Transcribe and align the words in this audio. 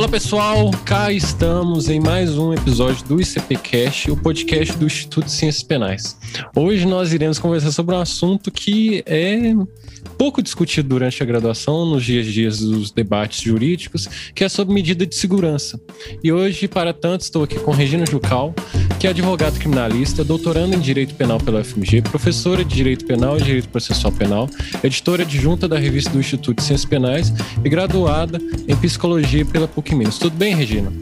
Olá 0.00 0.08
pessoal, 0.08 0.70
cá 0.86 1.12
estamos 1.12 1.90
em 1.90 2.00
mais 2.00 2.38
um 2.38 2.54
episódio 2.54 3.06
do 3.06 3.20
ICPcast, 3.20 4.10
o 4.10 4.16
podcast 4.16 4.74
do 4.78 4.86
Instituto 4.86 5.26
de 5.26 5.30
Ciências 5.30 5.62
Penais. 5.62 6.18
Hoje 6.56 6.86
nós 6.86 7.12
iremos 7.12 7.38
conversar 7.38 7.70
sobre 7.70 7.94
um 7.94 7.98
assunto 7.98 8.50
que 8.50 9.04
é 9.04 9.52
pouco 10.16 10.42
discutido 10.42 10.88
durante 10.88 11.22
a 11.22 11.26
graduação, 11.26 11.84
nos 11.84 12.02
dias 12.02 12.26
a 12.26 12.30
dias 12.30 12.60
dos 12.60 12.90
debates 12.90 13.42
jurídicos, 13.42 14.08
que 14.34 14.42
é 14.42 14.48
sobre 14.48 14.72
medida 14.72 15.04
de 15.04 15.14
segurança. 15.14 15.78
E 16.24 16.32
hoje, 16.32 16.66
para 16.66 16.94
tanto, 16.94 17.20
estou 17.20 17.44
aqui 17.44 17.58
com 17.60 17.70
Regina 17.70 18.06
Jucal, 18.06 18.54
que 19.00 19.06
é 19.06 19.10
advogada 19.10 19.58
criminalista, 19.58 20.22
doutoranda 20.22 20.76
em 20.76 20.78
Direito 20.78 21.14
Penal 21.14 21.38
pela 21.38 21.60
UFMG, 21.60 22.02
professora 22.02 22.62
de 22.62 22.74
Direito 22.74 23.06
Penal 23.06 23.38
e 23.38 23.42
Direito 23.42 23.70
Processual 23.70 24.12
Penal, 24.12 24.46
editora 24.84 25.22
adjunta 25.22 25.66
da 25.66 25.78
revista 25.78 26.10
do 26.10 26.20
Instituto 26.20 26.58
de 26.58 26.62
Ciências 26.62 26.84
Penais 26.84 27.32
e 27.64 27.68
graduada 27.70 28.38
em 28.68 28.76
Psicologia 28.76 29.42
pela 29.46 29.66
PUC 29.66 29.94
Minas. 29.94 30.18
Tudo 30.18 30.36
bem, 30.36 30.54
Regina? 30.54 30.92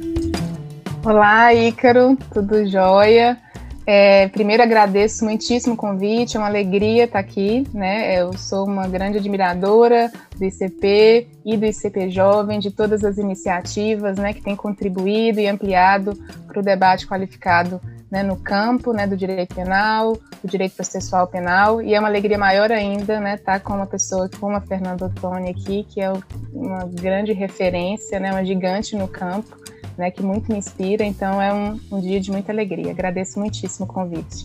Olá, 1.04 1.52
Ícaro, 1.52 2.16
tudo 2.32 2.70
jóia? 2.70 3.36
É, 3.90 4.28
primeiro 4.28 4.62
agradeço 4.62 5.24
muitíssimo 5.24 5.72
o 5.72 5.76
convite, 5.76 6.36
é 6.36 6.38
uma 6.38 6.46
alegria 6.46 7.04
estar 7.04 7.18
aqui, 7.18 7.66
né? 7.72 8.20
Eu 8.20 8.36
sou 8.36 8.66
uma 8.66 8.86
grande 8.86 9.16
admiradora 9.16 10.12
do 10.36 10.44
ICP 10.44 11.26
e 11.42 11.56
do 11.56 11.64
ICP 11.64 12.10
Jovem, 12.10 12.58
de 12.58 12.70
todas 12.70 13.02
as 13.02 13.16
iniciativas, 13.16 14.18
né, 14.18 14.34
que 14.34 14.42
têm 14.42 14.54
contribuído 14.54 15.40
e 15.40 15.48
ampliado 15.48 16.12
para 16.46 16.60
o 16.60 16.62
debate 16.62 17.06
qualificado 17.06 17.80
né, 18.10 18.22
no 18.22 18.36
campo, 18.36 18.92
né, 18.92 19.06
do 19.06 19.16
direito 19.16 19.54
penal, 19.54 20.12
do 20.12 20.50
direito 20.50 20.74
processual 20.74 21.26
penal, 21.26 21.80
e 21.80 21.94
é 21.94 21.98
uma 21.98 22.08
alegria 22.08 22.36
maior 22.36 22.70
ainda, 22.70 23.18
né, 23.18 23.36
estar 23.36 23.58
com 23.60 23.72
uma 23.72 23.86
pessoa 23.86 24.28
como 24.38 24.54
a 24.54 24.60
Fernanda 24.60 25.06
Ottoni 25.06 25.48
aqui, 25.48 25.86
que 25.88 26.02
é 26.02 26.12
uma 26.52 26.84
grande 26.84 27.32
referência, 27.32 28.20
né, 28.20 28.32
uma 28.32 28.44
gigante 28.44 28.94
no 28.94 29.08
campo, 29.08 29.56
né, 29.98 30.10
que 30.10 30.22
muito 30.22 30.50
me 30.50 30.58
inspira. 30.58 31.04
Então 31.04 31.42
é 31.42 31.52
um, 31.52 31.78
um 31.90 32.00
dia 32.00 32.20
de 32.20 32.30
muita 32.30 32.52
alegria. 32.52 32.90
Agradeço 32.90 33.38
muitíssimo 33.38 33.84
o 33.84 33.88
convite. 33.88 34.44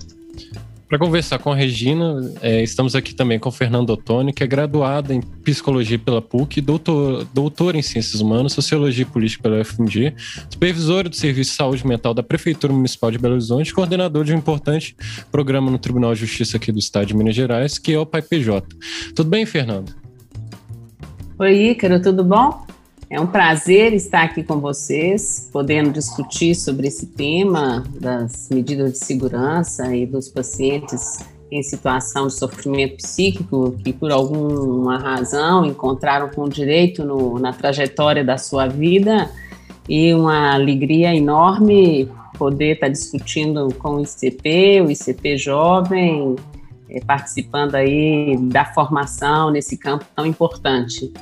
Para 0.93 0.99
conversar 0.99 1.39
com 1.39 1.51
a 1.51 1.55
Regina, 1.55 2.31
é, 2.39 2.61
estamos 2.61 2.95
aqui 2.95 3.15
também 3.15 3.39
com 3.39 3.49
o 3.49 3.51
Fernando 3.51 3.89
Ottoni, 3.89 4.31
que 4.31 4.43
é 4.43 4.47
graduada 4.47 5.11
em 5.11 5.21
Psicologia 5.21 5.97
pela 5.97 6.21
PUC, 6.21 6.61
doutor, 6.61 7.25
doutor 7.33 7.75
em 7.75 7.81
Ciências 7.81 8.21
Humanas, 8.21 8.53
Sociologia 8.53 9.01
e 9.01 9.05
Política 9.05 9.41
pela 9.41 9.59
UFMG, 9.59 10.13
supervisor 10.51 11.09
do 11.09 11.15
Serviço 11.15 11.49
de 11.49 11.57
Saúde 11.57 11.87
Mental 11.87 12.13
da 12.13 12.21
Prefeitura 12.21 12.71
Municipal 12.71 13.09
de 13.09 13.17
Belo 13.17 13.33
Horizonte, 13.33 13.73
coordenador 13.73 14.23
de 14.23 14.35
um 14.35 14.37
importante 14.37 14.95
programa 15.31 15.71
no 15.71 15.79
Tribunal 15.79 16.13
de 16.13 16.19
Justiça 16.19 16.57
aqui 16.57 16.71
do 16.71 16.77
Estado 16.77 17.07
de 17.07 17.15
Minas 17.15 17.33
Gerais, 17.33 17.79
que 17.79 17.91
é 17.91 17.97
o 17.97 18.05
PAIPJ. 18.05 18.61
Tudo 19.15 19.31
bem, 19.31 19.47
Fernando? 19.47 19.95
Oi, 21.39 21.71
Ícaro, 21.71 21.99
tudo 21.99 22.23
bom? 22.23 22.67
É 23.13 23.21
um 23.21 23.27
prazer 23.27 23.93
estar 23.93 24.23
aqui 24.23 24.41
com 24.41 24.59
vocês, 24.59 25.47
podendo 25.53 25.91
discutir 25.91 26.55
sobre 26.55 26.87
esse 26.87 27.05
tema 27.05 27.83
das 28.01 28.49
medidas 28.49 28.93
de 28.93 28.97
segurança 29.05 29.95
e 29.95 30.03
dos 30.07 30.29
pacientes 30.29 31.19
em 31.51 31.61
situação 31.61 32.25
de 32.25 32.33
sofrimento 32.33 32.95
psíquico 32.95 33.77
que, 33.83 33.93
por 33.93 34.11
alguma 34.11 34.97
razão, 34.97 35.63
encontraram 35.63 36.27
com 36.29 36.49
direito 36.49 37.05
no, 37.05 37.37
na 37.37 37.53
trajetória 37.53 38.23
da 38.23 38.39
sua 38.39 38.65
vida 38.65 39.29
e 39.87 40.11
uma 40.11 40.55
alegria 40.55 41.15
enorme 41.15 42.09
poder 42.35 42.73
estar 42.73 42.87
discutindo 42.87 43.71
com 43.75 43.97
o 43.97 44.01
ICP, 44.01 44.81
o 44.81 44.89
ICP 44.89 45.37
jovem, 45.37 46.35
eh, 46.89 46.99
participando 47.05 47.75
aí 47.75 48.35
da 48.41 48.65
formação 48.65 49.51
nesse 49.51 49.77
campo 49.77 50.03
tão 50.15 50.25
importante. 50.25 51.13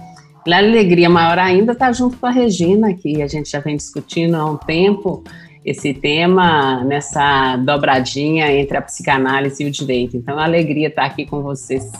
A 0.47 0.57
alegria 0.57 1.07
maior 1.07 1.37
ainda 1.37 1.73
está 1.73 1.91
junto 1.91 2.17
com 2.17 2.25
a 2.25 2.31
Regina, 2.31 2.93
que 2.93 3.21
a 3.21 3.27
gente 3.27 3.51
já 3.51 3.59
vem 3.59 3.77
discutindo 3.77 4.35
há 4.35 4.45
um 4.45 4.57
tempo 4.57 5.23
esse 5.63 5.93
tema 5.93 6.83
nessa 6.83 7.55
dobradinha 7.57 8.51
entre 8.51 8.75
a 8.75 8.81
psicanálise 8.81 9.63
e 9.63 9.67
o 9.67 9.71
direito. 9.71 10.17
Então, 10.17 10.39
é 10.39 10.41
a 10.41 10.45
alegria 10.45 10.87
estar 10.87 11.05
aqui 11.05 11.27
com 11.27 11.43
vocês. 11.43 11.91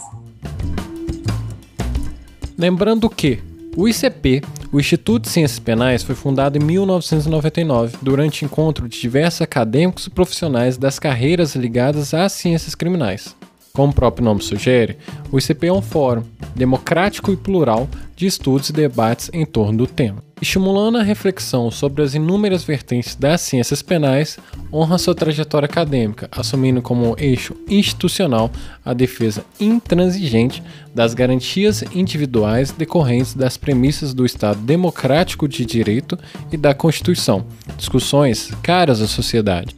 Lembrando 2.57 3.07
que 3.07 3.39
o 3.77 3.87
ICP, 3.87 4.41
o 4.71 4.79
Instituto 4.79 5.23
de 5.23 5.29
Ciências 5.29 5.59
Penais, 5.59 6.01
foi 6.01 6.15
fundado 6.15 6.57
em 6.57 6.61
1999, 6.63 7.97
durante 8.01 8.43
encontro 8.43 8.89
de 8.89 8.99
diversos 8.99 9.41
acadêmicos 9.41 10.07
e 10.07 10.09
profissionais 10.09 10.79
das 10.79 10.97
carreiras 10.97 11.55
ligadas 11.55 12.11
às 12.15 12.31
ciências 12.31 12.73
criminais. 12.73 13.35
Como 13.73 13.91
o 13.91 13.95
próprio 13.95 14.25
nome 14.25 14.41
sugere, 14.41 14.97
o 15.31 15.37
ICP 15.37 15.67
é 15.67 15.73
um 15.73 15.81
fórum 15.81 16.23
democrático 16.55 17.31
e 17.31 17.37
plural 17.37 17.87
de 18.15 18.27
estudos 18.27 18.69
e 18.69 18.73
debates 18.73 19.29
em 19.33 19.45
torno 19.45 19.79
do 19.79 19.87
tema. 19.87 20.21
Estimulando 20.41 20.97
a 20.97 21.03
reflexão 21.03 21.69
sobre 21.69 22.01
as 22.01 22.15
inúmeras 22.15 22.63
vertentes 22.63 23.15
das 23.15 23.41
ciências 23.41 23.81
penais, 23.81 24.39
honra 24.73 24.97
sua 24.97 25.13
trajetória 25.13 25.67
acadêmica, 25.67 26.27
assumindo 26.31 26.81
como 26.81 27.15
eixo 27.19 27.55
institucional 27.69 28.51
a 28.83 28.91
defesa 28.91 29.45
intransigente 29.59 30.63
das 30.93 31.13
garantias 31.13 31.83
individuais 31.93 32.71
decorrentes 32.71 33.35
das 33.35 33.55
premissas 33.55 34.13
do 34.13 34.25
Estado 34.25 34.59
democrático 34.59 35.47
de 35.47 35.63
direito 35.63 36.17
e 36.51 36.57
da 36.57 36.73
Constituição, 36.73 37.45
discussões 37.77 38.51
caras 38.63 38.99
à 38.99 39.07
sociedade. 39.07 39.75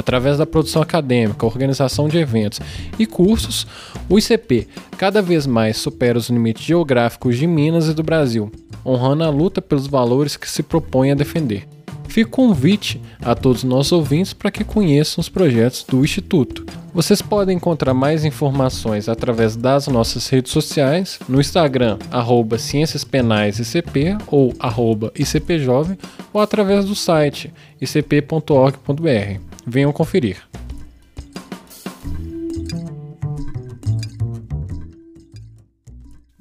Através 0.00 0.38
da 0.38 0.46
produção 0.46 0.80
acadêmica, 0.80 1.44
organização 1.44 2.08
de 2.08 2.16
eventos 2.16 2.58
e 2.98 3.04
cursos, 3.04 3.66
o 4.08 4.18
ICP 4.18 4.66
cada 4.96 5.20
vez 5.20 5.46
mais 5.46 5.76
supera 5.76 6.16
os 6.16 6.30
limites 6.30 6.64
geográficos 6.64 7.36
de 7.36 7.46
Minas 7.46 7.86
e 7.86 7.92
do 7.92 8.02
Brasil, 8.02 8.50
honrando 8.84 9.24
a 9.24 9.28
luta 9.28 9.60
pelos 9.60 9.86
valores 9.86 10.38
que 10.38 10.48
se 10.48 10.62
propõe 10.62 11.10
a 11.10 11.14
defender. 11.14 11.68
Fica 12.08 12.30
o 12.30 12.32
convite 12.32 12.98
a 13.20 13.34
todos 13.34 13.62
os 13.62 13.68
nossos 13.68 13.92
ouvintes 13.92 14.32
para 14.32 14.50
que 14.50 14.64
conheçam 14.64 15.20
os 15.20 15.28
projetos 15.28 15.84
do 15.86 16.02
Instituto. 16.02 16.64
Vocês 16.94 17.20
podem 17.20 17.58
encontrar 17.58 17.92
mais 17.92 18.24
informações 18.24 19.06
através 19.06 19.54
das 19.54 19.86
nossas 19.86 20.26
redes 20.28 20.50
sociais, 20.50 21.18
no 21.28 21.42
Instagram, 21.42 21.98
arroba 22.10 22.56
Ciências 22.56 23.04
Penais 23.04 23.58
ICP 23.58 24.16
ou 24.26 24.54
arroba 24.58 25.12
ICPjovem, 25.14 25.98
ou 26.32 26.40
através 26.40 26.86
do 26.86 26.94
site 26.94 27.52
icp.org.br. 27.82 29.49
Venham 29.66 29.92
conferir. 29.92 30.36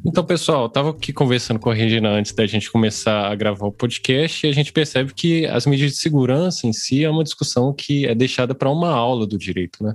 Então, 0.06 0.24
pessoal, 0.24 0.64
eu 0.64 0.70
tava 0.70 0.92
aqui 0.92 1.12
conversando 1.12 1.60
com 1.60 1.70
a 1.70 1.74
Regina 1.74 2.10
antes 2.10 2.32
da 2.32 2.48
gente 2.48 2.72
começar 2.72 3.30
a 3.30 3.36
gravar 3.36 3.68
o 3.68 3.72
podcast 3.72 4.48
e 4.48 4.50
a 4.50 4.54
gente 4.54 4.72
percebe 4.72 5.14
que 5.14 5.46
as 5.46 5.66
medidas 5.66 5.92
de 5.92 6.00
segurança 6.00 6.66
em 6.66 6.72
si 6.72 7.04
é 7.04 7.10
uma 7.10 7.24
discussão 7.24 7.74
que 7.74 8.06
é 8.06 8.16
deixada 8.16 8.56
para 8.56 8.70
uma 8.70 8.90
aula 8.92 9.28
do 9.28 9.38
direito, 9.38 9.84
né? 9.84 9.94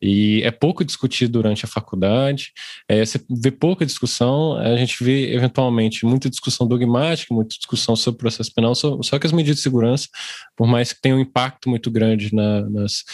E 0.00 0.40
é 0.42 0.50
pouco 0.50 0.82
discutido 0.82 1.32
durante 1.32 1.66
a 1.66 1.68
faculdade, 1.68 2.50
é, 2.88 3.04
você 3.04 3.20
vê 3.28 3.50
pouca 3.50 3.84
discussão, 3.84 4.56
a 4.56 4.74
gente 4.76 5.04
vê 5.04 5.34
eventualmente 5.34 6.06
muita 6.06 6.30
discussão 6.30 6.66
dogmática, 6.66 7.34
muita 7.34 7.54
discussão 7.54 7.94
sobre 7.94 8.16
o 8.16 8.20
processo 8.20 8.52
penal, 8.54 8.74
só, 8.74 9.02
só 9.02 9.18
que 9.18 9.26
as 9.26 9.32
medidas 9.32 9.56
de 9.58 9.62
segurança, 9.62 10.08
por 10.56 10.66
mais 10.66 10.94
que 10.94 11.00
tenham 11.02 11.18
um 11.18 11.20
impacto 11.20 11.68
muito 11.68 11.90
grande 11.90 12.34
na, 12.34 12.62
nas, 12.70 13.04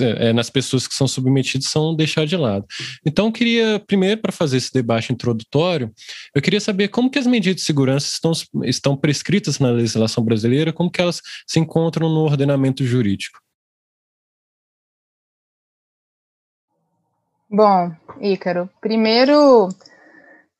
é, 0.00 0.32
nas 0.34 0.50
pessoas 0.50 0.86
que 0.86 0.94
são 0.94 1.08
submetidas, 1.08 1.68
são 1.68 1.96
deixadas 1.96 2.28
de 2.28 2.36
lado. 2.36 2.66
Então, 3.04 3.26
eu 3.26 3.32
queria, 3.32 3.82
primeiro, 3.86 4.20
para 4.20 4.30
fazer 4.30 4.58
esse 4.58 4.72
debate 4.72 5.10
introdutório, 5.10 5.85
eu 6.34 6.42
queria 6.42 6.60
saber 6.60 6.88
como 6.88 7.10
que 7.10 7.18
as 7.18 7.26
medidas 7.26 7.56
de 7.56 7.62
segurança 7.62 8.06
estão, 8.06 8.32
estão 8.64 8.96
prescritas 8.96 9.58
na 9.58 9.70
legislação 9.70 10.24
brasileira, 10.24 10.72
como 10.72 10.90
que 10.90 11.00
elas 11.00 11.20
se 11.46 11.58
encontram 11.58 12.08
no 12.08 12.20
ordenamento 12.20 12.84
jurídico. 12.84 13.40
Bom, 17.48 17.94
Ícaro, 18.20 18.68
primeiro 18.80 19.68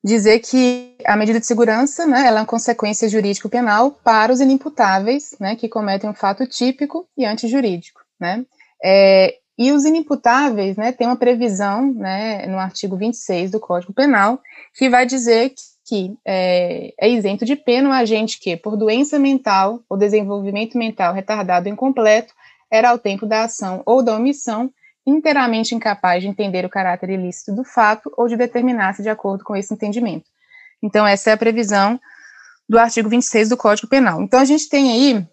dizer 0.03 0.39
que 0.39 0.97
a 1.05 1.17
medida 1.17 1.41
de 1.41 1.47
segurança, 1.47 2.07
né, 2.07 2.27
ela 2.27 2.39
é 2.39 2.41
uma 2.43 2.47
consequência 2.47 3.09
jurídico 3.09 3.49
penal 3.49 3.91
para 3.91 4.33
os 4.33 4.41
inimputáveis, 4.41 5.35
né, 5.41 5.57
que 5.57 5.69
cometem 5.69 6.09
um 6.09 6.15
fato 6.15 6.47
típico 6.47 7.09
e 7.19 7.25
antijurídico, 7.25 8.01
né, 8.21 8.47
é, 8.83 9.37
e 9.59 9.73
os 9.73 9.85
inimputáveis, 9.85 10.77
né, 10.77 10.93
tem 10.93 11.07
uma 11.07 11.17
previsão, 11.17 11.93
né, 11.95 12.47
no 12.47 12.59
artigo 12.59 12.97
26 12.97 13.51
do 13.51 13.61
Código 13.61 13.93
Penal, 13.93 14.41
que 14.75 14.89
vai 14.91 15.07
dizer 15.07 15.51
que, 15.51 15.63
que 15.87 16.19
é, 16.27 16.93
é, 17.01 17.09
isento 17.09 17.45
de 17.45 17.57
pena 17.57 17.89
o 17.89 17.93
agente 17.93 18.39
que, 18.39 18.57
por 18.57 18.77
doença 18.77 19.19
mental 19.19 19.81
ou 19.89 19.97
desenvolvimento 19.97 20.77
mental 20.77 21.15
retardado 21.15 21.69
incompleto, 21.69 22.35
era 22.71 22.91
ao 22.91 22.99
tempo 22.99 23.25
da 23.25 23.45
ação 23.45 23.83
ou 23.87 24.03
da 24.03 24.15
omissão 24.15 24.71
inteiramente 25.07 25.75
incapaz 25.75 26.23
de 26.23 26.29
entender 26.29 26.65
o 26.67 26.69
caráter 26.71 27.11
ilícito 27.11 27.55
do 27.55 27.65
fato 27.65 28.13
ou 28.17 28.27
de 28.27 28.37
determinar-se 28.37 29.03
de 29.03 29.09
acordo 29.09 29.45
com 29.45 29.55
esse 29.55 29.73
entendimento. 29.73 30.27
Então, 30.83 31.07
essa 31.07 31.31
é 31.31 31.33
a 31.33 31.37
previsão 31.37 31.99
do 32.69 32.79
artigo 32.79 33.09
26 33.09 33.49
do 33.49 33.57
Código 33.57 33.89
Penal. 33.89 34.21
Então, 34.21 34.41
a 34.41 34.45
gente 34.45 34.69
tem 34.69 34.91
aí, 34.91 35.27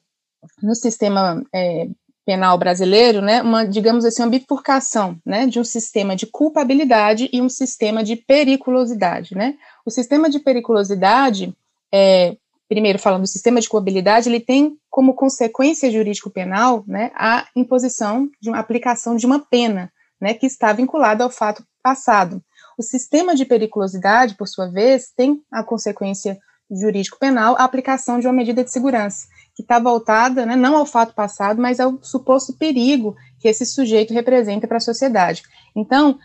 no 0.62 0.76
sistema 0.76 1.44
é, 1.54 1.88
penal 2.25 2.58
brasileiro, 2.58 3.22
né, 3.22 3.42
uma, 3.42 3.66
digamos 3.66 4.06
assim, 4.06 4.22
uma 4.22 4.30
bifurcação, 4.30 5.18
né, 5.25 5.46
de 5.46 5.60
um 5.60 5.64
sistema 5.64 6.16
de 6.16 6.25
culpabilidade 6.25 7.30
e 7.34 7.42
um 7.42 7.50
sistema 7.50 8.04
de 8.04 8.16
periculosidade, 8.16 9.36
né. 9.36 9.56
O 9.86 9.92
sistema 9.92 10.30
de 10.30 10.40
periculosidade 10.40 11.54
é, 11.94 12.36
primeiro 12.68 12.98
falando 12.98 13.22
do 13.22 13.28
sistema 13.28 13.62
de 13.62 13.70
coabilidade, 13.70 14.28
ele 14.28 14.40
tem 14.40 14.75
como 14.90 15.14
consequência 15.14 15.92
jurídico-penal, 15.92 16.84
né, 16.88 17.12
a 17.16 17.48
imposição 17.56 18.30
de 18.42 18.50
uma 18.50 18.58
aplicação 18.58 19.16
de 19.16 19.26
uma 19.26 19.40
pena, 19.40 19.92
né, 20.19 20.34
que 20.34 20.48
está 20.48 20.74
vinculada 20.74 21.24
ao 21.24 21.30
fato 21.30 21.64
passado. 21.84 22.42
O 22.78 22.81
sistema 22.81 23.36
de 23.36 23.46
periculosidade, 23.46 24.36
por 24.36 24.48
sua 24.48 24.68
vez, 24.68 25.12
tem 25.16 25.42
a 25.52 25.64
consequência 25.64 26.38
jurídico-penal 26.72 27.56
a 27.58 27.64
aplicação 27.64 28.19
de 28.19 28.26
uma 28.26 28.34
medida 28.34 28.64
de 28.64 28.72
segurança, 28.72 29.28
que 29.56 29.62
está 29.62 29.80
voltada 29.80 30.46
né, 30.46 30.56
não 30.56 30.76
ao 30.76 30.86
fato 30.86 31.14
passado, 31.14 31.62
mas 31.62 31.80
ao 31.80 32.00
suposto 32.02 32.54
perigo 32.54 33.16
que 33.40 33.48
esse 33.48 33.66
sujeito 33.66 34.14
representa 34.14 34.68
para 34.68 34.78
a 34.78 34.82
sociedade. 34.82 35.44
Então, 35.76 36.18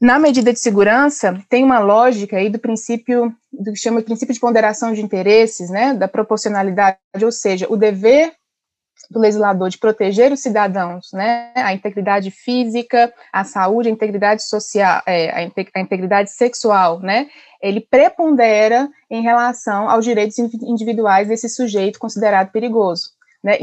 na 0.00 0.18
medida 0.18 0.52
de 0.52 0.60
segurança, 0.60 1.40
tem 1.48 1.64
uma 1.64 1.80
lógica 1.80 2.36
aí 2.36 2.48
do 2.48 2.58
princípio, 2.58 3.34
do 3.52 3.72
que 3.72 3.78
chama 3.78 3.98
de 3.98 4.06
princípio 4.06 4.32
de 4.32 4.40
ponderação 4.40 4.92
de 4.92 5.02
interesses, 5.02 5.70
né, 5.70 5.92
da 5.92 6.06
proporcionalidade, 6.06 6.98
ou 7.20 7.32
seja, 7.32 7.66
o 7.68 7.76
dever 7.76 8.32
do 9.10 9.18
legislador 9.18 9.70
de 9.70 9.78
proteger 9.78 10.32
os 10.32 10.40
cidadãos, 10.40 11.10
né, 11.12 11.52
a 11.54 11.72
integridade 11.72 12.30
física, 12.30 13.12
a 13.32 13.42
saúde, 13.42 13.88
a 13.88 13.92
integridade 13.92 14.42
social, 14.42 15.02
é, 15.06 15.30
a, 15.30 15.80
integridade 15.80 16.30
sexual, 16.30 17.00
né, 17.00 17.28
ele 17.62 17.80
prepondera 17.80 18.88
em 19.10 19.22
relação 19.22 19.88
aos 19.88 20.04
direitos 20.04 20.38
individuais 20.38 21.28
desse 21.28 21.48
sujeito 21.48 21.98
considerado 21.98 22.50
perigoso, 22.52 23.10
né. 23.42 23.58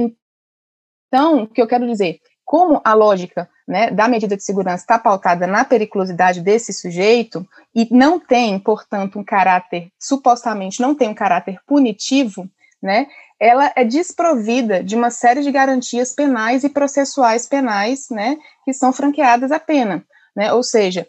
Então, 1.07 1.43
o 1.43 1.47
que 1.47 1.61
eu 1.61 1.67
quero 1.67 1.87
dizer, 1.87 2.19
como 2.43 2.81
a 2.83 2.93
lógica 2.93 3.49
né, 3.67 3.89
da 3.89 4.07
medida 4.07 4.37
de 4.37 4.43
segurança 4.43 4.83
está 4.83 4.99
pautada 4.99 5.47
na 5.47 5.65
periculosidade 5.65 6.41
desse 6.41 6.71
sujeito 6.71 7.47
e 7.73 7.87
não 7.91 8.19
tem, 8.19 8.59
portanto, 8.59 9.17
um 9.17 9.23
caráter, 9.23 9.89
supostamente 9.99 10.81
não 10.81 10.93
tem 10.93 11.09
um 11.09 11.15
caráter 11.15 11.57
punitivo, 11.65 12.47
né, 12.81 13.07
ela 13.45 13.71
é 13.75 13.83
desprovida 13.83 14.83
de 14.83 14.95
uma 14.95 15.11
série 15.11 15.43
de 15.43 15.51
garantias 15.51 16.11
penais 16.11 16.63
e 16.63 16.69
processuais 16.69 17.45
penais, 17.45 18.09
né, 18.09 18.37
que 18.63 18.73
são 18.73 18.91
franqueadas 18.91 19.51
à 19.51 19.59
pena, 19.59 20.03
né, 20.35 20.51
ou 20.51 20.63
seja, 20.63 21.07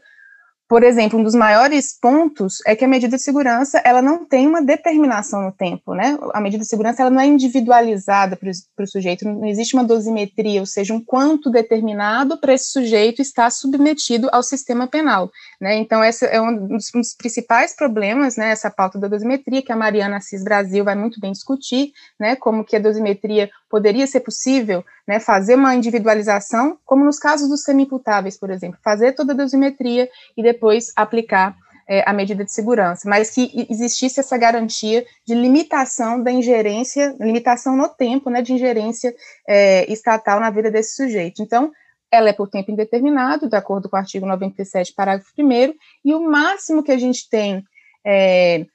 por 0.68 0.82
exemplo, 0.82 1.18
um 1.18 1.22
dos 1.22 1.34
maiores 1.34 1.96
pontos 1.98 2.58
é 2.66 2.74
que 2.74 2.84
a 2.84 2.88
medida 2.88 3.16
de 3.16 3.22
segurança 3.22 3.80
ela 3.84 4.02
não 4.02 4.24
tem 4.24 4.48
uma 4.48 4.60
determinação 4.60 5.42
no 5.42 5.52
tempo, 5.52 5.94
né? 5.94 6.18
A 6.34 6.40
medida 6.40 6.62
de 6.62 6.68
segurança 6.68 7.02
ela 7.02 7.10
não 7.10 7.20
é 7.20 7.26
individualizada 7.26 8.36
para 8.36 8.50
o 8.84 8.86
sujeito, 8.86 9.24
não 9.24 9.46
existe 9.46 9.74
uma 9.74 9.84
dosimetria, 9.84 10.58
ou 10.58 10.66
seja, 10.66 10.92
um 10.92 11.00
quanto 11.00 11.50
determinado 11.50 12.36
para 12.38 12.52
esse 12.52 12.70
sujeito 12.70 13.22
estar 13.22 13.50
submetido 13.50 14.28
ao 14.32 14.42
sistema 14.42 14.88
penal, 14.88 15.30
né? 15.60 15.76
Então, 15.76 16.02
esse 16.02 16.26
é 16.26 16.40
um 16.40 16.66
dos, 16.66 16.92
um 16.92 17.00
dos 17.00 17.14
principais 17.14 17.74
problemas, 17.76 18.36
né? 18.36 18.50
Essa 18.50 18.70
pauta 18.70 18.98
da 18.98 19.06
dosimetria 19.06 19.62
que 19.62 19.70
a 19.70 19.76
Mariana 19.76 20.16
Assis 20.16 20.42
Brasil 20.42 20.82
vai 20.82 20.96
muito 20.96 21.20
bem 21.20 21.30
discutir, 21.30 21.92
né? 22.18 22.34
Como 22.34 22.64
que 22.64 22.74
a 22.74 22.80
dosimetria 22.80 23.48
poderia 23.68 24.06
ser 24.06 24.20
possível, 24.20 24.84
né, 25.06 25.18
fazer 25.18 25.54
uma 25.54 25.74
individualização, 25.74 26.78
como 26.84 27.04
nos 27.04 27.18
casos 27.18 27.48
dos 27.48 27.62
semi-imputáveis, 27.62 28.38
por 28.38 28.50
exemplo, 28.50 28.78
fazer 28.82 29.12
toda 29.12 29.32
a 29.32 29.36
dosimetria 29.36 30.08
e 30.36 30.42
depois 30.42 30.92
aplicar 30.96 31.56
é, 31.88 32.02
a 32.08 32.12
medida 32.12 32.44
de 32.44 32.52
segurança, 32.52 33.08
mas 33.08 33.30
que 33.30 33.66
existisse 33.70 34.18
essa 34.18 34.36
garantia 34.36 35.06
de 35.24 35.34
limitação 35.34 36.20
da 36.20 36.32
ingerência, 36.32 37.14
limitação 37.20 37.76
no 37.76 37.88
tempo, 37.88 38.28
né, 38.28 38.42
de 38.42 38.52
ingerência 38.52 39.14
é, 39.48 39.90
estatal 39.90 40.40
na 40.40 40.50
vida 40.50 40.70
desse 40.70 40.96
sujeito. 40.96 41.42
Então, 41.42 41.72
ela 42.10 42.28
é 42.28 42.32
por 42.32 42.48
tempo 42.48 42.70
indeterminado, 42.70 43.48
de 43.48 43.56
acordo 43.56 43.88
com 43.88 43.96
o 43.96 43.98
artigo 43.98 44.26
97, 44.26 44.92
parágrafo 44.94 45.30
1 45.38 45.74
e 46.04 46.14
o 46.14 46.20
máximo 46.20 46.82
que 46.82 46.92
a 46.92 46.98
gente 46.98 47.28
tem 47.28 47.64
é, 48.04 48.66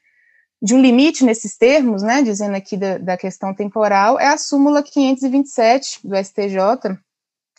de 0.61 0.75
um 0.75 0.81
limite 0.81 1.25
nesses 1.25 1.57
termos, 1.57 2.03
né, 2.03 2.21
dizendo 2.21 2.55
aqui 2.55 2.77
da, 2.77 2.97
da, 2.99 3.17
questão 3.17 3.53
temporal, 3.53 4.19
é 4.19 4.27
a 4.27 4.37
súmula 4.37 4.83
527 4.83 6.07
do 6.07 6.15
STJ, 6.15 6.99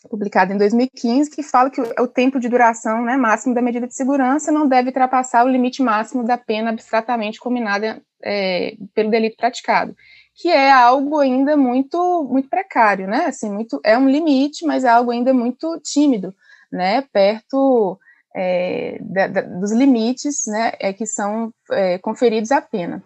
publicada 0.09 0.55
em 0.55 0.59
2015, 0.59 1.31
que 1.31 1.43
fala 1.43 1.71
que 1.71 1.81
o, 1.81 1.85
o 2.01 2.07
tempo 2.07 2.39
de 2.39 2.49
duração 2.49 3.03
né, 3.03 3.17
máximo 3.17 3.55
da 3.55 3.63
medida 3.63 3.87
de 3.87 3.95
segurança 3.95 4.53
não 4.53 4.69
deve 4.69 4.89
ultrapassar 4.89 5.45
o 5.45 5.49
limite 5.49 5.83
máximo 5.83 6.25
da 6.25 6.39
pena 6.39 6.71
abstratamente 6.71 7.41
combinada 7.41 8.01
é, 8.23 8.77
pelo 8.95 9.11
delito 9.11 9.37
praticado, 9.37 9.97
que 10.35 10.49
é 10.49 10.71
algo 10.71 11.19
ainda 11.19 11.57
muito 11.57 12.25
muito 12.31 12.49
precário, 12.49 13.09
né, 13.09 13.27
assim, 13.27 13.51
muito, 13.51 13.81
é 13.85 13.99
um 13.99 14.09
limite, 14.09 14.65
mas 14.65 14.85
é 14.85 14.89
algo 14.89 15.11
ainda 15.11 15.35
muito 15.35 15.77
tímido, 15.81 16.33
né, 16.71 17.03
perto 17.13 17.99
é, 18.35 18.99
da, 19.01 19.27
da, 19.27 19.41
dos 19.43 19.73
limites 19.73 20.47
né, 20.47 20.73
é, 20.79 20.93
que 20.93 21.07
são 21.07 21.53
é, 21.71 21.99
conferidos 21.99 22.51
à 22.51 22.61
pena. 22.61 23.03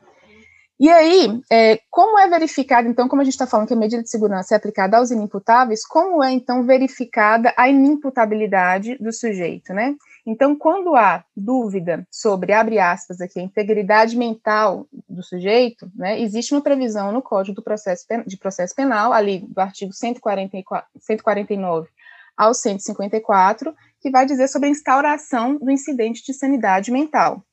E 0.78 0.90
aí, 0.90 1.40
é, 1.50 1.80
como 1.90 2.18
é 2.18 2.28
verificado, 2.28 2.86
então, 2.86 3.08
como 3.08 3.22
a 3.22 3.24
gente 3.24 3.32
está 3.32 3.46
falando 3.46 3.66
que 3.66 3.72
a 3.72 3.78
medida 3.78 4.02
de 4.02 4.10
segurança 4.10 4.54
é 4.54 4.56
aplicada 4.58 4.98
aos 4.98 5.10
inimputáveis, 5.10 5.86
como 5.86 6.22
é, 6.22 6.30
então, 6.32 6.66
verificada 6.66 7.54
a 7.56 7.66
inimputabilidade 7.66 8.94
do 8.98 9.10
sujeito, 9.10 9.72
né? 9.72 9.94
Então, 10.26 10.54
quando 10.54 10.94
há 10.94 11.24
dúvida 11.34 12.06
sobre, 12.10 12.52
abre 12.52 12.78
aspas 12.78 13.22
aqui, 13.22 13.40
a 13.40 13.42
integridade 13.42 14.18
mental 14.18 14.86
do 15.08 15.22
sujeito, 15.22 15.90
né, 15.94 16.20
existe 16.20 16.52
uma 16.52 16.60
previsão 16.60 17.10
no 17.10 17.22
Código 17.22 17.54
do 17.54 17.62
processo, 17.62 18.04
de 18.26 18.36
Processo 18.36 18.74
Penal, 18.74 19.14
ali 19.14 19.46
do 19.48 19.58
artigo 19.58 19.94
144, 19.94 20.86
149 20.98 21.88
ao 22.36 22.52
154, 22.52 23.74
que 24.06 24.10
vai 24.10 24.24
dizer 24.24 24.46
sobre 24.46 24.68
a 24.68 24.70
instauração 24.70 25.56
do 25.56 25.68
incidente 25.68 26.24
de 26.24 26.32
sanidade 26.32 26.92
mental, 26.92 27.44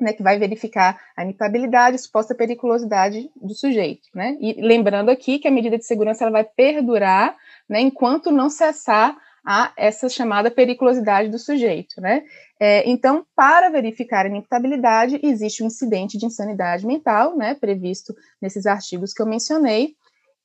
né, 0.00 0.14
que 0.14 0.22
vai 0.22 0.38
verificar 0.38 0.98
a 1.14 1.22
inipabilidade 1.22 1.96
e 1.96 1.98
suposta 1.98 2.34
periculosidade 2.34 3.28
do 3.36 3.54
sujeito, 3.54 4.08
né, 4.14 4.34
e 4.40 4.62
lembrando 4.62 5.10
aqui 5.10 5.38
que 5.38 5.46
a 5.46 5.50
medida 5.50 5.76
de 5.76 5.84
segurança 5.84 6.24
ela 6.24 6.32
vai 6.32 6.44
perdurar, 6.44 7.36
né, 7.68 7.82
enquanto 7.82 8.30
não 8.30 8.48
cessar 8.48 9.14
a 9.44 9.74
essa 9.76 10.08
chamada 10.08 10.50
periculosidade 10.50 11.28
do 11.28 11.38
sujeito, 11.38 12.00
né, 12.00 12.22
é, 12.58 12.88
então, 12.88 13.26
para 13.36 13.68
verificar 13.68 14.24
a 14.24 14.28
inimputabilidade, 14.30 15.20
existe 15.22 15.62
um 15.62 15.66
incidente 15.66 16.16
de 16.16 16.24
insanidade 16.24 16.86
mental, 16.86 17.36
né, 17.36 17.54
previsto 17.54 18.14
nesses 18.40 18.64
artigos 18.64 19.12
que 19.12 19.20
eu 19.20 19.26
mencionei, 19.26 19.96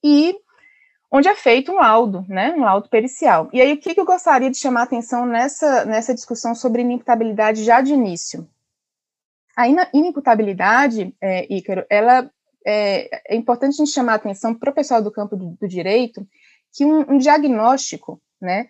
e 0.03 0.35
onde 1.15 1.29
é 1.29 1.35
feito 1.35 1.71
um 1.71 1.75
laudo, 1.75 2.25
né, 2.27 2.53
um 2.57 2.61
laudo 2.61 2.89
pericial. 2.89 3.49
E 3.53 3.61
aí, 3.61 3.71
o 3.71 3.77
que, 3.77 3.97
eu 3.97 4.05
gostaria 4.05 4.51
de 4.51 4.57
chamar 4.57 4.81
a 4.81 4.83
atenção 4.83 5.25
nessa, 5.25 5.85
nessa 5.85 6.13
discussão 6.13 6.53
sobre 6.53 6.81
inimputabilidade 6.81 7.63
já 7.63 7.79
de 7.79 7.93
início? 7.93 8.45
A 9.55 9.65
inimputabilidade, 9.93 11.15
é, 11.21 11.53
Ícaro, 11.53 11.85
ela 11.89 12.29
é, 12.67 13.33
é, 13.33 13.35
importante 13.35 13.75
a 13.75 13.77
gente 13.77 13.91
chamar 13.91 14.13
a 14.13 14.15
atenção 14.15 14.53
para 14.53 14.69
o 14.69 14.73
pessoal 14.73 15.01
do 15.01 15.09
campo 15.09 15.37
do, 15.37 15.57
do 15.57 15.67
direito 15.69 16.27
que 16.73 16.83
um, 16.83 17.13
um, 17.13 17.17
diagnóstico, 17.17 18.21
né, 18.41 18.67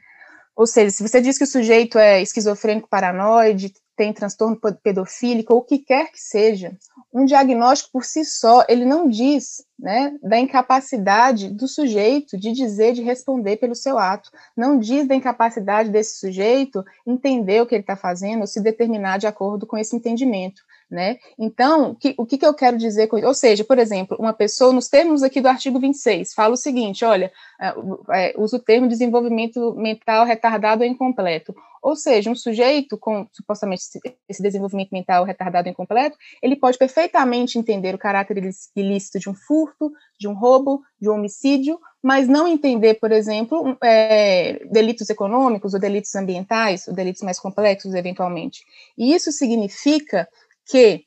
ou 0.55 0.67
seja, 0.67 0.91
se 0.91 1.01
você 1.01 1.19
diz 1.19 1.39
que 1.39 1.45
o 1.45 1.47
sujeito 1.47 1.97
é 1.97 2.21
esquizofrênico 2.21 2.87
paranoide, 2.87 3.73
tem 3.95 4.13
transtorno 4.13 4.59
pedofílico, 4.83 5.53
ou 5.53 5.59
o 5.59 5.63
que 5.63 5.79
quer 5.79 6.11
que 6.11 6.19
seja, 6.19 6.75
um 7.13 7.25
diagnóstico 7.25 7.91
por 7.93 8.03
si 8.03 8.25
só, 8.25 8.65
ele 8.67 8.83
não 8.83 9.07
diz 9.07 9.65
né, 9.79 10.17
da 10.21 10.37
incapacidade 10.37 11.49
do 11.49 11.67
sujeito 11.67 12.37
de 12.37 12.51
dizer, 12.51 12.93
de 12.93 13.01
responder 13.01 13.57
pelo 13.57 13.75
seu 13.75 13.97
ato, 13.97 14.29
não 14.55 14.77
diz 14.77 15.07
da 15.07 15.15
incapacidade 15.15 15.89
desse 15.89 16.19
sujeito 16.19 16.83
entender 17.05 17.61
o 17.61 17.65
que 17.65 17.75
ele 17.75 17.83
está 17.83 17.95
fazendo 17.95 18.41
ou 18.41 18.47
se 18.47 18.61
determinar 18.61 19.17
de 19.17 19.27
acordo 19.27 19.65
com 19.65 19.77
esse 19.77 19.95
entendimento. 19.95 20.61
Né? 20.89 21.17
Então, 21.39 21.95
que, 21.95 22.13
o 22.15 22.25
que, 22.25 22.37
que, 22.37 22.45
eu 22.45 22.53
quero 22.53 22.77
dizer 22.77 23.07
com 23.07 23.17
isso? 23.17 23.27
Ou 23.27 23.33
seja, 23.33 23.63
por 23.63 23.79
exemplo, 23.79 24.15
uma 24.19 24.33
pessoa, 24.33 24.71
nos 24.71 24.87
termos 24.87 25.23
aqui 25.23 25.41
do 25.41 25.47
artigo 25.47 25.79
26, 25.79 26.33
fala 26.33 26.53
o 26.53 26.57
seguinte: 26.57 27.03
olha, 27.03 27.31
é, 27.59 27.73
é, 28.11 28.33
usa 28.37 28.57
o 28.57 28.59
termo 28.59 28.87
desenvolvimento 28.87 29.73
mental 29.73 30.25
retardado 30.25 30.83
ou 30.83 30.89
incompleto. 30.89 31.55
Ou 31.85 31.95
seja, 31.95 32.31
um 32.31 32.35
sujeito 32.35 32.97
com 32.97 33.27
supostamente 33.31 33.83
esse 34.27 34.41
desenvolvimento 34.41 34.89
mental 34.91 35.23
retardado 35.23 35.69
incompleto, 35.69 36.17
ele 36.41 36.55
pode 36.55 36.79
perfeitamente 36.79 37.59
entender 37.59 37.93
o 37.93 37.97
caráter 37.99 38.37
ilícito 38.75 39.19
de 39.19 39.29
um 39.29 39.35
furto, 39.35 39.91
de 40.19 40.27
um 40.27 40.33
roubo, 40.33 40.81
de 40.99 41.07
um 41.07 41.13
homicídio, 41.13 41.79
mas 42.01 42.27
não 42.27 42.47
entender, 42.47 42.95
por 42.95 43.11
exemplo, 43.11 43.77
é, 43.83 44.65
delitos 44.71 45.11
econômicos 45.11 45.75
ou 45.75 45.79
delitos 45.79 46.15
ambientais, 46.15 46.87
ou 46.87 46.95
delitos 46.95 47.21
mais 47.21 47.39
complexos, 47.39 47.93
eventualmente. 47.93 48.63
E 48.97 49.13
isso 49.13 49.31
significa 49.31 50.27
que 50.65 51.05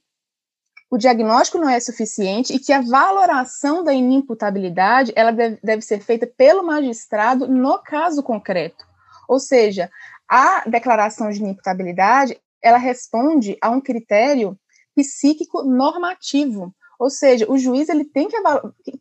o 0.89 0.97
diagnóstico 0.97 1.59
não 1.59 1.69
é 1.69 1.81
suficiente 1.81 2.55
e 2.55 2.61
que 2.61 2.73
a 2.73 2.83
valoração 2.83 3.83
da 3.83 3.93
inimputabilidade 3.93 5.13
ela 5.17 5.33
deve, 5.33 5.59
deve 5.61 5.83
ser 5.83 5.99
feita 5.99 6.25
pelo 6.25 6.63
magistrado 6.63 7.49
no 7.49 7.81
caso 7.81 8.23
concreto. 8.23 8.87
Ou 9.29 9.41
seja, 9.41 9.91
a 10.29 10.69
declaração 10.69 11.31
de 11.31 11.39
inimputabilidade, 11.39 12.39
ela 12.63 12.79
responde 12.79 13.57
a 13.63 13.71
um 13.71 13.81
critério 13.81 14.59
psíquico 14.95 15.63
normativo, 15.63 16.75
ou 16.99 17.09
seja, 17.09 17.51
o 17.51 17.57
juiz 17.57 17.89
ele 17.89 18.05
tem 18.05 18.29
que, 18.29 18.37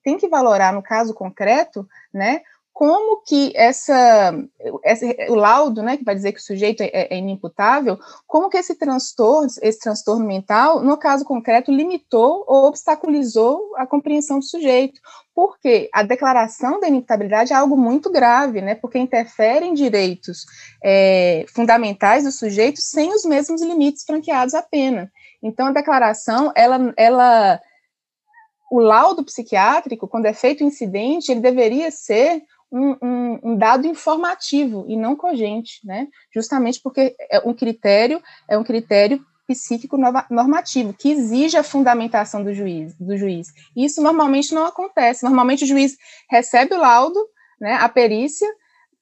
tem 0.04 0.18
que 0.18 0.28
valorar 0.28 0.72
no 0.72 0.84
caso 0.84 1.14
concreto, 1.14 1.88
né, 2.14 2.42
como 2.78 3.24
que 3.24 3.52
essa, 3.56 4.38
o 5.30 5.34
laudo, 5.34 5.82
né, 5.82 5.98
que 5.98 6.04
vai 6.04 6.14
dizer 6.14 6.32
que 6.32 6.38
o 6.38 6.44
sujeito 6.44 6.82
é, 6.82 6.92
é, 6.94 7.18
inimputável, 7.18 7.98
como 8.28 8.52
que 8.52 8.58
esse 8.58 8.76
transtorno, 8.76 9.48
esse 9.64 9.80
transtorno 9.80 10.24
mental, 10.24 10.84
no 10.84 10.96
caso 10.96 11.26
concreto, 11.26 11.72
limitou 11.72 12.46
ou 12.48 12.68
obstaculizou 12.68 13.76
a 13.78 13.88
compreensão 13.88 14.38
do 14.38 14.46
sujeito, 14.46 15.02
porque 15.34 15.90
a 15.92 16.04
declaração 16.04 16.80
da 16.80 16.88
inimputabilidade 16.88 17.52
é 17.52 17.56
algo 17.56 17.76
muito 17.76 18.12
grave, 18.12 18.62
né, 18.62 18.76
porque 18.76 19.00
interfere 19.00 19.66
em 19.66 19.74
direitos 19.74 20.46
é, 20.84 21.48
fundamentais 21.48 22.26
do 22.26 22.32
sujeito 22.32 22.80
sem 22.80 23.12
os 23.12 23.26
mesmos 23.26 23.64
limites 23.64 24.04
franqueados 24.04 24.54
à 24.54 24.62
pena. 24.62 25.12
Então, 25.42 25.66
a 25.66 25.72
declaração, 25.72 26.52
ela, 26.56 26.94
ela 26.96 27.60
o 28.70 28.80
laudo 28.80 29.24
psiquiátrico, 29.24 30.08
quando 30.08 30.28
é 30.28 30.34
feito 30.34 30.64
o 30.64 30.68
incidente, 30.68 31.32
ele 31.32 31.40
deveria 31.40 31.90
ser 31.90 32.44
um, 32.72 32.98
um, 33.02 33.40
um, 33.44 33.58
dado 33.58 33.88
informativo 33.88 34.86
e 34.88 34.96
não 34.96 35.16
cogente, 35.16 35.80
né? 35.84 36.08
Justamente 36.34 36.82
porque 36.82 37.16
é 37.30 37.40
um 37.40 37.54
critério 37.54 38.22
é 38.48 38.58
um 38.58 38.64
critério 38.64 39.24
psíquico 39.48 39.98
normativo 40.30 40.94
que 40.94 41.10
exige 41.10 41.56
a 41.58 41.64
fundamentação 41.64 42.44
do 42.44 42.54
juiz, 42.54 42.94
do 42.96 43.16
juiz. 43.18 43.48
Isso 43.76 44.02
normalmente 44.02 44.54
não 44.54 44.66
acontece. 44.66 45.24
Normalmente 45.24 45.64
o 45.64 45.68
juiz 45.68 45.96
recebe 46.30 46.76
o 46.76 46.80
laudo, 46.80 47.18
né, 47.60 47.76
a 47.76 47.88
perícia, 47.88 48.48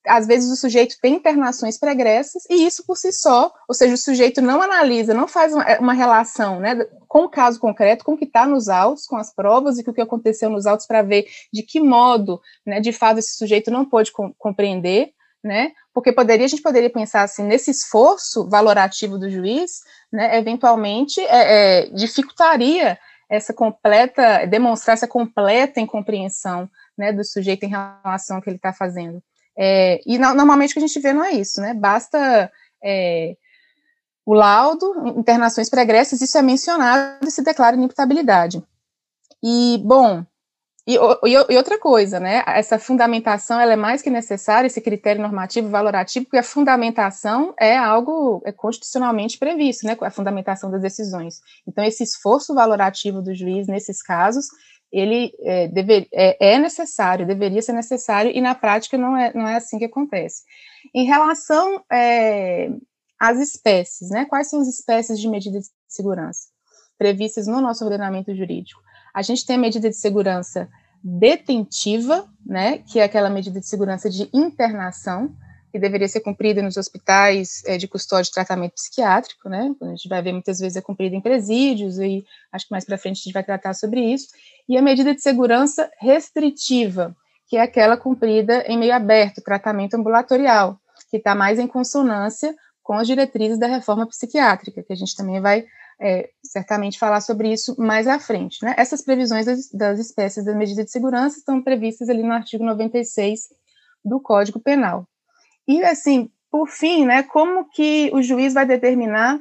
às 0.07 0.27
vezes 0.27 0.51
o 0.51 0.55
sujeito 0.55 0.97
tem 1.01 1.15
internações 1.15 1.77
pregressas, 1.77 2.43
e 2.50 2.65
isso 2.65 2.85
por 2.85 2.97
si 2.97 3.12
só, 3.12 3.51
ou 3.67 3.75
seja, 3.75 3.93
o 3.93 3.97
sujeito 3.97 4.41
não 4.41 4.62
analisa, 4.62 5.13
não 5.13 5.27
faz 5.27 5.53
uma, 5.53 5.65
uma 5.79 5.93
relação 5.93 6.59
né, 6.59 6.75
com 7.07 7.25
o 7.25 7.29
caso 7.29 7.59
concreto, 7.59 8.03
com 8.03 8.13
o 8.13 8.17
que 8.17 8.25
está 8.25 8.45
nos 8.45 8.69
autos, 8.69 9.05
com 9.05 9.17
as 9.17 9.33
provas 9.33 9.77
e 9.77 9.83
com 9.83 9.91
o 9.91 9.93
que 9.93 10.01
aconteceu 10.01 10.50
nos 10.50 10.65
autos, 10.65 10.85
para 10.85 11.01
ver 11.01 11.27
de 11.51 11.63
que 11.63 11.79
modo, 11.79 12.41
né, 12.65 12.79
de 12.79 12.91
fato, 12.91 13.19
esse 13.19 13.35
sujeito 13.35 13.71
não 13.71 13.85
pôde 13.85 14.12
com, 14.12 14.33
compreender, 14.33 15.12
né, 15.43 15.71
porque 15.93 16.12
poderia, 16.12 16.45
a 16.45 16.50
gente 16.50 16.62
poderia 16.62 16.89
pensar 16.89 17.21
assim, 17.21 17.43
nesse 17.43 17.71
esforço 17.71 18.47
valorativo 18.50 19.17
do 19.17 19.29
juiz, 19.29 19.81
né, 20.12 20.38
eventualmente 20.38 21.21
é, 21.21 21.83
é, 21.83 21.89
dificultaria 21.89 22.97
essa 23.29 23.53
completa, 23.53 24.45
demonstrar 24.45 24.93
essa 24.93 25.07
completa 25.07 25.79
incompreensão 25.79 26.69
né, 26.97 27.12
do 27.12 27.24
sujeito 27.24 27.63
em 27.63 27.69
relação 27.69 28.38
ao 28.38 28.41
que 28.41 28.50
ele 28.50 28.57
está 28.57 28.74
fazendo. 28.74 29.21
É, 29.57 30.01
e 30.05 30.17
normalmente 30.17 30.71
o 30.71 30.74
que 30.74 30.79
a 30.79 30.88
gente 30.88 31.00
vê 31.00 31.13
não 31.13 31.24
é 31.24 31.31
isso, 31.31 31.62
né? 31.62 31.74
Basta 31.74 32.51
é, 32.83 33.35
o 34.25 34.33
laudo, 34.33 34.93
internações 35.17 35.69
pregressas, 35.69 36.21
isso 36.21 36.38
é 36.38 36.41
mencionado 36.41 37.27
e 37.27 37.31
se 37.31 37.43
declara 37.43 37.75
inimputabilidade. 37.75 38.62
E, 39.43 39.79
bom, 39.85 40.25
e, 40.88 40.95
e, 40.95 41.57
outra 41.57 41.79
coisa, 41.79 42.19
né? 42.19 42.43
Essa 42.45 42.77
fundamentação 42.77 43.59
ela 43.59 43.74
é 43.74 43.75
mais 43.75 44.03
que 44.03 44.09
necessária, 44.12 44.67
esse 44.67 44.79
critério 44.79 45.21
normativo 45.21 45.67
valorativo, 45.67 46.25
porque 46.25 46.38
a 46.38 46.43
fundamentação 46.43 47.55
é 47.59 47.75
algo 47.75 48.41
é 48.45 48.51
constitucionalmente 48.51 49.39
previsto, 49.39 49.85
né? 49.85 49.97
A 50.00 50.12
fundamentação 50.12 50.69
das 50.69 50.83
decisões. 50.83 51.41
Então, 51.67 51.83
esse 51.83 52.03
esforço 52.03 52.53
valorativo 52.53 53.19
do 53.19 53.33
juiz 53.33 53.67
nesses 53.67 54.01
casos 54.01 54.45
ele 54.95 55.33
é, 55.41 55.67
dever, 55.67 56.07
é, 56.13 56.53
é, 56.53 56.57
necessário, 56.57 57.27
deveria 57.27 57.61
ser 57.61 57.73
necessário, 57.73 58.31
e 58.31 58.39
na 58.39 58.55
prática 58.55 58.97
não 58.97 59.17
é, 59.17 59.33
não 59.33 59.45
é 59.45 59.57
assim 59.57 59.77
que 59.77 59.85
acontece. 59.85 60.43
Em 60.93 61.05
relação 61.05 61.83
é, 61.91 62.69
às 63.19 63.37
espécies, 63.39 64.09
né, 64.09 64.25
quais 64.25 64.49
são 64.49 64.61
as 64.61 64.67
espécies 64.67 65.19
de 65.19 65.27
medida 65.27 65.59
de 65.59 65.65
segurança 65.87 66.47
previstas 66.97 67.45
no 67.45 67.59
nosso 67.59 67.83
ordenamento 67.83 68.33
jurídico? 68.33 68.81
A 69.13 69.21
gente 69.21 69.45
tem 69.45 69.57
a 69.57 69.59
medida 69.59 69.89
de 69.89 69.97
segurança 69.97 70.69
detentiva, 71.03 72.29
né, 72.45 72.77
que 72.77 72.99
é 72.99 73.03
aquela 73.03 73.29
medida 73.29 73.59
de 73.59 73.67
segurança 73.67 74.09
de 74.09 74.29
internação, 74.33 75.35
que 75.75 75.79
deveria 75.79 76.08
ser 76.08 76.22
cumprida 76.22 76.62
nos 76.62 76.77
hospitais 76.77 77.62
é, 77.65 77.77
de 77.77 77.86
custódia 77.86 78.29
e 78.29 78.34
tratamento 78.34 78.75
psiquiátrico, 78.75 79.50
né? 79.50 79.75
A 79.82 79.88
gente 79.88 80.08
vai 80.08 80.22
ver 80.22 80.32
muitas 80.32 80.58
vezes 80.58 80.77
é 80.77 80.82
cumprida 80.82 81.17
em 81.17 81.20
presídios, 81.20 82.00
e 82.00 82.24
acho 82.50 82.65
que 82.65 82.72
mais 82.72 82.86
para 82.86 82.98
frente 82.98 83.17
a 83.17 83.24
gente 83.24 83.34
vai 83.34 83.44
tratar 83.44 83.74
sobre 83.74 84.00
isso. 84.00 84.29
E 84.70 84.77
a 84.77 84.82
medida 84.82 85.13
de 85.13 85.22
segurança 85.22 85.91
restritiva, 86.00 87.13
que 87.46 87.58
é 87.58 87.62
aquela 87.62 87.98
cumprida 87.98 88.63
em 88.67 88.77
meio 88.77 88.96
aberto, 88.96 89.41
tratamento 89.41 89.96
ambulatorial, 89.96 90.79
que 91.12 91.17
está 91.17 91.36
mais 91.36 91.60
em 91.60 91.67
consonância 91.67 92.55
com 92.82 92.94
as 92.94 93.05
diretrizes 93.05 93.60
da 93.60 93.67
reforma 93.67 94.08
psiquiátrica, 94.08 94.82
que 94.82 94.94
a 94.94 94.96
gente 94.96 95.13
também 95.13 95.41
vai 95.41 95.65
é, 96.00 96.29
certamente 96.41 96.98
falar 96.98 97.20
sobre 97.20 97.51
isso 97.51 97.75
mais 97.77 98.08
à 98.08 98.17
frente. 98.17 98.63
Né? 98.63 98.74
Essas 98.77 99.01
previsões 99.01 99.46
das, 99.46 99.70
das 99.74 100.00
espécies 100.00 100.46
da 100.46 100.55
medida 100.55 100.86
de 100.86 100.91
segurança 100.91 101.38
estão 101.38 101.62
previstas 101.62 102.08
ali 102.08 102.24
no 102.24 102.32
artigo 102.32 102.63
96 102.63 103.50
do 104.05 104.22
Código 104.22 104.58
Penal. 104.58 105.05
E, 105.67 105.84
assim, 105.84 106.29
por 106.51 106.67
fim, 106.67 107.05
né, 107.05 107.24
como 107.24 107.69
que 107.69 108.10
o 108.13 108.22
juiz 108.22 108.53
vai 108.53 108.65
determinar 108.65 109.39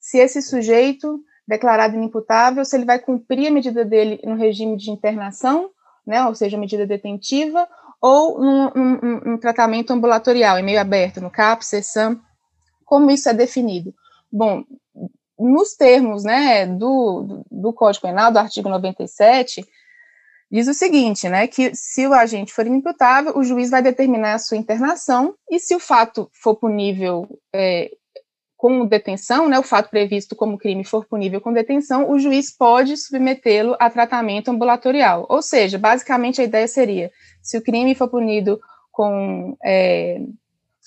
se 0.00 0.18
esse 0.18 0.42
sujeito 0.42 1.20
declarado 1.46 1.96
inimputável, 1.96 2.64
se 2.64 2.76
ele 2.76 2.84
vai 2.84 2.98
cumprir 2.98 3.48
a 3.48 3.50
medida 3.52 3.84
dele 3.84 4.20
no 4.24 4.34
regime 4.34 4.76
de 4.76 4.90
internação, 4.90 5.70
né, 6.06 6.24
ou 6.26 6.34
seja, 6.34 6.58
medida 6.58 6.86
detentiva, 6.86 7.68
ou 8.00 8.40
num 8.40 9.38
tratamento 9.38 9.92
ambulatorial, 9.92 10.58
em 10.58 10.62
meio 10.62 10.80
aberto, 10.80 11.20
no 11.20 11.30
CAP, 11.30 11.64
CESAM, 11.64 12.20
como 12.84 13.10
isso 13.10 13.28
é 13.28 13.34
definido? 13.34 13.94
Bom, 14.30 14.64
nos 15.38 15.74
termos 15.74 16.24
né, 16.24 16.66
do, 16.66 17.22
do, 17.22 17.46
do 17.50 17.72
Código 17.72 18.06
Penal, 18.06 18.32
do 18.32 18.38
artigo 18.38 18.68
97, 18.68 19.64
diz 20.50 20.68
o 20.68 20.74
seguinte, 20.74 21.28
né, 21.28 21.46
que 21.46 21.74
se 21.74 22.06
o 22.06 22.14
agente 22.14 22.52
for 22.52 22.66
imputável, 22.66 23.36
o 23.36 23.42
juiz 23.42 23.70
vai 23.70 23.82
determinar 23.82 24.34
a 24.34 24.38
sua 24.38 24.56
internação, 24.56 25.34
e 25.50 25.58
se 25.58 25.74
o 25.74 25.80
fato 25.80 26.30
for 26.32 26.54
punível 26.56 27.26
é, 27.54 27.90
com 28.56 28.86
detenção, 28.86 29.48
né, 29.48 29.58
o 29.58 29.62
fato 29.62 29.90
previsto 29.90 30.34
como 30.34 30.58
crime 30.58 30.84
for 30.84 31.04
punível 31.06 31.40
com 31.40 31.52
detenção, 31.52 32.10
o 32.10 32.18
juiz 32.18 32.56
pode 32.56 32.96
submetê-lo 32.96 33.76
a 33.78 33.90
tratamento 33.90 34.50
ambulatorial. 34.50 35.26
Ou 35.28 35.42
seja, 35.42 35.78
basicamente 35.78 36.40
a 36.40 36.44
ideia 36.44 36.66
seria, 36.66 37.10
se 37.42 37.58
o 37.58 37.62
crime 37.62 37.94
for 37.94 38.08
punido 38.08 38.58
com 38.90 39.56
é, 39.62 40.18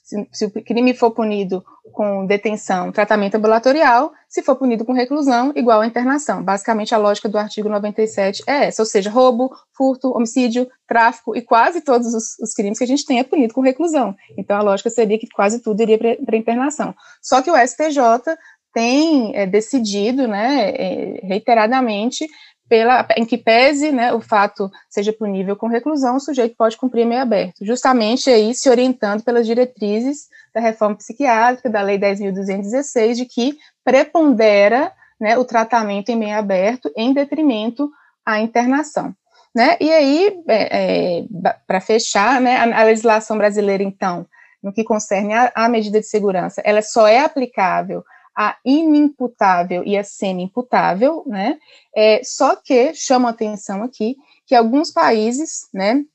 se, 0.09 0.27
se, 0.31 0.45
o 0.45 0.51
crime 0.51 0.95
for 0.95 1.11
punido 1.11 1.63
com 1.91 2.25
detenção, 2.25 2.91
tratamento 2.91 3.35
ambulatorial, 3.35 4.11
se 4.27 4.41
for 4.41 4.55
punido 4.55 4.83
com 4.83 4.91
reclusão, 4.91 5.53
igual 5.55 5.81
a 5.81 5.85
internação. 5.85 6.41
Basicamente, 6.43 6.95
a 6.95 6.97
lógica 6.97 7.29
do 7.29 7.37
artigo 7.37 7.69
97 7.69 8.43
é 8.47 8.65
essa, 8.65 8.81
ou 8.81 8.85
seja, 8.87 9.09
roubo, 9.09 9.51
furto, 9.71 10.09
homicídio, 10.11 10.67
tráfico 10.87 11.35
e 11.35 11.41
quase 11.43 11.81
todos 11.81 12.13
os, 12.13 12.39
os 12.39 12.53
crimes 12.53 12.79
que 12.79 12.83
a 12.83 12.87
gente 12.87 13.05
tem 13.05 13.19
é 13.19 13.23
punido 13.23 13.53
com 13.53 13.61
reclusão. 13.61 14.15
Então, 14.35 14.57
a 14.57 14.63
lógica 14.63 14.89
seria 14.89 15.19
que 15.19 15.27
quase 15.29 15.61
tudo 15.61 15.81
iria 15.81 15.97
para 15.97 16.37
internação. 16.37 16.95
Só 17.21 17.41
que 17.43 17.51
o 17.51 17.55
STJ 17.55 18.35
tem 18.73 19.35
é, 19.35 19.45
decidido, 19.45 20.27
né, 20.27 20.69
é, 20.69 21.19
reiteradamente, 21.23 22.25
pela, 22.69 23.05
em 23.17 23.25
que 23.25 23.37
pese 23.37 23.91
né, 23.91 24.13
o 24.13 24.21
fato 24.21 24.71
seja 24.87 25.11
punível 25.11 25.55
com 25.55 25.67
reclusão, 25.67 26.15
o 26.15 26.19
sujeito 26.19 26.55
pode 26.55 26.77
cumprir 26.77 27.05
meio 27.05 27.21
aberto, 27.21 27.65
justamente 27.65 28.29
aí 28.29 28.53
se 28.53 28.69
orientando 28.69 29.23
pelas 29.23 29.47
diretrizes 29.47 30.27
da 30.53 30.61
reforma 30.61 30.95
psiquiátrica, 30.95 31.69
da 31.69 31.81
Lei 31.81 31.97
10.216, 31.97 33.15
de 33.15 33.25
que 33.25 33.57
prepondera 33.83 34.91
né, 35.19 35.37
o 35.37 35.43
tratamento 35.43 36.09
em 36.09 36.15
meio 36.15 36.37
aberto 36.37 36.91
em 36.95 37.11
detrimento 37.11 37.91
à 38.23 38.39
internação. 38.39 39.13
Né? 39.53 39.75
E 39.81 39.91
aí, 39.91 40.39
é, 40.47 41.17
é, 41.17 41.25
para 41.65 41.81
fechar, 41.81 42.39
né, 42.39 42.57
a, 42.57 42.81
a, 42.81 42.83
legislação 42.83 43.35
brasileira, 43.35 43.81
então, 43.81 44.27
no 44.61 44.71
que 44.71 44.83
concerne 44.83 45.33
à 45.55 45.67
medida 45.67 45.99
de 45.99 46.05
segurança, 46.05 46.61
ela 46.63 46.83
só 46.83 47.07
é 47.07 47.19
aplicável 47.19 48.03
a 48.41 48.55
inimputável 48.63 49.83
e 49.83 49.97
a 49.97 50.03
semi-imputável, 50.03 51.23
né? 51.27 51.59
É, 51.93 52.21
só 52.23 52.55
que 52.55 52.93
chama 52.93 53.29
atenção 53.29 53.83
aqui 53.83 54.15
que 54.47 54.55
alguns 54.55 54.91
países, 54.91 55.67
né, 55.73 56.05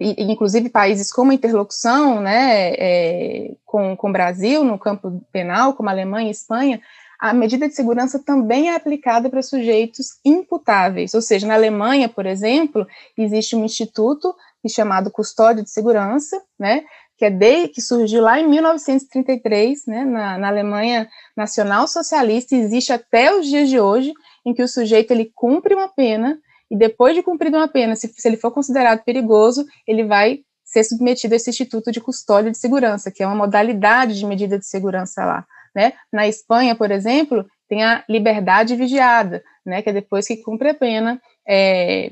inclusive 0.00 0.70
países 0.70 1.12
com 1.12 1.20
uma 1.20 1.34
interlocução, 1.34 2.18
né, 2.22 2.72
é, 2.78 3.54
com, 3.66 3.94
com 3.94 4.08
o 4.08 4.12
Brasil 4.12 4.64
no 4.64 4.78
campo 4.78 5.22
penal, 5.30 5.74
como 5.74 5.90
a 5.90 5.92
Alemanha 5.92 6.28
e 6.28 6.30
Espanha, 6.30 6.80
a 7.20 7.34
medida 7.34 7.68
de 7.68 7.74
segurança 7.74 8.18
também 8.18 8.70
é 8.70 8.74
aplicada 8.74 9.28
para 9.28 9.42
sujeitos 9.42 10.18
imputáveis, 10.24 11.12
ou 11.12 11.20
seja, 11.20 11.46
na 11.46 11.54
Alemanha, 11.54 12.08
por 12.08 12.24
exemplo, 12.24 12.86
existe 13.18 13.54
um 13.54 13.66
instituto 13.66 14.34
chamado 14.66 15.10
Custódia 15.10 15.62
de 15.62 15.68
Segurança, 15.68 16.42
né, 16.58 16.84
que 17.24 17.28
é 17.28 17.30
de, 17.30 17.68
que 17.68 17.80
surgiu 17.80 18.20
lá 18.20 18.38
em 18.38 18.46
1933, 18.46 19.86
né, 19.86 20.04
na, 20.04 20.36
na 20.36 20.48
Alemanha 20.48 21.08
Nacional 21.34 21.88
Socialista, 21.88 22.54
existe 22.54 22.92
até 22.92 23.34
os 23.34 23.46
dias 23.46 23.68
de 23.70 23.80
hoje, 23.80 24.12
em 24.44 24.52
que 24.52 24.62
o 24.62 24.68
sujeito 24.68 25.10
ele 25.10 25.30
cumpre 25.34 25.74
uma 25.74 25.88
pena 25.88 26.38
e 26.70 26.76
depois 26.76 27.14
de 27.14 27.22
cumprir 27.22 27.48
uma 27.48 27.68
pena, 27.68 27.96
se, 27.96 28.08
se 28.08 28.28
ele 28.28 28.36
for 28.36 28.50
considerado 28.50 29.02
perigoso, 29.04 29.64
ele 29.86 30.04
vai 30.04 30.40
ser 30.64 30.84
submetido 30.84 31.32
a 31.32 31.36
esse 31.36 31.48
instituto 31.48 31.90
de 31.90 32.00
custódia 32.00 32.50
de 32.50 32.58
segurança, 32.58 33.10
que 33.10 33.22
é 33.22 33.26
uma 33.26 33.36
modalidade 33.36 34.18
de 34.18 34.26
medida 34.26 34.58
de 34.58 34.66
segurança 34.66 35.24
lá, 35.24 35.46
né? 35.74 35.92
Na 36.12 36.28
Espanha, 36.28 36.74
por 36.74 36.90
exemplo, 36.90 37.46
tem 37.68 37.82
a 37.82 38.04
liberdade 38.08 38.76
vigiada, 38.76 39.42
né? 39.64 39.80
Que 39.80 39.90
é 39.90 39.92
depois 39.92 40.26
que 40.26 40.38
cumpre 40.38 40.70
a 40.70 40.74
pena, 40.74 41.20
é, 41.48 42.10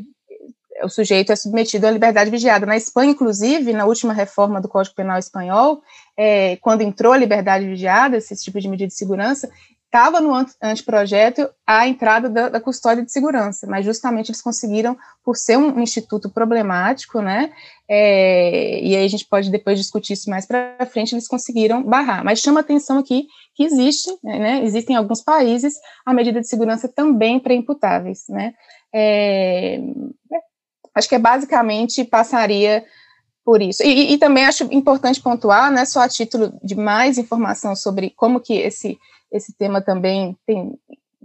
o 0.82 0.88
sujeito 0.88 1.32
é 1.32 1.36
submetido 1.36 1.86
à 1.86 1.90
liberdade 1.90 2.30
vigiada. 2.30 2.66
Na 2.66 2.76
Espanha, 2.76 3.12
inclusive, 3.12 3.72
na 3.72 3.84
última 3.84 4.12
reforma 4.12 4.60
do 4.60 4.68
Código 4.68 4.96
Penal 4.96 5.18
espanhol, 5.18 5.82
é, 6.16 6.56
quando 6.56 6.82
entrou 6.82 7.12
a 7.12 7.16
liberdade 7.18 7.66
vigiada, 7.66 8.16
esse 8.16 8.34
tipo 8.36 8.60
de 8.60 8.68
medida 8.68 8.88
de 8.88 8.94
segurança, 8.94 9.48
estava 9.92 10.22
no 10.22 10.32
anteprojeto 10.62 11.50
a 11.66 11.86
entrada 11.86 12.26
da, 12.26 12.48
da, 12.48 12.58
custódia 12.58 13.04
de 13.04 13.12
segurança, 13.12 13.66
mas 13.66 13.84
justamente 13.84 14.30
eles 14.30 14.40
conseguiram, 14.40 14.96
por 15.22 15.36
ser 15.36 15.58
um 15.58 15.78
instituto 15.80 16.30
problemático, 16.30 17.20
né, 17.20 17.52
é, 17.86 18.80
e 18.82 18.96
aí 18.96 19.04
a 19.04 19.08
gente 19.08 19.26
pode 19.26 19.50
depois 19.50 19.78
discutir 19.78 20.14
isso 20.14 20.30
mais 20.30 20.46
para 20.46 20.78
frente, 20.90 21.12
eles 21.14 21.28
conseguiram 21.28 21.82
barrar. 21.82 22.24
Mas 22.24 22.38
chama 22.38 22.60
atenção 22.60 22.96
aqui 22.96 23.26
que 23.54 23.64
existe, 23.64 24.10
né, 24.24 24.64
existem 24.64 24.94
em 24.94 24.98
alguns 24.98 25.20
países 25.20 25.74
a 26.06 26.14
medida 26.14 26.40
de 26.40 26.48
segurança 26.48 26.88
também 26.88 27.38
pré-imputáveis, 27.38 28.24
né, 28.30 28.54
é, 28.94 29.78
acho 30.94 31.08
que 31.08 31.14
é 31.14 31.18
basicamente 31.18 32.04
passaria 32.04 32.84
por 33.44 33.60
isso. 33.60 33.82
E, 33.82 34.12
e, 34.12 34.18
também 34.18 34.44
acho 34.44 34.64
importante 34.72 35.20
pontuar, 35.20 35.70
né, 35.72 35.84
só 35.84 36.00
a 36.00 36.08
título 36.08 36.52
de 36.62 36.76
mais 36.76 37.18
informação 37.18 37.74
sobre 37.74 38.10
como 38.10 38.40
que 38.40 38.54
esse 38.54 38.98
esse 39.32 39.56
tema 39.56 39.80
também 39.80 40.36
tem 40.46 40.78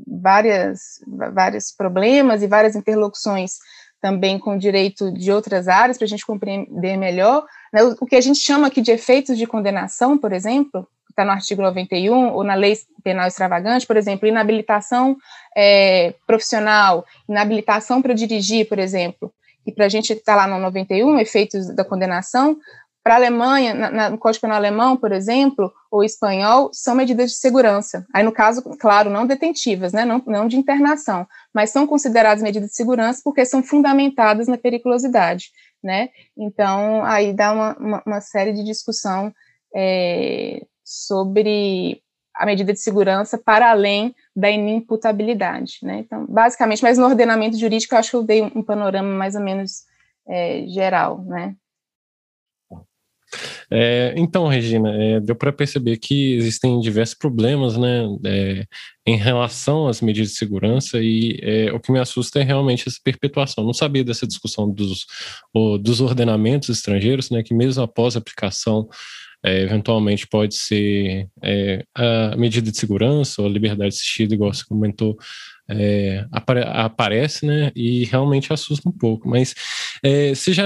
várias, 0.08 1.02
vários 1.34 1.72
problemas 1.72 2.42
e 2.42 2.48
várias 2.48 2.76
interlocuções 2.76 3.58
também 4.00 4.40
com 4.40 4.58
direito 4.58 5.12
de 5.12 5.32
outras 5.32 5.68
áreas, 5.68 5.98
para 5.98 6.06
a 6.06 6.08
gente 6.08 6.26
compreender 6.26 6.98
melhor. 6.98 7.46
Né, 7.74 7.84
o, 7.84 7.98
o, 8.00 8.06
que 8.06 8.16
a 8.16 8.22
gente 8.22 8.40
chama 8.40 8.68
aqui 8.68 8.82
de 8.82 8.92
efeitos 8.92 9.38
de 9.38 9.46
condenação, 9.46 10.18
por 10.18 10.32
exemplo, 10.32 10.88
está 11.10 11.26
no 11.26 11.32
artigo 11.32 11.64
91, 11.64 12.30
ou 12.30 12.44
na 12.44 12.54
lei 12.54 12.78
penal 13.04 13.28
extravagante, 13.28 13.88
por 13.88 13.98
exemplo, 13.98 14.28
inabilitação 14.28 15.18
é, 15.56 16.14
profissional, 16.28 17.06
inabilitação 17.28 18.02
para 18.02 18.14
dirigir, 18.14 18.70
por 18.70 18.78
exemplo, 18.78 19.34
e 19.68 19.72
para 19.74 19.86
a 19.86 19.90
gente 19.90 20.14
está 20.14 20.34
lá 20.34 20.48
no 20.48 20.58
91, 20.60 21.20
efeitos 21.20 21.68
da 21.76 21.84
condenação, 21.84 22.58
para 23.04 23.16
a 23.16 23.18
Alemanha, 23.18 23.74
na, 23.74 23.92
na, 23.92 24.10
no 24.10 24.18
Código 24.18 24.42
Penal 24.42 24.58
alemão, 24.58 24.98
por 24.98 25.12
exemplo, 25.12 25.72
ou 25.92 26.04
espanhol, 26.04 26.70
são 26.74 26.96
medidas 26.96 27.32
de 27.32 27.38
segurança. 27.38 28.06
Aí, 28.14 28.24
no 28.24 28.32
caso, 28.32 28.62
claro, 28.80 29.10
não 29.10 29.26
detentivas, 29.26 29.94
né, 29.94 30.04
não, 30.04 30.22
não 30.26 30.48
de 30.48 30.58
internação, 30.58 31.28
mas 31.54 31.70
são 31.70 31.86
consideradas 31.86 32.42
medidas 32.42 32.70
de 32.70 32.76
segurança 32.76 33.22
porque 33.24 33.46
são 33.46 33.62
fundamentadas 33.62 34.48
na 34.48 34.58
periculosidade, 34.58 35.52
né? 35.84 36.10
Então, 36.38 37.04
aí 37.06 37.34
dá 37.34 37.54
uma, 37.54 37.78
uma, 37.78 38.04
uma 38.06 38.22
série 38.22 38.52
de 38.52 38.64
discussão 38.64 39.34
é, 39.76 40.66
sobre 40.84 42.02
a 42.36 42.46
medida 42.46 42.72
de 42.72 42.80
segurança 42.80 43.38
para 43.38 43.72
além 43.72 44.14
da 44.38 44.52
inimputabilidade, 44.52 45.80
né? 45.82 45.98
Então, 46.06 46.28
basicamente, 46.28 46.84
mas 46.84 46.96
no 46.96 47.06
ordenamento 47.06 47.58
jurídico, 47.58 47.96
eu 47.96 48.00
acho 48.00 48.12
que 48.12 48.16
eu 48.18 48.24
dei 48.24 48.44
um, 48.44 48.62
panorama 48.62 49.10
mais 49.10 49.34
ou 49.34 49.42
menos 49.42 49.82
é, 50.28 50.64
geral, 50.68 51.24
né? 51.24 51.56
É, 53.72 54.14
então, 54.16 54.48
Regina, 54.48 54.96
é, 54.96 55.20
deu 55.20 55.36
para 55.36 55.52
perceber 55.52 55.98
que 55.98 56.36
existem 56.36 56.80
diversos 56.80 57.18
problemas 57.18 57.78
né, 57.78 58.04
é, 58.26 58.66
em 59.08 59.18
relação 59.18 59.88
às 59.88 60.02
medidas 60.02 60.30
de 60.30 60.38
segurança 60.38 61.00
e 61.02 61.40
é, 61.42 61.74
o 61.74 61.80
que 61.80 61.92
me 61.92 62.00
assusta 62.00 62.40
é 62.40 62.44
realmente 62.44 62.88
essa 62.88 63.00
perpetuação. 63.04 63.66
Não 63.66 63.74
sabia 63.74 64.04
dessa 64.04 64.28
discussão 64.28 64.72
dos, 64.72 65.08
o, 65.52 65.80
dos 65.80 66.00
ordenamentos 66.00 66.70
estrangeiros, 66.70 67.32
né, 67.32 67.42
que 67.42 67.56
mesmo 67.56 67.84
após 67.84 68.16
a 68.16 68.20
aplicação 68.20 68.88
é, 69.44 69.62
eventualmente 69.62 70.28
pode 70.28 70.56
ser 70.56 71.28
é, 71.44 71.84
a 71.96 72.36
medida 72.36 72.72
de 72.72 72.78
segurança 72.78 73.42
ou 73.42 73.48
a 73.48 73.52
liberdade 73.52 73.90
assistida, 73.90 74.34
igual 74.34 74.54
você 74.54 74.64
comentou, 74.66 75.18
é, 75.70 76.26
apare 76.32 76.62
aparece, 76.66 77.46
né? 77.46 77.72
E 77.76 78.06
realmente 78.06 78.54
assusta 78.54 78.88
um 78.88 78.92
pouco. 78.92 79.28
Mas 79.28 79.54
é, 80.04 80.34
você 80.34 80.54
já 80.54 80.66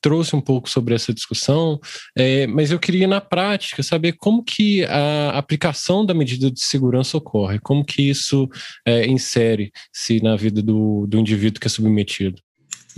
trouxe 0.00 0.34
um 0.34 0.40
pouco 0.40 0.68
sobre 0.68 0.94
essa 0.94 1.14
discussão, 1.14 1.78
é, 2.16 2.46
mas 2.46 2.70
eu 2.70 2.78
queria 2.78 3.06
na 3.06 3.20
prática 3.20 3.82
saber 3.82 4.12
como 4.14 4.42
que 4.42 4.84
a 4.84 5.30
aplicação 5.30 6.04
da 6.04 6.14
medida 6.14 6.50
de 6.50 6.60
segurança 6.60 7.16
ocorre, 7.16 7.58
como 7.60 7.84
que 7.84 8.02
isso 8.02 8.48
é, 8.84 9.06
insere-se 9.06 10.20
na 10.22 10.36
vida 10.36 10.62
do, 10.62 11.06
do 11.06 11.18
indivíduo 11.18 11.60
que 11.60 11.66
é 11.66 11.70
submetido. 11.70 12.40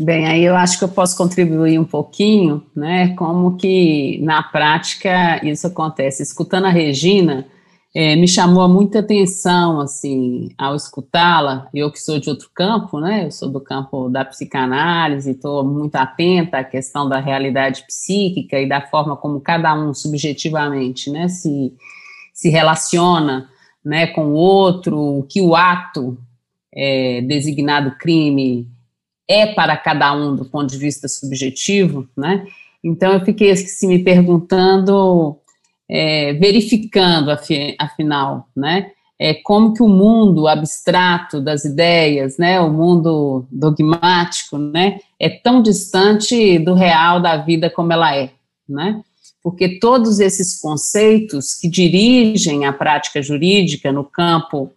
Bem, 0.01 0.27
aí 0.27 0.45
eu 0.45 0.55
acho 0.55 0.79
que 0.79 0.85
eu 0.85 0.89
posso 0.89 1.17
contribuir 1.17 1.79
um 1.79 1.85
pouquinho, 1.85 2.63
né? 2.75 3.15
Como 3.17 3.57
que 3.57 4.21
na 4.23 4.43
prática 4.45 5.45
isso 5.45 5.67
acontece. 5.67 6.23
Escutando 6.23 6.67
a 6.67 6.71
Regina, 6.71 7.47
é, 7.93 8.15
me 8.15 8.29
chamou 8.29 8.69
muita 8.69 9.01
atenção, 9.01 9.81
assim, 9.81 10.51
ao 10.57 10.77
escutá-la, 10.77 11.69
eu 11.75 11.91
que 11.91 11.99
sou 11.99 12.21
de 12.21 12.31
outro 12.31 12.49
campo, 12.55 13.01
né, 13.01 13.25
eu 13.25 13.31
sou 13.33 13.49
do 13.49 13.61
campo 13.61 14.09
da 14.09 14.25
psicanálise, 14.25 15.33
estou 15.33 15.65
muito 15.65 15.97
atenta 15.97 16.59
à 16.59 16.65
questão 16.65 17.09
da 17.09 17.19
realidade 17.19 17.85
psíquica 17.87 18.61
e 18.61 18.69
da 18.69 18.83
forma 18.83 19.17
como 19.17 19.41
cada 19.41 19.75
um 19.75 19.95
subjetivamente, 19.95 21.11
né, 21.11 21.29
se, 21.29 21.75
se 22.33 22.51
relaciona, 22.51 23.49
né, 23.85 24.07
com 24.07 24.27
o 24.27 24.35
outro, 24.35 24.97
o 24.97 25.23
que 25.23 25.41
o 25.41 25.57
ato 25.57 26.17
é, 26.73 27.23
designado 27.23 27.97
crime 27.99 28.69
é 29.29 29.47
para 29.47 29.77
cada 29.77 30.12
um 30.14 30.35
do 30.35 30.45
ponto 30.45 30.71
de 30.71 30.79
vista 30.79 31.07
subjetivo, 31.07 32.09
né, 32.17 32.47
então 32.83 33.12
eu 33.12 33.25
fiquei 33.25 33.51
assim, 33.51 33.88
me 33.88 33.99
perguntando 33.99 35.37
é, 35.91 36.33
verificando, 36.35 37.31
afinal, 37.79 38.49
né, 38.57 38.91
é, 39.19 39.35
como 39.35 39.75
que 39.75 39.83
o 39.83 39.88
mundo 39.88 40.47
abstrato 40.47 41.41
das 41.41 41.64
ideias, 41.64 42.38
né, 42.38 42.61
o 42.61 42.71
mundo 42.73 43.47
dogmático, 43.51 44.57
né, 44.57 45.01
é 45.19 45.29
tão 45.29 45.61
distante 45.61 46.59
do 46.59 46.75
real 46.75 47.21
da 47.21 47.37
vida 47.37 47.69
como 47.69 47.93
ela 47.93 48.17
é, 48.17 48.31
né, 48.69 49.03
porque 49.43 49.79
todos 49.79 50.21
esses 50.21 50.61
conceitos 50.61 51.55
que 51.55 51.69
dirigem 51.69 52.67
a 52.67 52.73
prática 52.73 53.23
jurídica 53.23 53.91
no 53.93 54.05
campo 54.05 54.71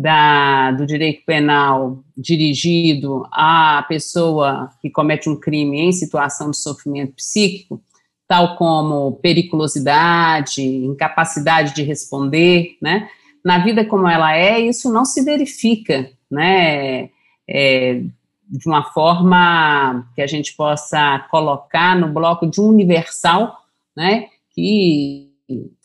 da, 0.00 0.70
do 0.70 0.86
direito 0.86 1.24
penal 1.26 2.04
dirigido 2.16 3.26
à 3.32 3.84
pessoa 3.88 4.70
que 4.80 4.88
comete 4.88 5.28
um 5.28 5.34
crime 5.34 5.80
em 5.80 5.90
situação 5.90 6.52
de 6.52 6.56
sofrimento 6.56 7.14
psíquico, 7.14 7.82
tal 8.28 8.56
como 8.56 9.18
periculosidade, 9.20 10.62
incapacidade 10.62 11.74
de 11.74 11.82
responder, 11.82 12.76
né? 12.80 13.08
Na 13.44 13.58
vida 13.58 13.84
como 13.84 14.06
ela 14.06 14.36
é, 14.36 14.60
isso 14.60 14.92
não 14.92 15.04
se 15.04 15.24
verifica, 15.24 16.08
né? 16.30 17.10
É, 17.48 18.02
de 18.50 18.66
uma 18.66 18.84
forma 18.92 20.08
que 20.14 20.22
a 20.22 20.26
gente 20.28 20.54
possa 20.54 21.26
colocar 21.28 21.98
no 21.98 22.12
bloco 22.12 22.46
de 22.46 22.60
um 22.60 22.68
universal, 22.68 23.56
né? 23.96 24.28
Que 24.54 25.32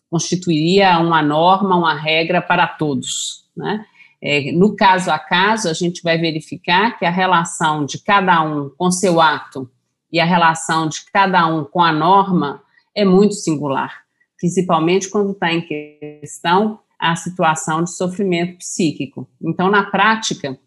constituiria 0.07 0.99
uma 0.99 1.23
norma, 1.23 1.75
uma 1.75 1.95
regra 1.95 2.41
para 2.41 2.67
todos, 2.67 3.45
né? 3.57 3.83
É, 4.25 4.53
no 4.53 4.73
caso 4.73 5.11
a 5.11 5.19
caso, 5.19 5.67
a 5.67 5.73
gente 5.73 6.01
vai 6.01 6.17
verificar 6.17 6.97
que 6.97 7.05
a 7.05 7.09
relação 7.09 7.85
de 7.85 7.99
cada 7.99 8.41
um 8.41 8.69
com 8.69 8.89
seu 8.89 9.19
ato 9.19 9.69
e 10.09 10.17
a 10.17 10.23
relação 10.23 10.87
de 10.87 11.03
cada 11.11 11.45
um 11.45 11.65
com 11.65 11.81
a 11.81 11.91
norma 11.91 12.63
é 12.95 13.03
muito 13.03 13.33
singular, 13.33 14.05
principalmente 14.39 15.09
quando 15.09 15.33
está 15.33 15.51
em 15.51 15.61
questão 15.61 16.79
a 16.97 17.17
situação 17.17 17.83
de 17.83 17.93
sofrimento 17.93 18.59
psíquico. 18.59 19.27
Então, 19.41 19.69
na 19.69 19.83
prática, 19.83 20.57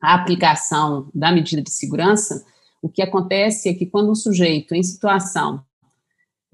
a 0.00 0.14
aplicação 0.14 1.10
da 1.12 1.32
medida 1.32 1.60
de 1.60 1.70
segurança, 1.70 2.46
o 2.80 2.88
que 2.88 3.02
acontece 3.02 3.70
é 3.70 3.74
que 3.74 3.86
quando 3.86 4.12
um 4.12 4.14
sujeito 4.14 4.72
em 4.72 4.84
situação 4.84 5.64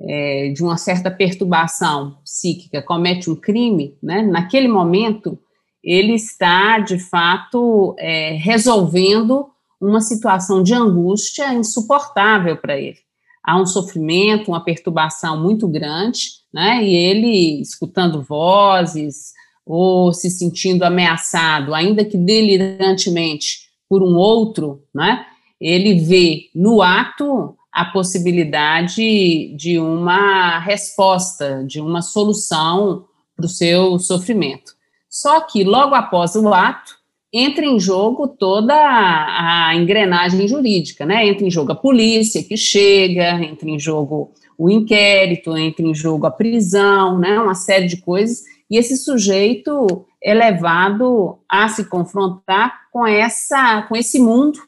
é, 0.00 0.52
de 0.54 0.62
uma 0.62 0.78
certa 0.78 1.10
perturbação 1.10 2.16
psíquica 2.24 2.80
comete 2.80 3.28
um 3.28 3.36
crime, 3.36 3.98
né, 4.02 4.22
naquele 4.22 4.68
momento 4.68 5.38
ele 5.82 6.14
está, 6.14 6.78
de 6.78 6.98
fato, 6.98 7.94
é, 7.98 8.32
resolvendo 8.32 9.46
uma 9.80 10.00
situação 10.00 10.62
de 10.62 10.74
angústia 10.74 11.54
insuportável 11.54 12.56
para 12.56 12.76
ele. 12.76 12.98
Há 13.44 13.60
um 13.60 13.66
sofrimento, 13.66 14.48
uma 14.48 14.64
perturbação 14.64 15.40
muito 15.40 15.68
grande, 15.68 16.20
né? 16.52 16.84
E 16.84 16.94
ele 16.94 17.60
escutando 17.60 18.22
vozes 18.22 19.32
ou 19.64 20.12
se 20.12 20.30
sentindo 20.30 20.82
ameaçado, 20.82 21.74
ainda 21.74 22.04
que 22.04 22.16
delirantemente, 22.16 23.68
por 23.88 24.02
um 24.02 24.16
outro, 24.16 24.82
né? 24.94 25.24
Ele 25.60 26.00
vê 26.00 26.50
no 26.54 26.82
ato 26.82 27.56
a 27.72 27.84
possibilidade 27.84 29.54
de 29.56 29.78
uma 29.78 30.58
resposta, 30.58 31.64
de 31.64 31.80
uma 31.80 32.02
solução 32.02 33.04
para 33.36 33.46
o 33.46 33.48
seu 33.48 33.98
sofrimento. 33.98 34.77
Só 35.08 35.40
que 35.40 35.64
logo 35.64 35.94
após 35.94 36.34
o 36.36 36.52
ato, 36.52 36.96
entra 37.32 37.64
em 37.64 37.78
jogo 37.78 38.28
toda 38.28 38.74
a, 38.74 39.74
engrenagem 39.74 40.48
jurídica, 40.48 41.04
né? 41.04 41.26
Entra 41.26 41.46
em 41.46 41.50
jogo 41.50 41.72
a 41.72 41.76
polícia 41.76 42.42
que 42.42 42.56
chega, 42.56 43.42
entra 43.42 43.68
em 43.68 43.78
jogo 43.78 44.32
o 44.56 44.68
inquérito, 44.70 45.56
entra 45.56 45.86
em 45.86 45.94
jogo 45.94 46.26
a 46.26 46.30
prisão, 46.30 47.18
né? 47.18 47.38
Uma 47.38 47.54
série 47.54 47.86
de 47.86 47.98
coisas. 47.98 48.42
E 48.70 48.76
esse 48.76 48.96
sujeito 48.96 50.04
é 50.22 50.34
levado 50.34 51.38
a 51.48 51.68
se 51.68 51.88
confrontar 51.88 52.88
com 52.92 53.06
essa, 53.06 53.82
com 53.82 53.96
esse 53.96 54.18
mundo 54.18 54.58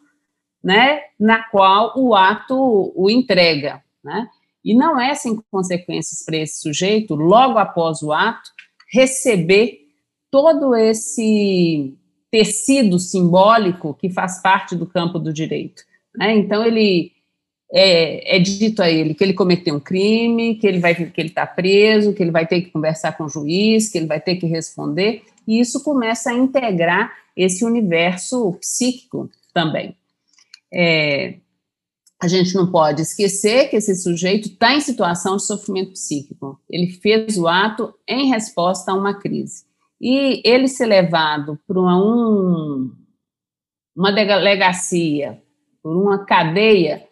né, 0.63 1.01
na 1.19 1.43
qual 1.45 1.93
o 1.97 2.15
ato 2.15 2.93
o 2.95 3.11
entrega, 3.11 3.83
né? 4.05 4.29
E 4.63 4.75
não 4.75 5.01
é 5.01 5.15
sem 5.15 5.41
consequências 5.51 6.23
para 6.23 6.37
esse 6.37 6.61
sujeito, 6.61 7.15
logo 7.15 7.59
após 7.59 8.03
o 8.03 8.13
ato, 8.13 8.51
receber 8.93 9.79
todo 10.31 10.75
esse 10.75 11.95
tecido 12.31 12.99
simbólico 12.99 13.95
que 13.95 14.09
faz 14.09 14.41
parte 14.41 14.77
do 14.77 14.87
campo 14.87 15.19
do 15.19 15.33
direito. 15.33 15.83
Né? 16.17 16.37
Então, 16.37 16.65
ele 16.65 17.13
é, 17.73 18.37
é, 18.37 18.39
dito 18.39 18.83
a 18.83 18.91
ele 18.91 19.15
que 19.15 19.23
ele 19.23 19.33
cometeu 19.33 19.75
um 19.75 19.81
crime, 19.81 20.57
que 20.57 20.67
ele 20.67 20.79
vai 20.79 20.95
que 20.95 21.21
ele 21.21 21.29
está 21.29 21.47
preso, 21.47 22.13
que 22.13 22.23
ele 22.23 22.31
vai 22.31 22.47
ter 22.47 22.61
que 22.63 22.71
conversar 22.71 23.17
com 23.17 23.25
o 23.25 23.29
juiz, 23.29 23.89
que 23.89 23.99
ele 23.99 24.07
vai 24.07 24.21
ter 24.21 24.37
que 24.37 24.47
responder, 24.47 25.23
e 25.47 25.61
isso 25.61 25.83
começa 25.83 26.31
a 26.31 26.35
integrar 26.35 27.13
esse 27.37 27.65
universo 27.65 28.53
psíquico 28.61 29.31
também. 29.55 29.97
É, 30.73 31.37
a 32.21 32.29
gente 32.29 32.55
não 32.55 32.71
pode 32.71 33.03
esquecer 33.03 33.69
que 33.69 33.77
esse 33.77 33.95
sujeito 33.97 34.49
está 34.49 34.75
em 34.75 34.81
situação 34.81 35.37
de 35.37 35.45
sofrimento 35.45 35.93
psíquico. 35.93 36.61
Ele 36.69 36.89
fez 36.89 37.39
o 37.39 37.49
ato 37.49 37.95
em 38.07 38.29
resposta 38.29 38.93
a 38.93 38.95
uma 38.95 39.15
crise. 39.15 39.65
E 40.01 40.41
ele 40.45 40.67
ser 40.67 40.87
levado 40.87 41.59
para 41.67 41.79
um, 41.79 42.91
uma 43.95 44.13
delegacia, 44.13 45.43
por 45.83 45.97
uma 45.97 46.25
cadeia, 46.25 47.07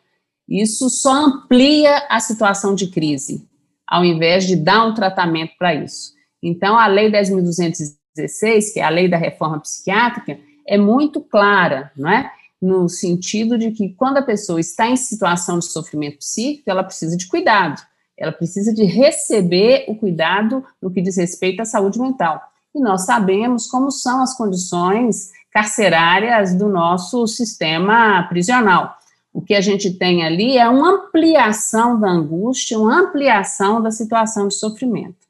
isso 0.49 0.89
só 0.89 1.13
amplia 1.13 2.07
a 2.09 2.19
situação 2.21 2.75
de 2.75 2.89
crise, 2.91 3.47
ao 3.87 4.05
invés 4.05 4.47
de 4.47 4.57
dar 4.57 4.87
um 4.87 4.95
tratamento 4.95 5.53
para 5.59 5.75
isso. 5.75 6.13
Então, 6.43 6.79
a 6.79 6.87
Lei 6.87 7.11
10.216, 7.11 8.73
que 8.73 8.81
é 8.81 8.85
a 8.85 8.89
lei 8.89 9.09
da 9.09 9.17
reforma 9.17 9.61
psiquiátrica, 9.61 10.39
é 10.67 10.79
muito 10.79 11.21
clara, 11.21 11.93
não 11.97 12.09
é? 12.09 12.33
no 12.61 12.89
sentido 12.89 13.57
de 13.57 13.71
que 13.71 13.91
quando 13.91 14.19
a 14.19 14.23
pessoa 14.23 14.61
está 14.61 14.89
em 14.89 14.97
situação 14.97 15.59
de 15.59 15.67
sofrimento 15.67 16.19
psíquico, 16.19 16.69
ela 16.69 16.83
precisa 16.83 17.17
de 17.17 17.29
cuidado, 17.29 17.81
ela 18.17 18.33
precisa 18.33 18.75
de 18.75 18.85
receber 18.85 19.85
o 19.87 19.95
cuidado 19.95 20.65
no 20.83 20.91
que 20.91 21.01
diz 21.01 21.17
respeito 21.17 21.61
à 21.63 21.65
saúde 21.65 22.01
mental. 22.01 22.43
E 22.79 22.81
nós 22.81 23.05
sabemos 23.05 23.67
como 23.67 23.91
são 23.91 24.23
as 24.23 24.37
condições 24.37 25.33
carcerárias 25.51 26.55
do 26.55 26.69
nosso 26.69 27.27
sistema 27.27 28.23
prisional. 28.29 28.97
O 29.33 29.43
que 29.43 29.53
a 29.53 29.61
gente 29.61 29.93
tem 29.95 30.25
ali 30.25 30.57
é 30.57 30.69
uma 30.69 30.91
ampliação 30.91 31.99
da 31.99 32.09
angústia, 32.09 32.79
uma 32.79 33.01
ampliação 33.01 33.83
da 33.83 33.91
situação 33.91 34.47
de 34.47 34.55
sofrimento. 34.55 35.27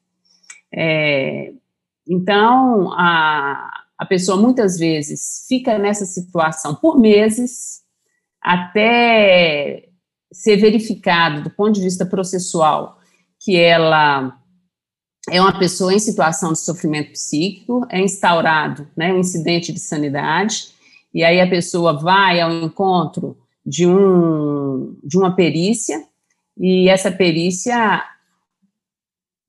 É, 0.71 1.53
então, 2.07 2.93
a, 2.93 3.83
a 3.97 4.05
pessoa 4.05 4.39
muitas 4.39 4.77
vezes 4.77 5.45
fica 5.47 5.79
nessa 5.79 6.05
situação 6.05 6.75
por 6.75 6.99
meses, 6.99 7.81
até 8.39 9.89
ser 10.31 10.57
verificado 10.57 11.41
do 11.41 11.49
ponto 11.49 11.71
de 11.71 11.81
vista 11.81 12.05
processual 12.05 12.99
que 13.39 13.57
ela 13.57 14.37
é 15.31 15.41
uma 15.41 15.57
pessoa 15.57 15.93
em 15.93 15.99
situação 15.99 16.53
de 16.53 16.59
sofrimento 16.59 17.11
psíquico, 17.11 17.85
é 17.89 17.99
instaurado 17.99 18.87
né, 18.95 19.13
um 19.13 19.19
incidente 19.19 19.71
de 19.71 19.79
sanidade, 19.79 20.69
e 21.13 21.23
aí 21.23 21.39
a 21.39 21.49
pessoa 21.49 21.93
vai 21.93 22.39
ao 22.39 22.51
encontro 22.51 23.37
de, 23.65 23.87
um, 23.87 24.97
de 25.03 25.17
uma 25.17 25.35
perícia, 25.35 26.03
e 26.57 26.89
essa 26.89 27.11
perícia 27.11 28.03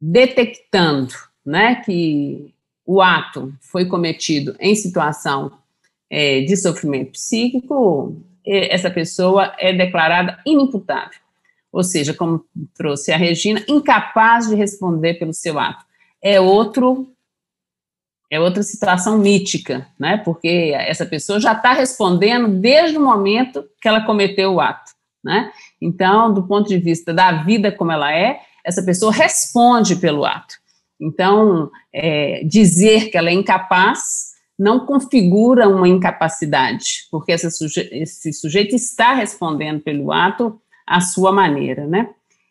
detectando 0.00 1.12
né, 1.44 1.76
que 1.76 2.54
o 2.86 3.00
ato 3.00 3.52
foi 3.60 3.86
cometido 3.86 4.56
em 4.58 4.74
situação 4.74 5.52
é, 6.08 6.40
de 6.40 6.56
sofrimento 6.56 7.12
psíquico, 7.12 8.16
essa 8.44 8.90
pessoa 8.90 9.54
é 9.58 9.72
declarada 9.72 10.40
inimputável. 10.44 11.20
Ou 11.72 11.84
seja, 11.84 12.12
como 12.12 12.44
trouxe 12.74 13.12
a 13.12 13.16
Regina, 13.16 13.64
incapaz 13.68 14.48
de 14.48 14.54
responder 14.54 15.14
pelo 15.14 15.32
seu 15.32 15.58
ato. 15.58 15.84
É 16.22 16.40
outro 16.40 17.14
é 18.32 18.38
outra 18.38 18.62
situação 18.62 19.18
mítica, 19.18 19.88
né? 19.98 20.16
Porque 20.18 20.72
essa 20.76 21.04
pessoa 21.04 21.40
já 21.40 21.52
está 21.52 21.72
respondendo 21.72 22.46
desde 22.46 22.96
o 22.96 23.00
momento 23.00 23.64
que 23.82 23.88
ela 23.88 24.06
cometeu 24.06 24.54
o 24.54 24.60
ato, 24.60 24.92
né? 25.22 25.50
Então, 25.80 26.32
do 26.32 26.46
ponto 26.46 26.68
de 26.68 26.78
vista 26.78 27.12
da 27.12 27.42
vida 27.42 27.72
como 27.72 27.90
ela 27.90 28.14
é, 28.14 28.40
essa 28.64 28.84
pessoa 28.84 29.12
responde 29.12 29.96
pelo 29.96 30.24
ato. 30.24 30.54
Então, 31.00 31.70
é, 31.92 32.44
dizer 32.44 33.10
que 33.10 33.18
ela 33.18 33.30
é 33.30 33.32
incapaz 33.32 34.30
não 34.56 34.84
configura 34.84 35.66
uma 35.66 35.88
incapacidade, 35.88 37.06
porque 37.10 37.36
suje 37.38 37.88
esse 37.92 38.30
sujeito 38.30 38.76
está 38.76 39.14
respondendo 39.14 39.80
pelo 39.80 40.12
ato 40.12 40.60
à 40.90 41.00
sua 41.00 41.30
maneira, 41.30 41.86
né? 41.86 42.10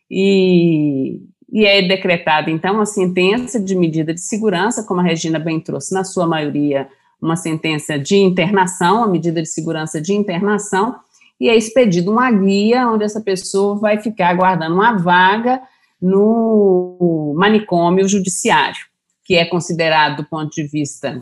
E, 0.09 1.21
e 1.51 1.65
é 1.65 1.85
decretada, 1.85 2.49
então, 2.49 2.75
uma 2.75 2.85
sentença 2.85 3.59
de 3.59 3.75
medida 3.75 4.13
de 4.13 4.21
segurança, 4.21 4.83
como 4.83 5.01
a 5.01 5.03
Regina 5.03 5.37
bem 5.37 5.59
trouxe, 5.59 5.93
na 5.93 6.05
sua 6.05 6.25
maioria, 6.25 6.87
uma 7.21 7.35
sentença 7.35 7.99
de 7.99 8.15
internação, 8.15 9.03
a 9.03 9.07
medida 9.07 9.41
de 9.41 9.49
segurança 9.49 10.01
de 10.01 10.13
internação, 10.13 10.95
e 11.39 11.49
é 11.49 11.55
expedida 11.55 12.09
uma 12.09 12.31
guia 12.31 12.87
onde 12.87 13.03
essa 13.03 13.19
pessoa 13.19 13.75
vai 13.75 13.99
ficar 13.99 14.29
aguardando 14.29 14.75
uma 14.75 14.97
vaga 14.97 15.61
no 16.01 17.33
manicômio 17.35 18.07
judiciário, 18.07 18.85
que 19.25 19.35
é 19.35 19.43
considerado, 19.43 20.17
do 20.17 20.23
ponto 20.23 20.49
de 20.49 20.63
vista 20.63 21.21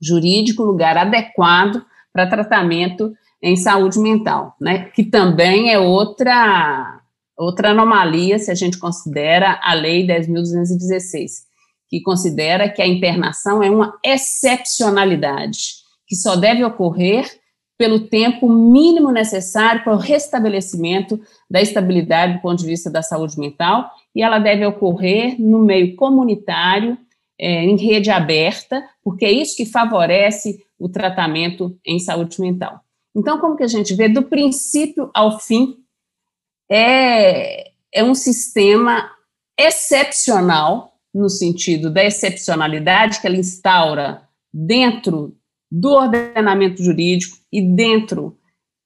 jurídico, 0.00 0.62
lugar 0.62 0.96
adequado 0.96 1.84
para 2.10 2.26
tratamento 2.26 3.12
em 3.42 3.56
saúde 3.56 3.98
mental, 3.98 4.54
né? 4.60 4.84
Que 4.94 5.02
também 5.02 5.72
é 5.72 5.78
outra 5.78 7.00
outra 7.36 7.70
anomalia 7.70 8.38
se 8.38 8.50
a 8.50 8.54
gente 8.54 8.78
considera 8.78 9.58
a 9.62 9.74
lei 9.74 10.06
10.216, 10.06 11.30
que 11.88 12.00
considera 12.00 12.68
que 12.68 12.80
a 12.80 12.86
internação 12.86 13.62
é 13.62 13.68
uma 13.68 13.98
excepcionalidade, 14.04 15.58
que 16.06 16.14
só 16.14 16.36
deve 16.36 16.62
ocorrer 16.62 17.28
pelo 17.76 18.06
tempo 18.06 18.48
mínimo 18.48 19.10
necessário 19.10 19.82
para 19.82 19.94
o 19.94 19.98
restabelecimento 19.98 21.18
da 21.50 21.60
estabilidade 21.60 22.34
do 22.34 22.40
ponto 22.40 22.60
de 22.60 22.66
vista 22.66 22.88
da 22.88 23.02
saúde 23.02 23.36
mental, 23.40 23.90
e 24.14 24.22
ela 24.22 24.38
deve 24.38 24.64
ocorrer 24.64 25.34
no 25.40 25.58
meio 25.58 25.96
comunitário, 25.96 26.96
é, 27.40 27.64
em 27.64 27.76
rede 27.76 28.08
aberta, 28.08 28.84
porque 29.02 29.24
é 29.24 29.32
isso 29.32 29.56
que 29.56 29.66
favorece 29.66 30.62
o 30.78 30.88
tratamento 30.88 31.76
em 31.84 31.98
saúde 31.98 32.40
mental. 32.40 32.80
Então, 33.14 33.38
como 33.38 33.56
que 33.56 33.62
a 33.62 33.68
gente 33.68 33.94
vê, 33.94 34.08
do 34.08 34.22
princípio 34.22 35.10
ao 35.14 35.38
fim, 35.38 35.76
é, 36.70 37.72
é 37.92 38.02
um 38.02 38.14
sistema 38.14 39.10
excepcional, 39.58 40.92
no 41.14 41.28
sentido 41.28 41.90
da 41.90 42.02
excepcionalidade 42.02 43.20
que 43.20 43.26
ela 43.26 43.36
instaura 43.36 44.26
dentro 44.52 45.36
do 45.70 45.90
ordenamento 45.90 46.82
jurídico 46.82 47.36
e 47.52 47.60
dentro 47.60 48.38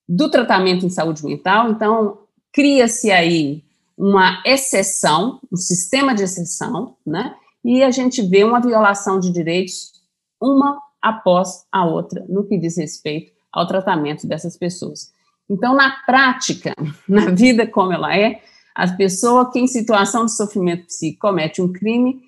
do 0.08 0.28
tratamento 0.28 0.84
em 0.84 0.90
saúde 0.90 1.24
mental. 1.24 1.70
Então, 1.70 2.26
cria-se 2.52 3.12
aí 3.12 3.64
uma 3.96 4.42
exceção, 4.44 5.40
um 5.52 5.56
sistema 5.56 6.14
de 6.14 6.24
exceção, 6.24 6.96
né? 7.06 7.34
E 7.64 7.82
a 7.82 7.90
gente 7.90 8.22
vê 8.22 8.44
uma 8.44 8.60
violação 8.60 9.18
de 9.18 9.32
direitos 9.32 9.92
uma 10.40 10.80
após 11.00 11.64
a 11.72 11.84
outra 11.84 12.24
no 12.28 12.46
que 12.46 12.58
diz 12.58 12.76
respeito 12.76 13.35
ao 13.52 13.66
tratamento 13.66 14.26
dessas 14.26 14.56
pessoas. 14.56 15.12
Então, 15.48 15.74
na 15.74 15.90
prática, 16.04 16.74
na 17.08 17.30
vida 17.30 17.66
como 17.66 17.92
ela 17.92 18.16
é, 18.16 18.42
a 18.74 18.86
pessoa 18.88 19.50
que 19.50 19.58
em 19.58 19.66
situação 19.66 20.26
de 20.26 20.36
sofrimento 20.36 20.86
psíquico 20.86 21.28
comete 21.28 21.62
um 21.62 21.72
crime, 21.72 22.20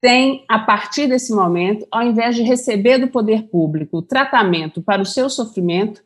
tem, 0.00 0.44
a 0.46 0.58
partir 0.58 1.06
desse 1.06 1.34
momento, 1.34 1.86
ao 1.90 2.02
invés 2.02 2.36
de 2.36 2.42
receber 2.42 2.98
do 2.98 3.08
poder 3.08 3.48
público 3.48 4.02
tratamento 4.02 4.82
para 4.82 5.00
o 5.00 5.06
seu 5.06 5.30
sofrimento, 5.30 6.02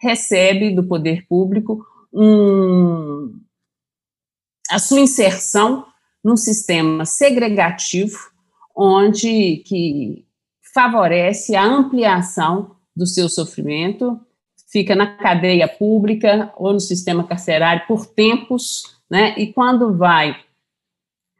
recebe 0.00 0.74
do 0.74 0.82
poder 0.82 1.24
público 1.28 1.86
um, 2.12 3.32
a 4.68 4.80
sua 4.80 4.98
inserção 4.98 5.86
num 6.24 6.36
sistema 6.36 7.04
segregativo, 7.04 8.18
onde 8.76 9.58
que 9.58 10.26
favorece 10.74 11.54
a 11.54 11.64
ampliação 11.64 12.75
do 12.96 13.06
seu 13.06 13.28
sofrimento, 13.28 14.18
fica 14.70 14.94
na 14.94 15.16
cadeia 15.16 15.68
pública 15.68 16.52
ou 16.56 16.72
no 16.72 16.80
sistema 16.80 17.24
carcerário 17.24 17.86
por 17.86 18.06
tempos, 18.06 18.96
né? 19.10 19.34
E 19.36 19.52
quando 19.52 19.96
vai 19.96 20.36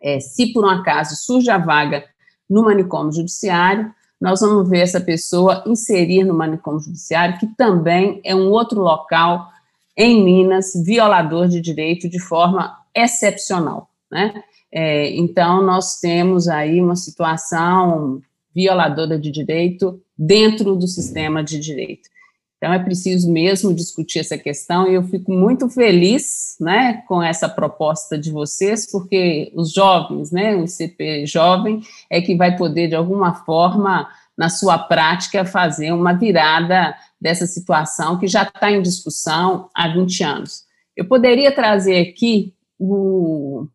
é, 0.00 0.20
se 0.20 0.52
por 0.52 0.64
um 0.64 0.68
acaso 0.68 1.16
surge 1.16 1.50
a 1.50 1.58
vaga 1.58 2.04
no 2.48 2.62
manicômio 2.62 3.12
judiciário, 3.12 3.92
nós 4.20 4.40
vamos 4.40 4.68
ver 4.68 4.80
essa 4.80 5.00
pessoa 5.00 5.64
inserir 5.66 6.24
no 6.24 6.34
manicômio 6.34 6.80
judiciário, 6.80 7.38
que 7.38 7.46
também 7.46 8.20
é 8.24 8.34
um 8.34 8.50
outro 8.50 8.80
local 8.80 9.48
em 9.96 10.22
Minas 10.22 10.72
violador 10.84 11.48
de 11.48 11.60
direito 11.60 12.08
de 12.08 12.20
forma 12.20 12.78
excepcional, 12.94 13.90
né? 14.10 14.42
É, 14.70 15.10
então, 15.16 15.62
nós 15.62 16.00
temos 16.00 16.48
aí 16.48 16.80
uma 16.80 16.96
situação 16.96 18.20
violadora 18.54 19.18
de 19.18 19.30
direito 19.30 20.00
dentro 20.16 20.74
do 20.74 20.86
sistema 20.86 21.42
de 21.42 21.58
direito. 21.58 22.08
Então 22.56 22.72
é 22.72 22.78
preciso 22.78 23.30
mesmo 23.30 23.74
discutir 23.74 24.20
essa 24.20 24.38
questão 24.38 24.88
e 24.88 24.94
eu 24.94 25.02
fico 25.02 25.30
muito 25.30 25.68
feliz, 25.68 26.56
né, 26.58 27.02
com 27.06 27.22
essa 27.22 27.48
proposta 27.48 28.16
de 28.16 28.30
vocês, 28.30 28.90
porque 28.90 29.52
os 29.54 29.72
jovens, 29.72 30.32
né, 30.32 30.56
o 30.56 30.64
ICP 30.64 31.26
jovem 31.26 31.82
é 32.10 32.20
que 32.20 32.34
vai 32.34 32.56
poder 32.56 32.88
de 32.88 32.94
alguma 32.94 33.34
forma 33.44 34.08
na 34.36 34.48
sua 34.48 34.78
prática 34.78 35.44
fazer 35.44 35.92
uma 35.92 36.14
virada 36.14 36.94
dessa 37.20 37.46
situação 37.46 38.18
que 38.18 38.26
já 38.26 38.42
está 38.42 38.70
em 38.70 38.82
discussão 38.82 39.68
há 39.74 39.88
20 39.88 40.24
anos. 40.24 40.64
Eu 40.96 41.06
poderia 41.06 41.52
trazer 41.52 42.00
aqui 42.00 42.54
o, 42.78 43.66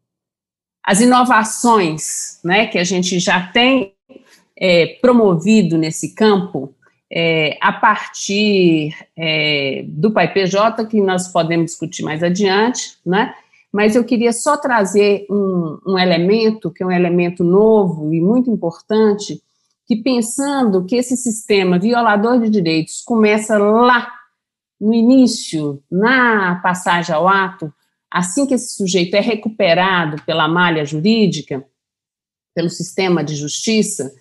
as 0.83 1.01
inovações, 1.01 2.39
né, 2.43 2.65
que 2.65 2.79
a 2.79 2.83
gente 2.83 3.19
já 3.19 3.47
tem 3.47 3.93
é, 4.61 4.85
promovido 5.01 5.75
nesse 5.75 6.13
campo 6.13 6.71
é, 7.11 7.57
a 7.59 7.73
partir 7.73 8.95
é, 9.17 9.83
do 9.87 10.11
PAIPJ, 10.11 10.85
que 10.87 11.01
nós 11.01 11.27
podemos 11.27 11.71
discutir 11.71 12.03
mais 12.03 12.21
adiante, 12.21 12.95
né? 13.03 13.33
Mas 13.73 13.95
eu 13.95 14.03
queria 14.03 14.31
só 14.31 14.57
trazer 14.57 15.25
um, 15.29 15.79
um 15.87 15.97
elemento, 15.97 16.69
que 16.69 16.83
é 16.83 16.85
um 16.85 16.91
elemento 16.91 17.43
novo 17.43 18.13
e 18.13 18.21
muito 18.21 18.51
importante, 18.51 19.41
que 19.87 19.95
pensando 19.95 20.85
que 20.85 20.95
esse 20.95 21.17
sistema 21.17 21.79
violador 21.79 22.39
de 22.39 22.49
direitos 22.49 23.01
começa 23.01 23.57
lá 23.57 24.11
no 24.79 24.93
início, 24.93 25.81
na 25.89 26.55
passagem 26.61 27.15
ao 27.15 27.27
ato, 27.27 27.73
assim 28.09 28.45
que 28.45 28.53
esse 28.53 28.75
sujeito 28.75 29.15
é 29.15 29.21
recuperado 29.21 30.21
pela 30.23 30.47
malha 30.47 30.85
jurídica, 30.85 31.65
pelo 32.53 32.69
sistema 32.69 33.23
de 33.23 33.35
justiça, 33.35 34.11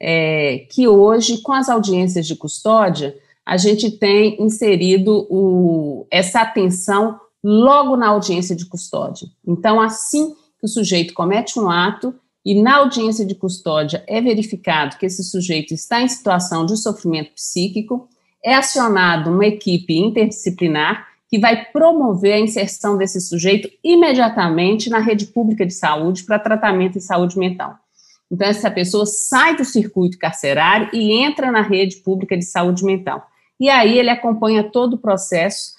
é, 0.00 0.66
que 0.70 0.86
hoje, 0.86 1.38
com 1.42 1.52
as 1.52 1.68
audiências 1.68 2.26
de 2.26 2.36
custódia, 2.36 3.16
a 3.44 3.56
gente 3.56 3.90
tem 3.90 4.42
inserido 4.42 5.26
o, 5.30 6.06
essa 6.10 6.40
atenção 6.40 7.18
logo 7.42 7.96
na 7.96 8.08
audiência 8.08 8.56
de 8.56 8.66
custódia. 8.66 9.28
Então, 9.46 9.80
assim 9.80 10.34
que 10.58 10.64
o 10.64 10.68
sujeito 10.68 11.14
comete 11.14 11.58
um 11.60 11.70
ato 11.70 12.14
e 12.44 12.60
na 12.60 12.76
audiência 12.76 13.24
de 13.24 13.34
custódia 13.34 14.02
é 14.06 14.20
verificado 14.20 14.96
que 14.96 15.06
esse 15.06 15.22
sujeito 15.22 15.72
está 15.72 16.02
em 16.02 16.08
situação 16.08 16.66
de 16.66 16.76
sofrimento 16.76 17.32
psíquico, 17.32 18.08
é 18.44 18.54
acionado 18.54 19.30
uma 19.30 19.46
equipe 19.46 19.96
interdisciplinar 19.96 21.06
que 21.28 21.38
vai 21.38 21.66
promover 21.72 22.34
a 22.34 22.40
inserção 22.40 22.96
desse 22.96 23.20
sujeito 23.20 23.68
imediatamente 23.82 24.88
na 24.88 24.98
rede 24.98 25.26
pública 25.26 25.66
de 25.66 25.74
saúde 25.74 26.24
para 26.24 26.38
tratamento 26.38 26.98
em 26.98 27.00
saúde 27.00 27.38
mental. 27.38 27.76
Então, 28.30 28.48
essa 28.48 28.70
pessoa 28.70 29.06
sai 29.06 29.56
do 29.56 29.64
circuito 29.64 30.18
carcerário 30.18 30.90
e 30.92 31.12
entra 31.12 31.50
na 31.50 31.62
rede 31.62 31.96
pública 31.96 32.36
de 32.36 32.44
saúde 32.44 32.84
mental. 32.84 33.26
E 33.58 33.68
aí 33.68 33.98
ele 33.98 34.10
acompanha 34.10 34.64
todo 34.64 34.94
o 34.94 34.98
processo, 34.98 35.74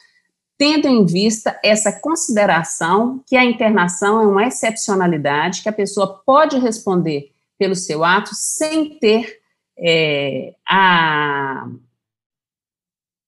tendo 0.58 0.88
em 0.88 1.06
vista 1.06 1.60
essa 1.64 1.92
consideração 1.92 3.22
que 3.28 3.36
a 3.36 3.46
internação 3.46 4.22
é 4.22 4.26
uma 4.26 4.48
excepcionalidade, 4.48 5.62
que 5.62 5.70
a 5.70 5.74
pessoa 5.74 6.22
pode 6.26 6.58
responder 6.58 7.32
pelo 7.60 7.76
seu 7.76 8.04
ato 8.04 8.32
sem 8.34 8.98
ter 8.98 9.40
é, 9.78 10.56
a, 10.68 11.68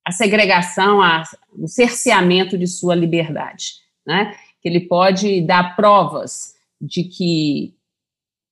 a 0.05 0.11
segregação, 0.11 1.01
a, 1.01 1.23
o 1.51 1.67
cerceamento 1.67 2.57
de 2.57 2.65
sua 2.65 2.95
liberdade, 2.95 3.73
né? 4.05 4.35
Que 4.61 4.69
ele 4.69 4.81
pode 4.81 5.41
dar 5.41 5.75
provas 5.75 6.55
de 6.81 7.03
que 7.03 7.75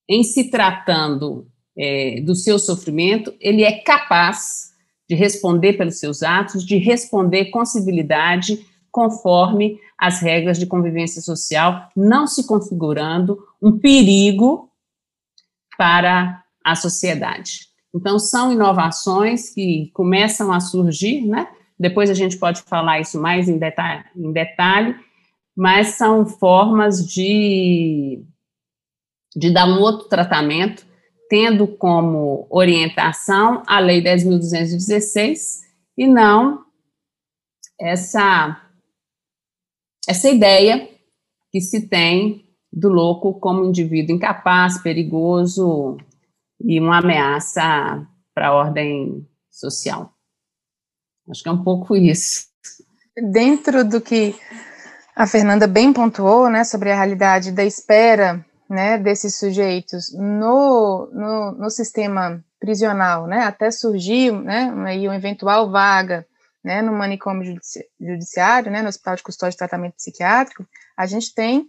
em 0.08 0.24
se 0.24 0.50
tratando 0.50 1.48
é, 1.78 2.22
do 2.22 2.36
seu 2.36 2.58
sofrimento, 2.58 3.34
ele 3.39 3.63
é 3.63 3.80
capaz 3.80 4.72
de 5.10 5.15
responder 5.15 5.74
pelos 5.74 6.00
seus 6.00 6.24
atos, 6.24 6.65
de 6.65 6.78
responder 6.78 7.46
com 7.46 7.65
civilidade, 7.65 8.65
conforme 8.91 9.80
as 9.98 10.20
regras 10.20 10.60
de 10.60 10.65
convivência 10.65 11.22
social, 11.22 11.89
não 11.96 12.28
se 12.28 12.46
configurando 12.46 13.38
um 13.62 13.78
perigo 13.78 14.70
para 15.78 16.43
a 16.63 16.76
sociedade. 16.76 17.67
Então, 17.93 18.20
são 18.20 18.52
inovações 18.52 19.50
que 19.50 19.89
começam 19.93 20.52
a 20.52 20.60
surgir, 20.60 21.26
né? 21.26 21.48
Depois 21.80 22.10
a 22.10 22.13
gente 22.13 22.38
pode 22.38 22.62
falar 22.63 23.00
isso 23.00 23.20
mais 23.20 23.48
em 23.48 23.58
detalhe, 23.58 24.04
em 24.15 24.32
detalhe 24.32 24.96
mas 25.58 25.96
são 25.96 26.24
formas 26.24 27.04
de 27.04 28.24
de 29.38 29.52
dar 29.54 29.67
um 29.67 29.80
outro 29.80 30.10
tratamento, 30.10 30.84
tendo 31.30 31.67
como 31.67 32.47
orientação 32.50 33.62
a 33.67 33.80
Lei 33.80 34.02
10.216 34.02 35.60
e 35.95 36.08
não 36.08 36.65
essa, 37.80 38.60
essa 40.10 40.28
ideia 40.28 40.89
que 41.52 41.62
se 41.62 41.88
tem 41.88 42.47
do 42.73 42.89
louco 42.89 43.39
como 43.39 43.63
indivíduo 43.63 44.15
incapaz, 44.15 44.82
perigoso 44.82 45.97
e 46.60 46.80
uma 46.80 46.97
ameaça 46.97 48.08
para 48.34 48.47
a 48.47 48.56
ordem 48.56 49.23
social. 49.52 50.12
Acho 51.30 51.43
que 51.43 51.50
é 51.50 51.52
um 51.52 51.63
pouco 51.63 51.95
isso. 51.95 52.47
Dentro 53.32 53.88
do 53.88 54.02
que 54.02 54.34
a 55.15 55.28
Fernanda 55.28 55.67
bem 55.67 55.93
pontuou, 55.93 56.50
né, 56.50 56.63
sobre 56.63 56.91
a 56.91 56.95
realidade 56.95 57.52
da 57.52 57.63
espera 57.63 58.43
né, 58.69 58.97
desses 58.97 59.38
sujeitos 59.38 60.13
no, 60.13 61.10
no, 61.13 61.51
no, 61.53 61.69
sistema 61.69 62.43
prisional, 62.60 63.27
né, 63.27 63.43
até 63.43 63.71
surgir, 63.71 64.32
né, 64.32 64.73
aí 64.86 65.08
uma 65.08 65.15
eventual 65.15 65.69
vaga, 65.69 66.25
né, 66.63 66.82
no 66.82 66.91
manicômio 66.91 67.60
judiciário, 67.99 68.71
né, 68.71 68.82
no 68.82 68.89
Hospital 68.89 69.15
de 69.15 69.23
Custódia 69.23 69.56
e 69.56 69.58
Tratamento 69.58 69.95
Psiquiátrico, 69.95 70.67
a 70.97 71.06
gente 71.06 71.34
tem 71.34 71.67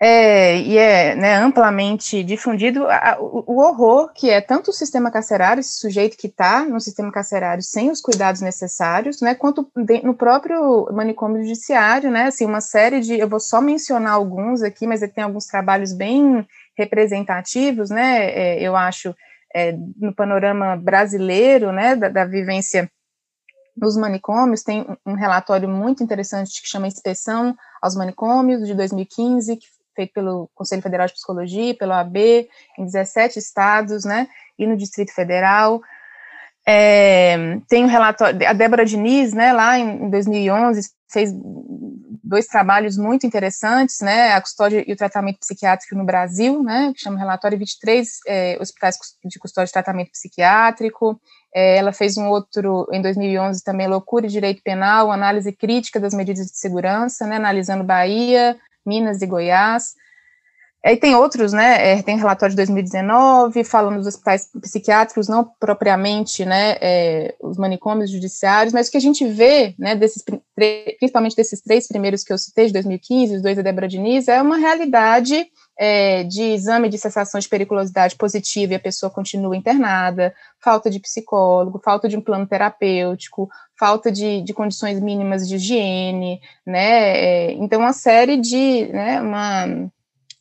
é, 0.00 0.56
e 0.60 0.78
é 0.78 1.14
né, 1.16 1.34
amplamente 1.36 2.22
difundido. 2.22 2.86
A, 2.88 3.18
o, 3.20 3.42
o, 3.46 3.58
horror 3.58 4.12
que 4.14 4.30
é 4.30 4.40
tanto 4.40 4.70
o 4.70 4.72
sistema 4.72 5.10
carcerário, 5.10 5.60
esse 5.60 5.80
sujeito 5.80 6.16
que 6.16 6.28
está 6.28 6.64
no 6.64 6.80
sistema 6.80 7.10
carcerário 7.10 7.62
sem 7.62 7.90
os 7.90 8.00
cuidados 8.00 8.40
necessários, 8.40 9.20
né, 9.20 9.34
quanto 9.34 9.68
de, 9.76 10.00
no 10.04 10.14
próprio 10.14 10.88
manicômio 10.92 11.42
judiciário, 11.42 12.10
né, 12.10 12.26
assim, 12.26 12.46
uma 12.46 12.60
série 12.60 13.00
de, 13.00 13.18
eu 13.18 13.28
vou 13.28 13.40
só 13.40 13.60
mencionar 13.60 14.12
alguns 14.12 14.62
aqui, 14.62 14.86
mas 14.86 15.02
ele 15.02 15.12
tem 15.12 15.24
alguns 15.24 15.46
trabalhos 15.46 15.92
bem 15.92 16.46
representativos, 16.76 17.90
né, 17.90 18.30
é, 18.30 18.62
eu 18.62 18.76
acho, 18.76 19.12
é, 19.52 19.76
no 19.96 20.14
panorama 20.14 20.76
brasileiro, 20.76 21.72
né, 21.72 21.96
da, 21.96 22.08
da 22.08 22.24
vivência 22.24 22.88
nos 23.76 23.96
manicômios, 23.96 24.62
tem 24.62 24.86
um 25.06 25.14
relatório 25.14 25.68
muito 25.68 26.02
interessante 26.02 26.60
que 26.62 26.68
chama 26.68 26.86
Inspeção 26.86 27.56
aos 27.80 27.94
Manicômios, 27.94 28.66
de 28.66 28.74
2015, 28.74 29.56
que 29.56 29.66
feito 29.98 30.12
pelo 30.12 30.48
Conselho 30.54 30.80
Federal 30.80 31.08
de 31.08 31.14
Psicologia, 31.14 31.74
pelo 31.74 31.92
AB, 31.92 32.48
em 32.78 32.84
17 32.84 33.36
estados, 33.36 34.04
né, 34.04 34.28
e 34.56 34.64
no 34.64 34.76
Distrito 34.76 35.12
Federal. 35.12 35.80
É, 36.64 37.58
tem 37.68 37.84
um 37.84 37.88
relatório, 37.88 38.46
a 38.46 38.52
Débora 38.52 38.84
Diniz, 38.84 39.32
né, 39.32 39.52
lá 39.52 39.76
em 39.76 40.08
2011, 40.08 40.88
fez 41.10 41.32
dois 42.22 42.46
trabalhos 42.46 42.96
muito 42.96 43.26
interessantes, 43.26 44.00
né, 44.00 44.32
a 44.34 44.40
custódia 44.40 44.84
e 44.86 44.92
o 44.92 44.96
tratamento 44.96 45.40
psiquiátrico 45.40 45.96
no 45.96 46.04
Brasil, 46.04 46.62
né, 46.62 46.92
que 46.94 47.00
chama 47.00 47.18
relatório 47.18 47.58
23 47.58 48.18
é, 48.26 48.58
hospitais 48.60 48.96
de 49.24 49.38
custódia 49.38 49.70
e 49.70 49.72
tratamento 49.72 50.12
psiquiátrico, 50.12 51.20
é, 51.52 51.78
ela 51.78 51.92
fez 51.92 52.16
um 52.18 52.28
outro, 52.28 52.86
em 52.92 53.00
2011, 53.00 53.64
também, 53.64 53.88
Loucura 53.88 54.26
e 54.26 54.30
Direito 54.30 54.62
Penal, 54.62 55.10
análise 55.10 55.50
crítica 55.50 55.98
das 55.98 56.12
medidas 56.12 56.46
de 56.46 56.58
segurança, 56.58 57.26
né, 57.26 57.36
analisando 57.36 57.82
Bahia, 57.82 58.56
Minas 58.88 59.22
e 59.22 59.26
Goiás. 59.26 59.94
Aí 60.84 60.96
tem 60.96 61.14
outros, 61.14 61.52
né, 61.52 61.98
é, 61.98 62.02
tem 62.02 62.16
relatório 62.16 62.52
de 62.52 62.56
2019, 62.56 63.64
falando 63.64 63.96
dos 63.96 64.06
hospitais 64.06 64.48
psiquiátricos, 64.60 65.28
não 65.28 65.44
propriamente, 65.58 66.44
né, 66.44 66.76
é, 66.80 67.34
os 67.42 67.58
manicômios 67.58 68.10
judiciários, 68.10 68.72
mas 68.72 68.86
o 68.86 68.92
que 68.92 68.96
a 68.96 69.00
gente 69.00 69.26
vê, 69.26 69.74
né, 69.76 69.96
desses, 69.96 70.24
principalmente 70.54 71.34
desses 71.34 71.60
três 71.60 71.88
primeiros 71.88 72.22
que 72.22 72.32
eu 72.32 72.38
citei, 72.38 72.68
de 72.68 72.72
2015, 72.74 73.36
os 73.36 73.42
dois 73.42 73.56
da 73.56 73.62
Débora 73.62 73.88
Diniz, 73.88 74.28
é 74.28 74.40
uma 74.40 74.56
realidade 74.56 75.48
é, 75.78 76.24
de 76.24 76.42
exame 76.42 76.88
de 76.88 76.98
cessação 76.98 77.38
de 77.38 77.48
periculosidade 77.48 78.16
positiva 78.16 78.72
e 78.72 78.76
a 78.76 78.80
pessoa 78.80 79.08
continua 79.08 79.56
internada, 79.56 80.34
falta 80.60 80.90
de 80.90 80.98
psicólogo, 80.98 81.80
falta 81.82 82.08
de 82.08 82.16
um 82.16 82.20
plano 82.20 82.46
terapêutico, 82.46 83.48
falta 83.78 84.10
de, 84.10 84.42
de 84.42 84.52
condições 84.52 84.98
mínimas 85.00 85.48
de 85.48 85.54
higiene, 85.54 86.40
né, 86.66 87.16
é, 87.16 87.52
então 87.52 87.80
uma 87.80 87.92
série 87.92 88.36
de, 88.36 88.86
né, 88.92 89.20
uma, 89.20 89.90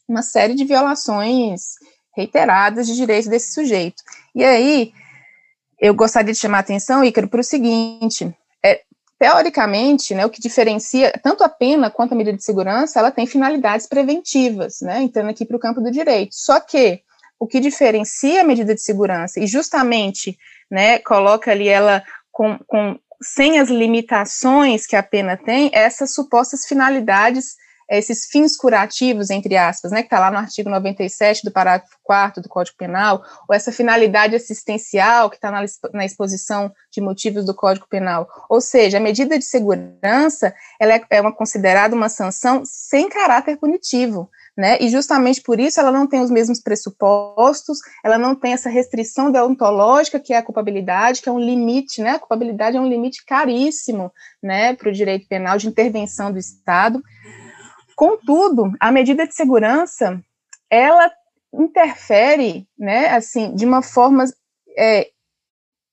uma 0.07 0.21
série 0.23 0.55
de 0.55 0.65
violações 0.65 1.75
reiteradas 2.15 2.87
de 2.87 2.95
direitos 2.95 3.29
desse 3.29 3.53
sujeito. 3.53 4.01
E 4.33 4.43
aí, 4.43 4.91
eu 5.79 5.93
gostaria 5.93 6.33
de 6.33 6.39
chamar 6.39 6.57
a 6.57 6.61
atenção, 6.61 7.03
Ícaro, 7.03 7.27
para 7.27 7.41
o 7.41 7.43
seguinte, 7.43 8.35
teoricamente, 9.19 10.13
né, 10.13 10.25
o 10.25 10.29
que 10.29 10.41
diferencia 10.41 11.11
tanto 11.23 11.43
a 11.43 11.49
pena 11.49 11.89
quanto 11.89 12.13
a 12.13 12.15
medida 12.15 12.37
de 12.37 12.43
segurança, 12.43 12.99
ela 12.99 13.11
tem 13.11 13.25
finalidades 13.25 13.87
preventivas, 13.87 14.81
né, 14.81 15.01
entrando 15.01 15.29
aqui 15.29 15.45
para 15.45 15.57
o 15.57 15.59
campo 15.59 15.81
do 15.81 15.91
direito. 15.91 16.35
Só 16.35 16.59
que 16.59 17.01
o 17.39 17.47
que 17.47 17.59
diferencia 17.59 18.41
a 18.41 18.43
medida 18.43 18.73
de 18.73 18.81
segurança 18.81 19.39
e 19.39 19.47
justamente, 19.47 20.37
né, 20.69 20.99
coloca 20.99 21.51
ali 21.51 21.67
ela 21.67 22.03
com, 22.31 22.57
com, 22.67 22.99
sem 23.21 23.59
as 23.59 23.69
limitações 23.69 24.85
que 24.85 24.95
a 24.95 25.03
pena 25.03 25.35
tem, 25.35 25.71
essas 25.73 26.13
supostas 26.13 26.65
finalidades 26.65 27.55
esses 27.89 28.25
fins 28.25 28.57
curativos, 28.57 29.29
entre 29.29 29.55
aspas, 29.55 29.91
né, 29.91 30.01
que 30.01 30.07
está 30.07 30.19
lá 30.19 30.29
no 30.29 30.37
artigo 30.37 30.69
97 30.69 31.43
do 31.43 31.51
parágrafo 31.51 31.97
4 32.03 32.41
do 32.41 32.49
Código 32.49 32.77
Penal, 32.77 33.23
ou 33.47 33.55
essa 33.55 33.71
finalidade 33.71 34.35
assistencial 34.35 35.29
que 35.29 35.37
está 35.37 35.51
na, 35.51 35.63
na, 35.93 36.05
exposição 36.05 36.71
de 36.91 36.99
motivos 36.99 37.45
do 37.45 37.53
Código 37.53 37.87
Penal. 37.89 38.27
Ou 38.49 38.59
seja, 38.59 38.97
a 38.97 39.01
medida 39.01 39.37
de 39.37 39.45
segurança 39.45 40.53
ela 40.79 40.93
é, 40.93 41.01
é 41.11 41.21
uma, 41.21 41.33
considerada 41.33 41.95
uma 41.95 42.09
sanção 42.09 42.63
sem 42.65 43.09
caráter 43.09 43.57
punitivo. 43.57 44.29
Né? 44.57 44.79
E 44.81 44.89
justamente 44.89 45.39
por 45.43 45.59
isso 45.59 45.79
ela 45.79 45.91
não 45.91 46.07
tem 46.07 46.19
os 46.19 46.31
mesmos 46.31 46.59
pressupostos, 46.59 47.77
ela 48.03 48.17
não 48.17 48.33
tem 48.33 48.53
essa 48.53 48.71
restrição 48.71 49.31
deontológica 49.31 50.19
que 50.19 50.33
é 50.33 50.37
a 50.37 50.41
culpabilidade, 50.41 51.21
que 51.21 51.29
é 51.29 51.31
um 51.31 51.39
limite, 51.39 52.01
né? 52.01 52.13
A 52.13 52.19
culpabilidade 52.19 52.75
é 52.75 52.81
um 52.81 52.89
limite 52.89 53.23
caríssimo, 53.23 54.11
né, 54.41 54.73
para 54.73 54.89
o 54.89 54.91
direito 54.91 55.27
penal 55.27 55.59
de 55.59 55.67
intervenção 55.67 56.31
do 56.31 56.39
Estado. 56.39 57.03
Contudo, 57.97 58.71
a 58.79 58.91
medida 58.91 59.25
de 59.25 59.33
segurança, 59.33 60.23
ela 60.69 61.11
interfere, 61.51 62.67
né, 62.77 63.07
assim, 63.07 63.55
de 63.55 63.65
uma 63.65 63.81
forma 63.81 64.23
é, 64.77 65.09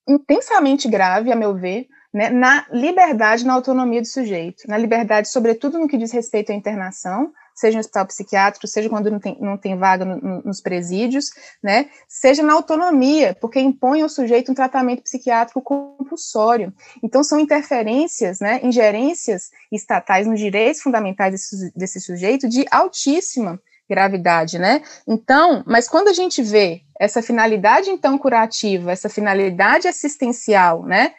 intensamente 0.07 0.87
grave, 0.87 1.31
a 1.31 1.35
meu 1.35 1.55
ver, 1.55 1.87
né, 2.15 2.29
na 2.29 2.65
liberdade, 2.71 3.45
na 3.45 3.53
autonomia 3.53 4.01
do 4.01 4.07
sujeito, 4.07 4.63
na 4.69 4.77
liberdade, 4.77 5.27
sobretudo 5.27 5.77
no 5.77 5.85
que 5.85 5.97
diz 5.97 6.13
respeito 6.13 6.49
à 6.49 6.55
internação, 6.55 7.33
seja 7.53 7.73
no 7.75 7.81
hospital 7.81 8.05
psiquiátrico, 8.05 8.65
seja 8.69 8.87
quando 8.87 9.11
não 9.11 9.19
tem, 9.19 9.37
não 9.41 9.57
tem 9.57 9.77
vaga 9.77 10.05
no, 10.05 10.15
no, 10.15 10.41
nos 10.43 10.61
presídios, 10.61 11.25
né, 11.61 11.89
seja 12.07 12.41
na 12.41 12.53
autonomia, 12.53 13.35
porque 13.41 13.59
impõe 13.59 14.01
ao 14.01 14.07
sujeito 14.07 14.49
um 14.49 14.55
tratamento 14.55 15.03
psiquiátrico 15.03 15.61
compulsório. 15.61 16.73
Então, 17.03 17.21
são 17.21 17.37
interferências, 17.37 18.39
né, 18.39 18.61
ingerências 18.63 19.49
estatais 19.69 20.25
nos 20.25 20.39
direitos 20.39 20.81
fundamentais 20.81 21.33
desse, 21.33 21.73
desse 21.77 21.99
sujeito 21.99 22.47
de 22.47 22.65
altíssima 22.71 23.59
gravidade, 23.89 24.57
né? 24.57 24.81
Então, 25.05 25.63
mas 25.67 25.87
quando 25.89 26.07
a 26.07 26.13
gente 26.13 26.41
vê 26.41 26.81
essa 26.97 27.21
finalidade 27.21 27.89
então 27.89 28.17
curativa, 28.17 28.91
essa 28.91 29.09
finalidade 29.09 29.87
assistencial, 29.87 30.83
né, 30.83 31.13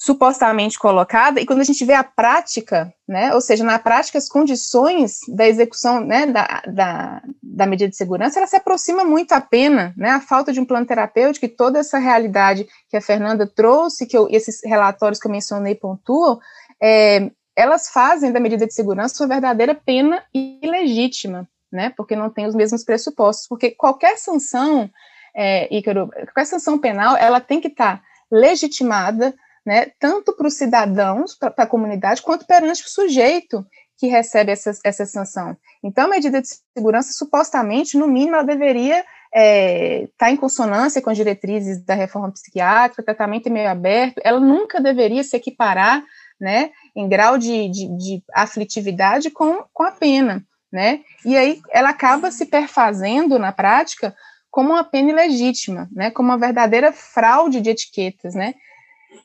supostamente 0.00 0.78
colocada, 0.78 1.42
e 1.42 1.44
quando 1.44 1.60
a 1.60 1.64
gente 1.64 1.84
vê 1.84 1.92
a 1.92 2.02
prática, 2.02 2.90
né, 3.06 3.34
ou 3.34 3.40
seja, 3.42 3.62
na 3.62 3.78
prática 3.78 4.16
as 4.16 4.30
condições 4.30 5.18
da 5.28 5.46
execução, 5.46 6.00
né, 6.00 6.24
da, 6.24 6.62
da, 6.66 7.22
da 7.42 7.66
medida 7.66 7.90
de 7.90 7.96
segurança, 7.96 8.38
ela 8.38 8.46
se 8.46 8.56
aproxima 8.56 9.04
muito 9.04 9.32
à 9.32 9.42
pena, 9.42 9.92
né, 9.98 10.08
a 10.08 10.20
falta 10.20 10.54
de 10.54 10.58
um 10.58 10.64
plano 10.64 10.86
terapêutico 10.86 11.44
e 11.44 11.50
toda 11.50 11.80
essa 11.80 11.98
realidade 11.98 12.66
que 12.88 12.96
a 12.96 13.00
Fernanda 13.02 13.46
trouxe, 13.46 14.06
que 14.06 14.16
eu, 14.16 14.26
esses 14.30 14.62
relatórios 14.64 15.20
que 15.20 15.26
eu 15.26 15.30
mencionei 15.32 15.74
pontuam, 15.74 16.40
é, 16.82 17.30
elas 17.54 17.90
fazem 17.90 18.32
da 18.32 18.40
medida 18.40 18.66
de 18.66 18.72
segurança 18.72 19.22
uma 19.22 19.28
verdadeira 19.28 19.74
pena 19.74 20.24
ilegítima, 20.32 21.46
né, 21.70 21.92
porque 21.94 22.16
não 22.16 22.30
tem 22.30 22.46
os 22.46 22.54
mesmos 22.54 22.82
pressupostos, 22.82 23.46
porque 23.46 23.72
qualquer 23.72 24.16
sanção, 24.16 24.88
é, 25.36 25.68
qualquer 25.82 26.46
sanção 26.46 26.78
penal, 26.78 27.18
ela 27.18 27.38
tem 27.38 27.60
que 27.60 27.68
estar 27.68 27.98
tá 27.98 28.02
legitimada, 28.32 29.34
né, 29.64 29.86
tanto 29.98 30.34
para 30.34 30.46
os 30.46 30.54
cidadãos, 30.54 31.36
para 31.36 31.52
a 31.56 31.66
comunidade, 31.66 32.22
quanto 32.22 32.46
perante 32.46 32.82
o 32.82 32.88
sujeito 32.88 33.64
que 33.98 34.06
recebe 34.06 34.50
essa, 34.50 34.72
essa 34.82 35.04
sanção. 35.04 35.56
Então, 35.84 36.06
a 36.06 36.08
medida 36.08 36.40
de 36.40 36.48
segurança, 36.76 37.12
supostamente, 37.12 37.98
no 37.98 38.08
mínimo, 38.08 38.36
ela 38.36 38.44
deveria 38.44 38.98
estar 38.98 39.06
é, 39.34 40.08
tá 40.16 40.30
em 40.30 40.36
consonância 40.36 41.00
com 41.02 41.10
as 41.10 41.16
diretrizes 41.16 41.84
da 41.84 41.94
reforma 41.94 42.32
psiquiátrica, 42.32 43.02
tratamento 43.02 43.50
meio 43.50 43.68
aberto, 43.68 44.20
ela 44.24 44.40
nunca 44.40 44.80
deveria 44.80 45.22
se 45.22 45.36
equiparar, 45.36 46.02
né, 46.40 46.70
em 46.96 47.06
grau 47.06 47.36
de, 47.36 47.68
de, 47.68 47.96
de 47.98 48.24
aflitividade 48.34 49.30
com, 49.30 49.62
com 49.72 49.82
a 49.82 49.92
pena, 49.92 50.42
né, 50.72 51.00
e 51.24 51.36
aí 51.36 51.60
ela 51.70 51.90
acaba 51.90 52.30
se 52.30 52.46
perfazendo 52.46 53.38
na 53.38 53.52
prática 53.52 54.14
como 54.50 54.70
uma 54.70 54.82
pena 54.82 55.10
ilegítima, 55.10 55.88
né, 55.92 56.10
como 56.10 56.30
uma 56.30 56.38
verdadeira 56.38 56.92
fraude 56.92 57.60
de 57.60 57.70
etiquetas, 57.70 58.34
né, 58.34 58.54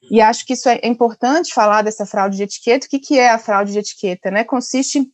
e 0.09 0.21
acho 0.21 0.45
que 0.45 0.53
isso 0.53 0.69
é 0.69 0.79
importante 0.83 1.53
falar 1.53 1.81
dessa 1.81 2.05
fraude 2.05 2.37
de 2.37 2.43
etiqueta. 2.43 2.85
O 2.85 2.89
que, 2.89 2.99
que 2.99 3.19
é 3.19 3.29
a 3.29 3.39
fraude 3.39 3.71
de 3.71 3.79
etiqueta? 3.79 4.29
Né? 4.29 4.43
Consiste 4.43 5.11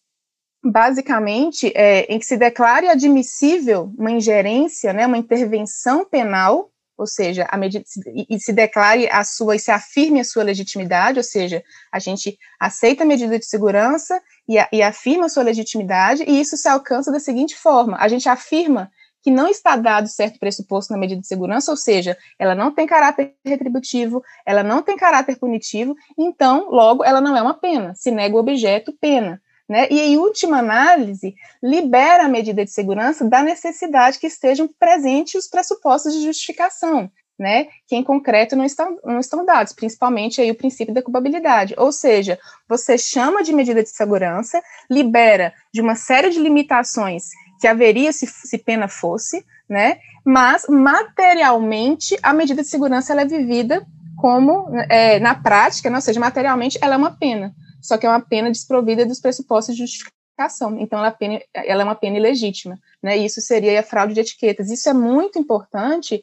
basicamente 0.64 1.72
é, 1.76 2.02
em 2.04 2.20
que 2.20 2.26
se 2.26 2.38
declare 2.38 2.88
admissível 2.88 3.92
uma 3.98 4.12
ingerência, 4.12 4.94
né, 4.94 5.08
uma 5.08 5.18
intervenção 5.18 6.06
penal, 6.06 6.70
ou 6.96 7.08
seja, 7.08 7.48
a 7.50 7.58
e, 7.58 8.28
e 8.30 8.40
se 8.40 8.54
declare 8.54 9.10
a 9.10 9.24
sua 9.24 9.56
e 9.56 9.60
se 9.60 9.72
afirme 9.72 10.20
a 10.20 10.24
sua 10.24 10.44
legitimidade, 10.44 11.18
ou 11.18 11.24
seja, 11.24 11.64
a 11.92 11.98
gente 11.98 12.38
aceita 12.60 13.04
a 13.04 13.08
medida 13.08 13.40
de 13.40 13.46
segurança 13.46 14.22
e, 14.48 14.60
a, 14.60 14.70
e 14.72 14.84
afirma 14.84 15.26
a 15.26 15.30
sua 15.30 15.42
legitimidade, 15.42 16.24
e 16.28 16.40
isso 16.40 16.56
se 16.56 16.68
alcança 16.68 17.12
da 17.12 17.20
seguinte 17.20 17.56
forma: 17.56 17.98
a 18.00 18.08
gente 18.08 18.30
afirma 18.30 18.92
que 19.22 19.32
não 19.32 19.48
está 19.48 19.76
dado 19.76 20.08
certo 20.08 20.40
pressuposto 20.40 20.92
na 20.92 21.00
medida 21.00 21.22
de 21.22 21.28
segurança, 21.28 21.72
ou 21.72 21.78
seja, 21.78 22.18
ela 22.40 22.56
não 22.56 22.72
tem 22.72 22.88
caráter 22.88 23.36
retributivo, 23.46 24.24
ela 24.46 24.64
não 24.64 24.82
tem 24.82 24.98
caráter 24.98 25.38
punitivo, 25.38 25.96
então, 26.18 26.70
logo, 26.70 27.04
ela 27.04 27.22
não 27.22 27.36
é 27.38 27.42
uma 27.42 27.54
pena, 27.54 27.94
se 27.96 28.12
nega 28.12 28.36
o 28.36 28.40
objeto, 28.40 28.94
pena. 29.00 29.42
Né? 29.70 29.88
E, 29.90 30.02
em 30.02 30.18
última 30.18 30.58
análise, 30.60 31.34
libera 31.64 32.26
a 32.26 32.28
medida 32.28 32.66
de 32.66 32.72
segurança 32.72 33.24
da 33.24 33.42
necessidade 33.42 34.20
que 34.20 34.28
estejam 34.28 34.68
presentes 34.80 35.36
os 35.36 35.48
pressupostos 35.48 36.14
de 36.14 36.26
justificação, 36.26 37.10
né, 37.40 37.70
que 37.88 37.96
em 37.96 38.04
concreto 38.04 38.56
não 38.56 38.66
estão, 38.66 39.00
não 39.04 39.20
estão 39.20 39.46
dados, 39.46 39.74
principalmente 39.74 40.42
aí 40.42 40.52
o 40.52 40.56
princípio 40.56 40.94
da 40.94 41.02
culpabilidade. 41.02 41.74
Ou 41.78 41.92
seja, 41.92 42.38
você 42.68 42.98
chama 42.98 43.42
de 43.44 43.54
medida 43.54 43.82
de 43.82 43.90
segurança, 43.90 44.62
libera 44.90 45.54
de 45.74 45.82
uma 45.82 45.96
série 45.96 46.30
de 46.30 46.40
limitações 46.40 47.30
que 47.62 47.68
haveria 47.68 48.12
se, 48.12 48.26
se 48.26 48.58
pena 48.58 48.88
fosse, 48.88 49.46
né? 49.70 50.00
Mas 50.26 50.66
materialmente 50.68 52.18
a 52.24 52.34
medida 52.34 52.64
de 52.64 52.68
segurança 52.68 53.14
ela 53.14 53.22
é 53.22 53.26
vivida 53.26 53.86
como 54.18 54.68
é, 54.90 55.20
na 55.20 55.36
prática, 55.36 55.90
né? 55.90 55.96
ou 55.96 56.02
seja, 56.02 56.20
materialmente 56.20 56.78
ela 56.82 56.96
é 56.96 56.98
uma 56.98 57.12
pena, 57.12 57.54
só 57.82 57.98
que 57.98 58.06
é 58.06 58.10
uma 58.10 58.20
pena 58.20 58.52
desprovida 58.52 59.06
dos 59.06 59.20
pressupostos 59.20 59.76
de 59.76 59.82
justificação. 59.82 60.80
Então 60.80 60.98
ela 60.98 61.10
é, 61.10 61.12
pena, 61.12 61.40
ela 61.54 61.84
é 61.84 61.86
uma 61.86 61.96
pena 61.96 62.18
ilegítima, 62.18 62.80
né? 63.02 63.16
Isso 63.16 63.40
seria 63.40 63.80
a 63.80 63.84
fraude 63.84 64.16
de 64.16 64.22
etiquetas. 64.22 64.72
Isso 64.72 64.90
é 64.90 64.94
muito 64.94 65.38
importante. 65.38 66.22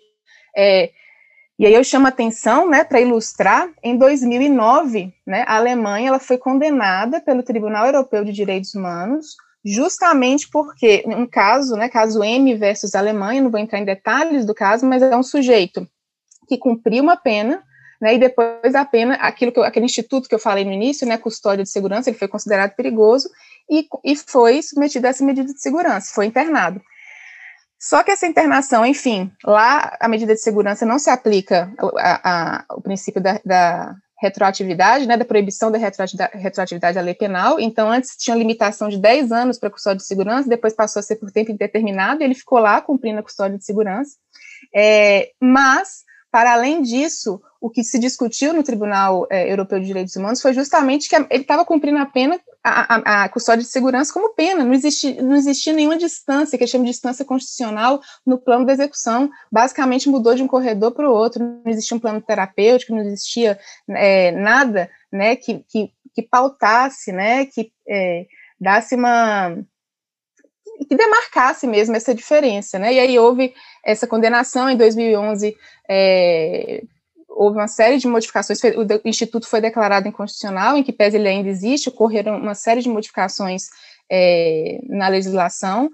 É, 0.57 0.91
e 1.57 1.67
aí 1.67 1.75
eu 1.75 1.85
chamo 1.85 2.07
a 2.07 2.09
atenção, 2.09 2.69
né, 2.69 2.85
para 2.85 3.01
ilustrar, 3.01 3.69
em 3.83 3.97
2009, 3.97 5.13
né, 5.27 5.45
a 5.47 5.57
Alemanha 5.57 6.09
ela 6.09 6.21
foi 6.21 6.39
condenada 6.39 7.21
pelo 7.21 7.43
Tribunal 7.43 7.87
Europeu 7.87 8.25
de 8.25 8.33
Direitos 8.33 8.75
Humanos 8.75 9.37
justamente 9.75 10.49
porque, 10.51 11.05
um 11.07 11.27
caso, 11.27 11.77
né, 11.77 11.89
caso 11.89 12.23
M 12.23 12.55
versus 12.55 12.95
Alemanha, 12.95 13.43
não 13.43 13.51
vou 13.51 13.61
entrar 13.61 13.79
em 13.79 13.85
detalhes 13.85 14.45
do 14.47 14.55
caso, 14.55 14.87
mas 14.87 15.03
é 15.03 15.17
um 15.17 15.23
sujeito 15.23 15.87
que 16.49 16.57
cumpriu 16.57 17.03
uma 17.03 17.17
pena, 17.17 17.63
né, 18.01 18.15
e 18.15 18.19
depois 18.19 18.73
da 18.73 18.85
pena, 18.85 19.15
aquilo 19.15 19.53
que 19.53 19.59
eu, 19.59 19.65
aquele 19.65 19.87
instituto 19.87 20.29
que 20.29 20.35
eu 20.35 20.39
falei 20.39 20.65
no 20.65 20.73
início, 20.73 21.07
né, 21.07 21.19
custódia 21.19 21.65
de 21.65 21.71
segurança, 21.71 22.09
ele 22.09 22.19
foi 22.19 22.29
considerado 22.29 22.75
perigoso 22.75 23.29
e, 23.69 23.87
e 24.05 24.17
foi 24.17 24.63
submetido 24.63 25.07
a 25.07 25.11
essa 25.11 25.25
medida 25.25 25.53
de 25.53 25.61
segurança, 25.61 26.15
foi 26.15 26.27
internado. 26.27 26.81
Só 27.79 28.03
que 28.03 28.11
essa 28.11 28.27
internação, 28.27 28.85
enfim, 28.85 29.31
lá 29.45 29.97
a 30.01 30.09
medida 30.09 30.35
de 30.35 30.41
segurança 30.41 30.85
não 30.85 30.99
se 30.99 31.11
aplica 31.11 31.73
a, 31.97 32.65
a, 32.65 32.65
o 32.75 32.81
princípio 32.81 33.21
da, 33.21 33.41
da 33.45 33.95
retroatividade, 34.21 35.07
né, 35.07 35.17
da 35.17 35.25
proibição 35.25 35.71
da 35.71 35.79
retroatividade 35.79 36.95
da 36.95 37.01
lei 37.01 37.15
penal. 37.15 37.61
Então, 37.61 37.91
antes 37.91 38.17
tinha 38.17 38.37
limitação 38.37 38.89
de 38.89 38.99
10 38.99 39.31
anos 39.31 39.59
para 39.59 39.71
custódia 39.71 39.99
de 39.99 40.07
segurança, 40.07 40.49
depois 40.49 40.75
passou 40.75 41.01
a 41.01 41.03
ser 41.03 41.17
por 41.17 41.31
tempo 41.31 41.53
indeterminado, 41.53 42.21
e 42.21 42.25
ele 42.25 42.35
ficou 42.35 42.59
lá 42.59 42.81
cumprindo 42.81 43.21
a 43.21 43.23
custódia 43.23 43.57
de 43.57 43.65
segurança. 43.65 44.17
É, 44.75 45.31
mas, 45.41 46.03
para 46.33 46.53
além 46.53 46.83
disso, 46.83 47.41
o 47.61 47.71
que 47.71 47.85
se 47.85 47.99
discutiu 47.99 48.53
no 48.53 48.63
Tribunal 48.63 49.27
é, 49.31 49.51
Europeu 49.51 49.79
de 49.79 49.87
Direitos 49.87 50.17
Humanos 50.17 50.43
foi 50.43 50.53
justamente 50.53 51.09
que 51.09 51.17
ele 51.17 51.43
estava 51.43 51.65
cumprindo 51.65 51.99
a 51.99 52.07
pena, 52.07 52.41
a, 52.69 53.25
a, 53.25 53.29
custódia 53.29 53.63
de 53.63 53.71
segurança 53.71 54.13
como 54.13 54.35
pena, 54.35 54.65
não 54.65 54.73
existia, 54.73 55.23
não 55.23 55.35
existia 55.35 55.73
nenhuma 55.73 55.97
distância, 55.97 56.59
que 56.59 56.67
chama 56.67 56.85
de 56.85 56.91
distância 56.91 57.25
constitucional 57.25 58.01
no 58.27 58.39
plano 58.39 58.65
da 58.65 58.73
execução, 58.73 59.31
basicamente 59.51 60.09
mudou 60.09 60.35
de 60.35 60.43
um 60.43 60.49
corredor 60.49 60.93
para 60.93 61.09
o 61.09 61.13
outro, 61.13 61.43
não 61.43 61.71
existia 61.71 61.97
um 61.97 62.01
plano 62.01 62.21
terapêutico, 62.21 62.95
não 62.95 63.03
existia 63.03 63.59
é, 63.91 64.31
nada, 64.33 64.91
né, 65.13 65.37
que, 65.37 65.65
que, 65.69 65.93
que, 66.15 66.23
pautasse, 66.23 67.13
né, 67.13 67.47
que 67.47 67.73
é, 67.89 68.27
desse 68.61 68.95
uma 68.95 69.57
que 70.89 70.95
demarcasse 70.95 71.67
mesmo 71.67 71.97
essa 71.97 72.15
diferença, 72.15 72.79
né? 72.79 72.95
E 72.95 73.01
aí 73.01 73.19
houve 73.19 73.53
essa 73.85 74.07
condenação 74.07 74.71
em 74.71 74.77
2011 74.77 75.57
é, 75.89 76.85
houve 77.39 77.57
uma 77.57 77.69
série 77.69 77.99
de 77.99 78.09
modificações, 78.09 78.61
o 78.65 79.09
Instituto 79.09 79.47
foi 79.47 79.61
declarado 79.61 80.09
inconstitucional, 80.09 80.77
em 80.77 80.83
que 80.83 80.93
pese 80.93 81.17
ele 81.17 81.29
ainda 81.29 81.49
existe, 81.49 81.89
ocorreram 81.89 82.37
uma 82.37 82.55
série 82.55 82.83
de 82.83 82.89
modificações 82.89 83.69
é, 84.11 84.81
na 84.89 85.07
legislação, 85.07 85.89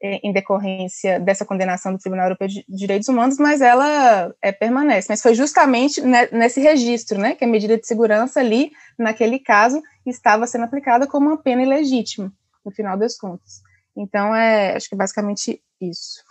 é, 0.00 0.20
em 0.22 0.32
decorrência 0.32 1.18
dessa 1.18 1.44
condenação 1.44 1.92
do 1.92 1.98
Tribunal 1.98 2.26
Europeu 2.26 2.46
de 2.46 2.64
Direitos 2.68 3.08
Humanos, 3.08 3.38
mas 3.38 3.60
ela 3.60 4.32
é, 4.40 4.52
permanece. 4.52 5.08
Mas 5.10 5.20
foi 5.20 5.34
justamente 5.34 6.00
nesse 6.30 6.60
registro, 6.60 7.18
né, 7.18 7.34
que 7.34 7.44
a 7.44 7.48
medida 7.48 7.76
de 7.76 7.86
segurança 7.86 8.38
ali, 8.38 8.70
naquele 8.96 9.40
caso, 9.40 9.82
estava 10.06 10.46
sendo 10.46 10.64
aplicada 10.64 11.08
como 11.08 11.26
uma 11.26 11.42
pena 11.42 11.62
ilegítima, 11.62 12.32
no 12.64 12.70
final 12.70 12.96
das 12.96 13.16
contas. 13.16 13.62
Então, 13.96 14.32
é, 14.32 14.76
acho 14.76 14.88
que 14.88 14.94
é 14.94 14.98
basicamente 14.98 15.60
isso. 15.80 16.22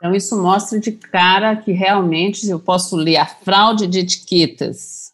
Então, 0.00 0.14
isso 0.14 0.40
mostra 0.40 0.80
de 0.80 0.92
cara 0.92 1.54
que 1.56 1.72
realmente 1.72 2.48
eu 2.48 2.58
posso 2.58 2.96
ler 2.96 3.18
a 3.18 3.26
fraude 3.26 3.86
de 3.86 3.98
etiquetas, 3.98 5.12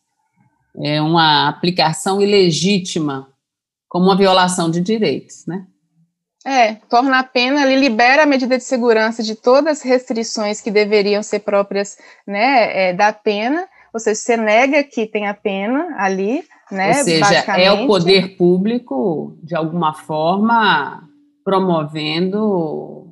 é 0.81 1.03
uma 1.03 1.49
aplicação 1.49 2.23
ilegítima, 2.23 3.29
como 3.89 4.05
uma 4.05 4.17
violação 4.17 4.71
de 4.71 4.81
direitos, 4.81 5.45
né? 5.45 5.67
É, 6.45 6.75
torna 6.89 7.19
a 7.19 7.25
pena, 7.25 7.67
ele 7.67 7.89
libera 7.89 8.23
a 8.23 8.27
medida 8.27 8.57
de 8.57 8.63
segurança 8.63 9.21
de 9.21 9.35
todas 9.35 9.79
as 9.79 9.83
restrições 9.83 10.61
que 10.61 10.71
deveriam 10.71 11.21
ser 11.21 11.41
próprias 11.41 11.99
né, 12.25 12.91
é, 12.91 12.93
da 12.93 13.13
pena, 13.13 13.67
ou 13.93 13.99
seja, 13.99 14.21
você 14.21 14.37
nega 14.37 14.85
que 14.85 15.07
tem 15.07 15.27
a 15.27 15.35
pena 15.35 15.97
ali, 15.99 16.45
né? 16.71 16.99
Ou 16.99 17.05
seja, 17.05 17.57
é 17.57 17.73
o 17.73 17.89
poder 17.89 18.37
público, 18.37 19.37
de 19.43 19.57
alguma 19.57 19.93
forma, 19.93 21.03
promovendo 21.43 23.06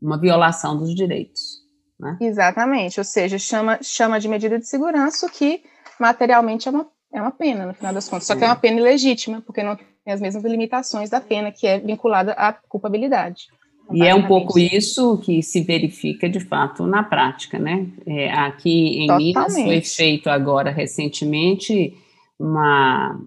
uma 0.00 0.18
violação 0.18 0.76
dos 0.76 0.94
direitos. 0.94 1.60
Né? 1.98 2.16
Exatamente, 2.20 2.98
ou 2.98 3.04
seja, 3.04 3.38
chama, 3.38 3.78
chama 3.82 4.18
de 4.18 4.28
medida 4.28 4.58
de 4.58 4.66
segurança 4.66 5.26
o 5.26 5.30
que 5.30 5.62
materialmente 5.98 6.66
é 6.66 6.70
uma, 6.70 6.86
é 7.12 7.20
uma 7.20 7.30
pena, 7.30 7.66
no 7.66 7.74
final 7.74 7.92
das 7.92 8.08
contas, 8.08 8.26
só 8.26 8.34
que 8.34 8.42
é 8.42 8.46
uma 8.46 8.56
pena 8.56 8.80
ilegítima, 8.80 9.42
porque 9.42 9.62
não 9.62 9.76
tem 9.76 9.86
as 10.12 10.20
mesmas 10.20 10.42
limitações 10.44 11.10
da 11.10 11.20
pena, 11.20 11.52
que 11.52 11.66
é 11.66 11.78
vinculada 11.78 12.32
à 12.32 12.52
culpabilidade. 12.52 13.48
E 13.92 14.06
é 14.06 14.14
um 14.14 14.26
pouco 14.26 14.58
isso 14.58 15.18
que 15.18 15.42
se 15.42 15.62
verifica 15.62 16.28
de 16.28 16.38
fato 16.38 16.86
na 16.86 17.02
prática, 17.02 17.58
né? 17.58 17.88
É, 18.06 18.30
aqui 18.30 19.02
em 19.02 19.06
Totalmente. 19.08 19.34
Minas 19.34 19.54
foi 19.64 19.80
feito 19.80 20.30
agora 20.30 20.70
recentemente 20.70 21.92
uma, 22.38 23.20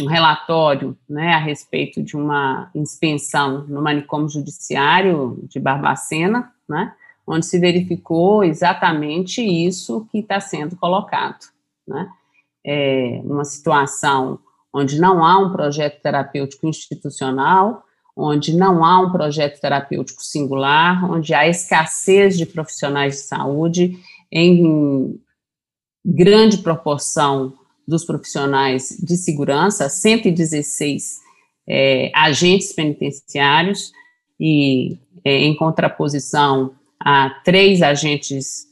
um 0.00 0.06
relatório 0.06 0.96
né, 1.08 1.32
a 1.32 1.38
respeito 1.38 2.02
de 2.02 2.16
uma 2.16 2.70
inspeção 2.74 3.64
no 3.66 3.80
manicômio 3.80 4.28
judiciário 4.28 5.42
de 5.48 5.58
Barbacena, 5.58 6.52
né, 6.68 6.94
onde 7.26 7.46
se 7.46 7.58
verificou 7.58 8.44
exatamente 8.44 9.40
isso 9.42 10.06
que 10.10 10.18
está 10.18 10.38
sendo 10.38 10.76
colocado. 10.76 11.46
Né? 11.86 12.08
É 12.64 13.20
uma 13.24 13.44
situação 13.44 14.38
onde 14.72 15.00
não 15.00 15.24
há 15.24 15.38
um 15.38 15.50
projeto 15.50 16.02
terapêutico 16.02 16.66
institucional, 16.66 17.82
onde 18.14 18.54
não 18.54 18.84
há 18.84 19.00
um 19.00 19.10
projeto 19.10 19.60
terapêutico 19.60 20.22
singular, 20.22 21.10
onde 21.10 21.32
há 21.34 21.48
escassez 21.48 22.36
de 22.36 22.44
profissionais 22.44 23.14
de 23.14 23.20
saúde 23.20 23.98
em 24.30 25.18
grande 26.04 26.58
proporção 26.58 27.54
dos 27.86 28.04
profissionais 28.04 28.96
de 29.00 29.16
segurança, 29.16 29.88
116 29.88 31.20
é, 31.68 32.10
agentes 32.14 32.72
penitenciários, 32.72 33.92
e 34.38 34.98
é, 35.24 35.38
em 35.38 35.54
contraposição 35.56 36.74
a 37.00 37.30
três 37.44 37.82
agentes 37.82 38.66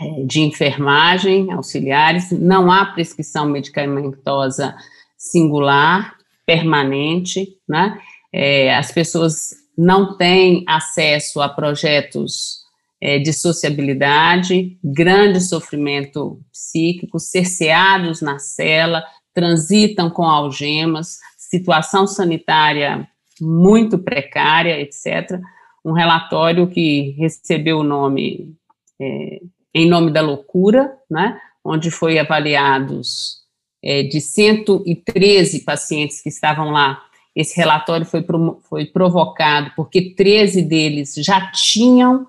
é, 0.00 0.24
de 0.24 0.40
enfermagem 0.40 1.52
auxiliares, 1.52 2.30
não 2.30 2.70
há 2.70 2.86
prescrição 2.86 3.46
medicamentosa 3.46 4.74
singular, 5.16 6.16
permanente, 6.46 7.58
né? 7.68 7.98
É, 8.32 8.74
as 8.74 8.92
pessoas 8.92 9.50
não 9.76 10.16
têm 10.16 10.64
acesso 10.66 11.40
a 11.40 11.48
projetos 11.48 12.57
é, 13.00 13.18
de 13.18 13.32
sociabilidade, 13.32 14.78
grande 14.82 15.40
sofrimento 15.40 16.40
psíquico, 16.52 17.18
cerceados 17.18 18.20
na 18.20 18.38
cela, 18.38 19.04
transitam 19.32 20.10
com 20.10 20.24
algemas, 20.24 21.18
situação 21.36 22.06
sanitária 22.06 23.08
muito 23.40 23.98
precária, 23.98 24.80
etc. 24.80 25.40
Um 25.84 25.92
relatório 25.92 26.66
que 26.66 27.14
recebeu 27.18 27.78
o 27.78 27.84
nome 27.84 28.54
é, 29.00 29.40
em 29.74 29.88
nome 29.88 30.10
da 30.10 30.20
loucura, 30.20 30.92
né, 31.08 31.40
onde 31.64 31.90
foi 31.90 32.18
avaliados 32.18 33.38
é, 33.82 34.02
de 34.02 34.20
113 34.20 35.60
pacientes 35.60 36.20
que 36.20 36.28
estavam 36.28 36.70
lá. 36.70 37.02
Esse 37.34 37.56
relatório 37.56 38.04
foi, 38.04 38.24
foi 38.68 38.86
provocado 38.86 39.70
porque 39.76 40.14
13 40.16 40.62
deles 40.62 41.14
já 41.14 41.52
tinham 41.52 42.26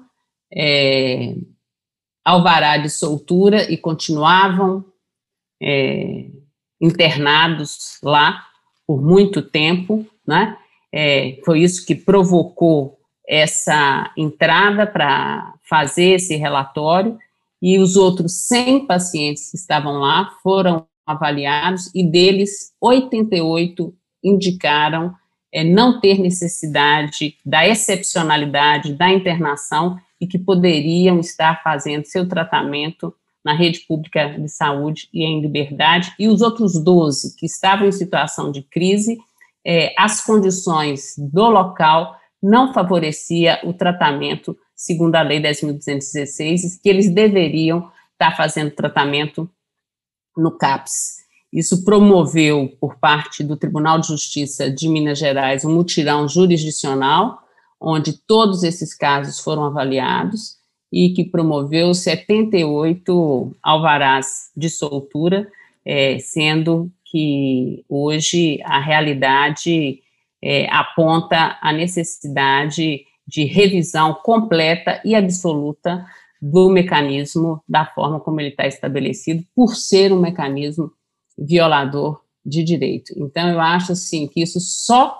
é, 0.54 1.36
alvará 2.24 2.78
de 2.78 2.90
soltura 2.90 3.72
e 3.72 3.78
continuavam 3.78 4.84
é, 5.62 6.28
internados 6.82 7.98
lá 8.04 8.46
por 8.88 9.02
muito 9.02 9.42
tempo, 9.42 10.06
né? 10.26 10.58
É, 10.92 11.40
foi 11.46 11.62
isso 11.62 11.86
que 11.86 11.94
provocou 11.94 12.98
essa 13.28 14.12
entrada 14.18 14.88
para 14.88 15.54
fazer 15.70 16.16
esse 16.16 16.36
relatório 16.36 17.18
e 17.62 17.78
os 17.78 17.96
outros 17.96 18.48
100 18.48 18.88
pacientes 18.88 19.52
que 19.52 19.58
estavam 19.58 20.00
lá 20.00 20.32
foram 20.42 20.88
avaliados 21.06 21.92
e 21.94 22.04
deles 22.04 22.74
88 22.82 23.94
indicaram 24.24 25.14
é, 25.52 25.64
não 25.64 26.00
ter 26.00 26.20
necessidade 26.20 27.36
da 27.46 27.68
excepcionalidade 27.68 28.94
da 28.94 29.12
internação 29.12 30.00
e 30.20 30.28
que 30.28 30.38
poderiam 30.38 31.20
estar 31.20 31.62
fazendo 31.64 32.06
seu 32.06 32.28
tratamento 32.28 33.14
na 33.44 33.54
rede 33.54 33.80
pública 33.88 34.28
de 34.38 34.50
saúde 34.50 35.08
e 35.14 35.24
em 35.24 35.42
liberdade, 35.42 36.14
e 36.20 36.28
os 36.28 36.42
outros 36.42 36.82
12 36.84 37.36
que 37.38 37.46
estavam 37.46 37.88
em 37.88 37.92
situação 37.92 38.52
de 38.52 38.62
crise, 38.62 39.18
é, 39.66 39.94
as 39.98 40.22
condições 40.22 41.16
do 41.18 41.50
local 41.50 42.18
não 42.42 42.74
favorecia 42.74 43.60
o 43.64 43.74
tratamento 43.74 44.58
segundo 44.80 45.16
a 45.16 45.22
lei 45.22 45.42
10.216, 45.42 46.80
que 46.82 46.88
eles 46.88 47.14
deveriam 47.14 47.92
estar 48.14 48.36
fazendo 48.38 48.72
tratamento 48.72 49.50
no 50.38 50.58
CAPS. 50.58 51.18
Isso 51.52 51.84
promoveu, 51.84 52.78
por 52.80 52.96
parte 52.96 53.44
do 53.44 53.58
Tribunal 53.58 54.00
de 54.00 54.08
Justiça 54.08 54.72
de 54.72 54.88
Minas 54.88 55.20
Gerais, 55.20 55.66
um 55.66 55.74
mutirão 55.74 56.30
jurisdicional, 56.30 57.42
onde 57.80 58.14
todos 58.14 58.64
esses 58.64 58.94
casos 58.94 59.40
foram 59.40 59.66
avaliados 59.66 60.58
e 60.92 61.14
que 61.14 61.24
promoveu 61.24 61.94
78 61.94 63.56
alvarás 63.62 64.52
de 64.56 64.70
soltura, 64.70 65.48
é, 65.86 66.18
sendo 66.20 66.92
que 67.06 67.84
hoje 67.88 68.60
a 68.64 68.80
realidade 68.80 70.02
é, 70.42 70.68
aponta 70.72 71.58
a 71.62 71.72
necessidade 71.72 73.06
de 73.28 73.44
revisão 73.46 74.14
completa 74.14 75.00
e 75.06 75.14
absoluta 75.16 76.06
do 76.42 76.70
mecanismo, 76.70 77.62
da 77.68 77.86
forma 77.86 78.20
como 78.20 78.40
ele 78.40 78.50
está 78.50 78.66
estabelecido, 78.66 79.44
por 79.54 79.76
ser 79.76 80.12
um 80.12 80.20
mecanismo 80.20 80.92
violador 81.38 82.22
de 82.46 82.64
direito. 82.64 83.14
Então, 83.18 83.50
eu 83.50 83.60
acho 83.60 83.92
assim 83.92 84.28
que 84.28 84.42
isso 84.42 84.60
só 84.60 85.18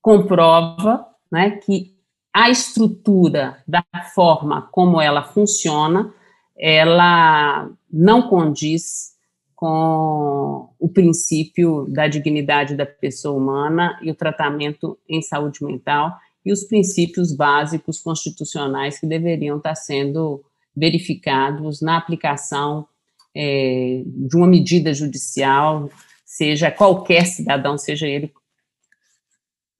comprova 0.00 1.07
né, 1.30 1.52
que 1.52 1.96
a 2.32 2.50
estrutura 2.50 3.62
da 3.66 3.84
forma 4.14 4.68
como 4.70 5.00
ela 5.00 5.22
funciona, 5.22 6.12
ela 6.56 7.70
não 7.90 8.28
condiz 8.28 9.16
com 9.54 10.68
o 10.78 10.88
princípio 10.88 11.86
da 11.88 12.06
dignidade 12.06 12.76
da 12.76 12.86
pessoa 12.86 13.36
humana 13.36 13.98
e 14.02 14.10
o 14.10 14.14
tratamento 14.14 14.96
em 15.08 15.20
saúde 15.20 15.64
mental 15.64 16.16
e 16.46 16.52
os 16.52 16.64
princípios 16.64 17.34
básicos 17.34 17.98
constitucionais 17.98 19.00
que 19.00 19.06
deveriam 19.06 19.56
estar 19.56 19.74
sendo 19.74 20.44
verificados 20.76 21.82
na 21.82 21.96
aplicação 21.96 22.86
é, 23.34 24.02
de 24.06 24.36
uma 24.36 24.46
medida 24.46 24.94
judicial, 24.94 25.90
seja 26.24 26.70
qualquer 26.70 27.26
cidadão, 27.26 27.76
seja 27.76 28.06
ele 28.06 28.32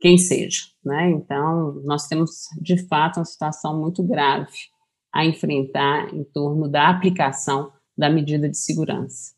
quem 0.01 0.17
seja, 0.17 0.63
né? 0.85 1.11
Então, 1.11 1.81
nós 1.85 2.07
temos, 2.07 2.49
de 2.61 2.87
fato, 2.87 3.19
uma 3.19 3.25
situação 3.25 3.81
muito 3.81 4.03
grave 4.03 4.53
a 5.13 5.25
enfrentar 5.25 6.15
em 6.15 6.25
torno 6.25 6.69
da 6.69 6.89
aplicação 6.89 7.73
da 7.97 8.09
medida 8.09 8.49
de 8.49 8.57
segurança. 8.57 9.33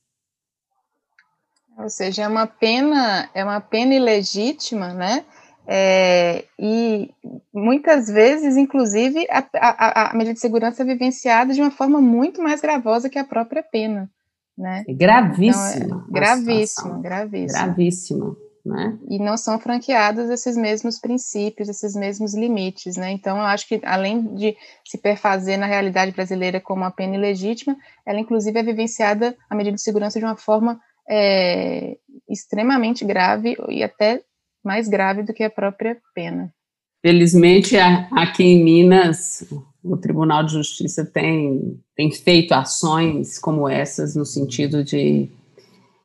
Ou 1.79 1.89
seja, 1.89 2.25
é 2.25 2.29
uma 2.29 2.47
pena, 2.47 3.31
é 3.33 3.43
uma 3.43 3.61
pena 3.61 3.95
ilegítima, 3.95 4.93
né? 4.93 5.25
É, 5.67 6.45
e 6.59 7.11
muitas 7.55 8.09
vezes, 8.09 8.57
inclusive, 8.57 9.27
a, 9.31 9.47
a, 9.55 10.11
a, 10.11 10.15
medida 10.15 10.35
de 10.35 10.41
segurança 10.41 10.83
é 10.83 10.87
vivenciada 10.87 11.55
de 11.55 11.61
uma 11.61 11.71
forma 11.71 12.01
muito 12.01 12.43
mais 12.43 12.61
gravosa 12.61 13.09
que 13.09 13.19
a 13.19 13.25
própria 13.25 13.63
pena, 13.63 14.11
né? 14.59 14.85
É 14.87 14.93
gravíssima. 14.93 15.85
Então, 15.87 16.05
é 16.09 16.13
gravíssima, 16.13 16.99
gravíssima. 16.99 17.65
Gravíssima, 17.67 18.37
Né? 18.71 18.97
E 19.09 19.19
não 19.19 19.37
são 19.37 19.59
franqueados 19.59 20.31
esses 20.31 20.57
mesmos 20.57 21.01
princípios, 21.01 21.69
esses 21.69 21.97
mesmos 21.97 22.35
limites, 22.35 22.97
né? 22.97 23.11
Então, 23.11 23.37
eu 23.37 23.43
acho 23.43 23.67
que 23.67 23.81
além 23.85 24.33
de 24.37 24.57
se 24.87 24.97
perfazer 24.97 25.59
na 25.59 25.67
realidade 25.67 26.13
brasileira 26.13 26.61
como 26.61 26.83
uma 26.83 26.91
pena 26.93 27.17
ilegítima, 27.17 27.77
ela 28.07 28.21
inclusive 28.21 28.57
é 28.57 28.63
vivenciada 28.63 29.37
a 29.49 29.57
medida 29.57 29.75
de 29.75 29.83
segurança 29.83 30.21
de 30.21 30.25
uma 30.25 30.37
forma 30.37 30.81
é, 31.09 31.97
extremamente 32.29 33.05
grave 33.05 33.57
e 33.69 33.83
até 33.83 34.23
mais 34.65 34.87
grave 34.87 35.25
do 35.25 35.35
que 35.35 35.43
a 35.43 35.51
própria 35.51 35.99
pena. 36.15 36.55
Felizmente, 37.03 37.77
aqui 37.77 38.45
em 38.45 38.63
Minas, 38.63 39.45
o 39.83 39.97
Tribunal 39.97 40.45
de 40.45 40.53
Justiça 40.53 41.05
tem, 41.05 41.81
tem 41.97 42.13
feito 42.13 42.53
ações 42.53 43.37
como 43.37 43.69
essas 43.69 44.15
no 44.15 44.25
sentido 44.25 44.85
de 44.85 45.29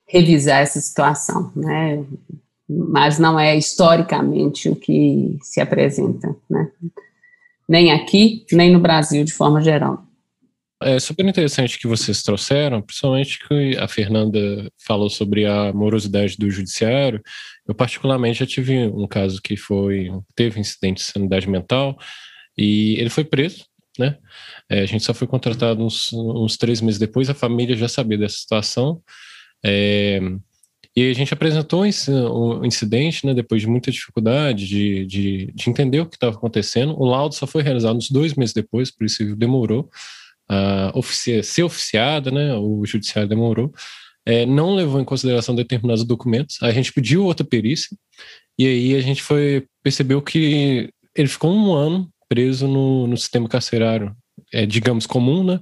revisar 0.07 0.61
essa 0.61 0.79
situação, 0.79 1.51
né? 1.55 2.03
Mas 2.67 3.19
não 3.19 3.39
é 3.39 3.55
historicamente 3.55 4.69
o 4.69 4.75
que 4.75 5.37
se 5.41 5.61
apresenta, 5.61 6.35
né? 6.49 6.69
Nem 7.67 7.91
aqui, 7.91 8.45
nem 8.51 8.71
no 8.71 8.79
Brasil 8.79 9.23
de 9.23 9.33
forma 9.33 9.61
geral. 9.61 10.05
É 10.81 10.99
super 10.99 11.25
interessante 11.25 11.79
que 11.79 11.87
vocês 11.87 12.21
trouxeram, 12.21 12.81
principalmente 12.81 13.39
que 13.47 13.77
a 13.77 13.87
Fernanda 13.87 14.69
falou 14.77 15.09
sobre 15.09 15.45
a 15.45 15.71
morosidade 15.71 16.37
do 16.37 16.49
judiciário. 16.51 17.21
Eu 17.67 17.73
particularmente 17.73 18.39
já 18.39 18.45
tive 18.45 18.87
um 18.87 19.07
caso 19.07 19.41
que 19.41 19.55
foi 19.55 20.11
teve 20.35 20.59
incidente 20.59 20.97
de 20.97 21.11
sanidade 21.11 21.49
mental 21.49 21.97
e 22.57 22.95
ele 22.99 23.09
foi 23.09 23.23
preso, 23.23 23.65
né? 23.97 24.17
É, 24.69 24.81
a 24.81 24.85
gente 24.85 25.03
só 25.03 25.13
foi 25.13 25.27
contratado 25.27 25.83
uns, 25.83 26.11
uns, 26.11 26.57
três 26.57 26.81
meses 26.81 26.99
depois. 26.99 27.29
A 27.29 27.33
família 27.33 27.75
já 27.75 27.87
sabia 27.87 28.17
dessa 28.17 28.37
situação. 28.37 29.01
É, 29.63 30.19
e 30.95 31.09
a 31.09 31.13
gente 31.13 31.33
apresentou 31.33 31.83
o 31.83 32.65
incidente, 32.65 33.25
né, 33.25 33.33
depois 33.33 33.61
de 33.61 33.67
muita 33.67 33.91
dificuldade 33.91 34.65
de, 34.65 35.05
de, 35.05 35.51
de 35.53 35.69
entender 35.69 35.99
o 35.99 36.05
que 36.05 36.15
estava 36.15 36.35
acontecendo. 36.35 36.95
O 36.97 37.05
laudo 37.05 37.35
só 37.35 37.45
foi 37.45 37.61
realizado 37.61 37.97
uns 37.97 38.09
dois 38.09 38.33
meses 38.33 38.53
depois, 38.53 38.89
por 38.89 39.05
isso 39.05 39.35
demorou 39.35 39.89
a 40.47 40.93
ser 41.43 41.63
oficiada, 41.63 42.31
né? 42.31 42.55
O 42.55 42.85
judiciário 42.85 43.27
demorou. 43.27 43.73
É, 44.25 44.45
não 44.45 44.73
levou 44.73 45.01
em 45.01 45.05
consideração 45.05 45.53
determinados 45.53 46.03
documentos. 46.03 46.61
A 46.61 46.71
gente 46.71 46.93
pediu 46.93 47.25
outra 47.25 47.45
perícia 47.45 47.95
e 48.57 48.65
aí 48.65 48.95
a 48.95 49.01
gente 49.01 49.21
foi 49.21 49.67
percebeu 49.83 50.21
que 50.21 50.89
ele 51.15 51.27
ficou 51.27 51.51
um 51.51 51.73
ano 51.73 52.09
preso 52.27 52.67
no, 52.67 53.05
no 53.05 53.17
sistema 53.17 53.47
carcerário, 53.47 54.15
é, 54.51 54.65
digamos 54.65 55.05
comum, 55.05 55.43
né? 55.43 55.59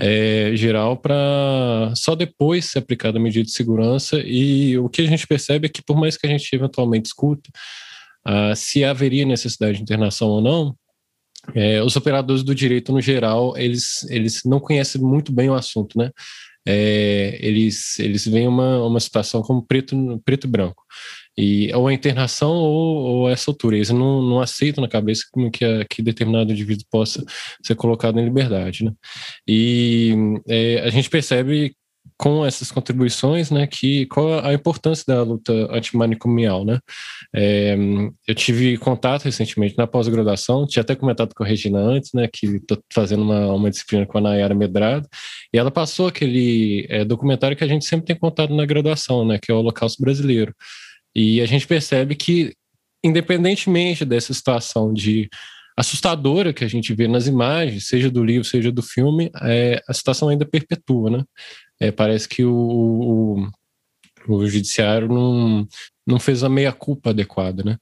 É, 0.00 0.52
geral 0.54 0.96
para 0.96 1.92
só 1.96 2.14
depois 2.14 2.66
ser 2.66 2.78
aplicada 2.78 3.18
a 3.18 3.20
medida 3.20 3.44
de 3.44 3.50
segurança 3.50 4.22
e 4.24 4.78
o 4.78 4.88
que 4.88 5.02
a 5.02 5.06
gente 5.06 5.26
percebe 5.26 5.66
é 5.66 5.68
que 5.68 5.82
por 5.82 5.96
mais 5.96 6.16
que 6.16 6.24
a 6.24 6.30
gente 6.30 6.48
eventualmente 6.54 7.08
escuta 7.08 7.50
uh, 8.28 8.54
se 8.54 8.84
haveria 8.84 9.26
necessidade 9.26 9.78
de 9.78 9.82
internação 9.82 10.28
ou 10.28 10.40
não, 10.40 10.76
é, 11.54 11.82
os 11.82 11.96
operadores 11.96 12.42
do 12.42 12.54
direito, 12.54 12.92
no 12.92 13.00
geral, 13.00 13.56
eles, 13.56 14.04
eles 14.10 14.42
não 14.44 14.60
conhecem 14.60 15.00
muito 15.00 15.32
bem 15.32 15.48
o 15.48 15.54
assunto, 15.54 15.98
né? 15.98 16.10
É, 16.66 17.38
eles, 17.40 17.98
eles 17.98 18.26
veem 18.26 18.46
uma, 18.46 18.84
uma 18.84 19.00
situação 19.00 19.40
como 19.42 19.62
preto, 19.62 20.20
preto 20.24 20.46
e 20.46 20.50
branco. 20.50 20.84
E, 21.38 21.72
ou 21.72 21.86
a 21.86 21.94
internação 21.94 22.50
ou, 22.50 22.96
ou 22.96 23.28
altura. 23.28 23.76
Eles 23.76 23.90
não, 23.90 24.20
não 24.20 24.40
aceitam 24.40 24.82
na 24.82 24.88
cabeça 24.88 25.22
que, 25.52 25.64
a, 25.64 25.84
que 25.88 26.02
determinado 26.02 26.50
indivíduo 26.50 26.84
possa 26.90 27.24
ser 27.62 27.76
colocado 27.76 28.18
em 28.18 28.24
liberdade. 28.24 28.84
Né? 28.84 28.92
E 29.46 30.14
é, 30.48 30.80
a 30.80 30.90
gente 30.90 31.08
percebe 31.08 31.76
com 32.16 32.44
essas 32.44 32.72
contribuições, 32.72 33.50
né, 33.50 33.66
que 33.66 34.06
qual 34.06 34.44
a 34.44 34.52
importância 34.52 35.04
da 35.06 35.22
luta 35.22 35.52
antimanicomial, 35.70 36.64
né? 36.64 36.80
É, 37.34 37.76
eu 38.26 38.34
tive 38.34 38.76
contato 38.76 39.24
recentemente 39.24 39.76
na 39.78 39.86
pós-graduação, 39.86 40.66
tinha 40.66 40.82
até 40.82 40.96
comentado 40.96 41.32
com 41.32 41.44
a 41.44 41.46
Regina 41.46 41.78
antes, 41.78 42.10
né, 42.12 42.28
que 42.32 42.46
estou 42.46 42.78
fazendo 42.92 43.22
uma, 43.22 43.52
uma 43.52 43.70
disciplina 43.70 44.04
com 44.04 44.18
a 44.18 44.20
Nayara 44.20 44.54
Medrado, 44.54 45.06
e 45.54 45.58
ela 45.58 45.70
passou 45.70 46.08
aquele 46.08 46.86
é, 46.88 47.04
documentário 47.04 47.56
que 47.56 47.64
a 47.64 47.68
gente 47.68 47.84
sempre 47.84 48.06
tem 48.06 48.16
contado 48.16 48.52
na 48.52 48.66
graduação, 48.66 49.24
né, 49.24 49.38
que 49.40 49.52
é 49.52 49.54
o 49.54 49.58
Holocausto 49.58 50.02
Brasileiro. 50.02 50.52
E 51.18 51.40
a 51.40 51.46
gente 51.46 51.66
percebe 51.66 52.14
que, 52.14 52.54
independentemente 53.02 54.04
dessa 54.04 54.32
situação 54.32 54.94
de 54.94 55.28
assustadora 55.76 56.52
que 56.52 56.62
a 56.62 56.68
gente 56.68 56.94
vê 56.94 57.08
nas 57.08 57.26
imagens, 57.26 57.88
seja 57.88 58.08
do 58.08 58.22
livro, 58.22 58.44
seja 58.44 58.70
do 58.70 58.82
filme, 58.82 59.28
é, 59.42 59.82
a 59.88 59.92
situação 59.92 60.28
ainda 60.28 60.46
perpetua, 60.46 61.10
né? 61.10 61.24
É, 61.80 61.90
parece 61.90 62.28
que 62.28 62.44
o, 62.44 62.54
o, 62.54 63.48
o, 64.28 64.46
judiciário 64.46 65.08
não, 65.08 65.66
não 66.06 66.20
fez 66.20 66.44
a 66.44 66.48
meia-culpa 66.48 67.10
adequada, 67.10 67.64
né? 67.64 67.78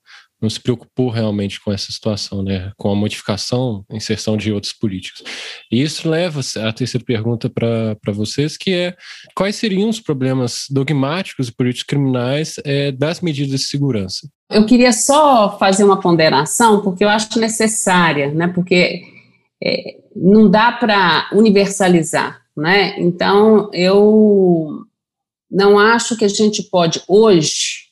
Não 0.46 0.50
se 0.50 0.60
preocupou 0.60 1.10
realmente 1.10 1.60
com 1.60 1.72
essa 1.72 1.90
situação, 1.90 2.40
né? 2.42 2.70
Com 2.76 2.90
a 2.90 2.94
modificação, 2.94 3.84
inserção 3.90 4.36
de 4.36 4.52
outros 4.52 4.72
políticos. 4.72 5.24
E 5.72 5.82
isso 5.82 6.08
leva 6.08 6.40
à 6.62 6.72
terceira 6.72 7.04
pergunta 7.04 7.50
para 7.50 8.12
vocês, 8.12 8.56
que 8.56 8.72
é 8.72 8.96
quais 9.34 9.56
seriam 9.56 9.88
os 9.88 9.98
problemas 9.98 10.66
dogmáticos 10.70 11.48
e 11.48 11.52
políticos 11.52 11.86
criminais 11.86 12.54
é, 12.64 12.92
das 12.92 13.20
medidas 13.20 13.60
de 13.60 13.66
segurança? 13.66 14.28
Eu 14.48 14.64
queria 14.64 14.92
só 14.92 15.58
fazer 15.58 15.82
uma 15.82 16.00
ponderação, 16.00 16.80
porque 16.80 17.02
eu 17.02 17.08
acho 17.08 17.38
necessária, 17.40 18.32
né? 18.32 18.46
Porque 18.46 19.02
é, 19.62 19.96
não 20.14 20.48
dá 20.48 20.70
para 20.70 21.28
universalizar 21.32 22.46
né? 22.56 22.98
Então, 22.98 23.70
eu 23.72 24.86
não 25.50 25.78
acho 25.78 26.16
que 26.16 26.24
a 26.24 26.28
gente 26.28 26.62
pode 26.62 27.02
hoje 27.06 27.86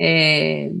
é, 0.00 0.72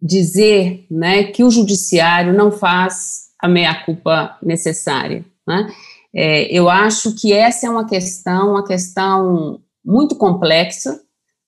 dizer 0.00 0.86
né, 0.90 1.24
que 1.24 1.42
o 1.42 1.50
judiciário 1.50 2.32
não 2.32 2.50
faz 2.52 3.26
a 3.40 3.48
meia-culpa 3.48 4.36
necessária. 4.42 5.24
Né? 5.46 5.68
É, 6.14 6.44
eu 6.52 6.68
acho 6.68 7.14
que 7.14 7.32
essa 7.32 7.66
é 7.66 7.70
uma 7.70 7.86
questão, 7.86 8.50
uma 8.50 8.66
questão 8.66 9.60
muito 9.84 10.16
complexa 10.16 11.00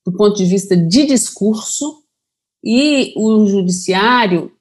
do 0.05 0.13
ponto 0.13 0.37
de 0.37 0.45
vista 0.45 0.77
de 0.77 1.07
discurso 1.07 2.03
e 2.65 3.13
o 3.17 3.47
judiciário 3.47 4.53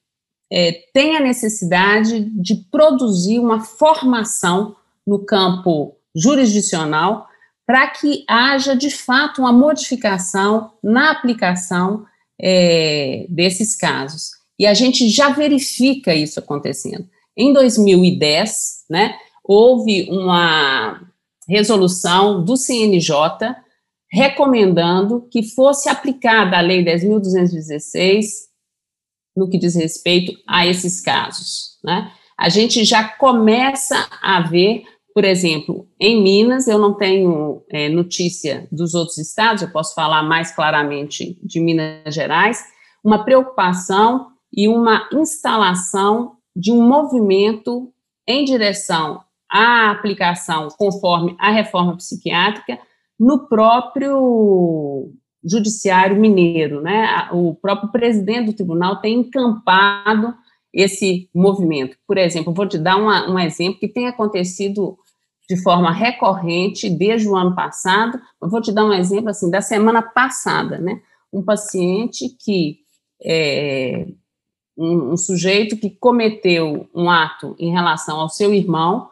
é, 0.52 0.72
tem 0.94 1.16
a 1.16 1.22
necessidade 1.22 2.22
de 2.42 2.56
produzir 2.70 3.40
uma 3.40 3.62
formação 3.62 4.76
no 5.06 5.26
campo 5.26 5.96
jurisdicional 6.16 7.28
para 7.66 7.88
que 7.88 8.24
haja 8.28 8.76
de 8.76 8.90
fato 8.90 9.42
uma 9.42 9.52
modificação 9.52 10.72
na 10.82 11.12
aplicação 11.12 12.06
é, 12.42 13.26
desses 13.30 13.76
casos. 13.76 14.32
E 14.60 14.66
a 14.66 14.74
gente 14.74 15.10
já 15.10 15.30
verifica 15.30 16.14
isso 16.14 16.40
acontecendo. 16.40 17.08
Em 17.36 17.54
2010, 17.54 18.86
né, 18.90 19.16
houve 19.44 20.08
uma 20.10 21.02
resolução 21.48 22.44
do 22.44 22.58
CNJ 22.58 23.56
recomendando 24.12 25.28
que 25.30 25.44
fosse 25.44 25.90
aplicada 25.90 26.58
a 26.58 26.62
Lei 26.62 26.84
10.216 26.84 28.26
no 29.36 29.50
que 29.50 29.60
diz 29.60 29.76
respeito 29.76 30.34
a 30.48 30.66
esses 30.66 31.00
casos. 31.00 31.78
Né? 31.84 32.12
A 32.38 32.50
gente 32.50 32.84
já 32.84 33.08
começa 33.08 34.08
a 34.22 34.42
ver 34.42 34.84
por 35.18 35.26
exemplo, 35.26 35.88
em 36.00 36.22
Minas, 36.22 36.68
eu 36.68 36.78
não 36.78 36.94
tenho 36.94 37.64
é, 37.72 37.90
notícia 37.90 38.68
dos 38.72 38.94
outros 38.94 39.18
estados, 39.18 39.64
eu 39.64 39.72
posso 39.72 39.96
falar 39.96 40.22
mais 40.22 40.52
claramente 40.52 41.40
de 41.42 41.60
Minas 41.60 42.14
Gerais, 42.14 42.64
uma 43.04 43.26
preocupação 43.26 44.28
e 44.56 44.68
uma 44.68 45.10
instalação 45.12 46.34
de 46.56 46.72
um 46.72 46.88
movimento 46.88 47.92
em 48.28 48.46
direção 48.46 49.24
à 49.52 49.90
aplicação 49.90 50.68
conforme 50.78 51.36
a 51.40 51.50
reforma 51.50 51.98
psiquiátrica 51.98 52.78
no 53.20 53.48
próprio 53.48 55.12
judiciário 55.44 56.16
mineiro, 56.16 56.80
né? 56.80 57.28
O 57.32 57.56
próprio 57.56 57.92
presidente 57.92 58.52
do 58.52 58.56
tribunal 58.56 59.02
tem 59.02 59.16
encampado 59.16 60.36
esse 60.72 61.28
movimento. 61.34 61.98
Por 62.06 62.20
exemplo, 62.20 62.54
vou 62.54 62.68
te 62.68 62.78
dar 62.78 62.98
uma, 62.98 63.28
um 63.28 63.40
exemplo 63.40 63.80
que 63.80 63.88
tem 63.88 64.08
acontecido 64.08 64.96
de 65.50 65.56
forma 65.56 65.92
recorrente 65.92 66.90
desde 66.90 67.28
o 67.28 67.36
ano 67.36 67.56
passado. 67.56 68.20
Eu 68.42 68.50
vou 68.50 68.62
te 68.62 68.72
dar 68.72 68.86
um 68.86 68.94
exemplo 68.94 69.30
assim 69.30 69.50
da 69.50 69.62
semana 69.62 70.02
passada, 70.02 70.78
né? 70.78 71.02
Um 71.32 71.44
paciente 71.44 72.30
que 72.40 72.80
é 73.24 74.08
um, 74.78 75.14
um 75.14 75.18
sujeito 75.18 75.78
que 75.78 75.90
cometeu 75.90 76.88
um 76.94 77.10
ato 77.10 77.56
em 77.58 77.72
relação 77.72 78.20
ao 78.20 78.30
seu 78.30 78.54
irmão, 78.54 79.10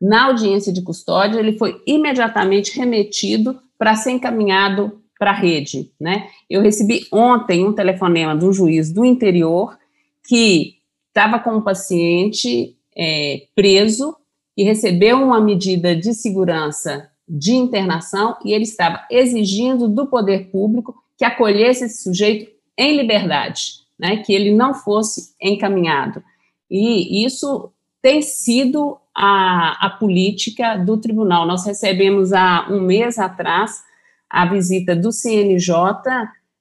na 0.00 0.24
audiência 0.24 0.72
de 0.72 0.82
custódia, 0.82 1.38
ele 1.38 1.56
foi 1.56 1.80
imediatamente 1.86 2.76
remetido 2.76 3.60
para 3.78 3.94
ser 3.94 4.10
encaminhado 4.10 5.00
para 5.16 5.30
a 5.30 5.34
rede, 5.34 5.92
né? 6.00 6.28
Eu 6.50 6.60
recebi 6.60 7.06
ontem 7.12 7.64
um 7.64 7.72
telefonema 7.72 8.36
de 8.36 8.44
um 8.44 8.52
juiz 8.52 8.92
do 8.92 9.04
interior 9.04 9.78
que 10.26 10.78
estava 11.06 11.38
com 11.38 11.52
um 11.52 11.62
paciente 11.62 12.76
é, 12.96 13.46
preso 13.54 14.16
que 14.54 14.62
recebeu 14.62 15.18
uma 15.18 15.40
medida 15.40 15.96
de 15.96 16.12
segurança 16.12 17.10
de 17.28 17.52
internação 17.52 18.36
e 18.44 18.52
ele 18.52 18.64
estava 18.64 19.06
exigindo 19.10 19.88
do 19.88 20.06
poder 20.06 20.50
público 20.50 20.92
que 20.92 21.02
que 21.22 21.24
acolhesse 21.24 21.84
esse 21.84 22.02
sujeito 22.02 22.50
em 22.76 22.96
liberdade, 22.96 23.74
né, 23.96 24.16
que 24.24 24.32
ele 24.32 24.52
não 24.52 24.74
fosse 24.74 25.36
encaminhado. 25.40 26.20
E 26.68 27.24
isso 27.24 27.70
tem 28.02 28.20
sido 28.20 28.98
a, 29.14 29.86
a 29.86 29.90
política 29.90 30.76
do 30.76 30.96
tribunal. 30.96 31.46
Nós 31.46 31.64
recebemos 31.64 32.32
há 32.32 32.66
um 32.68 32.80
mês 32.80 33.20
atrás 33.20 33.84
a 34.28 34.46
visita 34.46 34.96
do 34.96 35.12
CNJ, 35.12 35.76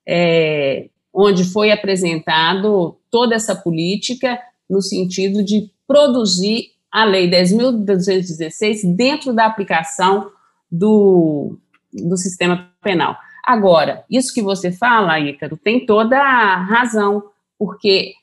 é, 0.08 0.90
onde 1.12 1.44
foi 1.44 1.72
apresentado 1.72 3.00
toda 3.10 3.34
essa 3.34 3.56
política 3.56 4.40
no 4.70 4.80
sentido 4.80 5.44
de 5.44 5.72
produzir 5.88 6.68
a 6.92 7.06
Lei 7.06 7.30
10.216 7.30 8.96
dentro 8.96 9.34
da 9.34 9.46
aplicação 9.46 10.32
do, 10.70 11.58
do 11.94 12.18
sistema 12.18 12.72
penal. 12.82 13.18
Agora, 13.44 14.04
isso 14.10 14.34
que 14.34 14.42
você 14.42 14.72
fala, 14.72 15.20
Ícaro, 15.20 15.58
tem 15.58 15.86
toda 15.86 16.18
a 16.18 16.56
razão, 16.58 17.24
porque 17.58 18.14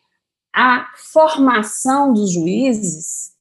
a 0.55 0.89
formação 1.13 2.13
dos 2.13 2.33
juízes, 2.33 3.33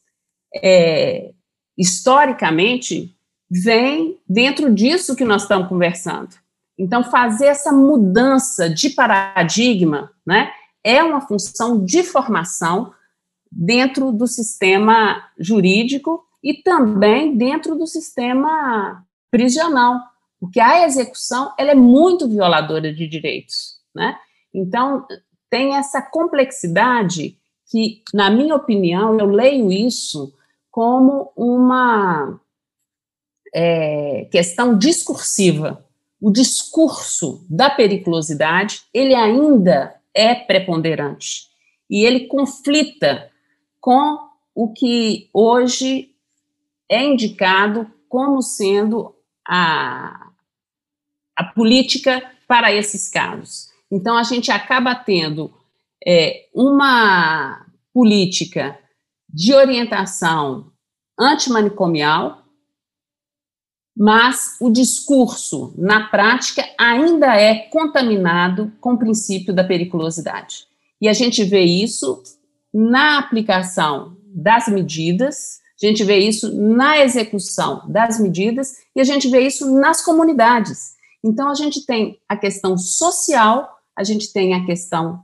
é, 0.56 1.32
historicamente, 1.78 3.16
vem 3.50 4.18
dentro 4.28 4.74
disso 4.74 5.16
que 5.16 5.26
nós 5.26 5.44
estamos 5.44 5.68
conversando. 5.68 6.36
Então, 6.78 7.04
fazer 7.04 7.48
essa 7.48 7.72
mudança 7.72 8.70
de 8.70 8.92
paradigma, 8.92 10.12
né, 10.26 10.52
é 10.84 11.04
uma 11.04 11.22
função 11.22 11.84
de 11.84 12.04
formação 12.04 12.94
dentro 13.58 14.12
do 14.12 14.28
sistema 14.28 15.24
jurídico 15.40 16.24
e 16.44 16.54
também 16.62 17.36
dentro 17.36 17.76
do 17.76 17.88
sistema 17.88 19.04
prisional, 19.32 20.00
porque 20.40 20.60
a 20.60 20.86
execução 20.86 21.52
ela 21.58 21.72
é 21.72 21.76
muito 21.76 22.30
violadora 22.30 22.94
de 22.94 23.08
direitos, 23.08 23.80
né? 23.96 24.16
Então 24.54 25.06
tem 25.50 25.76
essa 25.76 26.02
complexidade 26.02 27.36
que, 27.70 28.04
na 28.14 28.30
minha 28.30 28.56
opinião, 28.56 29.18
eu 29.20 29.26
leio 29.26 29.72
isso 29.72 30.34
como 30.70 31.32
uma 31.36 32.40
é, 33.54 34.28
questão 34.32 34.78
discursiva. 34.78 35.84
O 36.22 36.32
discurso 36.32 37.46
da 37.50 37.70
periculosidade 37.70 38.84
ele 38.94 39.16
ainda 39.16 39.96
é 40.14 40.36
preponderante 40.36 41.48
e 41.90 42.06
ele 42.06 42.28
conflita 42.28 43.32
com 43.88 44.20
o 44.54 44.74
que 44.74 45.30
hoje 45.34 46.10
é 46.92 47.06
indicado 47.06 47.90
como 48.10 48.42
sendo 48.42 49.16
a, 49.48 50.30
a 51.34 51.44
política 51.56 52.22
para 52.46 52.74
esses 52.74 53.08
casos. 53.08 53.70
Então, 53.90 54.18
a 54.18 54.24
gente 54.24 54.52
acaba 54.52 54.94
tendo 54.94 55.54
é, 56.06 56.50
uma 56.54 57.66
política 57.94 58.78
de 59.30 59.54
orientação 59.54 60.70
antimanicomial, 61.18 62.44
mas 63.96 64.58
o 64.60 64.70
discurso, 64.70 65.74
na 65.78 66.10
prática, 66.10 66.62
ainda 66.78 67.40
é 67.40 67.70
contaminado 67.70 68.70
com 68.82 68.96
o 68.96 69.00
princípio 69.00 69.54
da 69.54 69.64
periculosidade. 69.64 70.68
E 71.00 71.08
a 71.08 71.14
gente 71.14 71.42
vê 71.46 71.62
isso 71.62 72.22
na 72.80 73.18
aplicação 73.18 74.16
das 74.24 74.68
medidas, 74.68 75.58
a 75.82 75.88
gente 75.88 76.04
vê 76.04 76.20
isso 76.20 76.56
na 76.56 77.00
execução 77.00 77.82
das 77.90 78.20
medidas 78.20 78.76
e 78.96 79.02
a 79.02 79.04
gente 79.04 79.28
vê 79.30 79.48
isso 79.48 79.80
nas 79.80 80.04
comunidades. 80.04 80.96
Então, 81.24 81.50
a 81.50 81.56
gente 81.56 81.88
tem 81.88 82.20
a 82.30 82.38
questão 82.38 82.78
social, 82.78 83.68
a 83.96 84.04
gente 84.04 84.32
tem 84.32 84.54
a 84.54 84.64
questão 84.64 85.24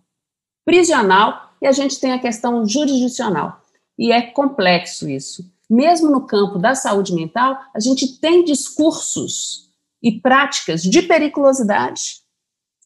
prisional 0.66 1.52
e 1.62 1.68
a 1.68 1.72
gente 1.72 2.00
tem 2.00 2.12
a 2.14 2.20
questão 2.20 2.68
jurisdicional. 2.68 3.62
E 4.00 4.12
é 4.12 4.24
complexo 4.24 5.08
isso. 5.08 5.46
Mesmo 5.70 6.10
no 6.10 6.26
campo 6.26 6.58
da 6.58 6.74
saúde 6.74 7.14
mental, 7.14 7.56
a 7.72 7.80
gente 7.80 8.20
tem 8.20 8.44
discursos 8.44 9.70
e 10.02 10.20
práticas 10.20 10.82
de 10.82 11.04
periculosidade. 11.04 12.23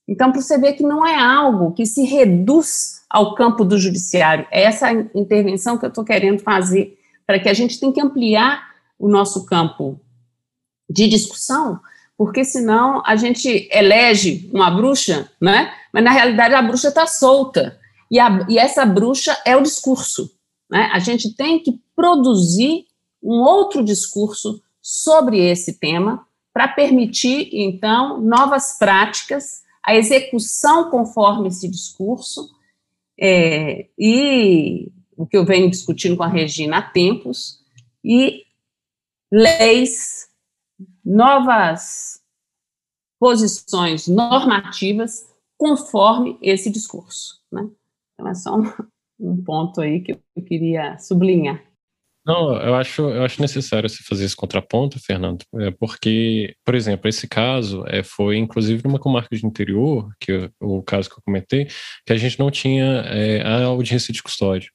Então, 0.08 0.32
para 0.32 0.42
você 0.42 0.58
ver 0.58 0.74
que 0.74 0.84
não 0.84 1.06
é 1.06 1.16
algo 1.16 1.74
que 1.74 1.86
se 1.86 2.04
reduz 2.04 2.98
ao 3.10 3.36
campo 3.36 3.64
do 3.64 3.78
judiciário. 3.78 4.48
É 4.52 4.64
essa 4.64 4.92
intervenção 4.92 5.78
que 5.78 5.86
eu 5.86 5.90
estou 5.90 6.04
querendo 6.04 6.42
fazer, 6.42 6.98
para 7.26 7.40
que 7.40 7.50
a 7.50 7.54
gente 7.54 7.80
tenha 7.80 7.92
que 7.92 8.02
ampliar 8.02 8.68
o 8.98 9.10
nosso 9.10 9.46
campo 9.46 10.00
de 10.90 11.08
discussão, 11.08 11.80
porque 12.18 12.44
senão 12.44 13.04
a 13.06 13.16
gente 13.16 13.70
elege 13.72 14.50
uma 14.54 14.72
bruxa, 14.72 15.30
né? 15.42 15.72
mas 15.94 16.04
na 16.04 16.12
realidade 16.12 16.54
a 16.56 16.62
bruxa 16.62 16.88
está 16.88 17.06
solta, 17.06 17.78
e, 18.10 18.20
a, 18.20 18.46
e 18.50 18.58
essa 18.58 18.86
bruxa 18.86 19.38
é 19.46 19.56
o 19.56 19.62
discurso. 19.62 20.32
Né? 20.70 20.90
A 20.94 21.00
gente 21.00 21.36
tem 21.36 21.60
que 21.60 21.80
produzir 21.96 22.86
um 23.22 23.42
outro 23.42 23.84
discurso 23.84 24.62
sobre 24.82 25.40
esse 25.40 25.78
tema 25.80 26.26
para 26.54 26.68
permitir, 26.68 27.50
então, 27.52 28.22
novas 28.22 28.78
práticas, 28.80 29.62
a 29.88 29.96
execução 29.96 30.92
conforme 30.92 31.48
esse 31.48 31.66
discurso, 31.70 32.54
é, 33.18 33.88
e 33.98 34.92
o 35.16 35.26
que 35.26 35.38
eu 35.38 35.46
venho 35.46 35.70
discutindo 35.70 36.18
com 36.18 36.24
a 36.24 36.28
Regina 36.28 36.80
há 36.80 36.82
tempos, 36.82 37.64
e 38.04 38.44
leis, 39.32 40.28
novas 41.04 42.22
posições 43.18 44.10
normativas 44.10 45.34
conforme 45.58 46.38
esse 46.42 46.70
discurso. 46.70 47.42
Né? 47.50 47.70
Então, 48.14 48.28
é 48.28 48.36
só 48.36 48.58
um, 48.58 48.70
um 49.18 49.42
ponto 49.42 49.80
aí 49.80 50.02
que 50.02 50.12
eu 50.12 50.44
queria 50.44 51.00
sublinhar. 51.00 51.64
Não, 52.28 52.54
eu 52.62 52.76
acho, 52.76 53.02
eu 53.04 53.24
acho 53.24 53.42
necessário 53.42 53.88
se 53.90 54.04
fazer 54.04 54.26
esse 54.26 54.36
contraponto, 54.36 55.00
Fernando, 55.00 55.46
é 55.62 55.72
porque, 55.72 56.54
por 56.66 56.76
exemplo, 56.76 57.08
esse 57.08 57.26
caso 57.26 57.86
é, 57.88 58.04
foi 58.04 58.36
inclusive 58.38 58.84
numa 58.84 59.00
comarca 59.00 59.34
de 59.34 59.46
interior, 59.46 60.10
que 60.20 60.52
o 60.60 60.84
caso 60.84 61.10
que 61.10 61.16
eu 61.18 61.24
comentei, 61.26 61.68
que 62.06 62.12
a 62.12 62.18
gente 62.18 62.38
não 62.38 62.52
tinha 62.52 62.84
é, 63.06 63.42
a 63.44 63.64
audiência 63.64 64.14
de 64.14 64.22
custódia. 64.22 64.70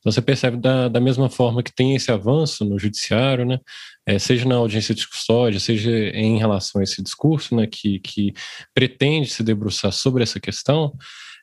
Então 0.00 0.12
você 0.12 0.20
percebe 0.20 0.58
da, 0.58 0.86
da 0.88 1.00
mesma 1.00 1.30
forma 1.30 1.62
que 1.62 1.74
tem 1.74 1.96
esse 1.96 2.12
avanço 2.12 2.62
no 2.62 2.78
judiciário, 2.78 3.46
né, 3.46 3.58
é, 4.06 4.18
seja 4.18 4.46
na 4.46 4.56
audiência 4.56 4.94
de 4.94 5.08
custódia, 5.08 5.58
seja 5.58 5.90
em 5.90 6.36
relação 6.38 6.78
a 6.80 6.84
esse 6.84 7.02
discurso, 7.02 7.56
né, 7.56 7.66
que, 7.66 8.00
que 8.00 8.34
pretende 8.74 9.28
se 9.30 9.42
debruçar 9.42 9.92
sobre 9.92 10.22
essa 10.22 10.38
questão, 10.38 10.92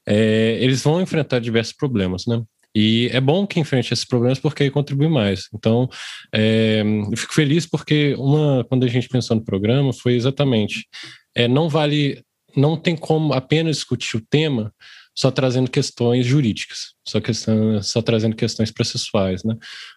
é, 0.08 0.58
eles 0.62 0.84
vão 0.84 1.02
enfrentar 1.02 1.40
diversos 1.40 1.74
problemas, 1.76 2.28
né? 2.28 2.42
E 2.76 3.10
é 3.14 3.22
bom 3.22 3.48
que 3.48 3.60
enfrente 3.60 3.94
esses 3.94 4.06
problemas 4.06 4.38
porque 4.38 4.64
aí 4.64 4.70
contribui 4.70 5.08
mais. 5.08 5.48
Então, 5.54 5.90
é, 6.34 6.84
eu 7.10 7.18
fico 7.18 7.34
feliz 7.34 7.66
porque 7.66 8.14
uma, 8.18 8.66
quando 8.66 8.84
a 8.84 8.90
gente 8.90 9.08
pensou 9.08 9.38
no 9.38 9.46
programa, 9.46 9.94
foi 9.94 10.16
exatamente, 10.16 10.86
é, 11.34 11.48
não 11.48 11.70
vale, 11.70 12.22
não 12.56 12.76
tem 12.76 12.96
como 12.96 13.34
apenas 13.34 13.78
discutir 13.78 14.18
o 14.18 14.26
tema 14.30 14.74
só 15.18 15.32
trazendo 15.32 15.72
questões 15.72 16.26
jurídicas, 16.26 16.94
só, 17.08 17.22
questão, 17.22 17.82
só 17.82 18.02
trazendo 18.02 18.36
questões 18.36 18.70
processuais, 18.70 19.46
né? 19.46 19.56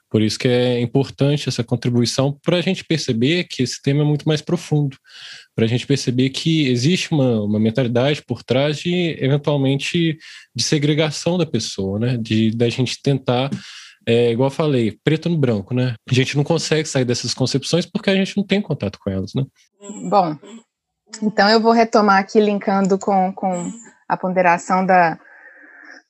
Por 0.09 0.23
isso 0.23 0.39
que 0.39 0.47
é 0.47 0.81
importante 0.81 1.49
essa 1.49 1.65
contribuição 1.65 2.39
para 2.43 2.57
a 2.59 2.61
gente 2.61 2.85
perceber 2.85 3.45
que 3.45 3.63
esse 3.63 3.83
tema 3.83 4.03
é 4.03 4.07
muito 4.07 4.29
mais 4.29 4.41
profundo, 4.41 4.97
para 5.59 5.65
a 5.65 5.69
gente 5.69 5.89
perceber 5.89 6.31
que 6.31 6.69
existe 6.69 7.11
uma, 7.11 7.43
uma 7.43 7.59
mentalidade 7.59 8.23
por 8.23 8.45
trás 8.45 8.79
de, 8.79 9.17
eventualmente, 9.19 10.17
de 10.55 10.63
segregação 10.63 11.37
da 11.37 11.45
pessoa, 11.45 11.99
né? 11.99 12.17
De 12.17 12.57
da 12.57 12.69
gente 12.69 13.03
tentar, 13.03 13.51
é, 14.07 14.31
igual 14.31 14.51
eu 14.51 14.55
falei, 14.55 14.97
preto 15.03 15.29
no 15.29 15.37
branco, 15.37 15.75
né? 15.75 15.97
A 16.09 16.15
gente 16.15 16.37
não 16.37 16.45
consegue 16.45 16.89
sair 16.89 17.05
dessas 17.05 17.35
concepções 17.35 17.85
porque 17.85 18.09
a 18.09 18.15
gente 18.15 18.37
não 18.37 18.45
tem 18.45 18.63
contato 18.63 19.01
com 19.03 19.11
elas, 19.11 19.33
né? 19.35 19.45
Bom, 20.09 20.39
então 21.21 21.51
eu 21.51 21.61
vou 21.61 21.73
retomar 21.73 22.21
aqui 22.21 22.39
linkando 22.39 22.97
com, 22.97 23.33
com 23.33 23.69
a 24.09 24.17
ponderação 24.17 24.87
da, 24.87 25.19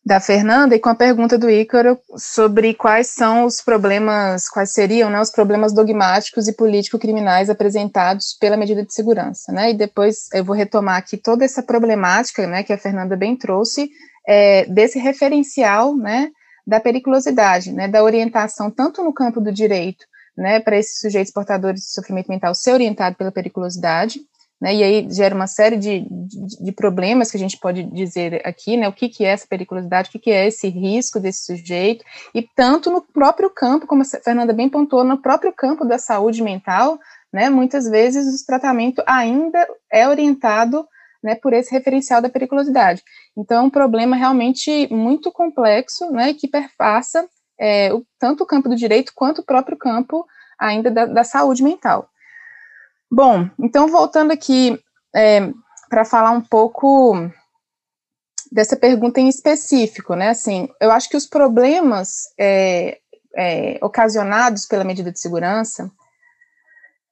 da 0.05 0.21
Fernanda 0.21 0.75
e 0.75 0.79
com 0.79 0.89
a 0.89 0.95
pergunta 0.95 1.37
do 1.37 1.51
Ícaro 1.51 1.99
sobre 2.17 2.73
quais 2.73 3.09
são 3.09 3.45
os 3.45 3.61
problemas, 3.61 4.49
quais 4.49 4.73
seriam 4.73 5.11
né, 5.11 5.21
os 5.21 5.31
problemas 5.31 5.73
dogmáticos 5.75 6.49
e 6.49 6.55
político-criminais 6.55 7.51
apresentados 7.51 8.35
pela 8.41 8.57
medida 8.57 8.85
de 8.85 8.95
segurança, 8.95 9.53
né? 9.53 9.71
E 9.71 9.75
depois 9.75 10.29
eu 10.33 10.43
vou 10.45 10.57
retomar 10.57 10.97
aqui 10.97 11.17
toda 11.17 11.45
essa 11.45 11.63
problemática, 11.63 12.47
né, 12.47 12.63
que 12.63 12.73
a 12.73 12.79
Fernanda 12.79 13.17
bem 13.17 13.37
trouxe, 13.37 13.91
é, 14.27 14.65
desse 14.67 14.99
referencial, 14.99 15.97
né, 15.97 16.31
da 16.67 16.81
periculosidade, 16.81 17.73
né, 17.73 17.89
da 17.89 18.03
orientação 18.03 18.71
tanto 18.71 19.03
no 19.03 19.13
campo 19.13 19.41
do 19.41 19.53
direito, 19.53 20.07
né, 20.37 20.61
para 20.61 20.79
esses 20.79 21.01
sujeitos 21.01 21.33
portadores 21.33 21.81
de 21.81 21.93
sofrimento 21.93 22.29
mental 22.29 22.55
ser 22.55 22.73
orientado 22.73 23.17
pela 23.17 23.33
periculosidade, 23.33 24.21
né, 24.61 24.75
e 24.75 24.83
aí 24.83 25.09
gera 25.11 25.35
uma 25.35 25.47
série 25.47 25.77
de, 25.77 26.01
de, 26.11 26.65
de, 26.65 26.73
problemas 26.73 27.31
que 27.31 27.37
a 27.37 27.41
gente 27.41 27.59
pode 27.59 27.85
dizer 27.85 28.43
aqui, 28.45 28.77
né, 28.77 28.89
o 28.89 28.93
que, 28.93 29.09
que 29.09 29.25
é 29.25 29.29
essa 29.29 29.47
periculosidade, 29.47 30.09
o 30.09 30.13
que, 30.13 30.19
que 30.19 30.31
é 30.31 30.49
esse 30.49 30.69
risco 30.69 31.21
desse 31.21 31.45
sujeito, 31.45 32.05
e 32.35 32.43
tanto 32.43 32.91
no 32.91 33.01
próprio 33.01 33.51
campo, 33.51 33.87
como 33.87 34.03
a 34.03 34.05
Fernanda 34.05 34.53
bem 34.53 34.69
pontuou, 34.69 35.05
no 35.05 35.19
próprio 35.19 35.53
campo 35.53 35.85
da 35.85 35.99
saúde 35.99 36.43
mental, 36.43 36.99
né, 37.33 37.49
muitas 37.49 37.89
vezes 37.89 38.43
o 38.43 38.47
tratamento 38.47 39.03
ainda 39.07 39.67
é 39.93 40.09
orientado 40.09 40.87
né, 41.23 41.35
por 41.35 41.53
esse 41.53 41.71
referencial 41.73 42.21
da 42.21 42.29
periculosidade. 42.29 43.03
Então, 43.37 43.59
é 43.59 43.67
um 43.67 43.71
problema 43.71 44.17
realmente 44.17 44.93
muito 44.93 45.31
complexo, 45.31 46.11
né, 46.11 46.35
que 46.35 46.49
perpassa 46.49 47.29
é, 47.59 47.93
o, 47.93 48.05
tanto 48.19 48.45
o 48.45 48.47
campo 48.47 48.69
do 48.69 48.77
direito 48.77 49.13
quanto 49.15 49.41
o 49.41 49.45
próprio 49.45 49.77
campo 49.77 50.25
ainda 50.59 50.91
da, 50.91 51.07
da 51.07 51.25
saúde 51.25 51.63
mental. 51.63 52.09
Bom, 53.11 53.49
então 53.59 53.89
voltando 53.89 54.33
aqui 54.33 54.79
é, 55.15 55.51
para 55.89 56.05
falar 56.05 56.31
um 56.31 56.41
pouco 56.41 57.31
dessa 58.53 58.77
pergunta 58.77 59.21
em 59.21 59.29
específico, 59.29 60.15
né? 60.15 60.31
Assim, 60.31 60.69
eu 60.81 60.91
acho 60.91 61.09
que 61.09 61.17
os 61.17 61.27
problemas 61.27 62.25
é, 62.39 62.99
é, 63.37 63.79
ocasionados 63.83 64.67
pela 64.67 64.85
medida 64.85 65.13
de 65.13 65.21
segurança, 65.21 65.91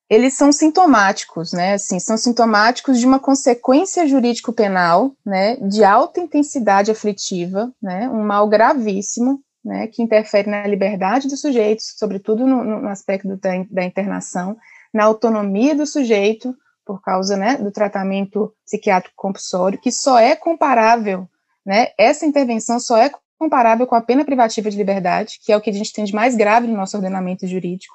eles 0.09 0.35
são 0.35 0.53
sintomáticos, 0.53 1.53
né? 1.53 1.75
Assim, 1.75 1.99
são 1.99 2.17
sintomáticos 2.17 3.01
de 3.01 3.07
uma 3.07 3.19
consequência 3.19 4.07
jurídico-penal, 4.07 5.13
né? 5.25 5.57
De 5.57 5.83
alta 5.83 6.21
intensidade 6.21 6.91
aflitiva, 6.91 7.73
né? 7.83 8.09
Um 8.09 8.23
mal 8.23 8.49
gravíssimo, 8.49 9.41
né? 9.65 9.89
Que 9.89 10.03
interfere 10.03 10.49
na 10.49 10.67
liberdade 10.67 11.27
dos 11.27 11.41
sujeitos, 11.41 11.95
sobretudo 11.97 12.47
no, 12.47 12.63
no 12.83 12.89
aspecto 12.89 13.37
da, 13.37 13.51
da 13.71 13.85
internação, 13.85 14.57
na 14.97 15.05
autonomia 15.05 15.75
do 15.75 15.87
sujeito, 15.87 16.57
por 16.85 17.03
causa 17.03 17.37
né, 17.37 17.59
do 17.59 17.71
tratamento 17.71 18.51
psiquiátrico 18.65 19.15
compulsório, 19.15 19.79
que 19.79 19.93
só 19.93 20.19
é 20.19 20.35
comparável, 20.35 21.29
né, 21.67 21.89
essa 21.99 22.25
intervenção 22.25 22.81
só 22.81 22.97
é 22.97 23.11
comparável 23.39 23.87
com 23.87 23.95
a 23.95 24.01
pena 24.01 24.25
privativa 24.25 24.71
de 24.71 24.77
liberdade, 24.79 25.39
que 25.45 25.53
é 25.53 25.57
o 25.57 25.61
que 25.61 25.69
a 25.69 25.73
gente 25.73 25.93
tem 25.93 26.07
de 26.07 26.15
mais 26.15 26.35
grave 26.35 26.67
no 26.67 26.77
nosso 26.77 26.97
ordenamento 26.97 27.47
jurídico. 27.47 27.95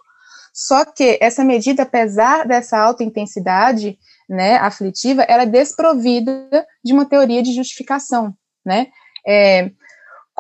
Só 0.54 0.86
que 0.86 1.18
essa 1.20 1.43
medida, 1.43 1.84
apesar 1.84 2.45
dessa 2.45 2.78
alta 2.78 3.04
intensidade 3.04 3.97
né, 4.30 4.58
aflitiva, 4.58 5.24
ela 5.24 5.43
é 5.43 5.47
desprovida 5.47 6.47
de 6.86 6.93
uma 6.93 7.06
teoria 7.06 7.41
de 7.41 7.52
justificação. 7.52 8.32
Né? 8.64 8.88
É, 9.26 9.72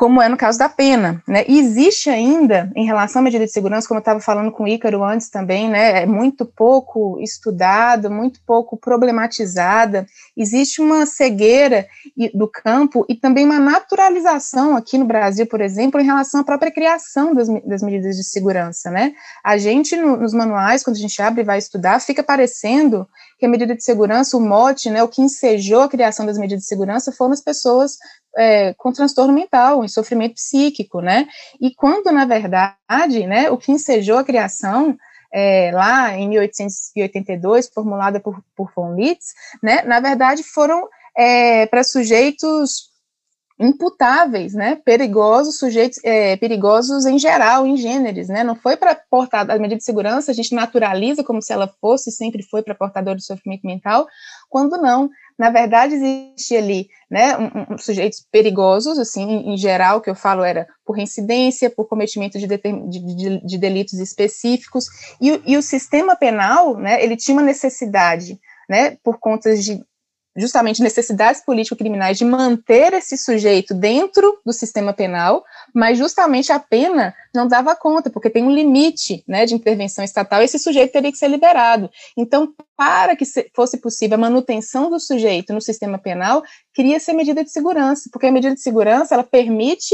como 0.01 0.19
é 0.19 0.27
no 0.27 0.35
caso 0.35 0.57
da 0.57 0.67
pena, 0.67 1.21
né? 1.27 1.45
E 1.47 1.59
existe 1.59 2.09
ainda, 2.09 2.71
em 2.75 2.87
relação 2.87 3.19
à 3.19 3.23
medida 3.23 3.45
de 3.45 3.51
segurança, 3.51 3.87
como 3.87 3.99
eu 3.99 4.01
estava 4.01 4.19
falando 4.19 4.51
com 4.51 4.63
o 4.63 4.67
Ícaro 4.67 5.03
antes 5.03 5.29
também, 5.29 5.69
né? 5.69 6.01
É 6.01 6.05
muito 6.07 6.43
pouco 6.43 7.19
estudado, 7.21 8.09
muito 8.09 8.41
pouco 8.43 8.75
problematizada. 8.75 10.07
Existe 10.35 10.81
uma 10.81 11.05
cegueira 11.05 11.85
do 12.33 12.47
campo 12.47 13.05
e 13.07 13.13
também 13.13 13.45
uma 13.45 13.59
naturalização 13.59 14.75
aqui 14.75 14.97
no 14.97 15.05
Brasil, 15.05 15.45
por 15.45 15.61
exemplo, 15.61 16.01
em 16.01 16.03
relação 16.03 16.41
à 16.41 16.43
própria 16.43 16.71
criação 16.71 17.35
das, 17.35 17.47
das 17.63 17.83
medidas 17.83 18.15
de 18.15 18.23
segurança, 18.23 18.89
né? 18.89 19.13
A 19.43 19.55
gente, 19.59 19.95
no, 19.95 20.17
nos 20.17 20.33
manuais, 20.33 20.83
quando 20.83 20.95
a 20.95 20.99
gente 20.99 21.21
abre 21.21 21.41
e 21.41 21.45
vai 21.45 21.59
estudar, 21.59 22.01
fica 22.01 22.23
parecendo 22.23 23.07
que 23.37 23.45
a 23.45 23.49
medida 23.49 23.75
de 23.75 23.83
segurança, 23.83 24.35
o 24.35 24.41
mote, 24.41 24.89
né, 24.89 25.01
o 25.03 25.07
que 25.07 25.21
ensejou 25.21 25.81
a 25.81 25.89
criação 25.89 26.25
das 26.27 26.37
medidas 26.37 26.63
de 26.63 26.67
segurança 26.67 27.11
foram 27.11 27.33
as 27.33 27.41
pessoas 27.41 27.97
é, 28.37 28.73
com 28.75 28.91
transtorno 28.91 29.33
mental, 29.33 29.83
em 29.83 29.87
sofrimento 29.87 30.35
psíquico, 30.35 31.01
né? 31.01 31.27
E 31.59 31.73
quando, 31.73 32.11
na 32.11 32.25
verdade, 32.25 33.27
né, 33.27 33.49
o 33.49 33.57
que 33.57 33.71
ensejou 33.71 34.17
a 34.17 34.23
criação 34.23 34.97
é, 35.33 35.71
lá 35.73 36.15
em 36.17 36.27
1882, 36.29 37.69
formulada 37.69 38.19
por, 38.19 38.43
por 38.55 38.71
von 38.75 38.95
Litz, 38.95 39.33
né, 39.63 39.81
na 39.83 39.99
verdade 39.99 40.43
foram 40.43 40.87
é, 41.17 41.65
para 41.67 41.83
sujeitos 41.83 42.91
imputáveis, 43.57 44.53
né, 44.55 44.75
perigosos, 44.83 45.59
sujeitos 45.59 45.99
é, 46.03 46.35
perigosos 46.35 47.05
em 47.05 47.19
geral, 47.19 47.65
em 47.65 47.77
gêneros, 47.77 48.27
né, 48.27 48.43
não 48.43 48.55
foi 48.55 48.75
para 48.75 48.95
portar 48.95 49.49
a 49.49 49.59
medida 49.59 49.77
de 49.77 49.83
segurança, 49.83 50.31
a 50.31 50.33
gente 50.33 50.55
naturaliza 50.55 51.23
como 51.23 51.41
se 51.41 51.53
ela 51.53 51.71
fosse, 51.79 52.11
sempre 52.11 52.41
foi 52.41 52.63
para 52.63 52.73
portador 52.73 53.15
de 53.15 53.23
sofrimento 53.23 53.65
mental, 53.65 54.07
quando 54.49 54.77
não, 54.77 55.11
na 55.37 55.49
verdade 55.49 55.95
existe 55.95 56.55
ali, 56.55 56.89
né, 57.09 57.37
um, 57.37 57.73
um, 57.73 57.77
sujeitos 57.77 58.25
perigosos, 58.31 58.97
assim, 58.97 59.23
em, 59.23 59.53
em, 59.53 59.57
geral, 59.57 60.01
que 60.01 60.09
eu 60.09 60.15
falo 60.15 60.43
era 60.43 60.67
por 60.85 60.95
reincidência, 60.95 61.69
por 61.69 61.87
cometimento 61.87 62.37
de, 62.37 62.47
de, 62.47 63.15
de, 63.15 63.45
de 63.45 63.57
delitos 63.57 63.93
específicos, 63.93 64.85
e, 65.19 65.41
e 65.45 65.57
o 65.57 65.61
sistema 65.61 66.15
penal, 66.15 66.77
né, 66.77 67.03
ele 67.03 67.17
tinha 67.17 67.35
uma 67.35 67.45
necessidade, 67.45 68.39
né, 68.69 68.97
por 69.03 69.19
conta 69.19 69.55
de 69.55 69.83
justamente 70.35 70.81
necessidades 70.81 71.43
político-criminais 71.43 72.17
de 72.17 72.25
manter 72.25 72.93
esse 72.93 73.17
sujeito 73.17 73.73
dentro 73.73 74.39
do 74.45 74.53
sistema 74.53 74.93
penal, 74.93 75.43
mas 75.73 75.97
justamente 75.97 76.51
a 76.51 76.59
pena 76.59 77.13
não 77.33 77.47
dava 77.47 77.75
conta, 77.75 78.09
porque 78.09 78.29
tem 78.29 78.43
um 78.43 78.51
limite 78.51 79.23
né, 79.27 79.45
de 79.45 79.53
intervenção 79.53 80.03
estatal, 80.03 80.41
esse 80.41 80.57
sujeito 80.57 80.91
teria 80.91 81.11
que 81.11 81.17
ser 81.17 81.27
liberado. 81.27 81.89
Então, 82.17 82.53
para 82.77 83.15
que 83.15 83.25
fosse 83.53 83.77
possível 83.77 84.15
a 84.15 84.21
manutenção 84.21 84.89
do 84.89 84.99
sujeito 84.99 85.53
no 85.53 85.61
sistema 85.61 85.97
penal, 85.97 86.43
cria-se 86.73 87.11
a 87.11 87.13
medida 87.13 87.43
de 87.43 87.51
segurança, 87.51 88.09
porque 88.11 88.27
a 88.27 88.31
medida 88.31 88.55
de 88.55 88.61
segurança, 88.61 89.13
ela 89.13 89.23
permite 89.23 89.93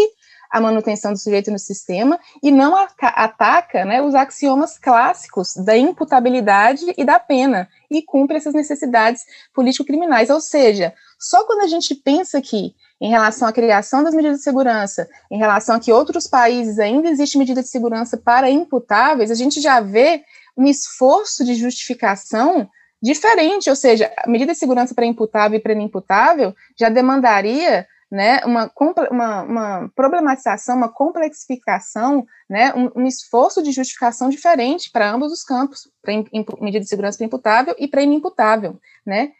a 0.49 0.61
manutenção 0.61 1.11
do 1.11 1.19
sujeito 1.19 1.51
no 1.51 1.59
sistema 1.59 2.19
e 2.41 2.51
não 2.51 2.75
ataca 2.75 3.85
né, 3.85 4.01
os 4.01 4.15
axiomas 4.15 4.77
clássicos 4.77 5.55
da 5.55 5.77
imputabilidade 5.77 6.85
e 6.97 7.03
da 7.03 7.19
pena 7.19 7.69
e 7.89 8.01
cumpre 8.01 8.37
essas 8.37 8.53
necessidades 8.53 9.23
político-criminais. 9.53 10.29
Ou 10.29 10.39
seja, 10.39 10.93
só 11.19 11.45
quando 11.45 11.61
a 11.61 11.67
gente 11.67 11.95
pensa 11.95 12.41
que, 12.41 12.75
em 12.99 13.09
relação 13.09 13.47
à 13.47 13.53
criação 13.53 14.03
das 14.03 14.13
medidas 14.13 14.37
de 14.37 14.43
segurança, 14.43 15.07
em 15.31 15.37
relação 15.37 15.75
a 15.75 15.79
que 15.79 15.91
outros 15.91 16.27
países 16.27 16.79
ainda 16.79 17.09
existe 17.09 17.37
medida 17.37 17.61
de 17.61 17.69
segurança 17.69 18.17
para 18.17 18.49
imputáveis, 18.49 19.31
a 19.31 19.35
gente 19.35 19.59
já 19.61 19.79
vê 19.79 20.23
um 20.55 20.65
esforço 20.65 21.43
de 21.43 21.53
justificação 21.53 22.69
diferente, 23.01 23.69
ou 23.69 23.75
seja, 23.75 24.11
a 24.17 24.29
medida 24.29 24.53
de 24.53 24.57
segurança 24.57 24.95
para 24.95 25.05
imputável 25.05 25.57
e 25.57 25.61
para 25.61 25.73
inimputável 25.73 26.55
já 26.75 26.89
demandaria 26.89 27.87
né, 28.09 28.39
uma, 28.45 28.71
uma, 29.11 29.41
uma, 29.41 29.91
problematização, 29.93 30.77
uma 30.77 30.89
complexificação, 30.89 32.25
né, 32.49 32.73
um, 32.73 33.01
um, 33.01 33.05
esforço 33.05 33.61
de 33.61 33.71
justificação 33.71 34.29
diferente 34.29 34.89
para 34.91 35.11
ambos 35.11 35.31
os 35.31 35.43
campos, 35.43 35.89
para 36.01 36.13
medida 36.61 36.83
de 36.83 36.89
segurança 36.89 37.23
imputável 37.23 37.75
e 37.77 37.87
para 37.87 38.01
inimputável, 38.01 38.79
né, 39.05 39.31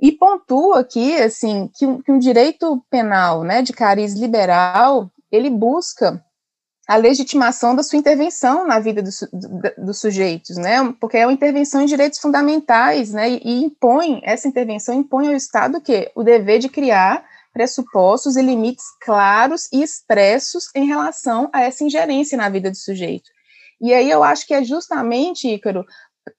e 0.00 0.12
pontua 0.12 0.80
aqui, 0.80 1.16
assim, 1.16 1.68
que 1.74 1.84
um, 1.84 2.00
que 2.00 2.12
um 2.12 2.18
direito 2.18 2.84
penal, 2.90 3.42
né, 3.42 3.62
de 3.62 3.72
cariz 3.72 4.14
liberal, 4.14 5.10
ele 5.32 5.50
busca 5.50 6.22
a 6.86 6.96
legitimação 6.96 7.74
da 7.74 7.82
sua 7.82 7.98
intervenção 7.98 8.66
na 8.66 8.78
vida 8.78 9.02
do, 9.02 9.10
do, 9.32 9.86
dos 9.86 9.98
sujeitos, 9.98 10.56
né, 10.56 10.94
porque 11.00 11.16
é 11.16 11.26
uma 11.26 11.32
intervenção 11.32 11.80
em 11.80 11.86
direitos 11.86 12.18
fundamentais, 12.18 13.12
né, 13.12 13.30
e, 13.30 13.40
e 13.44 13.64
impõe, 13.64 14.20
essa 14.22 14.46
intervenção 14.46 14.94
impõe 14.94 15.28
ao 15.28 15.34
Estado 15.34 15.80
que 15.80 16.10
o 16.14 16.22
dever 16.22 16.58
de 16.58 16.68
criar 16.68 17.24
pressupostos 17.52 18.36
e 18.36 18.42
limites 18.42 18.84
claros 19.00 19.68
e 19.72 19.82
expressos 19.82 20.64
em 20.74 20.86
relação 20.86 21.48
a 21.52 21.62
essa 21.62 21.84
ingerência 21.84 22.36
na 22.36 22.48
vida 22.48 22.70
do 22.70 22.76
sujeito. 22.76 23.30
E 23.80 23.92
aí 23.94 24.10
eu 24.10 24.22
acho 24.22 24.46
que 24.46 24.54
é 24.54 24.62
justamente, 24.64 25.48
Ícaro, 25.48 25.84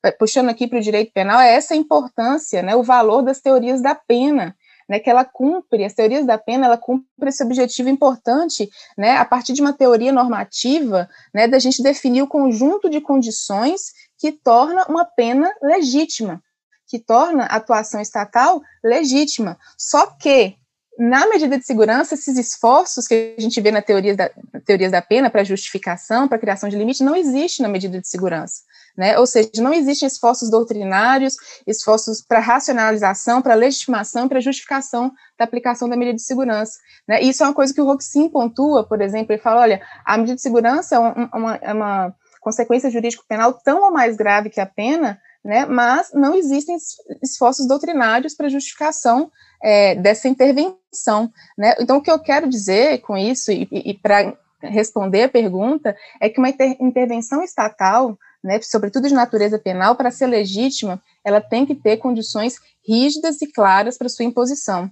eh, 0.04 0.12
puxando 0.12 0.50
aqui 0.50 0.68
para 0.68 0.80
o 0.80 0.82
direito 0.82 1.12
penal, 1.14 1.40
é 1.40 1.54
essa 1.54 1.76
importância, 1.76 2.62
né, 2.62 2.76
o 2.76 2.84
valor 2.84 3.22
das 3.22 3.40
teorias 3.40 3.82
da 3.82 3.96
pena, 3.96 4.56
né, 4.90 5.00
que 5.00 5.10
ela 5.10 5.24
cumpre, 5.24 5.86
as 5.86 5.94
teorias 5.94 6.26
da 6.26 6.38
pena, 6.38 6.66
ela 6.66 6.78
cumpre 6.78 7.30
esse 7.30 7.44
objetivo 7.44 7.90
importante, 7.90 8.70
né, 8.98 9.18
a 9.18 9.26
partir 9.26 9.54
de 9.54 9.62
uma 9.62 9.72
teoria 9.72 10.12
normativa, 10.12 11.08
né, 11.34 11.48
da 11.48 11.60
gente 11.60 11.84
definir 11.84 12.24
o 12.24 12.28
conjunto 12.28 12.90
de 12.90 13.00
condições 13.00 13.94
que 14.18 14.32
torna 14.32 14.86
uma 14.90 15.06
pena 15.06 15.50
legítima, 15.62 16.42
que 16.88 17.00
torna 17.00 17.44
a 17.44 17.58
atuação 17.58 18.02
estatal 18.02 18.62
legítima. 18.84 19.58
Só 19.78 20.08
que 20.08 20.56
na 21.00 21.30
medida 21.30 21.58
de 21.58 21.66
segurança, 21.66 22.14
esses 22.14 22.38
esforços 22.38 23.08
que 23.08 23.36
a 23.38 23.42
gente 23.42 23.62
vê 23.62 23.72
na 23.72 23.82
teoria 23.82 24.18
da, 24.18 24.30
na 24.54 24.60
teorias 24.60 24.92
da 24.92 25.02
pena 25.02 25.30
para 25.30 25.46
justificação, 25.46 26.28
para 26.28 26.38
criação 26.38 26.68
de 26.68 26.76
limite, 26.76 27.06
não 27.06 27.16
existe 27.16 27.62
na 27.62 27.70
medida 27.70 28.02
de 28.02 28.08
segurança. 28.08 28.64
Né? 28.98 29.18
Ou 29.18 29.26
seja, 29.26 29.50
não 29.60 29.74
existem 29.74 30.06
esforços 30.06 30.50
doutrinários, 30.50 31.38
esforços 31.66 32.22
para 32.22 32.42
racionalização, 32.42 33.42
para 33.42 33.54
legitimação, 33.54 34.28
para 34.28 34.42
justificação 34.42 35.14
da 35.38 35.46
aplicação 35.46 35.88
da 35.88 35.96
medida 35.96 36.18
de 36.18 36.22
segurança. 36.22 36.78
Né? 37.08 37.24
E 37.24 37.30
isso 37.30 37.44
é 37.44 37.48
uma 37.48 37.54
coisa 37.54 37.74
que 37.74 37.80
o 37.80 37.86
Roxin 37.86 38.28
pontua, 38.28 38.84
por 38.84 39.02
exemplo, 39.02 39.32
ele 39.32 39.42
fala, 39.42 39.62
olha, 39.62 39.82
a 40.04 40.18
medida 40.18 40.36
de 40.36 40.42
segurança 40.42 40.96
é 40.96 41.00
uma, 41.00 41.56
é 41.62 41.72
uma 41.72 42.14
consequência 42.42 42.92
jurídico-penal 42.92 43.54
tão 43.54 43.84
ou 43.84 43.92
mais 43.92 44.18
grave 44.18 44.50
que 44.50 44.60
a 44.60 44.66
pena, 44.66 45.18
né, 45.44 45.66
mas 45.66 46.12
não 46.14 46.36
existem 46.36 46.78
esforços 47.24 47.68
doutrinários 47.68 48.34
para 48.34 48.50
justificação 48.50 49.32
é, 49.64 49.96
dessa 49.96 50.28
intervenção. 50.28 51.32
Né? 51.58 51.76
Então, 51.80 51.98
o 51.98 52.02
que 52.02 52.12
eu 52.12 52.20
quero 52.20 52.50
dizer 52.50 53.00
com 53.00 53.18
isso, 53.18 53.52
e, 53.52 53.68
e 53.72 53.94
para 53.94 54.38
responder 54.62 55.24
a 55.24 55.30
pergunta, 55.30 55.96
é 56.20 56.30
que 56.30 56.40
uma 56.40 56.50
inter 56.50 56.76
intervenção 56.80 57.42
estatal, 57.42 58.18
né, 58.44 58.60
sobretudo 58.62 59.08
de 59.08 59.14
natureza 59.14 59.58
penal, 59.58 59.96
para 59.96 60.12
ser 60.12 60.28
legítima, 60.28 61.02
ela 61.24 61.42
tem 61.42 61.66
que 61.66 61.76
ter 61.76 61.98
condições 61.98 62.58
rígidas 62.86 63.42
e 63.42 63.48
claras 63.52 63.98
para 63.98 64.10
sua 64.10 64.26
imposição. 64.26 64.92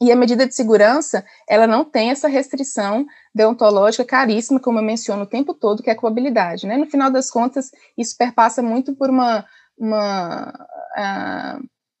E 0.00 0.10
a 0.10 0.16
medida 0.16 0.46
de 0.46 0.54
segurança, 0.54 1.24
ela 1.48 1.66
não 1.66 1.84
tem 1.84 2.10
essa 2.10 2.26
restrição 2.26 3.06
deontológica 3.34 4.04
caríssima, 4.04 4.58
como 4.58 4.78
eu 4.78 4.82
menciono 4.82 5.22
o 5.22 5.26
tempo 5.26 5.54
todo, 5.54 5.82
que 5.82 5.90
é 5.90 5.92
a 5.92 5.96
coabilidade. 5.96 6.66
Né? 6.66 6.76
No 6.76 6.86
final 6.86 7.10
das 7.10 7.30
contas, 7.30 7.70
isso 7.96 8.16
perpassa 8.16 8.60
muito 8.60 8.94
por 8.94 9.08
uma 9.08 9.46
uma, 9.78 10.52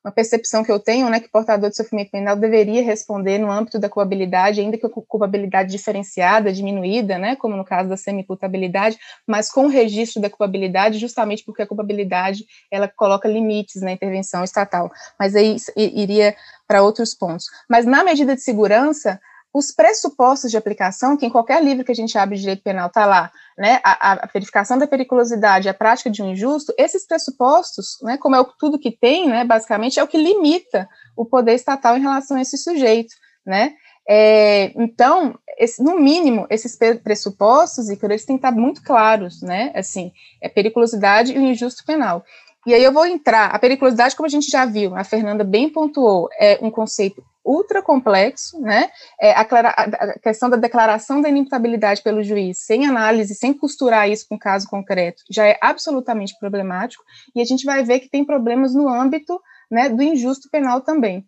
uma 0.04 0.12
percepção 0.12 0.62
que 0.62 0.70
eu 0.70 0.78
tenho, 0.78 1.08
né, 1.08 1.18
que 1.18 1.30
portador 1.30 1.70
de 1.70 1.76
sofrimento 1.76 2.10
penal 2.10 2.36
deveria 2.36 2.82
responder 2.82 3.38
no 3.38 3.50
âmbito 3.50 3.78
da 3.78 3.88
culpabilidade, 3.88 4.60
ainda 4.60 4.76
que 4.76 4.84
a 4.84 4.90
culpabilidade 4.90 5.70
diferenciada, 5.70 6.52
diminuída, 6.52 7.16
né, 7.16 7.36
como 7.36 7.56
no 7.56 7.64
caso 7.64 7.88
da 7.88 7.96
semi-culpabilidade, 7.96 8.98
mas 9.26 9.50
com 9.50 9.64
o 9.64 9.68
registro 9.68 10.20
da 10.20 10.28
culpabilidade, 10.28 10.98
justamente 10.98 11.42
porque 11.42 11.62
a 11.62 11.66
culpabilidade, 11.66 12.44
ela 12.70 12.86
coloca 12.86 13.26
limites 13.26 13.80
na 13.80 13.92
intervenção 13.92 14.44
estatal. 14.44 14.90
Mas 15.18 15.34
aí 15.34 15.56
iria 15.76 16.36
para 16.68 16.82
outros 16.82 17.14
pontos. 17.14 17.46
Mas 17.68 17.86
na 17.86 18.04
medida 18.04 18.34
de 18.34 18.42
segurança, 18.42 19.18
os 19.54 19.70
pressupostos 19.70 20.50
de 20.50 20.56
aplicação, 20.56 21.16
que 21.16 21.24
em 21.24 21.30
qualquer 21.30 21.62
livro 21.62 21.84
que 21.84 21.92
a 21.92 21.94
gente 21.94 22.18
abre 22.18 22.34
de 22.34 22.40
direito 22.40 22.64
penal 22.64 22.88
está 22.88 23.06
lá, 23.06 23.30
né, 23.56 23.78
a, 23.84 24.24
a, 24.24 24.26
verificação 24.26 24.76
da 24.76 24.86
periculosidade, 24.86 25.68
a 25.68 25.74
prática 25.74 26.10
de 26.10 26.20
um 26.20 26.32
injusto, 26.32 26.74
esses 26.76 27.06
pressupostos, 27.06 27.98
né, 28.02 28.18
como 28.18 28.34
é 28.34 28.40
o, 28.40 28.44
tudo 28.44 28.80
que 28.80 28.90
tem, 28.90 29.28
né, 29.28 29.44
basicamente, 29.44 30.00
é 30.00 30.02
o 30.02 30.08
que 30.08 30.18
limita 30.18 30.88
o 31.16 31.24
poder 31.24 31.54
estatal 31.54 31.96
em 31.96 32.00
relação 32.00 32.36
a 32.36 32.42
esse 32.42 32.58
sujeito, 32.58 33.14
né, 33.46 33.74
é, 34.08 34.72
então, 34.74 35.38
esse, 35.56 35.80
no 35.80 36.00
mínimo, 36.00 36.48
esses 36.50 36.76
pressupostos, 36.76 37.88
e 37.88 37.98
eles 38.02 38.24
têm 38.24 38.36
que 38.36 38.44
estar 38.44 38.52
muito 38.52 38.82
claros, 38.82 39.40
né, 39.40 39.70
assim, 39.72 40.10
é 40.42 40.48
periculosidade 40.48 41.32
e 41.32 41.38
o 41.38 41.42
injusto 41.42 41.84
penal. 41.86 42.24
E 42.66 42.74
aí 42.74 42.82
eu 42.82 42.92
vou 42.92 43.06
entrar, 43.06 43.50
a 43.54 43.58
periculosidade, 43.58 44.16
como 44.16 44.26
a 44.26 44.30
gente 44.30 44.50
já 44.50 44.64
viu, 44.64 44.96
a 44.96 45.04
Fernanda 45.04 45.44
bem 45.44 45.68
pontuou, 45.68 46.28
é 46.40 46.58
um 46.60 46.72
conceito 46.72 47.22
ultra 47.44 47.82
complexo, 47.82 48.60
né? 48.60 48.90
É, 49.20 49.32
a, 49.32 49.40
a, 49.42 50.18
questão 50.18 50.48
da 50.48 50.56
declaração 50.56 51.20
da 51.20 51.28
inimputabilidade 51.28 52.02
pelo 52.02 52.22
juiz, 52.22 52.58
sem 52.58 52.86
análise, 52.86 53.34
sem 53.34 53.52
costurar 53.52 54.08
isso 54.08 54.26
com 54.28 54.38
caso 54.38 54.68
concreto, 54.68 55.22
já 55.30 55.46
é 55.46 55.58
absolutamente 55.60 56.36
problemático, 56.38 57.04
e 57.34 57.40
a 57.40 57.44
gente 57.44 57.64
vai 57.64 57.84
ver 57.84 58.00
que 58.00 58.08
tem 58.08 58.24
problemas 58.24 58.74
no 58.74 58.88
âmbito 58.88 59.40
né, 59.70 59.88
do 59.88 60.02
injusto 60.02 60.48
penal 60.50 60.80
também. 60.80 61.26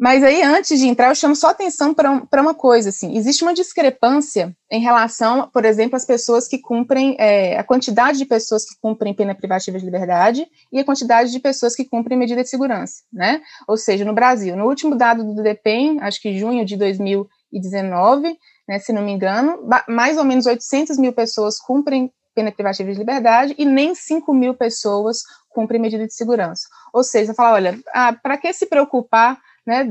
Mas 0.00 0.24
aí, 0.24 0.42
antes 0.42 0.80
de 0.80 0.88
entrar, 0.88 1.10
eu 1.10 1.14
chamo 1.14 1.36
só 1.36 1.48
atenção 1.48 1.92
para 1.92 2.40
uma 2.40 2.54
coisa, 2.54 2.88
assim, 2.88 3.18
existe 3.18 3.42
uma 3.42 3.52
discrepância 3.52 4.56
em 4.72 4.80
relação, 4.80 5.50
por 5.52 5.66
exemplo, 5.66 5.94
às 5.94 6.06
pessoas 6.06 6.48
que 6.48 6.58
cumprem, 6.58 7.16
é, 7.18 7.58
a 7.58 7.62
quantidade 7.62 8.16
de 8.16 8.24
pessoas 8.24 8.64
que 8.64 8.76
cumprem 8.80 9.12
pena 9.12 9.34
privativa 9.34 9.78
de 9.78 9.84
liberdade 9.84 10.46
e 10.72 10.80
a 10.80 10.84
quantidade 10.84 11.30
de 11.30 11.38
pessoas 11.38 11.76
que 11.76 11.84
cumprem 11.84 12.18
medida 12.18 12.42
de 12.42 12.48
segurança, 12.48 13.02
né? 13.12 13.42
Ou 13.68 13.76
seja, 13.76 14.02
no 14.02 14.14
Brasil, 14.14 14.56
no 14.56 14.64
último 14.64 14.96
dado 14.96 15.22
do 15.22 15.42
DEPEN, 15.42 16.00
acho 16.00 16.18
que 16.22 16.38
junho 16.38 16.64
de 16.64 16.78
2019, 16.78 18.38
né, 18.66 18.78
se 18.78 18.94
não 18.94 19.02
me 19.02 19.12
engano, 19.12 19.68
mais 19.86 20.16
ou 20.16 20.24
menos 20.24 20.46
800 20.46 20.96
mil 20.96 21.12
pessoas 21.12 21.58
cumprem 21.58 22.10
pena 22.34 22.50
privativa 22.50 22.90
de 22.90 22.98
liberdade 22.98 23.54
e 23.58 23.66
nem 23.66 23.94
5 23.94 24.32
mil 24.32 24.54
pessoas 24.54 25.18
cumprem 25.50 25.78
medida 25.78 26.06
de 26.06 26.14
segurança. 26.14 26.62
Ou 26.94 27.04
seja, 27.04 27.34
fala, 27.34 27.56
olha, 27.56 27.78
ah, 27.92 28.14
para 28.14 28.38
que 28.38 28.50
se 28.54 28.64
preocupar 28.64 29.38
né, 29.66 29.84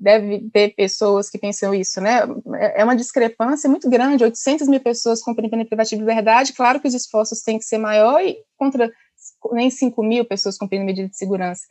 deve 0.00 0.50
ter 0.52 0.74
pessoas 0.74 1.30
que 1.30 1.38
pensam 1.38 1.74
isso, 1.74 2.00
né, 2.00 2.20
é, 2.54 2.80
é 2.80 2.84
uma 2.84 2.96
discrepância 2.96 3.68
muito 3.68 3.88
grande, 3.88 4.24
800 4.24 4.68
mil 4.68 4.80
pessoas 4.80 5.22
com 5.22 5.34
pena 5.34 5.64
privativa 5.64 5.84
de 5.84 6.04
liberdade, 6.04 6.52
claro 6.52 6.80
que 6.80 6.88
os 6.88 6.94
esforços 6.94 7.40
têm 7.42 7.58
que 7.58 7.64
ser 7.64 7.78
maior 7.78 8.20
e 8.20 8.36
contra 8.56 8.90
nem 9.52 9.70
5 9.70 10.02
mil 10.02 10.24
pessoas 10.24 10.58
cumprindo 10.58 10.84
medida 10.84 11.08
de 11.08 11.16
segurança. 11.16 11.62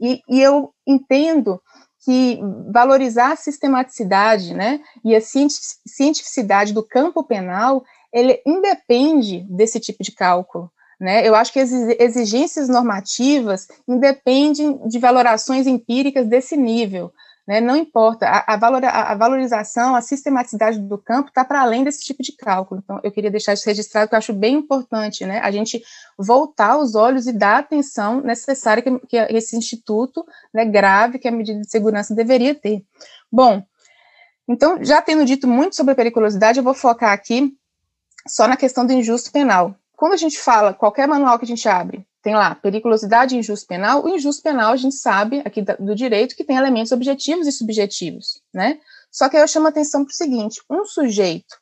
E, 0.00 0.20
e 0.28 0.40
eu 0.40 0.72
entendo 0.86 1.60
que 2.04 2.38
valorizar 2.72 3.32
a 3.32 3.36
sistematicidade, 3.36 4.54
né, 4.54 4.80
e 5.04 5.14
a 5.14 5.20
cientificidade 5.20 6.72
do 6.72 6.86
campo 6.86 7.24
penal, 7.24 7.84
ele 8.12 8.40
independe 8.46 9.44
desse 9.50 9.80
tipo 9.80 10.02
de 10.02 10.12
cálculo, 10.12 10.70
né? 10.98 11.26
Eu 11.26 11.34
acho 11.34 11.52
que 11.52 11.60
as 11.60 11.70
exigências 11.72 12.68
normativas 12.68 13.68
independem 13.86 14.80
de 14.88 14.98
valorações 14.98 15.66
empíricas 15.66 16.26
desse 16.26 16.56
nível. 16.56 17.12
Né? 17.46 17.60
Não 17.60 17.76
importa, 17.76 18.26
a, 18.26 18.38
a, 18.38 19.12
a, 19.12 19.14
valorização, 19.14 19.94
a 19.94 20.00
sistematicidade 20.00 20.80
do 20.80 20.98
campo 20.98 21.28
está 21.28 21.44
para 21.44 21.62
além 21.62 21.84
desse 21.84 22.00
tipo 22.00 22.20
de 22.20 22.32
cálculo. 22.32 22.80
Então, 22.82 22.98
eu 23.04 23.12
queria 23.12 23.30
deixar 23.30 23.52
isso 23.52 23.66
registrado, 23.66 24.08
que 24.08 24.14
eu 24.14 24.18
acho 24.18 24.32
bem 24.32 24.56
importante, 24.56 25.24
né? 25.24 25.38
a 25.40 25.50
gente 25.52 25.80
voltar 26.18 26.76
os 26.76 26.96
olhos 26.96 27.28
e 27.28 27.32
dar 27.32 27.56
a 27.56 27.58
atenção 27.58 28.20
necessária 28.20 28.82
que, 28.82 28.98
que 29.06 29.16
esse 29.16 29.56
instituto 29.56 30.26
né, 30.52 30.64
grave, 30.64 31.20
que 31.20 31.28
a 31.28 31.32
medida 31.32 31.60
de 31.60 31.70
segurança 31.70 32.14
deveria 32.14 32.54
ter. 32.54 32.82
Bom, 33.30 33.62
então, 34.48 34.82
já 34.82 35.00
tendo 35.00 35.24
dito 35.24 35.46
muito 35.46 35.76
sobre 35.76 35.92
a 35.92 35.96
periculosidade, 35.96 36.58
eu 36.58 36.64
vou 36.64 36.74
focar 36.74 37.12
aqui 37.12 37.56
só 38.26 38.48
na 38.48 38.56
questão 38.56 38.84
do 38.84 38.92
injusto 38.92 39.30
penal. 39.30 39.76
Quando 39.96 40.12
a 40.12 40.16
gente 40.16 40.38
fala, 40.38 40.74
qualquer 40.74 41.08
manual 41.08 41.38
que 41.38 41.44
a 41.46 41.48
gente 41.48 41.66
abre, 41.68 42.06
tem 42.22 42.34
lá 42.34 42.54
periculosidade 42.54 43.36
injusto 43.36 43.66
penal, 43.66 44.04
o 44.04 44.08
injusto 44.08 44.42
penal 44.42 44.72
a 44.72 44.76
gente 44.76 44.94
sabe 44.94 45.40
aqui 45.44 45.62
do 45.62 45.94
direito 45.94 46.36
que 46.36 46.44
tem 46.44 46.56
elementos 46.56 46.92
objetivos 46.92 47.46
e 47.46 47.52
subjetivos, 47.52 48.42
né? 48.52 48.78
Só 49.10 49.28
que 49.28 49.36
aí 49.36 49.42
eu 49.42 49.48
chamo 49.48 49.66
a 49.66 49.70
atenção 49.70 50.04
para 50.04 50.10
o 50.10 50.14
seguinte: 50.14 50.60
um 50.68 50.84
sujeito 50.84 51.56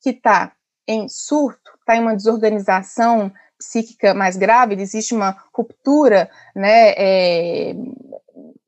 que 0.00 0.10
está 0.10 0.52
em 0.86 1.08
surto, 1.08 1.72
está 1.80 1.96
em 1.96 2.00
uma 2.00 2.14
desorganização 2.14 3.32
psíquica 3.58 4.14
mais 4.14 4.36
grave, 4.36 4.80
existe 4.80 5.14
uma 5.14 5.36
ruptura 5.52 6.30
né, 6.54 6.90
é, 6.96 7.74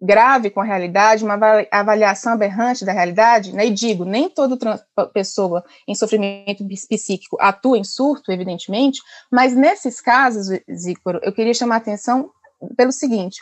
grave 0.02 0.50
com 0.50 0.60
a 0.60 0.64
realidade, 0.64 1.24
uma 1.24 1.38
avaliação 1.70 2.32
aberrante 2.32 2.84
da 2.84 2.92
realidade, 2.92 3.52
né? 3.54 3.66
E 3.66 3.70
digo, 3.70 4.04
nem 4.04 4.28
toda 4.28 4.84
pessoa 5.14 5.64
em 5.86 5.94
sofrimento 5.94 6.66
psíquico 6.88 7.36
atua 7.40 7.78
em 7.78 7.84
surto, 7.84 8.32
evidentemente, 8.32 9.00
mas 9.30 9.54
nesses 9.54 10.00
casos, 10.00 10.48
Zícoro, 10.74 11.20
eu 11.22 11.32
queria 11.32 11.54
chamar 11.54 11.76
a 11.76 11.78
atenção 11.78 12.30
pelo 12.76 12.90
seguinte: 12.90 13.40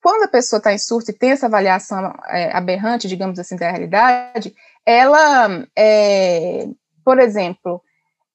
quando 0.00 0.22
a 0.22 0.28
pessoa 0.28 0.58
está 0.58 0.72
em 0.72 0.78
surto 0.78 1.10
e 1.10 1.14
tem 1.14 1.32
essa 1.32 1.46
avaliação 1.46 2.14
é, 2.28 2.56
aberrante, 2.56 3.08
digamos 3.08 3.36
assim, 3.40 3.56
da 3.56 3.68
realidade, 3.68 4.54
ela, 4.86 5.66
é, 5.76 6.68
por 7.04 7.18
exemplo, 7.18 7.82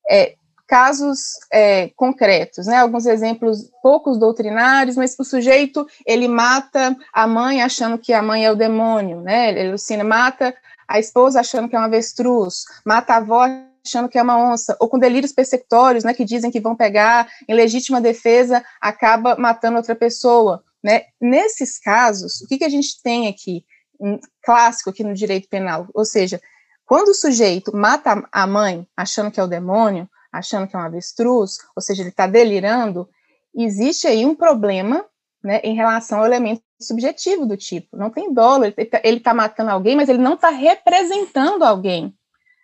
é, 0.09 0.35
casos 0.69 1.31
é, 1.51 1.89
concretos, 1.95 2.67
né? 2.67 2.77
Alguns 2.77 3.07
exemplos 3.07 3.71
poucos 3.81 4.19
doutrinários, 4.19 4.95
mas 4.95 5.15
o 5.17 5.23
sujeito 5.23 5.87
ele 6.05 6.27
mata 6.27 6.95
a 7.11 7.25
mãe 7.25 7.63
achando 7.63 7.97
que 7.97 8.13
a 8.13 8.21
mãe 8.21 8.45
é 8.45 8.51
o 8.51 8.55
demônio, 8.55 9.19
né? 9.19 9.49
Ele 9.49 9.69
alucina, 9.69 10.03
mata 10.03 10.55
a 10.87 10.99
esposa 10.99 11.39
achando 11.39 11.67
que 11.67 11.75
é 11.75 11.79
um 11.79 11.83
avestruz, 11.83 12.65
mata 12.85 13.13
a 13.13 13.17
avó 13.17 13.47
achando 13.83 14.07
que 14.07 14.19
é 14.19 14.21
uma 14.21 14.37
onça, 14.37 14.77
ou 14.79 14.87
com 14.87 14.99
delírios 14.99 15.31
persecutórios, 15.31 16.03
né? 16.03 16.13
Que 16.13 16.23
dizem 16.23 16.51
que 16.51 16.59
vão 16.59 16.75
pegar 16.75 17.27
em 17.47 17.55
legítima 17.55 17.99
defesa, 17.99 18.63
acaba 18.79 19.35
matando 19.35 19.77
outra 19.77 19.95
pessoa, 19.95 20.63
né? 20.83 21.05
Nesses 21.19 21.79
casos, 21.79 22.41
o 22.41 22.47
que, 22.47 22.59
que 22.59 22.65
a 22.65 22.69
gente 22.69 23.01
tem 23.01 23.27
aqui, 23.27 23.65
um 23.99 24.19
clássico 24.43 24.91
aqui 24.91 25.03
no 25.03 25.15
direito 25.15 25.49
penal, 25.49 25.87
ou 25.95 26.05
seja, 26.05 26.39
quando 26.85 27.09
o 27.09 27.15
sujeito 27.15 27.75
mata 27.75 28.23
a 28.31 28.45
mãe 28.45 28.87
achando 28.95 29.31
que 29.31 29.39
é 29.39 29.43
o 29.43 29.47
demônio, 29.47 30.07
achando 30.31 30.67
que 30.67 30.75
é 30.75 30.79
um 30.79 30.83
avestruz, 30.83 31.57
ou 31.75 31.81
seja, 31.81 32.01
ele 32.01 32.09
está 32.09 32.27
delirando, 32.27 33.09
existe 33.55 34.07
aí 34.07 34.25
um 34.25 34.35
problema 34.35 35.05
né, 35.43 35.59
em 35.63 35.75
relação 35.75 36.19
ao 36.19 36.25
elemento 36.25 36.61
subjetivo 36.79 37.45
do 37.45 37.57
tipo. 37.57 37.97
Não 37.97 38.09
tem 38.09 38.33
dolo, 38.33 38.65
ele 38.65 38.75
está 38.77 39.31
tá 39.31 39.33
matando 39.33 39.71
alguém, 39.71 39.95
mas 39.95 40.09
ele 40.09 40.19
não 40.19 40.33
está 40.33 40.49
representando 40.49 41.63
alguém. 41.63 42.13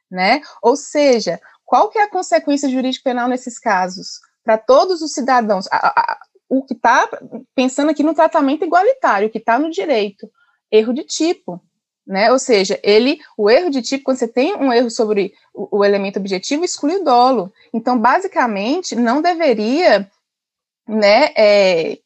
Né? 0.10 0.42
Ou 0.62 0.76
seja, 0.76 1.40
qual 1.66 1.90
que 1.90 1.98
é 1.98 2.04
a 2.04 2.10
consequência 2.10 2.70
jurídica 2.70 3.10
penal 3.10 3.28
nesses 3.28 3.60
casos? 3.60 4.20
Para 4.44 4.58
todos 4.58 5.02
os 5.02 5.12
cidadãos, 5.14 5.68
a, 5.72 5.88
a, 6.00 6.20
o 6.48 6.64
que 6.64 6.74
está 6.74 7.10
pensando 7.56 7.90
aqui 7.90 8.04
no 8.04 8.14
tratamento 8.14 8.64
igualitário, 8.64 9.28
o 9.28 9.32
que 9.32 9.40
está 9.40 9.58
no 9.58 9.72
direito, 9.72 10.30
erro 10.72 10.94
de 10.94 11.04
tipo, 11.04 11.62
né? 12.06 12.32
Ou 12.32 12.38
seja, 12.38 12.80
ele, 12.84 13.20
o 13.38 13.50
erro 13.50 13.70
de 13.70 13.82
tipo, 13.82 14.04
quando 14.04 14.18
você 14.18 14.28
tem 14.28 14.56
um 14.56 14.72
erro 14.72 14.90
sobre 14.90 15.34
o, 15.54 15.80
o 15.80 15.84
elemento 15.84 16.20
objetivo, 16.20 16.64
exclui 16.64 16.98
o 16.98 17.04
dolo. 17.04 17.52
Então, 17.74 17.98
basicamente, 17.98 18.96
não 18.96 19.22
deveria, 19.22 20.10
né, 20.88 21.32
é, 21.36 21.98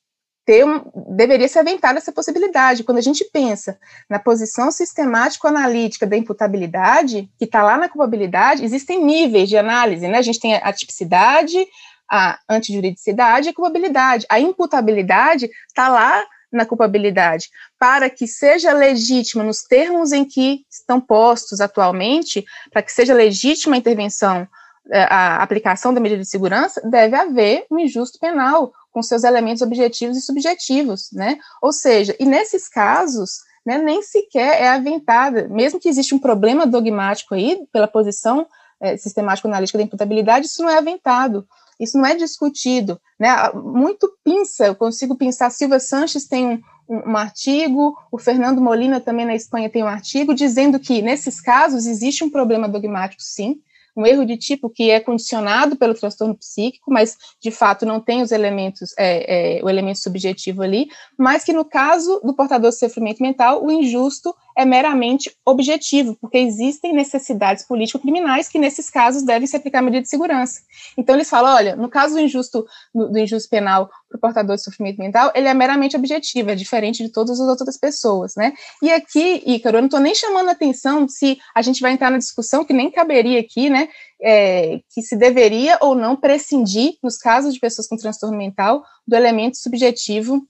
ter 0.46 0.66
um, 0.66 0.82
deveria 1.16 1.48
ser 1.48 1.60
aventada 1.60 2.00
essa 2.00 2.12
possibilidade. 2.12 2.84
Quando 2.84 2.98
a 2.98 3.02
gente 3.02 3.24
pensa 3.26 3.78
na 4.10 4.18
posição 4.18 4.72
sistemático-analítica 4.72 6.08
da 6.08 6.18
imputabilidade, 6.18 7.30
que 7.38 7.46
está 7.46 7.62
lá 7.62 7.78
na 7.78 7.90
culpabilidade, 7.90 8.64
existem 8.64 9.04
níveis 9.04 9.48
de 9.50 9.58
análise, 9.58 10.08
né? 10.08 10.18
A 10.18 10.24
gente 10.24 10.40
tem 10.40 10.56
a 10.56 10.74
tipicidade, 10.74 11.68
a 12.10 12.40
antijuridicidade 12.50 13.48
e 13.48 13.50
a 13.52 13.54
culpabilidade. 13.54 14.26
A 14.28 14.40
imputabilidade 14.40 15.52
está 15.68 15.90
lá 15.90 16.26
na 16.52 16.66
culpabilidade, 16.66 17.50
para 17.78 18.10
que 18.10 18.28
seja 18.28 18.74
legítima 18.74 19.44
nos 19.44 19.62
termos 19.62 20.12
em 20.12 20.26
que 20.26 20.66
estão 20.70 21.00
postos 21.00 21.62
atualmente, 21.62 22.44
para 22.72 22.82
que 22.82 22.92
seja 22.92 23.14
legítima 23.14 23.76
a 23.76 23.80
intervenção, 23.80 24.48
eh, 24.92 25.08
a 25.10 25.44
aplicação 25.44 25.94
da 25.94 26.00
medida 26.00 26.22
de 26.22 26.30
segurança, 26.30 26.82
deve 26.90 27.16
haver 27.16 27.66
um 27.70 27.80
injusto 27.80 28.18
penal 28.20 28.74
com 28.92 29.04
seus 29.04 29.24
elementos 29.24 29.62
objetivos 29.62 30.18
e 30.18 30.22
subjetivos, 30.22 31.10
né? 31.14 31.38
Ou 31.62 31.72
seja, 31.72 32.16
e 32.20 32.26
nesses 32.26 32.68
casos, 32.68 33.42
né, 33.66 33.78
nem 33.78 34.02
sequer 34.02 34.62
é 34.62 34.70
aventada, 34.70 35.48
mesmo 35.48 35.80
que 35.80 35.90
exista 35.90 36.16
um 36.16 36.20
problema 36.20 36.66
dogmático 36.66 37.36
aí, 37.36 37.68
pela 37.72 37.88
posição 37.88 38.48
é, 38.82 38.98
sistemático-analítica 38.98 39.78
da 39.78 39.84
imputabilidade, 39.84 40.48
isso 40.48 40.64
não 40.64 40.70
é 40.70 40.78
aventado 40.78 41.48
isso 41.80 41.98
não 41.98 42.06
é 42.06 42.16
discutido, 42.16 43.00
né? 43.20 43.30
Muito 43.54 44.12
pinça, 44.24 44.68
eu 44.68 44.76
consigo 44.76 45.16
pensar, 45.16 45.50
Silva 45.50 45.80
Sanches 45.80 46.28
tem 46.28 46.46
um, 46.46 46.62
um, 46.90 47.12
um, 47.12 47.18
artigo, 47.18 47.98
o 48.12 48.18
Fernando 48.18 48.62
Molina 48.62 49.00
também 49.00 49.26
na 49.26 49.36
Espanha 49.36 49.70
tem 49.70 49.84
um 49.84 49.88
artigo 49.88 50.34
dizendo 50.34 50.80
que 50.80 51.02
nesses 51.02 51.40
casos 51.40 51.86
existe 51.86 52.24
um 52.24 52.30
problema 52.30 52.68
dogmático, 52.68 53.22
sim, 53.22 53.62
um 53.96 54.06
erro 54.06 54.26
de 54.26 54.38
tipo 54.38 54.70
que 54.70 54.90
é 54.90 55.00
condicionado 55.00 55.76
pelo 55.76 55.94
transtorno 55.94 56.36
psíquico, 56.36 56.92
mas 56.92 57.18
de 57.42 57.52
fato 57.52 57.86
não 57.86 58.00
tem 58.00 58.22
os 58.22 58.32
elementos, 58.32 58.94
é, 58.98 59.58
é, 59.58 59.64
o 59.64 59.70
elemento 59.70 60.00
subjetivo 60.00 60.62
ali, 60.62 60.88
mas 61.18 61.44
que 61.44 61.54
no 61.54 61.66
caso 61.66 62.22
do 62.24 62.34
portador 62.34 62.70
de 62.70 62.78
sofrimento 62.78 63.22
mental, 63.22 63.64
o 63.64 63.72
injusto 63.72 64.34
é 64.60 64.66
meramente 64.66 65.34
objetivo, 65.46 66.18
porque 66.20 66.38
existem 66.38 66.94
necessidades 66.94 67.66
político-criminais 67.66 68.50
que, 68.50 68.60
nesses 68.60 68.90
casos, 68.90 69.24
devem 69.24 69.48
se 69.48 69.56
aplicar 69.56 69.82
medida 69.82 70.02
de 70.02 70.10
segurança. 70.10 70.60
Então, 70.98 71.16
eles 71.16 71.30
falam, 71.30 71.56
olha, 71.56 71.78
no 71.78 71.88
caso 71.88 72.16
do 72.16 72.20
injusto, 72.20 72.66
do 72.94 73.18
injusto 73.18 73.50
penal 73.50 73.90
para 74.10 74.18
o 74.18 74.20
portador 74.20 74.58
de 74.58 74.62
sofrimento 74.62 74.98
mental, 74.98 75.32
ele 75.34 75.48
é 75.48 75.54
meramente 75.54 75.96
objetivo, 75.96 76.52
é 76.52 76.56
diferente 76.56 77.02
de 77.02 77.10
todas 77.10 77.40
as 77.40 77.48
outras 77.48 77.78
pessoas, 77.78 78.36
né? 78.36 78.52
E 78.84 78.92
aqui, 78.92 79.42
Ícaro, 79.46 79.78
eu 79.78 79.82
não 79.82 79.88
estou 79.88 80.02
nem 80.02 80.14
chamando 80.14 80.50
atenção 80.50 81.08
se 81.08 81.40
a 81.56 81.62
gente 81.62 81.80
vai 81.80 81.94
entrar 81.94 82.12
na 82.12 82.18
discussão, 82.18 82.66
que 82.66 82.74
nem 82.74 82.92
caberia 82.92 83.40
aqui, 83.40 83.70
né, 83.70 83.88
é, 84.22 84.82
que 84.94 85.02
se 85.02 85.16
deveria 85.16 85.78
ou 85.80 85.96
não 85.96 86.18
prescindir, 86.18 86.96
nos 87.02 87.18
casos 87.18 87.54
de 87.54 87.62
pessoas 87.62 87.88
com 87.88 87.96
transtorno 87.96 88.38
mental, 88.38 88.84
do 89.08 89.16
elemento 89.16 89.56
subjetivo 89.56 90.46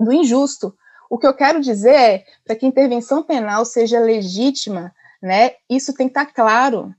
do 0.00 0.14
injusto, 0.14 0.74
o 1.08 1.18
que 1.18 1.26
eu 1.26 1.34
quero 1.34 1.60
dizer 1.60 1.94
é, 1.94 2.24
para 2.44 2.56
que 2.56 2.66
a 2.66 2.68
intervenção 2.68 3.22
penal 3.22 3.64
seja 3.64 4.00
legítima, 4.00 4.94
né, 5.22 5.52
isso 5.68 5.94
tem 5.94 6.06
que 6.06 6.12
estar 6.12 6.26
tá 6.26 6.32
claro. 6.32 6.94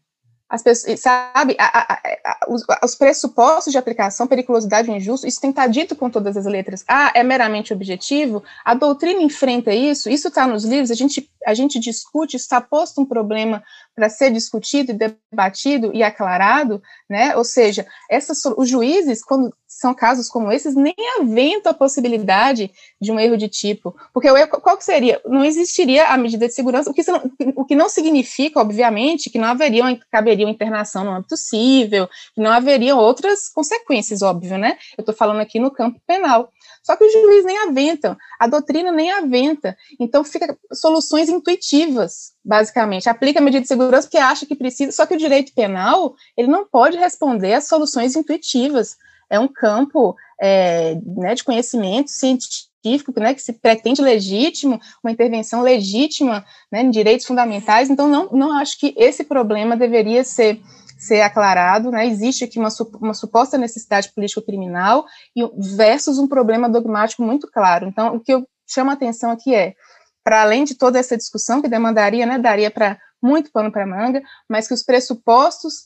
As 0.49 0.63
pessoas, 0.63 0.99
sabe, 0.99 1.55
a, 1.59 1.79
a, 1.79 1.93
a, 1.93 2.37
os, 2.49 2.63
os, 2.83 2.95
pressupostos 2.95 3.71
de 3.71 3.77
aplicação, 3.77 4.25
periculosidade 4.25 4.89
e 4.89 4.95
injusto, 4.95 5.27
isso 5.27 5.39
tem 5.39 5.51
que 5.51 5.59
estar 5.59 5.67
tá 5.67 5.71
dito 5.71 5.95
com 5.95 6.09
todas 6.09 6.35
as 6.35 6.45
letras. 6.47 6.83
Ah, 6.87 7.11
é 7.13 7.21
meramente 7.21 7.71
objetivo? 7.71 8.43
A 8.65 8.73
doutrina 8.73 9.21
enfrenta 9.21 9.71
isso, 9.71 10.09
isso 10.09 10.29
está 10.29 10.47
nos 10.47 10.65
livros, 10.65 10.89
a 10.89 10.95
gente, 10.95 11.29
a 11.45 11.53
gente 11.53 11.79
discute, 11.79 12.35
está 12.35 12.59
posto 12.59 12.99
um 12.99 13.05
problema 13.05 13.63
para 13.99 14.09
ser 14.09 14.31
discutido, 14.31 14.93
debatido 14.93 15.91
e 15.93 16.01
aclarado, 16.01 16.81
né? 17.09 17.35
Ou 17.35 17.43
seja, 17.43 17.85
essas, 18.09 18.41
os 18.45 18.69
juízes, 18.69 19.21
quando 19.21 19.53
são 19.67 19.93
casos 19.93 20.29
como 20.29 20.49
esses, 20.53 20.73
nem 20.73 20.95
aventam 21.19 21.73
a 21.73 21.75
possibilidade 21.75 22.71
de 22.99 23.11
um 23.11 23.19
erro 23.19 23.35
de 23.35 23.49
tipo. 23.49 23.93
Porque 24.13 24.29
erro, 24.29 24.47
qual 24.61 24.77
que 24.77 24.85
seria? 24.85 25.21
Não 25.25 25.43
existiria 25.43 26.07
a 26.07 26.17
medida 26.17 26.47
de 26.47 26.53
segurança, 26.53 26.89
o 26.89 26.93
que, 26.93 27.03
não, 27.11 27.31
o 27.57 27.65
que 27.65 27.75
não 27.75 27.89
significa, 27.89 28.61
obviamente, 28.61 29.29
que 29.29 29.37
não 29.37 29.49
haveria, 29.49 29.83
caberia 30.09 30.49
internação 30.49 31.03
no 31.03 31.11
âmbito 31.11 31.35
cível, 31.35 32.07
que 32.33 32.39
não 32.39 32.51
haveriam 32.51 32.97
outras 32.97 33.49
consequências, 33.49 34.21
óbvio, 34.21 34.57
né? 34.57 34.77
Eu 34.97 35.01
estou 35.01 35.13
falando 35.13 35.41
aqui 35.41 35.59
no 35.59 35.71
campo 35.71 35.99
penal. 36.07 36.53
Só 36.83 36.95
que 36.95 37.03
o 37.03 37.11
juiz 37.11 37.43
nem 37.43 37.57
aventa, 37.67 38.17
a 38.39 38.47
doutrina 38.47 38.91
nem 38.91 39.11
aventa. 39.11 39.77
Então, 39.99 40.23
fica 40.23 40.57
soluções 40.73 41.27
intuitivas, 41.27 42.31
basicamente. 42.43 43.09
Aplica 43.09 43.39
a 43.39 43.43
medida 43.43 43.61
de 43.61 43.67
segurança 43.67 44.07
porque 44.07 44.17
acha 44.17 44.45
que 44.45 44.55
precisa, 44.55 44.91
só 44.91 45.05
que 45.05 45.13
o 45.13 45.17
direito 45.17 45.53
penal, 45.53 46.15
ele 46.37 46.47
não 46.47 46.65
pode 46.65 46.97
responder 46.97 47.53
às 47.53 47.67
soluções 47.67 48.15
intuitivas 48.15 48.97
é 49.29 49.39
um 49.39 49.47
campo 49.47 50.15
é, 50.41 50.95
né, 51.05 51.35
de 51.35 51.43
conhecimento 51.43 52.09
científico, 52.09 53.17
né, 53.17 53.33
que 53.33 53.41
se 53.41 53.53
pretende 53.53 54.01
legítimo, 54.01 54.79
uma 55.03 55.11
intervenção 55.11 55.61
legítima 55.61 56.43
né, 56.71 56.81
em 56.81 56.89
direitos 56.89 57.25
fundamentais, 57.25 57.89
então 57.89 58.07
não, 58.07 58.29
não 58.31 58.57
acho 58.57 58.79
que 58.79 58.93
esse 58.97 59.23
problema 59.23 59.77
deveria 59.77 60.23
ser 60.23 60.59
ser 60.97 61.21
aclarado, 61.21 61.91
né, 61.91 62.05
existe 62.05 62.43
aqui 62.43 62.59
uma, 62.59 62.67
uma 62.99 63.13
suposta 63.13 63.57
necessidade 63.57 64.11
político-criminal 64.13 65.05
e 65.33 65.47
versus 65.57 66.19
um 66.19 66.27
problema 66.27 66.69
dogmático 66.69 67.23
muito 67.23 67.49
claro. 67.49 67.87
Então, 67.87 68.17
o 68.17 68.19
que 68.19 68.33
eu 68.33 68.45
chamo 68.67 68.89
a 68.89 68.95
atenção 68.95 69.31
aqui 69.31 69.55
é, 69.55 69.75
para 70.23 70.41
além 70.41 70.63
de 70.63 70.75
toda 70.75 70.99
essa 70.99 71.17
discussão 71.17 71.61
que 71.61 71.67
demandaria, 71.67 72.25
né, 72.25 72.37
daria 72.37 72.69
para 72.69 72.99
muito 73.21 73.51
pano 73.51 73.71
para 73.71 73.85
manga, 73.85 74.21
mas 74.47 74.67
que 74.67 74.73
os 74.73 74.83
pressupostos 74.83 75.85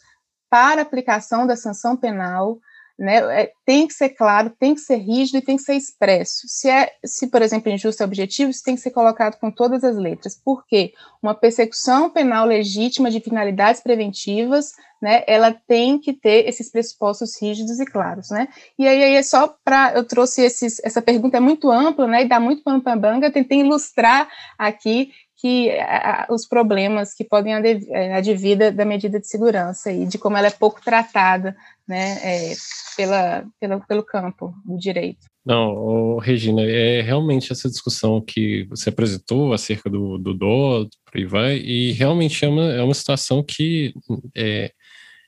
para 0.50 0.82
aplicação 0.82 1.48
da 1.48 1.56
sanção 1.56 1.98
penal 1.98 2.60
né, 3.04 3.42
é, 3.42 3.52
tem 3.66 3.86
que 3.86 3.94
ser 3.94 4.10
claro, 4.10 4.50
tem 4.50 4.74
que 4.74 4.80
ser 4.80 4.96
rígido 4.96 5.38
e 5.38 5.42
tem 5.42 5.58
que 5.58 5.62
ser 5.62 5.76
expresso. 5.76 6.48
Se, 6.48 6.70
é, 6.70 6.90
se 7.04 7.28
por 7.28 7.42
exemplo, 7.42 7.70
injusto 7.70 8.02
é 8.02 8.06
objetivo, 8.06 8.50
isso 8.50 8.64
tem 8.64 8.76
que 8.76 8.82
ser 8.82 8.92
colocado 8.92 9.38
com 9.40 9.52
todas 9.52 9.84
as 9.84 9.98
letras. 9.98 10.40
Por 10.42 10.66
quê? 10.66 10.94
Uma 11.22 11.36
persecução 11.36 12.10
penal 12.10 12.46
legítima 12.46 13.12
de 13.12 13.20
finalidades 13.20 13.82
preventivas, 13.82 14.72
né, 15.02 15.22
ela 15.28 15.52
tem 15.52 16.00
que 16.00 16.14
ter 16.14 16.48
esses 16.48 16.72
pressupostos 16.72 17.40
rígidos 17.42 17.78
e 17.78 17.86
claros, 17.86 18.30
né? 18.30 18.48
E 18.80 18.88
aí, 18.88 19.04
aí 19.04 19.16
é 19.16 19.24
só 19.24 19.54
para 19.66 19.94
eu 19.96 20.06
trouxe 20.06 20.42
esses, 20.44 20.80
essa 20.82 21.02
pergunta 21.02 21.36
é 21.36 21.42
muito 21.42 21.70
ampla, 21.70 22.08
né, 22.08 22.24
e 22.24 22.28
dá 22.28 22.40
muito 22.40 22.64
pano 22.64 22.82
para 22.82 22.96
banga, 22.96 23.30
tentei 23.30 23.60
ilustrar 23.60 24.30
aqui 24.58 25.12
que 25.44 25.72
a, 25.72 26.26
os 26.30 26.48
problemas 26.48 27.14
que 27.14 27.26
podem 27.26 27.54
advir 27.54 28.72
da 28.72 28.86
medida 28.86 29.20
de 29.20 29.28
segurança 29.28 29.92
e 29.92 30.06
de 30.06 30.18
como 30.18 30.38
ela 30.38 30.48
é 30.48 30.52
pouco 30.52 30.82
tratada 30.82 31.54
né, 31.86 32.18
é, 32.24 32.54
pela, 32.96 33.46
pela, 33.60 33.80
pelo 33.82 34.04
campo 34.04 34.54
do 34.64 34.78
direito. 34.78 35.28
Não, 35.46 36.18
Regina, 36.18 36.62
é 36.62 37.02
realmente 37.02 37.52
essa 37.52 37.68
discussão 37.68 38.22
que 38.22 38.64
você 38.70 38.88
apresentou 38.88 39.52
acerca 39.52 39.90
do, 39.90 40.18
do 40.18 40.34
dó, 40.34 40.86
por 41.06 41.18
aí 41.18 41.26
vai, 41.26 41.58
e 41.58 41.92
realmente 41.92 42.46
é 42.46 42.48
uma, 42.48 42.72
é 42.72 42.82
uma 42.82 42.94
situação 42.94 43.44
que 43.44 43.94
é, 44.34 44.72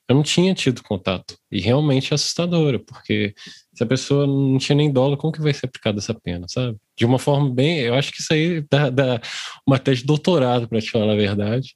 eu 0.08 0.16
não 0.16 0.24
tinha 0.24 0.54
tido 0.54 0.82
contato, 0.82 1.38
e 1.52 1.60
realmente 1.60 2.14
é 2.14 2.16
assustadora, 2.16 2.80
porque 2.80 3.36
se 3.76 3.84
a 3.84 3.86
pessoa 3.86 4.26
não 4.26 4.58
tinha 4.58 4.76
nem 4.76 4.92
dolo, 4.92 5.18
como 5.18 5.34
que 5.34 5.42
vai 5.42 5.54
ser 5.54 5.66
aplicada 5.66 6.00
essa 6.00 6.14
pena, 6.14 6.48
sabe? 6.48 6.78
De 6.98 7.06
uma 7.06 7.20
forma 7.20 7.54
bem, 7.54 7.82
eu 7.82 7.94
acho 7.94 8.12
que 8.12 8.22
isso 8.22 8.34
aí 8.34 8.66
dá, 8.72 8.90
dá 8.90 9.22
uma 9.68 9.78
tese 9.78 10.02
de 10.02 10.08
doutorado, 10.08 10.68
para 10.68 10.82
te 10.82 10.90
falar 10.90 11.12
a 11.12 11.16
verdade, 11.16 11.76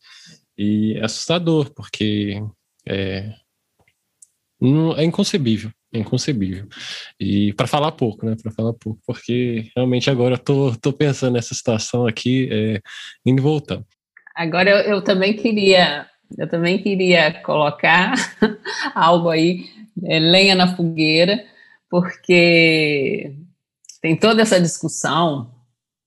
e 0.58 0.94
é 0.98 1.04
assustador, 1.04 1.72
porque 1.74 2.42
é, 2.88 3.34
não, 4.60 4.96
é 4.98 5.04
inconcebível. 5.04 5.72
É 5.92 5.98
inconcebível. 5.98 6.68
E 7.20 7.52
para 7.54 7.66
falar 7.66 7.92
pouco, 7.94 8.26
né? 8.26 8.36
Para 8.42 8.52
falar 8.52 8.74
pouco, 8.74 9.00
porque 9.06 9.72
realmente 9.76 10.10
agora 10.10 10.36
eu 10.36 10.40
tô, 10.40 10.76
tô 10.76 10.94
pensando 10.94 11.34
nessa 11.34 11.56
situação 11.56 12.06
aqui, 12.06 12.48
é, 12.52 12.82
indo 13.26 13.40
e 13.40 13.44
voltando. 13.44 13.86
Agora 14.36 14.70
eu, 14.70 14.78
eu 14.78 15.02
também 15.02 15.36
queria, 15.36 16.06
eu 16.38 16.48
também 16.48 16.82
queria 16.82 17.42
colocar 17.42 18.14
algo 18.94 19.30
aí, 19.30 19.66
é, 20.06 20.20
lenha 20.20 20.54
na 20.56 20.76
fogueira, 20.76 21.44
porque 21.90 23.34
tem 24.02 24.16
toda 24.16 24.42
essa 24.42 24.62
discussão 24.62 25.52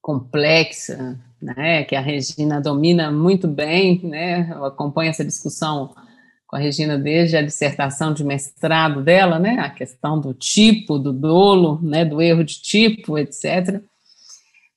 complexa, 0.00 1.18
né, 1.40 1.84
que 1.84 1.96
a 1.96 2.00
Regina 2.00 2.60
domina 2.60 3.10
muito 3.10 3.48
bem, 3.48 4.00
né, 4.04 4.50
eu 4.52 4.64
acompanho 4.64 5.10
essa 5.10 5.24
discussão 5.24 5.94
com 6.46 6.56
a 6.56 6.58
Regina 6.58 6.98
desde 6.98 7.36
a 7.36 7.42
dissertação 7.42 8.12
de 8.12 8.22
mestrado 8.22 9.02
dela, 9.02 9.38
né, 9.38 9.58
a 9.58 9.70
questão 9.70 10.20
do 10.20 10.32
tipo, 10.34 10.98
do 10.98 11.12
dolo, 11.12 11.80
né, 11.82 12.04
do 12.04 12.20
erro 12.20 12.44
de 12.44 12.60
tipo, 12.60 13.18
etc. 13.18 13.80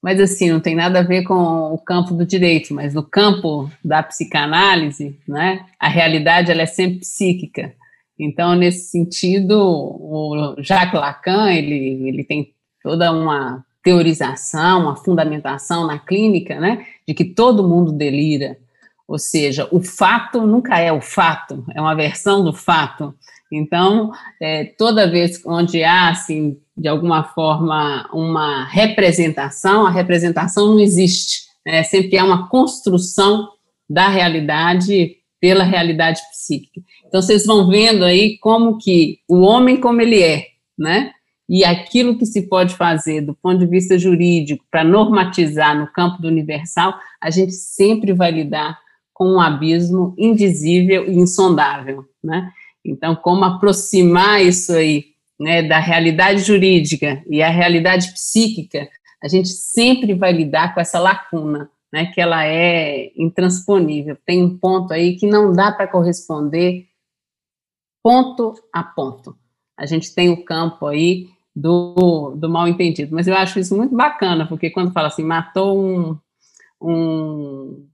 Mas 0.01 0.19
assim, 0.19 0.51
não 0.51 0.59
tem 0.59 0.75
nada 0.75 0.99
a 0.99 1.03
ver 1.03 1.23
com 1.23 1.33
o 1.73 1.77
campo 1.77 2.13
do 2.13 2.25
direito, 2.25 2.73
mas 2.73 2.93
no 2.93 3.03
campo 3.03 3.69
da 3.83 4.01
psicanálise, 4.03 5.19
né, 5.27 5.65
a 5.79 5.87
realidade 5.87 6.51
ela 6.51 6.61
é 6.61 6.67
sempre 6.67 6.99
psíquica. 6.99 7.75
Então, 8.19 8.55
nesse 8.55 8.89
sentido, 8.89 9.59
o 9.59 10.55
Jacques 10.59 10.99
Lacan, 10.99 11.51
ele, 11.51 12.07
ele 12.07 12.23
tem 12.23 12.53
toda 12.81 13.11
uma 13.11 13.63
teorização, 13.83 14.83
uma 14.83 14.95
fundamentação 14.95 15.85
na 15.85 15.99
clínica, 15.99 16.59
né, 16.59 16.85
de 17.07 17.13
que 17.13 17.23
todo 17.23 17.67
mundo 17.67 17.91
delira, 17.91 18.57
ou 19.07 19.19
seja, 19.19 19.67
o 19.71 19.79
fato 19.81 20.41
nunca 20.47 20.79
é 20.79 20.91
o 20.91 20.99
fato, 20.99 21.63
é 21.75 21.79
uma 21.79 21.93
versão 21.93 22.43
do 22.43 22.51
fato. 22.51 23.13
Então, 23.51 24.11
é, 24.41 24.65
toda 24.65 25.09
vez 25.09 25.39
onde 25.45 25.83
há, 25.83 26.09
assim, 26.09 26.57
de 26.75 26.87
alguma 26.87 27.23
forma, 27.23 28.09
uma 28.11 28.65
representação, 28.65 29.85
a 29.85 29.91
representação 29.91 30.67
não 30.69 30.79
existe. 30.79 31.43
Né? 31.63 31.83
Sempre 31.83 32.17
há 32.17 32.25
uma 32.25 32.49
construção 32.49 33.49
da 33.87 34.07
realidade 34.07 35.17
pela 35.39 35.63
realidade 35.63 36.21
psíquica. 36.31 36.81
Então, 37.15 37.21
vocês 37.21 37.45
vão 37.45 37.69
vendo 37.69 38.03
aí 38.03 38.37
como 38.39 38.77
que 38.77 39.19
o 39.25 39.39
homem 39.39 39.77
como 39.77 40.01
ele 40.01 40.21
é, 40.21 40.47
né? 40.77 41.13
E 41.47 41.63
aquilo 41.63 42.17
que 42.17 42.25
se 42.25 42.41
pode 42.41 42.75
fazer 42.75 43.21
do 43.21 43.33
ponto 43.33 43.59
de 43.59 43.65
vista 43.65 43.97
jurídico 43.97 44.65
para 44.69 44.83
normatizar 44.83 45.79
no 45.79 45.87
campo 45.87 46.21
do 46.21 46.27
universal, 46.27 46.93
a 47.21 47.29
gente 47.29 47.53
sempre 47.53 48.11
vai 48.11 48.31
lidar 48.31 48.77
com 49.13 49.29
um 49.29 49.39
abismo 49.39 50.13
indizível 50.17 51.09
e 51.09 51.13
insondável, 51.13 52.03
né? 52.21 52.51
Então, 52.83 53.15
como 53.15 53.45
aproximar 53.45 54.43
isso 54.43 54.73
aí, 54.73 55.05
né, 55.39 55.63
da 55.63 55.79
realidade 55.79 56.41
jurídica 56.41 57.23
e 57.29 57.41
a 57.41 57.49
realidade 57.49 58.11
psíquica, 58.11 58.89
a 59.23 59.29
gente 59.29 59.47
sempre 59.47 60.13
vai 60.13 60.33
lidar 60.33 60.73
com 60.73 60.81
essa 60.81 60.99
lacuna, 60.99 61.69
né, 61.93 62.07
que 62.07 62.19
ela 62.19 62.45
é 62.45 63.09
intransponível. 63.15 64.17
Tem 64.25 64.43
um 64.43 64.57
ponto 64.57 64.91
aí 64.91 65.15
que 65.15 65.25
não 65.25 65.53
dá 65.53 65.71
para 65.71 65.87
corresponder 65.87 66.89
ponto 68.05 68.53
a 68.71 68.83
ponto. 68.83 69.35
A 69.75 69.87
gente 69.87 70.13
tem 70.13 70.29
o 70.29 70.45
campo 70.45 70.85
aí 70.85 71.27
do, 71.55 72.35
do 72.37 72.47
mal 72.47 72.67
entendido. 72.67 73.15
Mas 73.15 73.27
eu 73.27 73.35
acho 73.35 73.57
isso 73.59 73.75
muito 73.75 73.95
bacana, 73.95 74.45
porque 74.45 74.69
quando 74.69 74.93
fala 74.93 75.07
assim, 75.07 75.23
matou 75.23 75.83
um, 75.83 76.15
um 76.79 77.87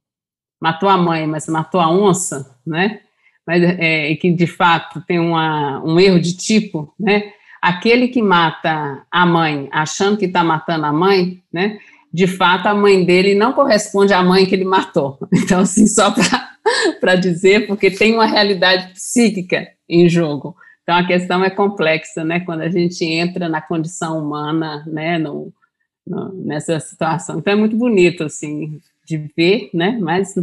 matou 0.61 0.89
a 0.89 0.97
mãe, 0.97 1.25
mas 1.25 1.47
matou 1.47 1.79
a 1.79 1.89
onça, 1.89 2.59
né? 2.67 2.99
Mas 3.47 3.63
é, 3.63 4.13
que 4.15 4.33
de 4.33 4.45
fato 4.47 4.99
tem 5.07 5.17
uma, 5.17 5.81
um 5.81 5.97
erro 5.97 6.19
de 6.19 6.35
tipo, 6.35 6.93
né? 6.99 7.31
Aquele 7.61 8.09
que 8.09 8.21
mata 8.21 9.05
a 9.09 9.25
mãe 9.25 9.69
achando 9.71 10.17
que 10.17 10.25
está 10.25 10.43
matando 10.43 10.87
a 10.87 10.91
mãe, 10.91 11.41
né? 11.53 11.79
De 12.13 12.27
fato, 12.27 12.67
a 12.67 12.75
mãe 12.75 13.05
dele 13.05 13.33
não 13.33 13.53
corresponde 13.53 14.11
à 14.11 14.21
mãe 14.21 14.45
que 14.45 14.53
ele 14.53 14.65
matou. 14.65 15.17
Então, 15.33 15.61
assim, 15.61 15.87
só 15.87 16.11
para 16.11 16.50
dizer, 17.15 17.67
porque 17.67 17.89
tem 17.89 18.13
uma 18.13 18.25
realidade 18.25 18.93
psíquica 18.93 19.67
em 19.89 20.07
jogo. 20.07 20.55
Então 20.83 20.95
a 20.95 21.05
questão 21.05 21.43
é 21.43 21.49
complexa, 21.49 22.23
né? 22.23 22.39
Quando 22.41 22.61
a 22.61 22.69
gente 22.69 23.03
entra 23.05 23.47
na 23.47 23.61
condição 23.61 24.19
humana, 24.19 24.83
né? 24.87 25.17
No, 25.17 25.53
no, 26.05 26.33
nessa 26.45 26.79
situação. 26.79 27.39
Então 27.39 27.53
é 27.53 27.55
muito 27.55 27.75
bonito, 27.75 28.23
assim, 28.23 28.79
de 29.05 29.17
ver, 29.35 29.69
né? 29.73 29.97
Mas 30.01 30.33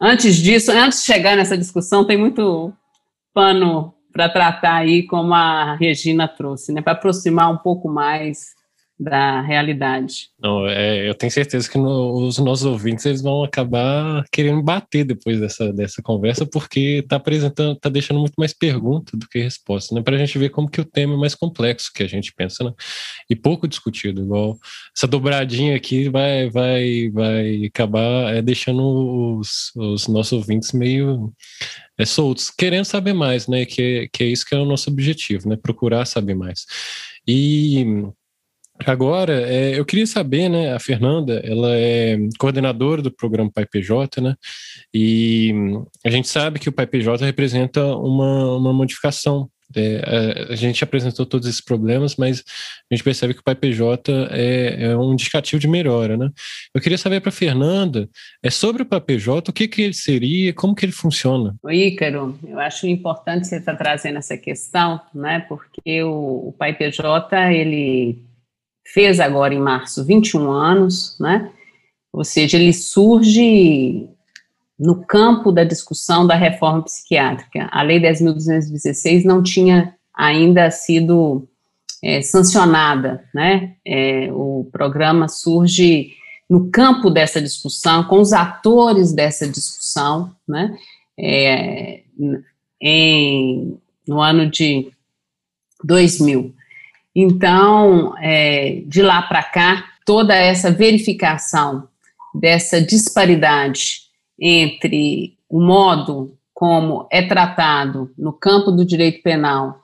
antes 0.00 0.36
disso, 0.36 0.70
antes 0.72 1.00
de 1.00 1.06
chegar 1.06 1.36
nessa 1.36 1.56
discussão, 1.56 2.06
tem 2.06 2.16
muito 2.16 2.72
pano 3.32 3.94
para 4.12 4.28
tratar 4.28 4.74
aí, 4.74 5.04
como 5.04 5.32
a 5.32 5.74
Regina 5.76 6.28
trouxe, 6.28 6.72
né? 6.72 6.82
Para 6.82 6.92
aproximar 6.92 7.50
um 7.50 7.58
pouco 7.58 7.88
mais 7.88 8.54
da 8.98 9.40
realidade. 9.40 10.28
Não, 10.38 10.66
é, 10.66 11.08
eu 11.08 11.14
tenho 11.14 11.32
certeza 11.32 11.68
que 11.68 11.78
no, 11.78 12.26
os 12.26 12.38
nossos 12.38 12.64
ouvintes 12.64 13.04
eles 13.04 13.22
vão 13.22 13.42
acabar 13.42 14.24
querendo 14.30 14.62
bater 14.62 15.04
depois 15.04 15.40
dessa, 15.40 15.72
dessa 15.72 16.02
conversa, 16.02 16.46
porque 16.46 17.00
está 17.02 17.16
apresentando, 17.16 17.72
está 17.72 17.88
deixando 17.88 18.20
muito 18.20 18.34
mais 18.38 18.52
pergunta 18.52 19.16
do 19.16 19.28
que 19.28 19.40
resposta, 19.40 19.94
né? 19.94 20.02
Para 20.02 20.16
a 20.16 20.18
gente 20.18 20.38
ver 20.38 20.50
como 20.50 20.70
que 20.70 20.80
o 20.80 20.84
tema 20.84 21.14
é 21.14 21.16
mais 21.16 21.34
complexo 21.34 21.90
que 21.94 22.02
a 22.02 22.08
gente 22.08 22.32
pensa, 22.34 22.64
né? 22.64 22.72
E 23.28 23.34
pouco 23.34 23.66
discutido, 23.66 24.22
igual 24.22 24.58
essa 24.96 25.06
dobradinha 25.06 25.76
aqui 25.76 26.08
vai, 26.08 26.48
vai, 26.50 27.10
vai 27.10 27.64
acabar 27.66 28.34
é, 28.34 28.42
deixando 28.42 29.38
os, 29.38 29.72
os 29.74 30.06
nossos 30.06 30.32
ouvintes 30.32 30.72
meio 30.72 31.32
é, 31.98 32.04
soltos, 32.04 32.50
querendo 32.50 32.84
saber 32.84 33.12
mais, 33.12 33.48
né? 33.48 33.64
Que, 33.64 34.08
que 34.12 34.24
é 34.24 34.26
isso 34.26 34.46
que 34.46 34.54
é 34.54 34.58
o 34.58 34.64
nosso 34.64 34.90
objetivo, 34.90 35.48
né? 35.48 35.56
Procurar 35.56 36.04
saber 36.04 36.34
mais. 36.34 36.66
E 37.26 37.84
Agora, 38.86 39.32
é, 39.32 39.78
eu 39.78 39.84
queria 39.84 40.06
saber, 40.06 40.48
né, 40.48 40.72
a 40.72 40.78
Fernanda, 40.78 41.40
ela 41.44 41.76
é 41.76 42.18
coordenadora 42.38 43.02
do 43.02 43.10
programa 43.10 43.50
Pai 43.52 43.66
PJ, 43.66 44.20
né, 44.20 44.34
e 44.92 45.52
a 46.04 46.10
gente 46.10 46.28
sabe 46.28 46.58
que 46.58 46.68
o 46.68 46.72
Pai 46.72 46.86
PJ 46.86 47.24
representa 47.24 47.84
uma, 47.96 48.56
uma 48.56 48.72
modificação. 48.72 49.48
É, 49.74 50.48
a, 50.50 50.54
gente 50.54 50.84
apresentou 50.84 51.24
todos 51.24 51.48
esses 51.48 51.62
problemas, 51.62 52.16
mas 52.16 52.44
a 52.90 52.94
gente 52.94 53.02
percebe 53.02 53.32
que 53.32 53.40
o 53.40 53.44
Pai 53.44 53.54
PJ 53.54 54.12
é, 54.30 54.84
é 54.84 54.96
um 54.96 55.14
indicativo 55.14 55.58
de 55.58 55.66
melhora, 55.66 56.16
né. 56.16 56.28
Eu 56.74 56.80
queria 56.80 56.98
saber 56.98 57.20
para 57.20 57.30
a 57.30 57.32
Fernanda, 57.32 58.08
é 58.42 58.50
sobre 58.50 58.82
o 58.82 58.86
Pai 58.86 59.00
PJ, 59.00 59.50
o 59.50 59.52
que, 59.52 59.66
que 59.66 59.80
ele 59.80 59.94
seria, 59.94 60.52
como 60.52 60.74
que 60.74 60.84
ele 60.84 60.92
funciona? 60.92 61.54
O 61.62 61.70
Ícaro, 61.70 62.38
eu 62.46 62.58
acho 62.58 62.86
importante 62.86 63.46
você 63.46 63.56
estar 63.56 63.72
tá 63.72 63.78
trazendo 63.78 64.18
essa 64.18 64.36
questão, 64.36 65.00
né, 65.14 65.40
porque 65.48 66.02
o, 66.02 66.48
o 66.48 66.54
Pai 66.58 66.74
PJ, 66.74 67.54
ele 67.54 68.22
fez 68.84 69.20
agora 69.20 69.54
em 69.54 69.60
março 69.60 70.04
21 70.04 70.50
anos, 70.50 71.16
né? 71.18 71.50
Ou 72.12 72.24
seja, 72.24 72.58
ele 72.58 72.72
surge 72.72 74.08
no 74.78 75.04
campo 75.06 75.52
da 75.52 75.64
discussão 75.64 76.26
da 76.26 76.34
reforma 76.34 76.82
psiquiátrica. 76.82 77.68
A 77.70 77.82
Lei 77.82 78.00
10.216 78.00 79.24
não 79.24 79.42
tinha 79.42 79.94
ainda 80.14 80.70
sido 80.70 81.48
é, 82.02 82.20
sancionada, 82.20 83.24
né? 83.32 83.76
É, 83.86 84.28
o 84.32 84.68
programa 84.72 85.28
surge 85.28 86.12
no 86.50 86.70
campo 86.70 87.08
dessa 87.08 87.40
discussão, 87.40 88.04
com 88.04 88.20
os 88.20 88.32
atores 88.32 89.12
dessa 89.12 89.48
discussão, 89.48 90.34
né? 90.46 90.76
É, 91.18 92.02
em, 92.80 93.78
no 94.06 94.20
ano 94.20 94.50
de 94.50 94.90
2000. 95.84 96.52
Então, 97.14 98.16
é, 98.18 98.82
de 98.86 99.02
lá 99.02 99.22
para 99.22 99.42
cá, 99.42 99.84
toda 100.04 100.34
essa 100.34 100.70
verificação 100.70 101.88
dessa 102.34 102.80
disparidade 102.80 104.02
entre 104.40 105.36
o 105.48 105.60
modo 105.60 106.36
como 106.54 107.06
é 107.10 107.22
tratado 107.22 108.10
no 108.16 108.32
campo 108.32 108.70
do 108.70 108.84
direito 108.84 109.22
penal 109.22 109.82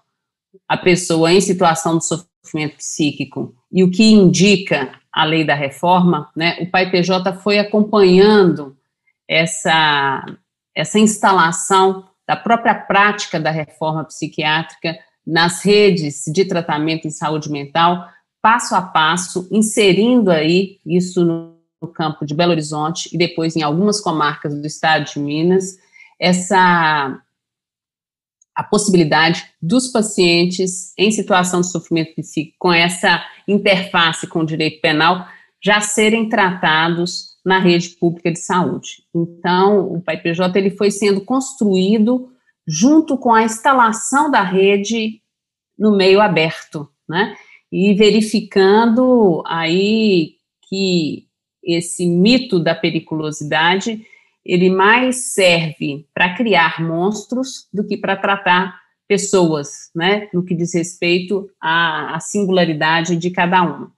a 0.67 0.77
pessoa 0.77 1.33
em 1.33 1.41
situação 1.41 1.99
de 1.99 2.07
sofrimento 2.07 2.77
psíquico 2.77 3.55
e 3.71 3.83
o 3.83 3.91
que 3.91 4.05
indica 4.05 4.93
a 5.13 5.25
lei 5.25 5.45
da 5.45 5.55
reforma, 5.55 6.31
né, 6.37 6.57
o 6.61 6.71
Pai 6.71 6.91
PJ 6.91 7.33
foi 7.35 7.59
acompanhando 7.59 8.77
essa, 9.27 10.25
essa 10.75 10.99
instalação 10.99 12.05
da 12.27 12.37
própria 12.37 12.75
prática 12.75 13.41
da 13.41 13.51
reforma 13.51 14.05
psiquiátrica 14.05 14.99
nas 15.29 15.63
redes 15.63 16.23
de 16.27 16.47
tratamento 16.47 17.07
em 17.07 17.11
saúde 17.11 17.51
mental, 17.51 18.09
passo 18.41 18.75
a 18.75 18.81
passo, 18.81 19.47
inserindo 19.53 20.31
aí 20.31 20.79
isso 20.87 21.23
no, 21.23 21.55
no 21.83 21.89
campo 21.89 22.25
de 22.25 22.35
Belo 22.35 22.53
Horizonte 22.53 23.11
e 23.13 23.19
depois 23.19 23.55
em 23.55 23.63
algumas 23.63 24.01
comarcas 24.01 24.55
do 24.55 24.67
estado 24.67 25.05
de 25.05 25.21
Minas, 25.21 25.77
essa 26.19 27.21
a 28.57 28.65
possibilidade 28.65 29.45
dos 29.63 29.87
pacientes 29.87 30.93
em 30.99 31.13
situação 31.13 31.61
de 31.61 31.71
sofrimento 31.71 32.15
psíquico 32.17 32.57
com 32.59 32.73
essa 32.73 33.25
interface 33.47 34.27
com 34.27 34.41
o 34.41 34.47
direito 34.47 34.81
penal 34.81 35.29
já 35.63 35.81
serem 35.81 36.29
tratados 36.29 37.37
na 37.45 37.61
rede 37.61 37.91
pública 37.91 38.33
de 38.33 38.41
saúde. 38.41 39.05
Então, 39.15 39.93
o 39.93 40.01
PAIPJ 40.01 40.41
ele 40.57 40.71
foi 40.71 40.91
sendo 40.91 41.21
construído 41.21 42.33
junto 42.69 43.17
com 43.17 43.33
a 43.33 43.43
instalação 43.43 44.31
da 44.31 44.43
rede 44.43 45.23
no 45.79 45.97
meio 45.97 46.21
aberto, 46.21 46.87
né? 47.09 47.35
E 47.73 47.95
verificando 47.95 49.43
aí 49.47 50.35
que 50.69 51.27
esse 51.65 52.07
mito 52.07 52.59
da 52.59 52.75
periculosidade 52.75 54.05
ele 54.45 54.71
mais 54.71 55.35
serve 55.35 56.07
para 56.15 56.35
criar 56.35 56.81
monstros 56.81 57.69
do 57.73 57.87
que 57.87 57.97
para 57.97 58.17
tratar 58.17 58.81
pessoas, 59.07 59.91
né, 59.95 60.29
no 60.33 60.45
que 60.45 60.55
diz 60.55 60.75
respeito 60.75 61.49
à, 61.61 62.17
à, 62.17 62.21
singularidade 62.21 63.17
de 63.17 63.31
cada 63.31 63.63
um. 63.63 63.89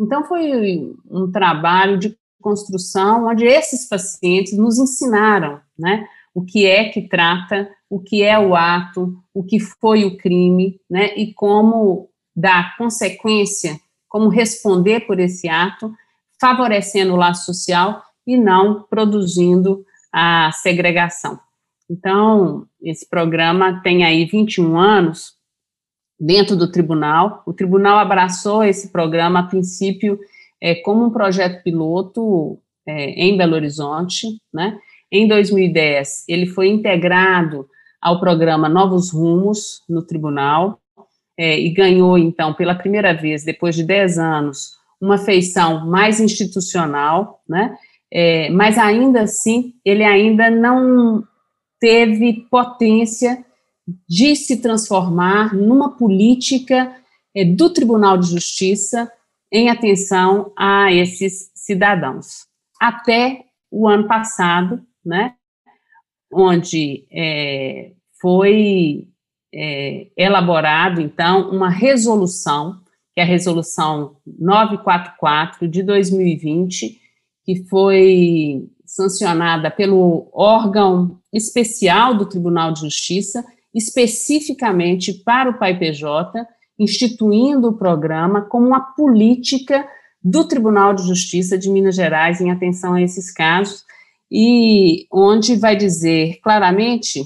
Então, 0.00 0.24
foi 0.24 0.94
um 1.10 1.30
trabalho 1.30 1.98
de 1.98 2.16
construção 2.40 3.26
onde 3.26 3.44
esses 3.44 3.88
pacientes 3.88 4.56
nos 4.56 4.78
ensinaram, 4.78 5.60
né, 5.78 6.06
o 6.34 6.44
que 6.44 6.66
é 6.66 6.88
que 6.88 7.02
trata, 7.02 7.68
o 7.90 8.00
que 8.00 8.22
é 8.22 8.38
o 8.38 8.54
ato, 8.54 9.20
o 9.34 9.42
que 9.42 9.58
foi 9.58 10.04
o 10.04 10.16
crime, 10.16 10.80
né, 10.88 11.12
e 11.16 11.34
como 11.34 12.08
dar 12.34 12.76
consequência, 12.78 13.78
como 14.08 14.28
responder 14.28 15.00
por 15.00 15.18
esse 15.18 15.48
ato, 15.48 15.92
favorecendo 16.40 17.12
o 17.12 17.16
laço 17.16 17.44
social 17.44 18.00
e 18.24 18.36
não 18.36 18.84
produzindo 18.84 19.84
a 20.12 20.50
segregação. 20.52 21.38
Então, 21.90 22.66
esse 22.80 23.08
programa 23.08 23.82
tem 23.82 24.04
aí 24.04 24.24
21 24.24 24.78
anos 24.78 25.34
dentro 26.18 26.56
do 26.56 26.70
tribunal. 26.70 27.42
O 27.44 27.52
tribunal 27.52 27.98
abraçou 27.98 28.62
esse 28.62 28.92
programa, 28.92 29.40
a 29.40 29.46
princípio, 29.48 30.18
é, 30.62 30.76
como 30.76 31.04
um 31.04 31.10
projeto 31.10 31.62
piloto 31.64 32.58
é, 32.86 33.10
em 33.10 33.36
Belo 33.36 33.54
Horizonte, 33.54 34.26
né? 34.54 34.78
Em 35.10 35.26
2010, 35.26 36.24
ele 36.28 36.46
foi 36.46 36.68
integrado 36.68 37.68
ao 38.00 38.18
programa 38.18 38.68
Novos 38.68 39.10
Rumos 39.10 39.82
no 39.88 40.02
tribunal 40.02 40.80
é, 41.38 41.58
e 41.58 41.70
ganhou, 41.70 42.18
então, 42.18 42.54
pela 42.54 42.74
primeira 42.74 43.14
vez, 43.14 43.44
depois 43.44 43.74
de 43.74 43.82
10 43.82 44.18
anos, 44.18 44.72
uma 45.00 45.16
feição 45.16 45.86
mais 45.86 46.20
institucional, 46.20 47.42
né? 47.48 47.76
É, 48.12 48.50
mas 48.50 48.76
ainda 48.76 49.22
assim, 49.22 49.74
ele 49.84 50.04
ainda 50.04 50.50
não 50.50 51.24
teve 51.80 52.46
potência 52.50 53.44
de 54.08 54.36
se 54.36 54.60
transformar 54.60 55.54
numa 55.54 55.96
política 55.96 56.94
é, 57.34 57.44
do 57.44 57.70
Tribunal 57.70 58.18
de 58.18 58.28
Justiça 58.28 59.10
em 59.52 59.70
atenção 59.70 60.52
a 60.56 60.92
esses 60.92 61.50
cidadãos. 61.54 62.46
Até 62.80 63.44
o 63.70 63.88
ano 63.88 64.06
passado, 64.06 64.82
né, 65.04 65.34
onde 66.32 67.06
é, 67.10 67.92
foi 68.20 69.08
é, 69.52 70.06
elaborado, 70.16 71.00
então, 71.00 71.50
uma 71.50 71.68
resolução, 71.68 72.80
que 73.14 73.20
é 73.20 73.22
a 73.22 73.26
resolução 73.26 74.16
944 74.38 75.66
de 75.66 75.82
2020, 75.82 76.98
que 77.44 77.64
foi 77.68 78.68
sancionada 78.86 79.70
pelo 79.70 80.28
órgão 80.32 81.18
especial 81.32 82.14
do 82.14 82.26
Tribunal 82.26 82.72
de 82.72 82.80
Justiça, 82.80 83.44
especificamente 83.74 85.12
para 85.12 85.50
o 85.50 85.58
PAIPJ, 85.58 86.04
instituindo 86.78 87.68
o 87.68 87.76
programa 87.76 88.42
como 88.42 88.66
uma 88.66 88.80
política 88.80 89.86
do 90.22 90.46
Tribunal 90.46 90.94
de 90.94 91.06
Justiça 91.06 91.56
de 91.56 91.70
Minas 91.70 91.94
Gerais 91.94 92.40
em 92.40 92.50
atenção 92.50 92.94
a 92.94 93.02
esses 93.02 93.32
casos, 93.32 93.84
e 94.30 95.06
onde 95.12 95.56
vai 95.56 95.74
dizer 95.76 96.38
claramente, 96.42 97.24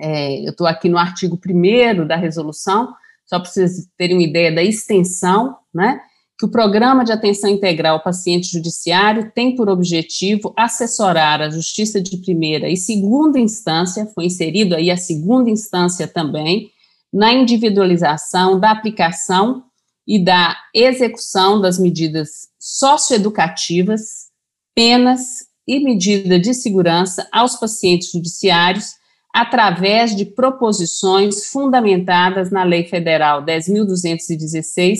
é, 0.00 0.44
eu 0.44 0.50
estou 0.50 0.66
aqui 0.66 0.88
no 0.88 0.98
artigo 0.98 1.38
1 1.38 2.06
da 2.06 2.16
resolução, 2.16 2.92
só 3.24 3.38
para 3.38 3.48
vocês 3.48 3.88
terem 3.96 4.16
uma 4.16 4.26
ideia 4.26 4.52
da 4.52 4.62
extensão, 4.62 5.56
né? 5.72 6.00
Que 6.38 6.46
o 6.46 6.50
Programa 6.50 7.04
de 7.04 7.12
Atenção 7.12 7.48
Integral 7.48 7.96
ao 7.96 8.02
Paciente 8.02 8.50
Judiciário 8.50 9.30
tem 9.32 9.54
por 9.54 9.68
objetivo 9.68 10.52
assessorar 10.56 11.40
a 11.40 11.50
Justiça 11.50 12.00
de 12.00 12.16
primeira 12.16 12.68
e 12.68 12.76
segunda 12.76 13.38
instância, 13.38 14.06
foi 14.06 14.26
inserido 14.26 14.74
aí 14.74 14.90
a 14.90 14.96
segunda 14.96 15.48
instância 15.50 16.08
também, 16.08 16.70
na 17.12 17.32
individualização 17.32 18.58
da 18.58 18.72
aplicação 18.72 19.62
e 20.06 20.22
da 20.22 20.56
execução 20.74 21.60
das 21.60 21.78
medidas 21.78 22.48
socioeducativas, 22.58 24.30
penas 24.74 25.51
e 25.66 25.80
medida 25.80 26.38
de 26.38 26.52
segurança 26.54 27.28
aos 27.32 27.56
pacientes 27.56 28.10
judiciários 28.10 28.94
através 29.32 30.14
de 30.14 30.26
proposições 30.26 31.46
fundamentadas 31.46 32.50
na 32.50 32.64
Lei 32.64 32.84
Federal 32.84 33.42
10.216, 33.44 34.98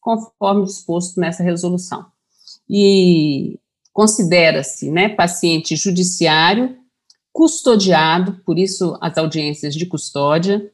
conforme 0.00 0.64
disposto 0.64 1.18
nessa 1.18 1.42
resolução. 1.42 2.06
E 2.68 3.58
considera-se, 3.92 4.90
né, 4.90 5.08
paciente 5.08 5.74
judiciário, 5.74 6.76
custodiado, 7.32 8.40
por 8.44 8.58
isso 8.58 8.96
as 9.00 9.18
audiências 9.18 9.74
de 9.74 9.86
custódia, 9.86 10.70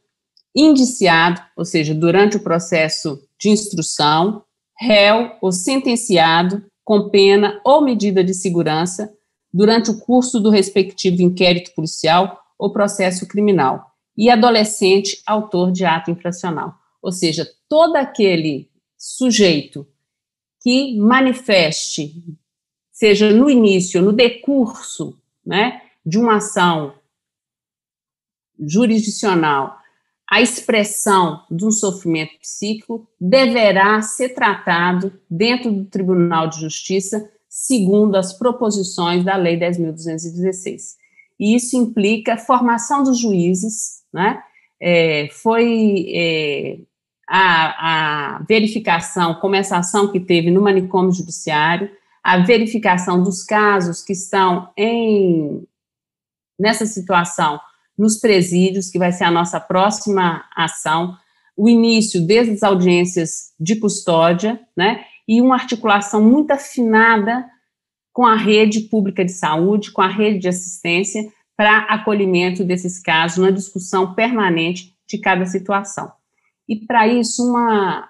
indiciado, 0.54 1.40
ou 1.56 1.64
seja, 1.64 1.94
durante 1.94 2.36
o 2.36 2.42
processo 2.42 3.18
de 3.40 3.48
instrução, 3.48 4.42
réu 4.78 5.32
ou 5.40 5.52
sentenciado 5.52 6.64
com 6.84 7.08
pena 7.10 7.60
ou 7.64 7.80
medida 7.80 8.24
de 8.24 8.34
segurança 8.34 9.12
durante 9.52 9.90
o 9.90 9.98
curso 9.98 10.40
do 10.40 10.50
respectivo 10.50 11.22
inquérito 11.22 11.74
policial 11.74 12.40
ou 12.58 12.72
processo 12.72 13.26
criminal, 13.26 13.88
e 14.16 14.28
adolescente 14.28 15.22
autor 15.24 15.70
de 15.70 15.84
ato 15.84 16.10
infracional. 16.10 16.74
Ou 17.00 17.12
seja, 17.12 17.48
todo 17.68 17.94
aquele 17.94 18.68
sujeito 18.96 19.86
que 20.60 20.98
manifeste, 20.98 22.24
seja 22.90 23.30
no 23.30 23.48
início, 23.48 24.02
no 24.02 24.12
decurso, 24.12 25.16
né, 25.46 25.82
de 26.04 26.18
uma 26.18 26.38
ação 26.38 26.94
jurisdicional, 28.58 29.78
a 30.28 30.42
expressão 30.42 31.44
de 31.48 31.64
um 31.64 31.70
sofrimento 31.70 32.38
psíquico 32.40 33.08
deverá 33.20 34.02
ser 34.02 34.30
tratado 34.30 35.18
dentro 35.30 35.72
do 35.72 35.84
Tribunal 35.84 36.48
de 36.48 36.60
Justiça 36.60 37.30
segundo 37.48 38.16
as 38.16 38.32
proposições 38.32 39.24
da 39.24 39.36
Lei 39.36 39.58
10.216 39.58 40.98
e 41.38 41.54
isso 41.54 41.76
implica 41.76 42.36
formação 42.36 43.02
dos 43.02 43.18
juízes, 43.18 44.02
né? 44.12 44.42
É, 44.80 45.28
foi 45.30 46.06
é, 46.14 46.78
a, 47.28 48.36
a, 48.36 48.42
verificação, 48.48 49.34
como 49.36 49.54
essa 49.54 49.78
ação 49.78 50.10
que 50.10 50.20
teve 50.20 50.50
no 50.50 50.62
manicômio 50.62 51.12
judiciário, 51.12 51.90
a 52.22 52.38
verificação 52.38 53.22
dos 53.22 53.42
casos 53.42 54.02
que 54.02 54.12
estão 54.12 54.70
em 54.76 55.66
nessa 56.58 56.86
situação 56.86 57.60
nos 57.96 58.18
presídios, 58.18 58.90
que 58.90 58.98
vai 58.98 59.12
ser 59.12 59.24
a 59.24 59.30
nossa 59.30 59.60
próxima 59.60 60.44
ação, 60.56 61.16
o 61.56 61.68
início 61.68 62.24
desde 62.24 62.52
as 62.54 62.62
audiências 62.62 63.52
de 63.58 63.76
custódia, 63.76 64.60
né, 64.76 65.04
e 65.28 65.42
uma 65.42 65.54
articulação 65.54 66.22
muito 66.22 66.50
afinada 66.50 67.46
com 68.12 68.26
a 68.26 68.34
rede 68.34 68.80
pública 68.80 69.24
de 69.24 69.30
saúde, 69.30 69.92
com 69.92 70.00
a 70.00 70.08
rede 70.08 70.38
de 70.38 70.48
assistência, 70.48 71.30
para 71.54 71.80
acolhimento 71.80 72.64
desses 72.64 73.00
casos, 73.00 73.38
uma 73.38 73.52
discussão 73.52 74.14
permanente 74.14 74.96
de 75.06 75.18
cada 75.18 75.44
situação. 75.44 76.10
E 76.66 76.76
para 76.76 77.06
isso, 77.06 77.44
uma, 77.44 78.08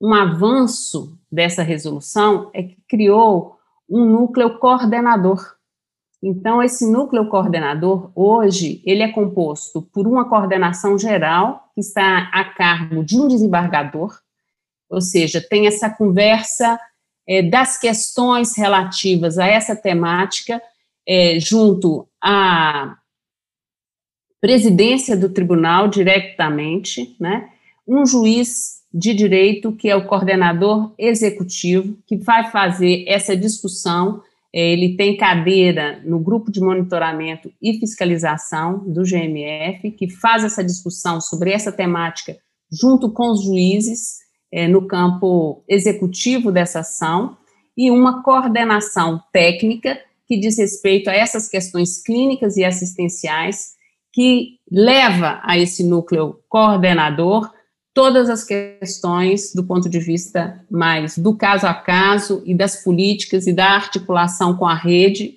um 0.00 0.14
avanço 0.14 1.18
dessa 1.30 1.62
resolução 1.62 2.50
é 2.54 2.62
que 2.62 2.76
criou 2.88 3.58
um 3.88 4.04
núcleo 4.04 4.58
coordenador. 4.58 5.54
Então, 6.22 6.62
esse 6.62 6.90
núcleo 6.90 7.28
coordenador, 7.28 8.10
hoje, 8.14 8.82
ele 8.84 9.02
é 9.02 9.12
composto 9.12 9.82
por 9.82 10.06
uma 10.06 10.28
coordenação 10.28 10.98
geral, 10.98 11.68
que 11.74 11.80
está 11.80 12.30
a 12.32 12.44
cargo 12.44 13.04
de 13.04 13.20
um 13.20 13.28
desembargador, 13.28 14.23
ou 14.88 15.00
seja, 15.00 15.40
tem 15.40 15.66
essa 15.66 15.90
conversa 15.90 16.78
é, 17.26 17.42
das 17.42 17.78
questões 17.78 18.56
relativas 18.56 19.38
a 19.38 19.46
essa 19.46 19.74
temática, 19.74 20.60
é, 21.06 21.38
junto 21.38 22.08
à 22.22 22.96
presidência 24.40 25.16
do 25.16 25.28
tribunal 25.28 25.88
diretamente, 25.88 27.16
né, 27.18 27.48
um 27.86 28.04
juiz 28.04 28.82
de 28.92 29.12
direito, 29.12 29.72
que 29.72 29.88
é 29.88 29.96
o 29.96 30.06
coordenador 30.06 30.94
executivo, 30.98 31.98
que 32.06 32.16
vai 32.16 32.50
fazer 32.50 33.04
essa 33.08 33.36
discussão. 33.36 34.22
É, 34.54 34.72
ele 34.72 34.96
tem 34.96 35.16
cadeira 35.16 36.00
no 36.04 36.20
grupo 36.20 36.52
de 36.52 36.60
monitoramento 36.60 37.52
e 37.60 37.78
fiscalização 37.80 38.78
do 38.86 39.02
GMF, 39.02 39.90
que 39.90 40.08
faz 40.08 40.44
essa 40.44 40.62
discussão 40.62 41.20
sobre 41.20 41.50
essa 41.50 41.72
temática 41.72 42.36
junto 42.70 43.10
com 43.12 43.30
os 43.30 43.44
juízes 43.44 44.23
é, 44.54 44.68
no 44.68 44.86
campo 44.86 45.64
executivo 45.68 46.52
dessa 46.52 46.78
ação, 46.78 47.36
e 47.76 47.90
uma 47.90 48.22
coordenação 48.22 49.20
técnica 49.32 49.98
que 50.28 50.38
diz 50.38 50.56
respeito 50.56 51.10
a 51.10 51.12
essas 51.12 51.48
questões 51.48 52.00
clínicas 52.00 52.56
e 52.56 52.64
assistenciais, 52.64 53.74
que 54.12 54.60
leva 54.70 55.40
a 55.42 55.58
esse 55.58 55.82
núcleo 55.82 56.38
coordenador 56.48 57.50
todas 57.92 58.30
as 58.30 58.44
questões 58.44 59.52
do 59.52 59.64
ponto 59.64 59.88
de 59.88 59.98
vista 59.98 60.64
mais 60.70 61.18
do 61.18 61.36
caso 61.36 61.66
a 61.66 61.74
caso 61.74 62.40
e 62.46 62.54
das 62.54 62.82
políticas 62.84 63.48
e 63.48 63.52
da 63.52 63.70
articulação 63.70 64.56
com 64.56 64.66
a 64.66 64.74
rede 64.74 65.36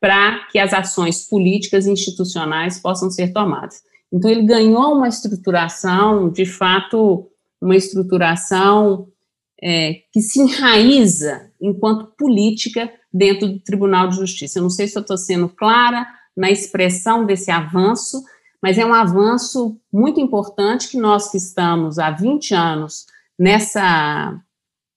para 0.00 0.46
que 0.50 0.58
as 0.58 0.72
ações 0.72 1.28
políticas 1.28 1.86
e 1.86 1.90
institucionais 1.90 2.78
possam 2.80 3.10
ser 3.10 3.30
tomadas. 3.32 3.82
Então, 4.10 4.30
ele 4.30 4.42
ganhou 4.42 4.94
uma 4.94 5.08
estruturação, 5.08 6.30
de 6.30 6.46
fato, 6.46 7.26
uma 7.64 7.76
estruturação 7.76 9.08
é, 9.62 10.02
que 10.12 10.20
se 10.20 10.38
enraiza 10.38 11.50
enquanto 11.60 12.14
política 12.18 12.92
dentro 13.12 13.48
do 13.48 13.58
Tribunal 13.60 14.08
de 14.08 14.16
Justiça. 14.16 14.58
Eu 14.58 14.64
não 14.64 14.70
sei 14.70 14.86
se 14.86 14.98
eu 14.98 15.00
estou 15.00 15.16
sendo 15.16 15.48
clara 15.48 16.06
na 16.36 16.50
expressão 16.50 17.24
desse 17.24 17.50
avanço, 17.50 18.22
mas 18.62 18.76
é 18.76 18.84
um 18.84 18.92
avanço 18.92 19.80
muito 19.90 20.20
importante 20.20 20.88
que 20.88 20.98
nós 20.98 21.30
que 21.30 21.38
estamos 21.38 21.98
há 21.98 22.10
20 22.10 22.54
anos 22.54 23.06
nessa, 23.38 24.38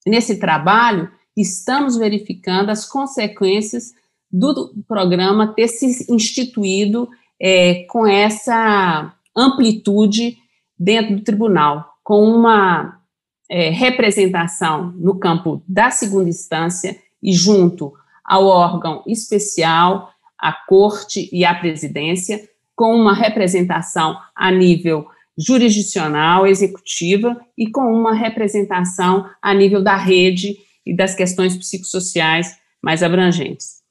nesse 0.06 0.38
trabalho, 0.38 1.10
estamos 1.36 1.96
verificando 1.96 2.70
as 2.70 2.86
consequências 2.86 3.94
do 4.30 4.74
programa 4.86 5.54
ter 5.54 5.70
se 5.70 6.12
instituído 6.12 7.08
é, 7.42 7.86
com 7.86 8.06
essa 8.06 9.14
amplitude 9.36 10.38
dentro 10.78 11.16
do 11.16 11.24
tribunal, 11.24 11.97
com 12.08 12.24
uma 12.24 13.02
é, 13.50 13.70
representação 13.70 14.94
no 14.94 15.20
campo 15.20 15.62
da 15.68 15.92
segunda 15.92 16.30
instância 16.30 16.98
e 17.22 17.34
junto 17.34 17.94
ao 18.24 18.46
órgão 18.46 19.04
especial, 19.06 20.10
à 20.40 20.54
corte 20.54 21.28
e 21.34 21.44
à 21.44 21.54
presidência, 21.54 22.48
com 22.74 22.96
uma 22.96 23.14
representação 23.14 24.18
a 24.34 24.50
nível 24.50 25.06
jurisdicional, 25.38 26.48
executiva 26.48 27.38
e 27.58 27.70
com 27.70 27.82
uma 27.82 28.14
representação 28.14 29.30
a 29.42 29.54
nível 29.54 29.84
da 29.84 29.98
rede 29.98 30.56
e 30.86 30.96
das 30.96 31.14
questões 31.14 31.58
psicossociais 31.58 32.58
mais 32.82 33.04
abrangentes. 33.04 33.82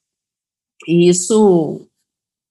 E 0.89 1.07
isso 1.07 1.87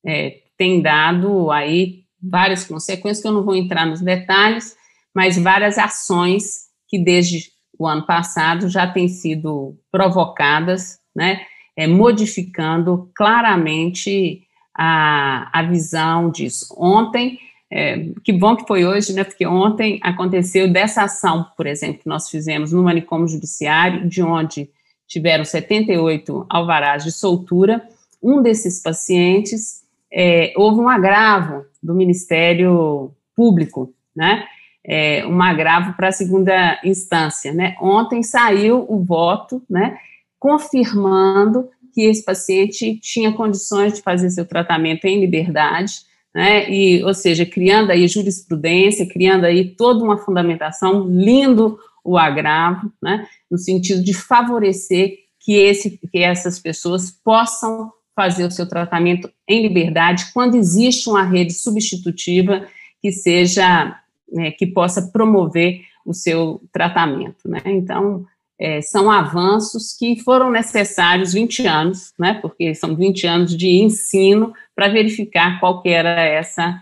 é, 0.05 0.43
tem 0.55 0.79
dado 0.79 1.49
aí 1.49 2.03
várias 2.21 2.63
consequências, 2.63 3.23
que 3.23 3.27
eu 3.27 3.33
não 3.33 3.43
vou 3.43 3.55
entrar 3.55 3.87
nos 3.87 4.01
detalhes, 4.01 4.77
mas 5.15 5.37
várias 5.37 5.77
ações 5.77 6.65
que 6.89 6.99
desde 6.99 7.49
o 7.79 7.87
ano 7.87 8.05
passado 8.05 8.69
já 8.69 8.85
têm 8.85 9.07
sido 9.07 9.77
provocadas, 9.89 10.99
né, 11.15 11.41
é, 11.75 11.87
modificando 11.87 13.09
claramente 13.15 14.41
a, 14.77 15.49
a 15.57 15.63
visão 15.63 16.29
disso. 16.29 16.73
Ontem, 16.77 17.39
é, 17.71 18.09
que 18.23 18.33
bom 18.33 18.55
que 18.55 18.67
foi 18.67 18.85
hoje, 18.85 19.13
né, 19.13 19.23
porque 19.23 19.45
ontem 19.45 19.99
aconteceu 20.03 20.71
dessa 20.71 21.03
ação, 21.03 21.45
por 21.55 21.65
exemplo, 21.65 22.01
que 22.03 22.09
nós 22.09 22.29
fizemos 22.29 22.73
no 22.73 22.83
manicômio 22.83 23.27
judiciário, 23.27 24.07
de 24.07 24.21
onde 24.21 24.69
tiveram 25.07 25.45
78 25.45 26.45
alvarás 26.49 27.03
de 27.03 27.11
soltura, 27.11 27.87
um 28.21 28.41
desses 28.41 28.81
pacientes, 28.81 29.83
é, 30.11 30.53
houve 30.55 30.79
um 30.79 30.89
agravo 30.89 31.65
do 31.81 31.93
Ministério 31.93 33.11
Público, 33.35 33.93
né, 34.15 34.45
é, 34.87 35.25
um 35.25 35.41
agravo 35.41 35.93
para 35.93 36.09
a 36.09 36.11
segunda 36.11 36.79
instância, 36.83 37.51
né? 37.51 37.75
Ontem 37.81 38.21
saiu 38.21 38.85
o 38.87 39.03
voto, 39.03 39.63
né, 39.69 39.97
confirmando 40.39 41.67
que 41.93 42.01
esse 42.01 42.23
paciente 42.23 42.99
tinha 42.99 43.31
condições 43.31 43.93
de 43.93 44.01
fazer 44.01 44.29
seu 44.29 44.45
tratamento 44.45 45.05
em 45.05 45.19
liberdade, 45.19 45.93
né, 46.33 46.69
e, 46.69 47.01
ou 47.03 47.13
seja, 47.13 47.45
criando 47.45 47.91
aí 47.91 48.07
jurisprudência, 48.07 49.07
criando 49.07 49.45
aí 49.45 49.73
toda 49.75 50.03
uma 50.03 50.17
fundamentação, 50.17 51.07
lindo 51.07 51.79
o 52.03 52.17
agravo, 52.17 52.91
né, 53.01 53.25
no 53.49 53.57
sentido 53.57 54.03
de 54.03 54.13
favorecer 54.13 55.15
que, 55.39 55.53
esse, 55.53 55.99
que 56.11 56.19
essas 56.19 56.59
pessoas 56.59 57.09
possam 57.09 57.91
fazer 58.15 58.45
o 58.45 58.51
seu 58.51 58.67
tratamento 58.67 59.29
em 59.47 59.61
liberdade 59.61 60.31
quando 60.33 60.55
existe 60.55 61.09
uma 61.09 61.23
rede 61.23 61.53
substitutiva 61.53 62.67
que 63.01 63.11
seja, 63.11 63.99
né, 64.31 64.51
que 64.51 64.67
possa 64.67 65.11
promover 65.11 65.81
o 66.05 66.13
seu 66.13 66.61
tratamento, 66.71 67.47
né, 67.47 67.61
então, 67.65 68.25
é, 68.59 68.81
são 68.81 69.11
avanços 69.11 69.91
que 69.91 70.17
foram 70.21 70.49
necessários 70.49 71.33
20 71.33 71.67
anos, 71.67 72.13
né, 72.17 72.39
porque 72.41 72.73
são 72.73 72.95
20 72.95 73.27
anos 73.27 73.57
de 73.57 73.69
ensino 73.81 74.53
para 74.75 74.87
verificar 74.87 75.59
qual 75.59 75.81
que 75.81 75.89
era 75.89 76.21
essa 76.21 76.79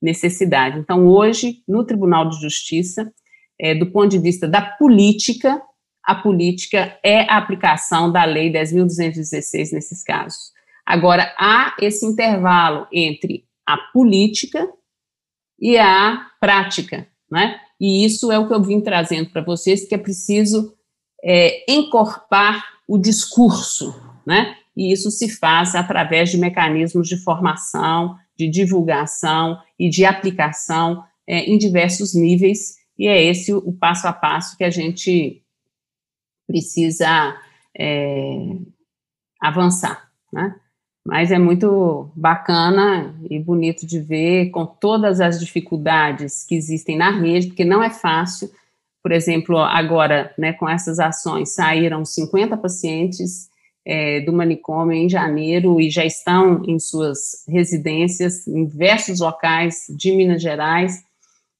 necessidade. 0.00 0.78
Então, 0.78 1.06
hoje, 1.06 1.62
no 1.66 1.84
Tribunal 1.84 2.28
de 2.28 2.40
Justiça, 2.40 3.12
é, 3.58 3.74
do 3.74 3.86
ponto 3.86 4.08
de 4.08 4.18
vista 4.18 4.46
da 4.46 4.60
política, 4.60 5.60
a 6.04 6.14
política 6.14 6.96
é 7.02 7.22
a 7.22 7.36
aplicação 7.36 8.12
da 8.12 8.24
Lei 8.24 8.52
10.216 8.52 9.72
nesses 9.72 10.04
casos. 10.04 10.52
Agora, 10.84 11.34
há 11.36 11.74
esse 11.80 12.06
intervalo 12.06 12.86
entre 12.92 13.44
a 13.66 13.76
política 13.92 14.68
e 15.60 15.76
a 15.78 16.26
prática, 16.40 17.06
né? 17.30 17.60
E 17.80 18.04
isso 18.04 18.32
é 18.32 18.38
o 18.38 18.46
que 18.46 18.54
eu 18.54 18.62
vim 18.62 18.80
trazendo 18.80 19.30
para 19.30 19.42
vocês, 19.42 19.86
que 19.86 19.94
é 19.94 19.98
preciso 19.98 20.74
é, 21.22 21.70
encorpar 21.70 22.64
o 22.88 22.98
discurso, 22.98 23.94
né? 24.26 24.56
E 24.76 24.92
isso 24.92 25.10
se 25.10 25.28
faz 25.28 25.74
através 25.74 26.30
de 26.30 26.38
mecanismos 26.38 27.08
de 27.08 27.16
formação, 27.16 28.16
de 28.36 28.48
divulgação 28.48 29.58
e 29.78 29.88
de 29.88 30.04
aplicação 30.04 31.02
é, 31.26 31.40
em 31.50 31.56
diversos 31.56 32.14
níveis, 32.14 32.76
e 32.98 33.08
é 33.08 33.22
esse 33.22 33.52
o, 33.52 33.72
passo 33.72 34.06
a 34.06 34.12
passo 34.12 34.56
que 34.56 34.64
a 34.64 34.70
gente 34.70 35.42
precisa 36.46 37.36
é, 37.78 38.56
avançar, 39.40 40.10
né? 40.32 40.54
Mas 41.06 41.30
é 41.30 41.38
muito 41.38 42.10
bacana 42.16 43.14
e 43.30 43.38
bonito 43.38 43.86
de 43.86 44.00
ver, 44.00 44.50
com 44.50 44.66
todas 44.66 45.20
as 45.20 45.38
dificuldades 45.38 46.44
que 46.44 46.56
existem 46.56 46.96
na 46.96 47.10
rede, 47.10 47.46
porque 47.46 47.64
não 47.64 47.82
é 47.82 47.90
fácil, 47.90 48.50
por 49.06 49.12
exemplo, 49.12 49.56
agora, 49.56 50.34
né, 50.36 50.52
com 50.52 50.68
essas 50.68 50.98
ações, 50.98 51.54
saíram 51.54 52.04
50 52.04 52.56
pacientes 52.56 53.48
é, 53.86 54.20
do 54.22 54.32
manicômio 54.32 54.94
em 54.96 55.08
janeiro 55.08 55.80
e 55.80 55.88
já 55.90 56.04
estão 56.04 56.64
em 56.66 56.76
suas 56.80 57.44
residências 57.48 58.48
em 58.48 58.66
diversos 58.66 59.20
locais 59.20 59.84
de 59.96 60.10
Minas 60.10 60.42
Gerais. 60.42 61.04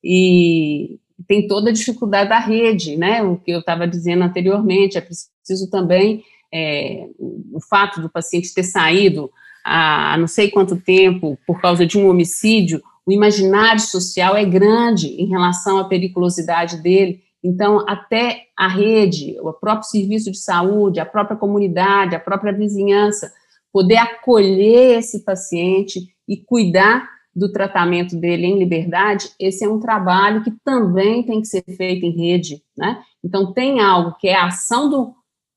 E 0.03 0.99
tem 1.29 1.47
toda 1.47 1.71
a 1.71 1.73
dificuldade 1.73 2.29
da 2.29 2.41
rede, 2.41 2.97
né, 2.97 3.23
o 3.23 3.37
que 3.37 3.53
eu 3.53 3.61
estava 3.61 3.87
dizendo 3.87 4.25
anteriormente, 4.25 4.99
é 4.99 5.01
preciso 5.01 5.71
também 5.71 6.25
é, 6.53 7.09
o 7.19 7.61
fato 7.61 8.01
do 8.01 8.09
paciente 8.09 8.55
ter 8.55 8.63
saído 8.63 9.31
há 9.65 10.17
não 10.19 10.27
sei 10.27 10.51
quanto 10.51 10.81
tempo 10.81 11.39
por 11.47 11.61
causa 11.61 11.85
de 11.85 11.99
um 11.99 12.09
homicídio, 12.09 12.83
o 13.05 13.13
imaginário 13.13 13.81
social 13.81 14.37
é 14.37 14.45
grande 14.45 15.09
em 15.09 15.27
relação 15.27 15.79
à 15.79 15.85
periculosidade 15.85 16.83
dele, 16.83 17.23
então, 17.47 17.85
até 17.89 18.47
a 18.57 18.67
rede, 18.67 19.37
o 19.41 19.53
próprio 19.53 19.89
serviço 19.89 20.33
de 20.33 20.39
saúde, 20.39 20.99
a 20.99 21.07
própria 21.07 21.37
comunidade, 21.37 22.17
a 22.17 22.21
própria 22.21 22.53
vizinhança, 22.53 23.33
poder 23.73 23.99
acolher 23.99 24.99
esse 24.99 25.25
paciente 25.25 26.09
e 26.27 26.37
cuidar 26.37 27.09
do 27.33 27.53
tratamento 27.53 28.17
dele 28.17 28.47
em 28.47 28.59
liberdade, 28.59 29.31
esse 29.39 29.65
é 29.65 29.69
um 29.69 29.79
trabalho 29.79 30.43
que 30.43 30.51
também 30.65 31.23
tem 31.23 31.41
que 31.41 31.47
ser 31.47 31.63
feito 31.77 32.05
em 32.05 32.11
rede, 32.11 32.63
né? 32.77 33.01
Então, 33.23 33.53
tem 33.53 33.81
algo 33.81 34.17
que 34.19 34.27
é 34.27 34.35
a 34.35 34.47
ação 34.47 34.91
do, 34.91 35.15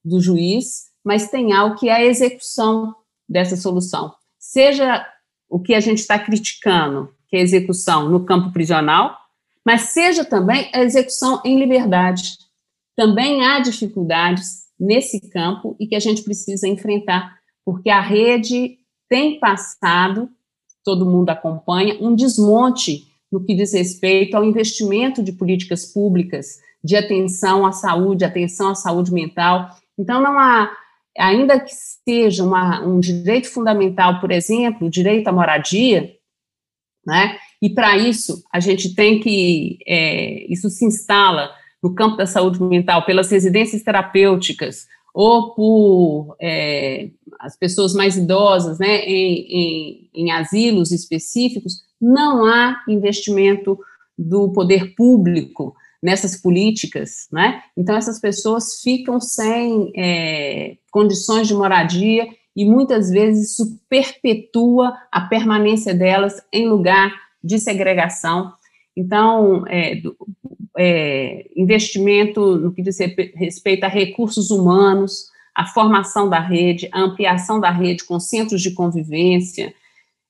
do 0.09 0.21
juiz, 0.21 0.89
mas 1.03 1.29
tem 1.29 1.53
algo 1.53 1.75
que 1.77 1.87
é 1.87 1.93
a 1.93 2.05
execução 2.05 2.93
dessa 3.27 3.55
solução. 3.55 4.13
Seja 4.37 5.05
o 5.47 5.59
que 5.59 5.73
a 5.73 5.79
gente 5.79 5.99
está 5.99 6.17
criticando, 6.19 7.13
que 7.27 7.37
é 7.37 7.39
a 7.39 7.43
execução 7.43 8.09
no 8.09 8.25
campo 8.25 8.51
prisional, 8.51 9.15
mas 9.65 9.93
seja 9.93 10.25
também 10.25 10.69
a 10.73 10.81
execução 10.81 11.41
em 11.45 11.59
liberdade. 11.59 12.37
Também 12.95 13.45
há 13.45 13.59
dificuldades 13.59 14.67
nesse 14.79 15.29
campo 15.29 15.75
e 15.79 15.87
que 15.87 15.95
a 15.95 15.99
gente 15.99 16.23
precisa 16.23 16.67
enfrentar, 16.67 17.37
porque 17.63 17.89
a 17.89 18.01
rede 18.01 18.77
tem 19.07 19.39
passado, 19.39 20.29
todo 20.83 21.05
mundo 21.05 21.29
acompanha, 21.29 21.97
um 21.99 22.15
desmonte 22.15 23.07
no 23.31 23.43
que 23.43 23.55
diz 23.55 23.73
respeito 23.73 24.35
ao 24.35 24.43
investimento 24.43 25.21
de 25.21 25.31
políticas 25.31 25.85
públicas 25.85 26.59
de 26.83 26.95
atenção 26.95 27.65
à 27.65 27.71
saúde, 27.71 28.23
atenção 28.23 28.69
à 28.69 28.75
saúde 28.75 29.11
mental. 29.11 29.75
Então, 29.99 30.21
não 30.21 30.39
há, 30.39 30.71
ainda 31.17 31.59
que 31.59 31.71
seja 31.73 32.43
uma, 32.43 32.81
um 32.81 33.01
direito 33.01 33.49
fundamental, 33.49 34.21
por 34.21 34.31
exemplo, 34.31 34.87
o 34.87 34.89
direito 34.89 35.27
à 35.27 35.31
moradia, 35.33 36.15
né? 37.05 37.37
E 37.61 37.69
para 37.69 37.97
isso, 37.97 38.41
a 38.53 38.61
gente 38.61 38.95
tem 38.95 39.19
que, 39.19 39.77
é, 39.85 40.45
isso 40.51 40.69
se 40.69 40.85
instala 40.85 41.51
no 41.83 41.93
campo 41.93 42.15
da 42.15 42.25
saúde 42.25 42.63
mental 42.63 43.05
pelas 43.05 43.29
residências 43.29 43.83
terapêuticas 43.83 44.87
ou 45.13 45.53
por 45.53 46.37
é, 46.39 47.09
as 47.39 47.57
pessoas 47.57 47.93
mais 47.93 48.15
idosas, 48.15 48.79
né, 48.79 48.99
em, 48.99 49.47
em, 49.49 50.09
em 50.13 50.31
asilos 50.31 50.91
específicos, 50.91 51.83
não 51.99 52.45
há 52.45 52.81
investimento 52.87 53.77
do 54.17 54.51
poder 54.53 54.93
público 54.95 55.75
nessas 56.01 56.41
políticas, 56.41 57.27
né? 57.31 57.61
Então 57.77 57.95
essas 57.95 58.19
pessoas 58.19 58.81
ficam 58.81 59.19
sem 59.19 59.91
é, 59.95 60.77
condições 60.91 61.47
de 61.47 61.53
moradia 61.53 62.27
e 62.55 62.65
muitas 62.65 63.09
vezes 63.09 63.51
isso 63.51 63.79
perpetua 63.89 64.93
a 65.11 65.21
permanência 65.21 65.93
delas 65.93 66.41
em 66.51 66.67
lugar 66.67 67.11
de 67.43 67.57
segregação. 67.59 68.51
Então, 68.95 69.65
é, 69.67 70.01
é, 70.77 71.45
investimento 71.55 72.57
no 72.57 72.73
que 72.73 72.81
diz 72.81 72.97
respeito 73.35 73.85
a 73.85 73.87
recursos 73.87 74.51
humanos, 74.51 75.27
a 75.55 75.65
formação 75.65 76.29
da 76.29 76.39
rede, 76.39 76.89
a 76.91 77.01
ampliação 77.01 77.59
da 77.59 77.71
rede 77.71 78.03
com 78.03 78.19
centros 78.19 78.61
de 78.61 78.71
convivência, 78.71 79.73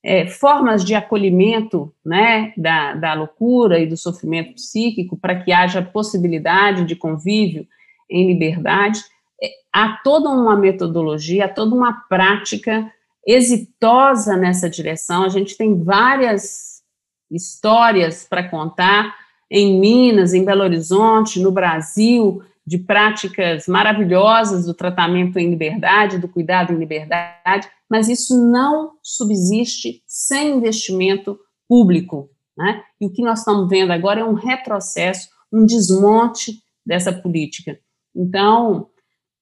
é, 0.02 0.26
formas 0.26 0.84
de 0.84 0.94
acolhimento 0.94 1.92
né, 2.04 2.52
da, 2.56 2.94
da 2.94 3.14
loucura 3.14 3.78
e 3.78 3.86
do 3.86 3.96
sofrimento 3.96 4.54
psíquico 4.54 5.16
para 5.16 5.40
que 5.42 5.52
haja 5.52 5.82
possibilidade 5.82 6.84
de 6.84 6.96
convívio 6.96 7.66
em 8.08 8.26
liberdade. 8.26 9.00
É, 9.42 9.48
há 9.72 10.00
toda 10.02 10.30
uma 10.30 10.56
metodologia, 10.56 11.44
há 11.44 11.48
toda 11.48 11.74
uma 11.74 11.92
prática 12.08 12.90
exitosa 13.26 14.36
nessa 14.36 14.70
direção. 14.70 15.24
A 15.24 15.28
gente 15.28 15.56
tem 15.56 15.82
várias 15.82 16.82
histórias 17.30 18.26
para 18.28 18.48
contar 18.48 19.14
em 19.50 19.78
Minas, 19.78 20.32
em 20.32 20.44
Belo 20.44 20.62
Horizonte, 20.62 21.40
no 21.40 21.50
Brasil, 21.50 22.42
de 22.70 22.78
práticas 22.78 23.66
maravilhosas 23.66 24.64
do 24.64 24.72
tratamento 24.72 25.40
em 25.40 25.50
liberdade, 25.50 26.20
do 26.20 26.28
cuidado 26.28 26.72
em 26.72 26.78
liberdade, 26.78 27.68
mas 27.90 28.08
isso 28.08 28.40
não 28.48 28.92
subsiste 29.02 30.00
sem 30.06 30.58
investimento 30.58 31.36
público. 31.68 32.30
Né? 32.56 32.80
E 33.00 33.06
o 33.06 33.12
que 33.12 33.22
nós 33.22 33.40
estamos 33.40 33.68
vendo 33.68 33.90
agora 33.90 34.20
é 34.20 34.24
um 34.24 34.34
retrocesso, 34.34 35.30
um 35.52 35.66
desmonte 35.66 36.62
dessa 36.86 37.12
política. 37.12 37.76
Então, 38.14 38.88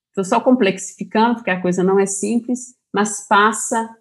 estou 0.08 0.24
só 0.24 0.40
complexificando, 0.40 1.34
porque 1.34 1.50
a 1.50 1.60
coisa 1.60 1.84
não 1.84 2.00
é 2.00 2.06
simples, 2.06 2.76
mas 2.90 3.28
passa, 3.28 3.94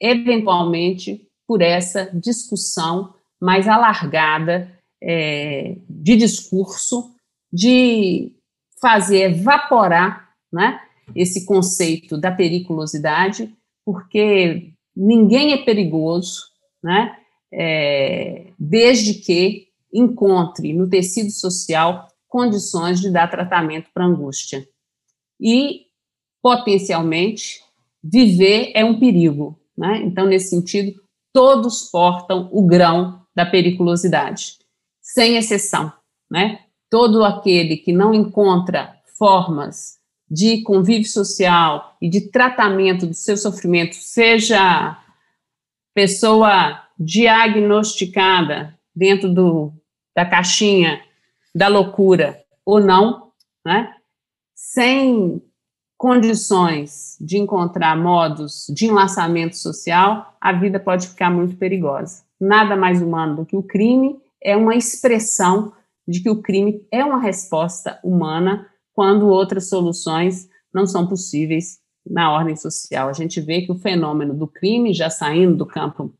eventualmente, 0.00 1.28
por 1.46 1.60
essa 1.60 2.10
discussão 2.14 3.12
mais 3.38 3.68
alargada 3.68 4.72
é, 5.02 5.76
de 5.86 6.16
discurso, 6.16 7.12
de 7.52 8.32
fazer 8.80 9.30
evaporar 9.30 10.30
né, 10.52 10.80
esse 11.14 11.44
conceito 11.44 12.18
da 12.18 12.32
periculosidade, 12.32 13.54
porque 13.84 14.72
ninguém 14.96 15.52
é 15.52 15.64
perigoso, 15.64 16.42
né, 16.82 17.16
é, 17.52 18.46
desde 18.58 19.14
que 19.14 19.68
encontre 19.92 20.72
no 20.72 20.88
tecido 20.88 21.30
social 21.30 22.08
condições 22.26 22.98
de 23.00 23.10
dar 23.10 23.30
tratamento 23.30 23.90
para 23.92 24.06
angústia. 24.06 24.66
E, 25.38 25.82
potencialmente, 26.42 27.60
viver 28.02 28.72
é 28.74 28.84
um 28.84 28.98
perigo. 28.98 29.60
Né? 29.76 29.98
Então, 30.04 30.26
nesse 30.26 30.48
sentido, 30.48 30.98
todos 31.32 31.90
portam 31.90 32.48
o 32.52 32.66
grão 32.66 33.22
da 33.34 33.44
periculosidade. 33.44 34.58
sem 35.00 35.36
exceção, 35.36 35.92
né? 36.30 36.60
Todo 36.92 37.24
aquele 37.24 37.78
que 37.78 37.90
não 37.90 38.12
encontra 38.12 38.94
formas 39.18 39.98
de 40.30 40.60
convívio 40.60 41.08
social 41.08 41.96
e 42.02 42.06
de 42.06 42.30
tratamento 42.30 43.06
do 43.06 43.14
seu 43.14 43.34
sofrimento, 43.34 43.94
seja 43.94 44.98
pessoa 45.94 46.82
diagnosticada 46.98 48.78
dentro 48.94 49.32
do, 49.32 49.72
da 50.14 50.26
caixinha 50.26 51.00
da 51.54 51.66
loucura 51.66 52.38
ou 52.62 52.78
não, 52.78 53.32
né? 53.64 53.94
Sem 54.54 55.42
condições 55.96 57.16
de 57.18 57.38
encontrar 57.38 57.96
modos 57.96 58.66
de 58.68 58.84
enlaçamento 58.84 59.56
social, 59.56 60.36
a 60.38 60.52
vida 60.52 60.78
pode 60.78 61.08
ficar 61.08 61.30
muito 61.30 61.56
perigosa. 61.56 62.22
Nada 62.38 62.76
mais 62.76 63.00
humano 63.00 63.36
do 63.36 63.46
que 63.46 63.56
o 63.56 63.62
crime 63.62 64.20
é 64.42 64.54
uma 64.54 64.74
expressão 64.74 65.72
de 66.06 66.22
que 66.22 66.30
o 66.30 66.42
crime 66.42 66.86
é 66.90 67.04
uma 67.04 67.20
resposta 67.20 67.98
humana 68.02 68.66
quando 68.94 69.28
outras 69.28 69.68
soluções 69.68 70.48
não 70.72 70.86
são 70.86 71.06
possíveis 71.06 71.78
na 72.06 72.32
ordem 72.32 72.56
social. 72.56 73.08
A 73.08 73.12
gente 73.12 73.40
vê 73.40 73.62
que 73.62 73.72
o 73.72 73.78
fenômeno 73.78 74.34
do 74.34 74.46
crime, 74.46 74.92
já 74.92 75.08
saindo 75.08 75.56
do 75.56 75.66
campo 75.66 76.12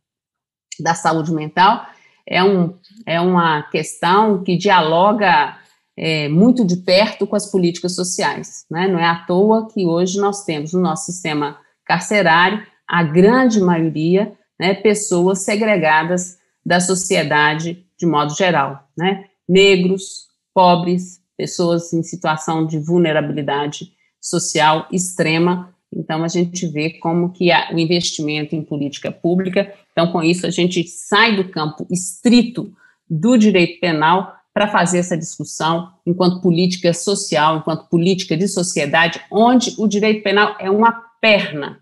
da 0.80 0.94
saúde 0.94 1.32
mental, 1.32 1.86
é, 2.26 2.42
um, 2.42 2.74
é 3.04 3.20
uma 3.20 3.62
questão 3.62 4.42
que 4.42 4.56
dialoga 4.56 5.56
é, 5.96 6.28
muito 6.28 6.64
de 6.64 6.76
perto 6.76 7.26
com 7.26 7.36
as 7.36 7.50
políticas 7.50 7.94
sociais. 7.94 8.64
Né? 8.70 8.88
Não 8.88 8.98
é 8.98 9.06
à 9.06 9.16
toa 9.16 9.68
que 9.68 9.86
hoje 9.86 10.18
nós 10.18 10.44
temos 10.44 10.72
no 10.72 10.80
nosso 10.80 11.06
sistema 11.06 11.58
carcerário, 11.84 12.64
a 12.86 13.02
grande 13.02 13.60
maioria, 13.60 14.32
né, 14.58 14.74
pessoas 14.74 15.40
segregadas 15.40 16.38
da 16.64 16.78
sociedade 16.78 17.84
de 17.98 18.06
modo 18.06 18.34
geral. 18.34 18.88
Né? 18.96 19.24
Negros, 19.48 20.28
pobres, 20.54 21.20
pessoas 21.36 21.92
em 21.92 22.02
situação 22.02 22.66
de 22.66 22.78
vulnerabilidade 22.78 23.92
social 24.20 24.86
extrema. 24.92 25.74
Então, 25.92 26.22
a 26.22 26.28
gente 26.28 26.66
vê 26.68 26.90
como 26.90 27.32
que 27.32 27.50
o 27.72 27.78
investimento 27.78 28.54
em 28.54 28.62
política 28.62 29.10
pública, 29.10 29.74
então, 29.92 30.10
com 30.10 30.22
isso, 30.22 30.46
a 30.46 30.50
gente 30.50 30.86
sai 30.88 31.36
do 31.36 31.48
campo 31.48 31.86
estrito 31.90 32.72
do 33.08 33.36
direito 33.36 33.78
penal 33.78 34.34
para 34.54 34.68
fazer 34.68 34.98
essa 34.98 35.16
discussão 35.16 35.92
enquanto 36.06 36.40
política 36.40 36.92
social, 36.92 37.58
enquanto 37.58 37.88
política 37.88 38.36
de 38.36 38.48
sociedade, 38.48 39.20
onde 39.30 39.74
o 39.78 39.86
direito 39.86 40.22
penal 40.22 40.56
é 40.58 40.70
uma 40.70 40.92
perna, 41.20 41.80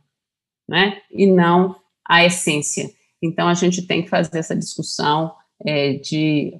né, 0.68 1.00
e 1.10 1.26
não 1.26 1.76
a 2.06 2.24
essência. 2.24 2.90
Então, 3.22 3.48
a 3.48 3.54
gente 3.54 3.82
tem 3.82 4.02
que 4.02 4.08
fazer 4.08 4.38
essa 4.38 4.56
discussão 4.56 5.32
é, 5.64 5.94
de, 5.94 6.58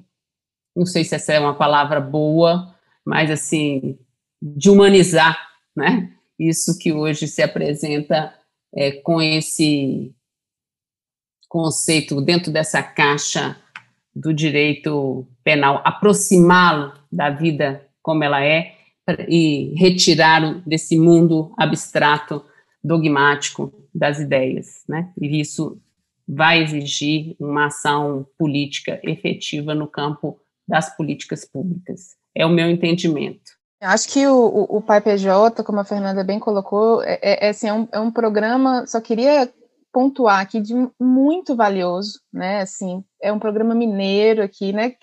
não 0.75 0.85
sei 0.85 1.03
se 1.03 1.15
essa 1.15 1.33
é 1.33 1.39
uma 1.39 1.55
palavra 1.55 1.99
boa, 1.99 2.73
mas, 3.05 3.29
assim, 3.29 3.97
de 4.41 4.69
humanizar, 4.69 5.37
né, 5.75 6.11
isso 6.39 6.77
que 6.77 6.91
hoje 6.91 7.27
se 7.27 7.41
apresenta 7.41 8.33
é, 8.73 8.91
com 8.91 9.21
esse 9.21 10.13
conceito 11.47 12.21
dentro 12.21 12.51
dessa 12.51 12.81
caixa 12.81 13.57
do 14.15 14.33
direito 14.33 15.27
penal, 15.43 15.81
aproximá-lo 15.83 16.93
da 17.11 17.29
vida 17.29 17.85
como 18.01 18.23
ela 18.23 18.43
é 18.43 18.75
e 19.27 19.73
retirá-lo 19.75 20.61
desse 20.65 20.97
mundo 20.97 21.53
abstrato, 21.57 22.43
dogmático 22.83 23.71
das 23.93 24.19
ideias, 24.19 24.83
né? 24.87 25.11
E 25.19 25.39
isso 25.39 25.79
vai 26.27 26.63
exigir 26.63 27.35
uma 27.39 27.65
ação 27.65 28.25
política 28.37 28.99
efetiva 29.03 29.75
no 29.75 29.87
campo 29.87 30.39
das 30.71 30.95
políticas 30.95 31.43
públicas. 31.43 32.15
É 32.33 32.45
o 32.45 32.49
meu 32.49 32.69
entendimento. 32.69 33.51
Acho 33.81 34.07
que 34.07 34.25
o, 34.25 34.67
o, 34.69 34.81
Pai 34.81 35.01
PJ, 35.01 35.63
como 35.63 35.79
a 35.79 35.83
Fernanda 35.83 36.23
bem 36.23 36.39
colocou, 36.39 37.03
é, 37.03 37.19
é, 37.21 37.47
é 37.47 37.49
assim, 37.49 37.67
é, 37.67 37.73
um, 37.73 37.87
é 37.91 37.99
um 37.99 38.11
programa, 38.11 38.85
só 38.87 39.01
queria 39.01 39.51
pontuar 39.91 40.39
aqui 40.39 40.61
de 40.61 40.73
muito 40.97 41.55
valioso, 41.55 42.21
né? 42.31 42.61
Assim, 42.61 43.03
é 43.21 43.33
um 43.33 43.39
programa 43.39 43.75
mineiro 43.75 44.41
aqui, 44.41 44.71
né? 44.71 44.93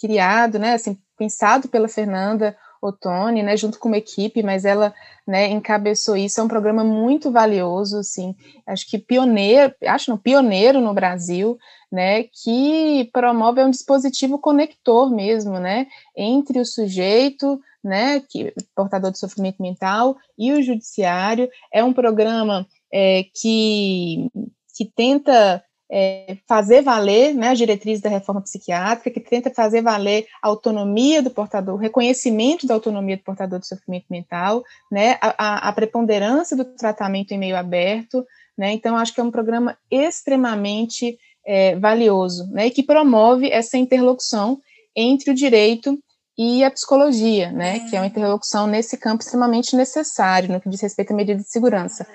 Criado, 0.00 0.58
né? 0.58 0.74
Assim, 0.74 0.96
pensado 1.18 1.68
pela 1.68 1.88
Fernanda 1.88 2.56
Ottoni, 2.80 3.42
né? 3.42 3.56
Junto 3.56 3.78
com 3.80 3.88
uma 3.88 3.96
equipe, 3.96 4.42
mas 4.42 4.64
ela, 4.64 4.94
né? 5.26 5.48
Encabeçou 5.48 6.16
isso. 6.16 6.38
É 6.38 6.44
um 6.44 6.48
programa 6.48 6.84
muito 6.84 7.32
valioso, 7.32 7.98
assim. 7.98 8.36
Acho 8.66 8.88
que 8.88 8.98
pioneiro, 8.98 9.74
acho 9.86 10.10
não 10.10 10.18
pioneiro 10.18 10.80
no 10.80 10.94
Brasil, 10.94 11.58
né? 11.90 12.24
Que 12.24 13.08
promove 13.12 13.60
é 13.60 13.64
um 13.64 13.70
dispositivo 13.70 14.38
conector 14.38 15.14
mesmo, 15.14 15.58
né? 15.58 15.86
Entre 16.16 16.60
o 16.60 16.64
sujeito 16.64 17.60
né, 17.82 18.20
que 18.20 18.52
portador 18.74 19.10
de 19.10 19.18
sofrimento 19.18 19.62
mental 19.62 20.16
e 20.36 20.52
o 20.52 20.62
judiciário. 20.62 21.48
É 21.72 21.82
um 21.82 21.92
programa 21.92 22.66
é, 22.92 23.24
que, 23.34 24.28
que 24.76 24.84
tenta 24.84 25.62
é, 25.90 26.36
fazer 26.46 26.82
valer 26.82 27.34
né, 27.34 27.48
as 27.48 27.58
diretrizes 27.58 28.02
da 28.02 28.10
reforma 28.10 28.42
psiquiátrica, 28.42 29.20
que 29.20 29.28
tenta 29.28 29.50
fazer 29.50 29.80
valer 29.80 30.26
a 30.42 30.48
autonomia 30.48 31.22
do 31.22 31.30
portador, 31.30 31.74
o 31.74 31.78
reconhecimento 31.78 32.66
da 32.66 32.74
autonomia 32.74 33.16
do 33.16 33.22
portador 33.22 33.58
de 33.58 33.66
sofrimento 33.66 34.06
mental, 34.10 34.62
né, 34.90 35.18
a, 35.20 35.68
a 35.68 35.72
preponderância 35.72 36.56
do 36.56 36.64
tratamento 36.64 37.32
em 37.32 37.38
meio 37.38 37.56
aberto, 37.56 38.24
né, 38.56 38.72
então 38.72 38.96
acho 38.96 39.14
que 39.14 39.20
é 39.20 39.24
um 39.24 39.30
programa 39.30 39.78
extremamente 39.90 41.18
é, 41.48 41.74
valioso, 41.76 42.46
né, 42.50 42.66
e 42.66 42.70
que 42.70 42.82
promove 42.82 43.50
essa 43.50 43.78
interlocução 43.78 44.60
entre 44.94 45.30
o 45.30 45.34
direito 45.34 45.98
e 46.36 46.62
a 46.62 46.70
psicologia, 46.70 47.50
né, 47.50 47.80
que 47.88 47.96
é 47.96 48.00
uma 48.00 48.06
interlocução 48.06 48.66
nesse 48.66 48.98
campo 48.98 49.22
extremamente 49.22 49.74
necessário 49.74 50.52
no 50.52 50.60
que 50.60 50.68
diz 50.68 50.82
respeito 50.82 51.14
à 51.14 51.16
medida 51.16 51.40
de 51.40 51.48
segurança. 51.48 52.06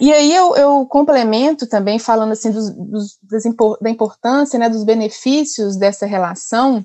E 0.00 0.12
aí 0.12 0.34
eu, 0.34 0.56
eu 0.56 0.86
complemento 0.86 1.68
também 1.68 2.00
falando 2.00 2.32
assim 2.32 2.50
dos, 2.50 2.70
dos, 2.74 3.18
da 3.80 3.88
importância, 3.88 4.58
né, 4.58 4.68
dos 4.68 4.82
benefícios 4.82 5.76
dessa 5.76 6.04
relação, 6.04 6.84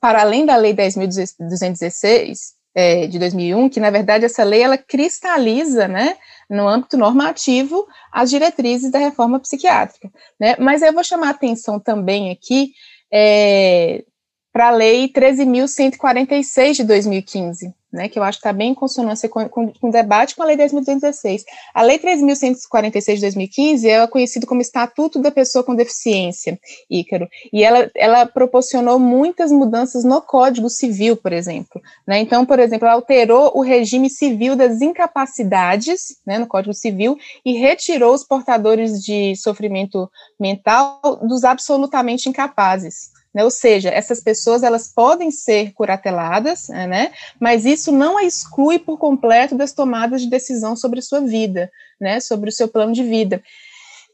para 0.00 0.20
além 0.22 0.44
da 0.44 0.56
Lei 0.56 0.74
10.216 0.74 2.38
é, 2.74 3.06
de 3.06 3.18
2001, 3.20 3.68
que 3.68 3.80
na 3.80 3.90
verdade 3.90 4.24
essa 4.24 4.42
lei 4.42 4.62
ela 4.62 4.76
cristaliza, 4.76 5.86
né, 5.86 6.16
no 6.48 6.66
âmbito 6.66 6.96
normativo, 6.96 7.86
as 8.12 8.30
diretrizes 8.30 8.90
da 8.90 8.98
reforma 8.98 9.38
psiquiátrica, 9.38 10.10
né, 10.40 10.56
mas 10.58 10.82
eu 10.82 10.92
vou 10.92 11.04
chamar 11.04 11.28
a 11.28 11.30
atenção 11.30 11.78
também 11.78 12.30
aqui 12.30 12.72
é, 13.12 14.04
para 14.52 14.68
a 14.68 14.72
Lei 14.72 15.08
13.146 15.08 16.72
de 16.74 16.84
2015, 16.84 17.74
né, 17.92 18.08
que 18.08 18.18
eu 18.18 18.22
acho 18.22 18.38
que 18.38 18.46
está 18.46 18.52
bem 18.52 18.72
em 18.72 18.74
consonância 18.74 19.28
com, 19.28 19.48
com, 19.48 19.72
com, 19.72 19.88
o 19.88 19.92
debate 19.92 20.36
com 20.36 20.42
a 20.42 20.46
Lei 20.46 20.56
10.216. 20.56 21.44
A 21.74 21.82
Lei 21.82 21.98
3.146 21.98 23.14
de 23.14 23.20
2015 23.22 23.88
é 23.88 24.06
conhecida 24.06 24.46
como 24.46 24.60
Estatuto 24.60 25.18
da 25.20 25.30
Pessoa 25.30 25.64
com 25.64 25.74
Deficiência, 25.74 26.58
Ícaro, 26.90 27.28
e 27.52 27.64
ela, 27.64 27.90
ela 27.94 28.26
proporcionou 28.26 28.98
muitas 28.98 29.50
mudanças 29.50 30.04
no 30.04 30.20
Código 30.20 30.68
Civil, 30.68 31.16
por 31.16 31.32
exemplo. 31.32 31.80
Né? 32.06 32.20
Então, 32.20 32.44
por 32.44 32.58
exemplo, 32.58 32.86
ela 32.86 32.94
alterou 32.94 33.52
o 33.54 33.62
regime 33.62 34.10
civil 34.10 34.54
das 34.54 34.80
incapacidades, 34.80 36.18
né, 36.26 36.38
no 36.38 36.46
Código 36.46 36.74
Civil, 36.74 37.16
e 37.44 37.54
retirou 37.54 38.14
os 38.14 38.24
portadores 38.24 39.02
de 39.02 39.34
sofrimento 39.36 40.10
mental 40.38 41.00
dos 41.22 41.44
absolutamente 41.44 42.28
incapazes. 42.28 43.17
Né? 43.34 43.44
Ou 43.44 43.50
seja, 43.50 43.90
essas 43.90 44.20
pessoas 44.20 44.62
elas 44.62 44.92
podem 44.92 45.30
ser 45.30 45.72
curateladas, 45.72 46.68
né? 46.68 47.12
Mas 47.38 47.64
isso 47.64 47.92
não 47.92 48.16
a 48.18 48.24
exclui 48.24 48.78
por 48.78 48.98
completo 48.98 49.54
das 49.54 49.72
tomadas 49.72 50.22
de 50.22 50.30
decisão 50.30 50.74
sobre 50.74 51.02
sua 51.02 51.20
vida, 51.20 51.70
né? 52.00 52.20
Sobre 52.20 52.48
o 52.48 52.52
seu 52.52 52.68
plano 52.68 52.92
de 52.92 53.04
vida. 53.04 53.42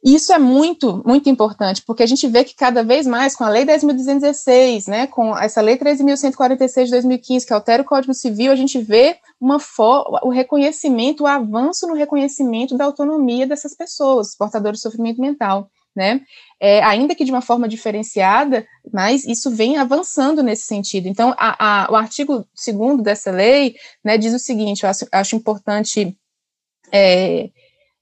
Isso 0.04 0.34
é 0.34 0.38
muito, 0.38 1.02
muito 1.06 1.30
importante, 1.30 1.80
porque 1.80 2.02
a 2.02 2.06
gente 2.06 2.28
vê 2.28 2.44
que 2.44 2.54
cada 2.54 2.84
vez 2.84 3.06
mais, 3.06 3.34
com 3.34 3.42
a 3.42 3.48
Lei 3.48 3.64
10.216, 3.64 4.86
né, 4.86 5.06
com 5.06 5.34
essa 5.34 5.62
Lei 5.62 5.78
13.146 5.78 6.84
de 6.84 6.90
2015, 6.90 7.46
que 7.46 7.54
altera 7.54 7.82
o 7.82 7.86
Código 7.86 8.12
Civil, 8.12 8.52
a 8.52 8.54
gente 8.54 8.78
vê 8.78 9.16
uma 9.40 9.58
o 10.22 10.28
reconhecimento, 10.28 11.22
o 11.22 11.26
avanço 11.26 11.86
no 11.86 11.94
reconhecimento 11.94 12.76
da 12.76 12.84
autonomia 12.84 13.46
dessas 13.46 13.74
pessoas, 13.74 14.36
portadores 14.36 14.80
de 14.80 14.82
sofrimento 14.82 15.22
mental 15.22 15.70
né? 15.94 16.20
É, 16.60 16.82
ainda 16.82 17.14
que 17.14 17.24
de 17.24 17.30
uma 17.30 17.42
forma 17.42 17.68
diferenciada, 17.68 18.66
mas 18.92 19.24
isso 19.24 19.50
vem 19.50 19.76
avançando 19.76 20.42
nesse 20.42 20.64
sentido. 20.64 21.06
Então, 21.06 21.34
a, 21.38 21.84
a, 21.84 21.92
o 21.92 21.96
artigo 21.96 22.46
2 22.66 23.02
dessa 23.02 23.30
lei 23.30 23.76
né, 24.02 24.18
diz 24.18 24.34
o 24.34 24.38
seguinte: 24.38 24.84
eu 24.84 24.90
acho, 24.90 25.06
acho 25.12 25.36
importante 25.36 26.16
é, 26.90 27.50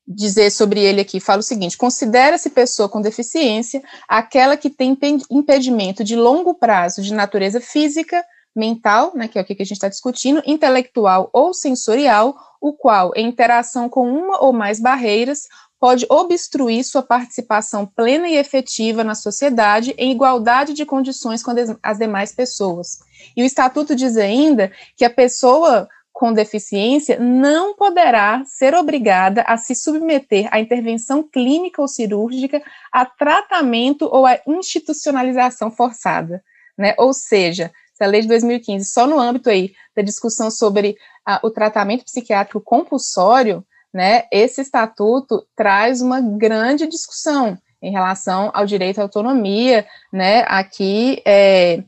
dizer 0.06 0.51
sobre 0.51 0.81
ele 0.81 1.01
aqui, 1.01 1.20
fala 1.20 1.40
o 1.40 1.44
seguinte: 1.44 1.77
considera-se 1.77 2.51
pessoa 2.51 2.89
com 2.89 3.01
deficiência 3.01 3.82
aquela 4.09 4.56
que 4.56 4.70
tem 4.70 4.97
impedimento 5.31 6.05
de 6.05 6.16
longo 6.16 6.55
prazo 6.55 7.02
de 7.02 7.12
natureza 7.12 7.60
física, 7.60 8.24
mental, 8.55 9.12
né, 9.14 9.28
que 9.28 9.39
é 9.39 9.43
o 9.43 9.44
que 9.44 9.55
a 9.55 9.64
gente 9.64 9.73
está 9.73 9.89
discutindo, 9.89 10.43
intelectual 10.47 11.31
ou 11.32 11.55
sensorial, 11.55 12.36
o 12.60 12.73
qual, 12.73 13.12
em 13.16 13.27
interação 13.27 13.89
com 13.89 14.09
uma 14.09 14.43
ou 14.43 14.52
mais 14.52 14.78
barreiras, 14.78 15.48
pode 15.82 16.06
obstruir 16.09 16.84
sua 16.84 17.02
participação 17.02 17.84
plena 17.84 18.28
e 18.28 18.36
efetiva 18.36 19.02
na 19.02 19.16
sociedade 19.16 19.92
em 19.98 20.12
igualdade 20.12 20.74
de 20.74 20.86
condições 20.86 21.42
com 21.42 21.50
as 21.82 21.98
demais 21.98 22.30
pessoas. 22.30 23.00
E 23.36 23.42
o 23.42 23.44
Estatuto 23.44 23.96
diz 23.96 24.16
ainda 24.16 24.70
que 24.96 25.04
a 25.04 25.10
pessoa 25.10 25.88
com 26.12 26.32
deficiência 26.32 27.18
não 27.18 27.74
poderá 27.74 28.44
ser 28.44 28.76
obrigada 28.76 29.42
a 29.42 29.56
se 29.56 29.74
submeter 29.74 30.46
à 30.52 30.60
intervenção 30.60 31.20
clínica 31.20 31.82
ou 31.82 31.88
cirúrgica, 31.88 32.62
a 32.92 33.04
tratamento 33.04 34.09
ou 34.09 34.24
a 34.24 34.38
institucionalização 34.46 35.68
forçada, 35.68 36.44
né? 36.78 36.94
Ou 36.96 37.12
seja, 37.12 37.72
se 37.92 38.04
a 38.04 38.06
lei 38.06 38.20
de 38.20 38.28
2015 38.28 38.88
só 38.88 39.04
no 39.04 39.18
âmbito 39.18 39.50
aí 39.50 39.72
da 39.96 40.02
discussão 40.02 40.48
sobre 40.48 40.96
a, 41.26 41.40
o 41.42 41.50
tratamento 41.50 42.04
psiquiátrico 42.04 42.60
compulsório, 42.60 43.66
né? 43.93 44.24
Esse 44.32 44.60
estatuto 44.60 45.47
traz 45.56 46.01
uma 46.01 46.20
grande 46.20 46.86
discussão 46.86 47.59
em 47.82 47.90
relação 47.90 48.51
ao 48.55 48.64
direito 48.64 48.98
à 49.01 49.02
autonomia, 49.02 49.86
né? 50.12 50.44
Aqui 50.47 51.20
é 51.27 51.82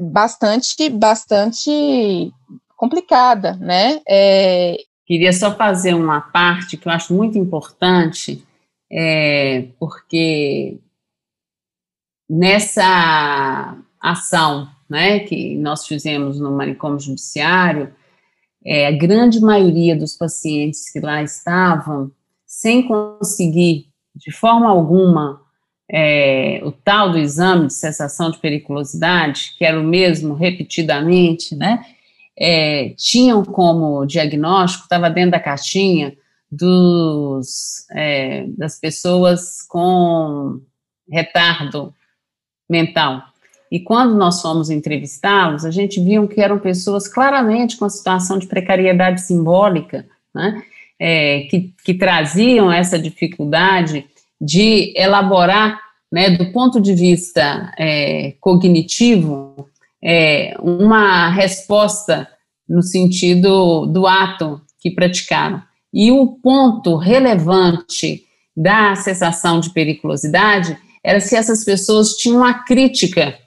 bastante, 0.00 0.88
bastante 0.90 2.32
complicada, 2.76 3.54
né? 3.56 4.00
É... 4.08 4.76
Queria 5.06 5.32
só 5.32 5.54
fazer 5.56 5.94
uma 5.94 6.20
parte 6.20 6.76
que 6.76 6.86
eu 6.86 6.92
acho 6.92 7.14
muito 7.14 7.38
importante, 7.38 8.44
é, 8.92 9.68
porque 9.78 10.78
nessa 12.28 13.76
ação 14.00 14.68
né, 14.88 15.20
que 15.20 15.56
nós 15.56 15.86
fizemos 15.86 16.38
no 16.38 16.50
manicômio 16.50 17.00
judiciário, 17.00 17.92
é, 18.68 18.86
a 18.86 18.90
grande 18.90 19.40
maioria 19.40 19.96
dos 19.96 20.14
pacientes 20.14 20.90
que 20.92 21.00
lá 21.00 21.22
estavam, 21.22 22.12
sem 22.46 22.86
conseguir, 22.86 23.86
de 24.14 24.30
forma 24.30 24.68
alguma, 24.68 25.40
é, 25.90 26.60
o 26.62 26.70
tal 26.70 27.10
do 27.10 27.18
exame 27.18 27.68
de 27.68 27.72
cessação 27.72 28.30
de 28.30 28.38
periculosidade, 28.38 29.54
que 29.56 29.64
era 29.64 29.80
o 29.80 29.82
mesmo 29.82 30.34
repetidamente, 30.34 31.56
né, 31.56 31.82
é, 32.38 32.90
tinham 32.90 33.42
como 33.42 34.04
diagnóstico, 34.04 34.84
estava 34.84 35.08
dentro 35.08 35.30
da 35.30 35.40
caixinha, 35.40 36.14
dos, 36.52 37.86
é, 37.92 38.44
das 38.48 38.78
pessoas 38.78 39.62
com 39.62 40.60
retardo 41.10 41.94
mental. 42.68 43.22
E 43.70 43.80
quando 43.80 44.14
nós 44.14 44.40
fomos 44.40 44.70
entrevistá-los, 44.70 45.64
a 45.64 45.70
gente 45.70 46.00
viu 46.00 46.26
que 46.26 46.40
eram 46.40 46.58
pessoas 46.58 47.06
claramente 47.06 47.76
com 47.76 47.88
situação 47.88 48.38
de 48.38 48.46
precariedade 48.46 49.20
simbólica, 49.20 50.06
né, 50.34 50.62
é, 50.98 51.40
que, 51.50 51.72
que 51.84 51.94
traziam 51.94 52.72
essa 52.72 52.98
dificuldade 52.98 54.06
de 54.40 54.92
elaborar, 54.96 55.78
né, 56.10 56.30
do 56.30 56.50
ponto 56.52 56.80
de 56.80 56.94
vista 56.94 57.72
é, 57.78 58.34
cognitivo, 58.40 59.68
é, 60.02 60.54
uma 60.60 61.28
resposta 61.28 62.28
no 62.68 62.82
sentido 62.82 63.86
do 63.86 64.06
ato 64.06 64.60
que 64.80 64.90
praticaram. 64.90 65.62
E 65.92 66.12
o 66.12 66.26
ponto 66.26 66.96
relevante 66.96 68.24
da 68.56 68.94
cessação 68.94 69.60
de 69.60 69.70
periculosidade 69.70 70.76
era 71.02 71.20
se 71.20 71.36
essas 71.36 71.64
pessoas 71.64 72.14
tinham 72.14 72.38
uma 72.38 72.64
crítica, 72.64 73.38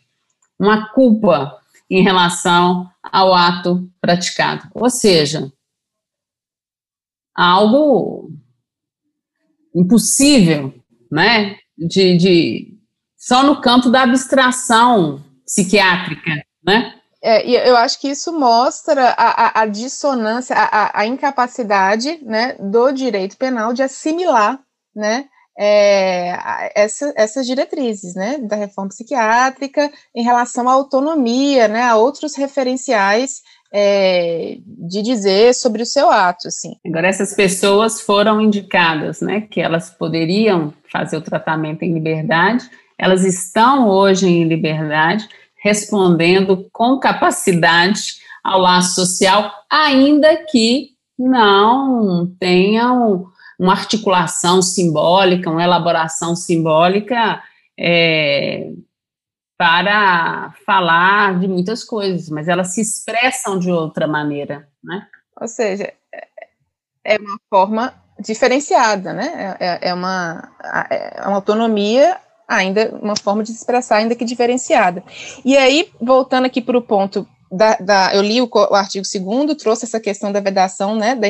uma 0.61 0.89
culpa 0.89 1.59
em 1.89 2.03
relação 2.03 2.89
ao 3.03 3.33
ato 3.33 3.89
praticado. 3.99 4.69
Ou 4.75 4.89
seja, 4.89 5.51
algo 7.35 8.31
impossível, 9.73 10.73
né? 11.11 11.57
De, 11.77 12.15
de 12.17 12.77
só 13.17 13.43
no 13.43 13.59
campo 13.59 13.89
da 13.89 14.03
abstração 14.03 15.23
psiquiátrica, 15.45 16.31
né? 16.63 16.93
É, 17.23 17.69
eu 17.69 17.75
acho 17.77 17.99
que 17.99 18.09
isso 18.09 18.31
mostra 18.31 19.09
a, 19.09 19.59
a, 19.59 19.61
a 19.61 19.65
dissonância, 19.67 20.55
a, 20.55 21.01
a, 21.01 21.05
incapacidade 21.05 22.19
né, 22.23 22.55
do 22.59 22.91
direito 22.91 23.37
penal 23.37 23.73
de 23.73 23.83
assimilar 23.83 24.59
né, 24.95 25.29
é, 25.57 26.71
essa, 26.75 27.13
essas 27.15 27.45
diretrizes 27.45 28.15
né, 28.15 28.37
da 28.39 28.55
reforma 28.55 28.89
psiquiátrica 28.89 29.91
em 30.15 30.23
relação 30.23 30.67
à 30.67 30.73
autonomia, 30.73 31.67
né, 31.67 31.83
a 31.83 31.97
outros 31.97 32.35
referenciais 32.35 33.41
é, 33.73 34.57
de 34.65 35.01
dizer 35.01 35.53
sobre 35.53 35.81
o 35.81 35.85
seu 35.85 36.09
ato. 36.09 36.47
Assim. 36.47 36.75
Agora, 36.85 37.07
essas 37.07 37.33
pessoas 37.33 38.01
foram 38.01 38.41
indicadas 38.41 39.21
né, 39.21 39.41
que 39.41 39.61
elas 39.61 39.89
poderiam 39.89 40.73
fazer 40.91 41.17
o 41.17 41.21
tratamento 41.21 41.83
em 41.83 41.93
liberdade, 41.93 42.69
elas 42.97 43.23
estão 43.23 43.87
hoje 43.87 44.27
em 44.27 44.43
liberdade 44.43 45.27
respondendo 45.63 46.67
com 46.71 46.99
capacidade 46.99 48.21
ao 48.43 48.59
laço 48.59 48.95
social, 48.95 49.51
ainda 49.69 50.35
que 50.49 50.89
não 51.17 52.31
tenham 52.39 53.27
uma 53.61 53.73
articulação 53.73 54.59
simbólica, 54.59 55.51
uma 55.51 55.63
elaboração 55.63 56.35
simbólica 56.35 57.43
é, 57.79 58.71
para 59.55 60.51
falar 60.65 61.39
de 61.39 61.47
muitas 61.47 61.83
coisas, 61.83 62.27
mas 62.27 62.47
elas 62.47 62.73
se 62.73 62.81
expressam 62.81 63.59
de 63.59 63.69
outra 63.69 64.07
maneira, 64.07 64.67
né? 64.83 65.05
Ou 65.39 65.47
seja, 65.47 65.93
é 67.05 67.19
uma 67.19 67.39
forma 67.47 67.93
diferenciada, 68.19 69.13
né? 69.13 69.55
É, 69.59 69.67
é, 69.67 69.89
é 69.89 69.93
uma, 69.93 70.51
é 70.89 71.21
uma 71.27 71.35
autonomia 71.35 72.17
ainda 72.47 72.89
uma 72.99 73.15
forma 73.15 73.43
de 73.43 73.51
se 73.51 73.57
expressar, 73.57 73.97
ainda 73.97 74.15
que 74.15 74.25
diferenciada. 74.25 75.03
E 75.45 75.55
aí, 75.55 75.91
voltando 76.01 76.45
aqui 76.45 76.63
para 76.63 76.79
o 76.79 76.81
ponto 76.81 77.27
da, 77.51 77.75
da, 77.75 78.15
eu 78.15 78.21
li 78.21 78.41
o, 78.41 78.49
o 78.49 78.75
artigo 78.75 79.05
2 79.05 79.57
trouxe 79.57 79.83
essa 79.83 79.99
questão 79.99 80.31
da 80.31 80.39
vedação, 80.39 80.95
né, 80.95 81.15
da 81.15 81.27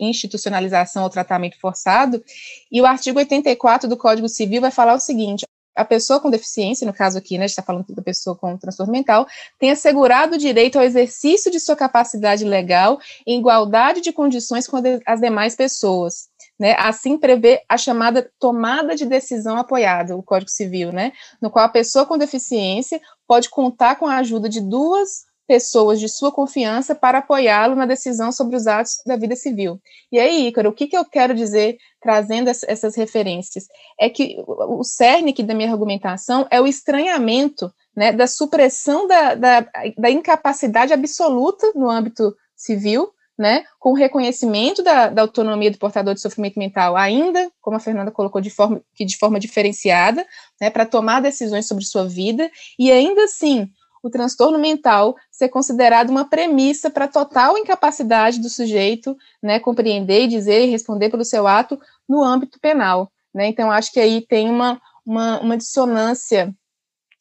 institucionalização 0.00 1.02
ao 1.02 1.10
tratamento 1.10 1.60
forçado, 1.60 2.24
e 2.72 2.80
o 2.80 2.86
artigo 2.86 3.18
84 3.18 3.88
do 3.88 3.96
Código 3.96 4.28
Civil 4.28 4.62
vai 4.62 4.70
falar 4.70 4.94
o 4.94 5.00
seguinte, 5.00 5.44
a 5.76 5.84
pessoa 5.84 6.18
com 6.18 6.30
deficiência, 6.30 6.86
no 6.86 6.92
caso 6.92 7.18
aqui, 7.18 7.36
né, 7.36 7.44
a 7.44 7.46
gente 7.46 7.50
está 7.52 7.62
falando 7.62 7.86
da 7.94 8.02
pessoa 8.02 8.34
com 8.34 8.56
transtorno 8.56 8.92
mental, 8.92 9.26
tem 9.58 9.70
assegurado 9.70 10.34
o 10.34 10.38
direito 10.38 10.76
ao 10.76 10.84
exercício 10.84 11.52
de 11.52 11.60
sua 11.60 11.76
capacidade 11.76 12.44
legal 12.44 12.98
em 13.26 13.38
igualdade 13.38 14.00
de 14.00 14.10
condições 14.10 14.66
com 14.66 14.78
as 15.06 15.20
demais 15.20 15.54
pessoas, 15.54 16.28
né, 16.58 16.74
assim 16.78 17.18
prevê 17.18 17.62
a 17.68 17.76
chamada 17.76 18.28
tomada 18.40 18.96
de 18.96 19.04
decisão 19.04 19.58
apoiada, 19.58 20.16
o 20.16 20.22
Código 20.22 20.50
Civil, 20.50 20.92
né, 20.92 21.12
no 21.40 21.50
qual 21.50 21.66
a 21.66 21.68
pessoa 21.68 22.06
com 22.06 22.16
deficiência 22.16 23.00
pode 23.26 23.50
contar 23.50 23.96
com 23.96 24.06
a 24.06 24.16
ajuda 24.16 24.48
de 24.48 24.60
duas 24.60 25.27
pessoas 25.48 25.98
de 25.98 26.08
sua 26.10 26.30
confiança 26.30 26.94
para 26.94 27.18
apoiá-lo 27.18 27.74
na 27.74 27.86
decisão 27.86 28.30
sobre 28.30 28.54
os 28.54 28.66
atos 28.66 29.02
da 29.06 29.16
vida 29.16 29.34
civil. 29.34 29.80
E 30.12 30.18
aí, 30.18 30.48
Ícaro, 30.48 30.68
o 30.68 30.74
que, 30.74 30.86
que 30.86 30.96
eu 30.96 31.04
quero 31.06 31.34
dizer 31.34 31.78
trazendo 32.00 32.48
essas 32.48 32.94
referências? 32.94 33.66
É 33.98 34.10
que 34.10 34.36
o 34.46 34.84
cerne 34.84 35.30
aqui 35.30 35.42
da 35.42 35.54
minha 35.54 35.72
argumentação 35.72 36.46
é 36.50 36.60
o 36.60 36.66
estranhamento 36.66 37.72
né, 37.96 38.12
da 38.12 38.26
supressão 38.26 39.08
da, 39.08 39.34
da, 39.34 39.66
da 39.96 40.10
incapacidade 40.10 40.92
absoluta 40.92 41.72
no 41.74 41.88
âmbito 41.88 42.36
civil 42.54 43.10
né, 43.38 43.64
com 43.78 43.92
o 43.92 43.94
reconhecimento 43.94 44.82
da, 44.82 45.08
da, 45.08 45.22
autonomia 45.22 45.70
do 45.70 45.78
portador 45.78 46.12
de 46.12 46.20
sofrimento 46.20 46.58
mental, 46.58 46.96
ainda, 46.96 47.48
como 47.60 47.76
a 47.76 47.80
Fernanda 47.80 48.10
colocou, 48.10 48.40
de 48.40 48.50
forma, 48.50 48.82
que 48.96 49.04
de 49.04 49.16
forma 49.16 49.38
diferenciada, 49.38 50.26
né, 50.60 50.68
para 50.68 50.84
tomar 50.84 51.22
decisões 51.22 51.68
sobre 51.68 51.84
sua 51.84 52.04
vida, 52.04 52.50
e 52.76 52.90
ainda 52.90 53.22
assim, 53.22 53.70
o 54.02 54.10
transtorno 54.10 54.58
mental 54.58 55.16
ser 55.30 55.48
considerado 55.48 56.10
uma 56.10 56.24
premissa 56.24 56.90
para 56.90 57.08
total 57.08 57.56
incapacidade 57.58 58.40
do 58.40 58.48
sujeito, 58.48 59.16
né, 59.42 59.58
compreender, 59.58 60.28
dizer 60.28 60.64
e 60.64 60.70
responder 60.70 61.10
pelo 61.10 61.24
seu 61.24 61.46
ato 61.46 61.78
no 62.08 62.22
âmbito 62.22 62.58
penal, 62.60 63.10
né, 63.34 63.46
então 63.46 63.70
acho 63.70 63.92
que 63.92 64.00
aí 64.00 64.20
tem 64.20 64.48
uma, 64.48 64.80
uma, 65.04 65.40
uma 65.40 65.56
dissonância 65.56 66.54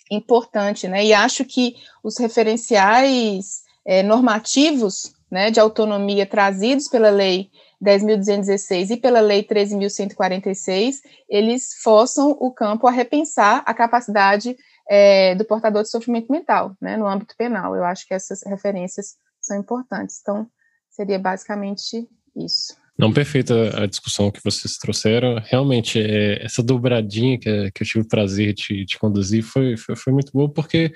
importante, 0.09 0.87
né, 0.87 1.05
e 1.05 1.13
acho 1.13 1.43
que 1.45 1.75
os 2.03 2.17
referenciais 2.17 3.63
é, 3.85 4.03
normativos 4.03 5.13
né, 5.29 5.51
de 5.51 5.59
autonomia 5.59 6.25
trazidos 6.25 6.87
pela 6.87 7.09
Lei 7.09 7.49
10.216 7.83 8.91
e 8.91 8.97
pela 8.97 9.19
Lei 9.19 9.43
13.146, 9.43 10.95
eles 11.29 11.75
forçam 11.81 12.31
o 12.39 12.51
campo 12.51 12.87
a 12.87 12.91
repensar 12.91 13.63
a 13.65 13.73
capacidade 13.73 14.57
é, 14.89 15.35
do 15.35 15.45
portador 15.45 15.84
de 15.84 15.89
sofrimento 15.89 16.31
mental, 16.31 16.76
né, 16.81 16.97
no 16.97 17.07
âmbito 17.07 17.35
penal. 17.38 17.76
Eu 17.76 17.84
acho 17.84 18.07
que 18.07 18.14
essas 18.14 18.41
referências 18.45 19.15
são 19.41 19.57
importantes. 19.57 20.19
Então, 20.22 20.47
seria 20.89 21.19
basicamente 21.19 22.07
isso. 22.35 22.76
Não, 22.97 23.14
perfeita 23.14 23.84
a 23.84 23.85
discussão 23.85 24.31
que 24.31 24.43
vocês 24.43 24.76
trouxeram. 24.77 25.39
Realmente, 25.45 25.99
é, 25.99 26.43
essa 26.43 26.64
dobradinha 26.64 27.38
que, 27.38 27.72
que, 27.72 27.84
eu 27.84 27.88
tive 27.88 27.99
o 27.99 28.07
prazer 28.07 28.53
de, 28.55 28.85
de 28.85 28.97
conduzir 28.97 29.43
foi, 29.43 29.77
foi, 29.77 29.95
foi, 29.95 30.11
muito 30.11 30.31
boa, 30.31 30.49
porque 30.51 30.91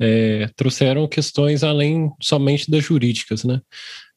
é, 0.00 0.48
trouxeram 0.56 1.06
questões 1.06 1.62
além 1.62 2.10
somente 2.20 2.68
das 2.68 2.82
jurídicas, 2.82 3.44
né? 3.44 3.60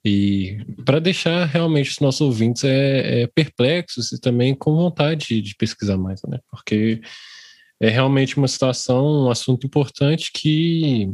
E 0.03 0.65
para 0.83 0.99
deixar 0.99 1.45
realmente 1.45 1.91
os 1.91 1.99
nossos 1.99 2.21
ouvintes 2.21 2.63
é, 2.63 3.23
é, 3.23 3.27
perplexos 3.27 4.11
e 4.11 4.19
também 4.19 4.55
com 4.55 4.75
vontade 4.75 5.39
de 5.39 5.55
pesquisar 5.55 5.97
mais, 5.97 6.21
né? 6.27 6.39
Porque 6.49 7.01
é 7.79 7.89
realmente 7.89 8.37
uma 8.37 8.47
situação, 8.47 9.25
um 9.25 9.31
assunto 9.31 9.65
importante 9.67 10.31
que 10.33 11.09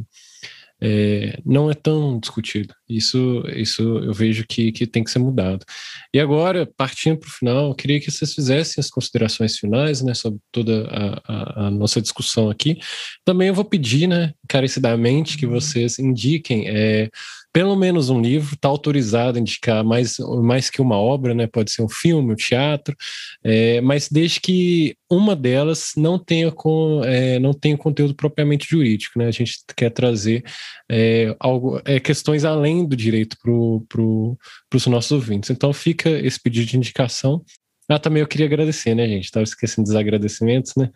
é, 0.85 1.39
não 1.45 1.71
é 1.71 1.73
tão 1.73 2.19
discutido. 2.19 2.75
Isso, 2.89 3.41
isso 3.55 3.81
eu 3.81 4.13
vejo 4.13 4.45
que, 4.45 4.69
que 4.73 4.85
tem 4.85 5.01
que 5.01 5.11
ser 5.11 5.19
mudado. 5.19 5.65
E 6.13 6.19
agora, 6.19 6.69
partindo 6.75 7.17
para 7.17 7.27
o 7.27 7.31
final, 7.31 7.69
eu 7.69 7.75
queria 7.75 8.01
que 8.01 8.11
vocês 8.11 8.33
fizessem 8.33 8.81
as 8.81 8.89
considerações 8.89 9.57
finais 9.57 10.01
né, 10.01 10.13
sobre 10.13 10.41
toda 10.51 10.85
a, 10.89 11.21
a, 11.25 11.67
a 11.67 11.71
nossa 11.71 12.01
discussão 12.01 12.49
aqui. 12.49 12.77
Também 13.23 13.47
eu 13.47 13.53
vou 13.53 13.63
pedir, 13.63 14.07
né, 14.07 14.33
encarecidamente, 14.43 15.37
que 15.37 15.45
uhum. 15.45 15.53
vocês 15.53 15.99
indiquem 15.99 16.67
é, 16.67 17.09
pelo 17.53 17.75
menos 17.75 18.09
um 18.09 18.19
livro, 18.19 18.55
está 18.55 18.67
autorizado 18.67 19.37
a 19.37 19.41
indicar 19.41 19.83
mais, 19.83 20.17
mais 20.41 20.71
que 20.71 20.81
uma 20.81 20.97
obra, 20.97 21.35
né? 21.35 21.45
Pode 21.45 21.71
ser 21.71 21.83
um 21.83 21.87
filme, 21.87 22.33
um 22.33 22.35
teatro, 22.35 22.95
é, 23.43 23.79
mas 23.79 24.09
desde 24.09 24.41
que 24.41 24.97
uma 25.07 25.35
delas 25.35 25.91
não 25.95 26.17
tenha, 26.17 26.51
com, 26.51 27.03
é, 27.05 27.37
não 27.37 27.53
tenha 27.53 27.77
conteúdo 27.77 28.15
propriamente 28.15 28.67
jurídico, 28.67 29.19
né? 29.19 29.27
A 29.27 29.31
gente 29.31 29.59
quer 29.77 29.91
trazer 29.91 30.43
é, 30.91 31.35
algo, 31.39 31.79
é, 31.85 31.99
questões 31.99 32.43
além 32.43 32.87
do 32.87 32.95
direito 32.95 33.37
para 33.39 33.51
pro, 33.87 34.37
os 34.73 34.87
nossos 34.87 35.11
ouvintes. 35.11 35.51
Então 35.51 35.71
fica 35.71 36.09
esse 36.09 36.41
pedido 36.41 36.65
de 36.65 36.77
indicação. 36.77 37.43
Ah, 37.89 37.99
também 37.99 38.21
eu 38.21 38.27
queria 38.27 38.45
agradecer, 38.45 38.95
né, 38.95 39.07
gente? 39.07 39.25
Estava 39.25 39.43
esquecendo 39.43 39.85
dos 39.85 39.95
agradecimentos, 39.95 40.73
né? 40.77 40.89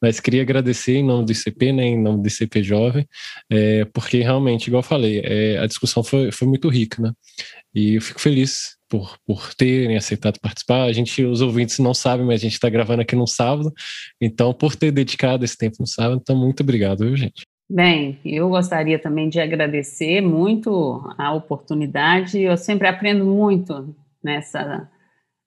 Mas 0.00 0.20
queria 0.20 0.42
agradecer 0.42 0.96
em 0.96 1.04
nome 1.04 1.24
do 1.24 1.32
ICP, 1.32 1.72
né, 1.72 1.84
em 1.84 2.00
nome 2.00 2.22
do 2.22 2.28
ICP 2.28 2.62
Jovem, 2.62 3.06
é, 3.50 3.84
porque 3.86 4.18
realmente, 4.18 4.66
igual 4.66 4.80
eu 4.80 4.86
falei, 4.86 5.20
é, 5.24 5.58
a 5.58 5.66
discussão 5.66 6.04
foi, 6.04 6.30
foi 6.30 6.46
muito 6.46 6.68
rica, 6.68 7.00
né? 7.02 7.12
E 7.74 7.94
eu 7.94 8.02
fico 8.02 8.20
feliz 8.20 8.76
por, 8.88 9.18
por 9.26 9.54
terem 9.54 9.96
aceitado 9.96 10.38
participar. 10.38 10.84
A 10.84 10.92
gente, 10.92 11.24
os 11.24 11.40
ouvintes 11.40 11.78
não 11.78 11.94
sabem, 11.94 12.26
mas 12.26 12.40
a 12.40 12.44
gente 12.44 12.52
está 12.52 12.68
gravando 12.68 13.02
aqui 13.02 13.16
no 13.16 13.26
sábado, 13.26 13.72
então, 14.20 14.52
por 14.52 14.76
ter 14.76 14.92
dedicado 14.92 15.44
esse 15.44 15.56
tempo 15.56 15.76
no 15.80 15.86
sábado, 15.86 16.20
então, 16.22 16.36
muito 16.36 16.62
obrigado, 16.62 17.04
viu, 17.04 17.16
gente? 17.16 17.42
Bem, 17.68 18.20
eu 18.24 18.50
gostaria 18.50 18.98
também 18.98 19.30
de 19.30 19.40
agradecer 19.40 20.20
muito 20.20 21.02
a 21.16 21.32
oportunidade. 21.32 22.38
Eu 22.38 22.58
sempre 22.58 22.86
aprendo 22.86 23.24
muito 23.24 23.96
nessa 24.22 24.88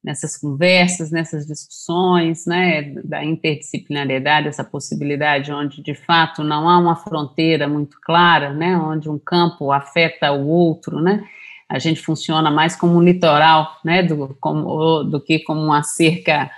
nessas 0.08 0.38
conversas, 0.38 1.12
nessas 1.12 1.46
discussões, 1.46 2.46
né, 2.46 2.94
da 3.04 3.26
interdisciplinariedade, 3.26 4.48
essa 4.48 4.64
possibilidade 4.64 5.52
onde 5.52 5.84
de 5.84 5.94
fato 5.94 6.46
não 6.46 6.70
há 6.70 6.78
uma 6.78 6.96
fronteira 6.96 7.68
muito 7.68 8.00
clara, 8.02 8.54
né, 8.54 8.78
onde 8.78 9.10
um 9.10 9.20
campo 9.20 9.70
afeta 9.70 10.32
o 10.32 10.48
outro, 10.48 11.02
né, 11.02 11.28
a 11.68 11.78
gente 11.78 12.02
funciona 12.02 12.50
mais 12.50 12.74
como 12.74 12.96
um 12.96 13.04
litoral, 13.04 13.76
né, 13.84 14.02
do, 14.02 14.34
como, 14.40 15.04
do 15.04 15.20
que 15.20 15.40
como 15.40 15.60
uma 15.60 15.84
cerca 15.84 16.50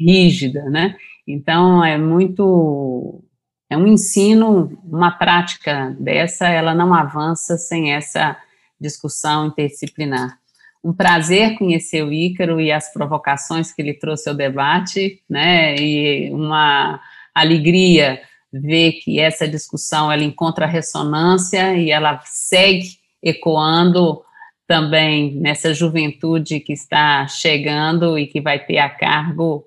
rígida, 0.00 0.62
né, 0.70 0.96
então 1.28 1.84
é 1.84 1.98
muito, 1.98 3.22
é 3.68 3.76
um 3.76 3.86
ensino, 3.86 4.80
uma 4.82 5.10
prática 5.10 5.94
dessa, 6.00 6.48
ela 6.48 6.74
não 6.74 6.94
avança 6.94 7.58
sem 7.58 7.92
essa 7.92 8.34
discussão 8.80 9.48
interdisciplinar 9.48 10.38
um 10.84 10.92
prazer 10.92 11.56
conhecer 11.56 12.04
o 12.04 12.12
Ícaro 12.12 12.60
e 12.60 12.70
as 12.70 12.92
provocações 12.92 13.72
que 13.72 13.80
ele 13.80 13.94
trouxe 13.94 14.28
ao 14.28 14.34
debate, 14.34 15.22
né, 15.28 15.74
e 15.76 16.30
uma 16.30 17.00
alegria 17.34 18.20
ver 18.52 18.92
que 18.92 19.18
essa 19.18 19.48
discussão 19.48 20.12
ela 20.12 20.22
encontra 20.22 20.66
ressonância 20.66 21.74
e 21.74 21.90
ela 21.90 22.20
segue 22.24 22.98
ecoando 23.22 24.22
também 24.66 25.34
nessa 25.36 25.72
juventude 25.72 26.60
que 26.60 26.74
está 26.74 27.26
chegando 27.26 28.18
e 28.18 28.26
que 28.26 28.40
vai 28.40 28.58
ter 28.58 28.78
a 28.78 28.88
cargo 28.88 29.64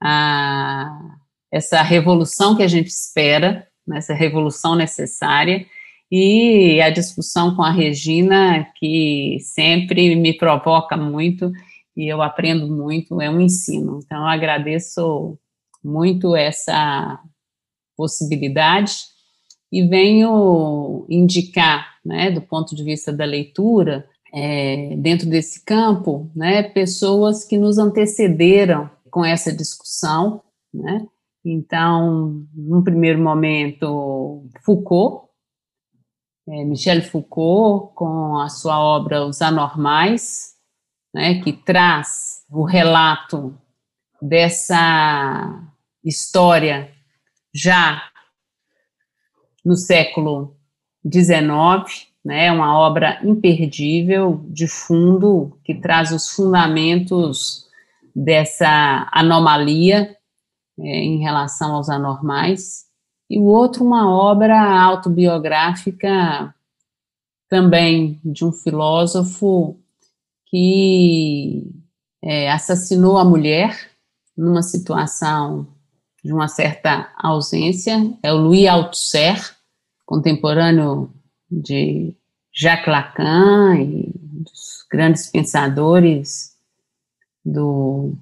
a, 0.00 1.16
essa 1.50 1.82
revolução 1.82 2.54
que 2.54 2.62
a 2.62 2.68
gente 2.68 2.88
espera, 2.88 3.66
né, 3.86 3.98
essa 3.98 4.12
revolução 4.12 4.76
necessária, 4.76 5.66
e 6.10 6.80
a 6.80 6.90
discussão 6.90 7.54
com 7.54 7.62
a 7.62 7.70
Regina, 7.70 8.66
que 8.76 9.38
sempre 9.40 10.16
me 10.16 10.36
provoca 10.36 10.96
muito 10.96 11.52
e 11.96 12.06
eu 12.06 12.22
aprendo 12.22 12.68
muito, 12.68 13.20
é 13.20 13.28
um 13.28 13.40
ensino. 13.40 14.00
Então, 14.04 14.24
agradeço 14.24 15.36
muito 15.82 16.36
essa 16.36 17.20
possibilidade 17.96 18.94
e 19.70 19.82
venho 19.82 21.04
indicar, 21.10 21.96
né, 22.04 22.30
do 22.30 22.40
ponto 22.40 22.74
de 22.74 22.84
vista 22.84 23.12
da 23.12 23.24
leitura, 23.24 24.08
é, 24.32 24.94
dentro 24.96 25.28
desse 25.28 25.64
campo, 25.64 26.30
né, 26.34 26.62
pessoas 26.62 27.44
que 27.44 27.58
nos 27.58 27.78
antecederam 27.78 28.88
com 29.10 29.24
essa 29.24 29.52
discussão, 29.52 30.40
né, 30.72 31.06
então, 31.44 32.46
num 32.54 32.82
primeiro 32.82 33.20
momento, 33.20 34.44
Foucault, 34.64 35.27
é, 36.48 36.64
Michel 36.64 37.02
Foucault, 37.02 37.94
com 37.94 38.38
a 38.38 38.48
sua 38.48 38.80
obra 38.80 39.26
Os 39.26 39.42
Anormais, 39.42 40.54
né, 41.14 41.42
que 41.42 41.52
traz 41.52 42.44
o 42.50 42.64
relato 42.64 43.54
dessa 44.20 45.62
história 46.02 46.90
já 47.54 48.02
no 49.64 49.76
século 49.76 50.56
XIX, 51.04 52.08
né, 52.24 52.50
uma 52.50 52.78
obra 52.78 53.20
imperdível, 53.22 54.44
de 54.48 54.66
fundo, 54.66 55.58
que 55.62 55.74
traz 55.74 56.12
os 56.12 56.30
fundamentos 56.30 57.66
dessa 58.14 59.08
anomalia 59.12 60.16
é, 60.80 60.82
em 60.82 61.20
relação 61.20 61.74
aos 61.74 61.88
anormais 61.90 62.87
e 63.28 63.38
o 63.38 63.44
outro 63.44 63.84
uma 63.84 64.10
obra 64.10 64.58
autobiográfica 64.82 66.54
também 67.48 68.20
de 68.24 68.44
um 68.44 68.52
filósofo 68.52 69.78
que 70.46 71.70
é, 72.22 72.50
assassinou 72.50 73.18
a 73.18 73.24
mulher 73.24 73.90
numa 74.36 74.62
situação 74.62 75.66
de 76.24 76.32
uma 76.32 76.48
certa 76.48 77.10
ausência, 77.16 77.96
é 78.22 78.32
o 78.32 78.36
Louis 78.36 78.66
Althusser, 78.66 79.56
contemporâneo 80.04 81.12
de 81.50 82.14
Jacques 82.52 82.88
Lacan 82.88 83.76
e 83.76 84.12
dos 84.14 84.84
grandes 84.90 85.28
pensadores 85.28 86.56
do 87.44 88.14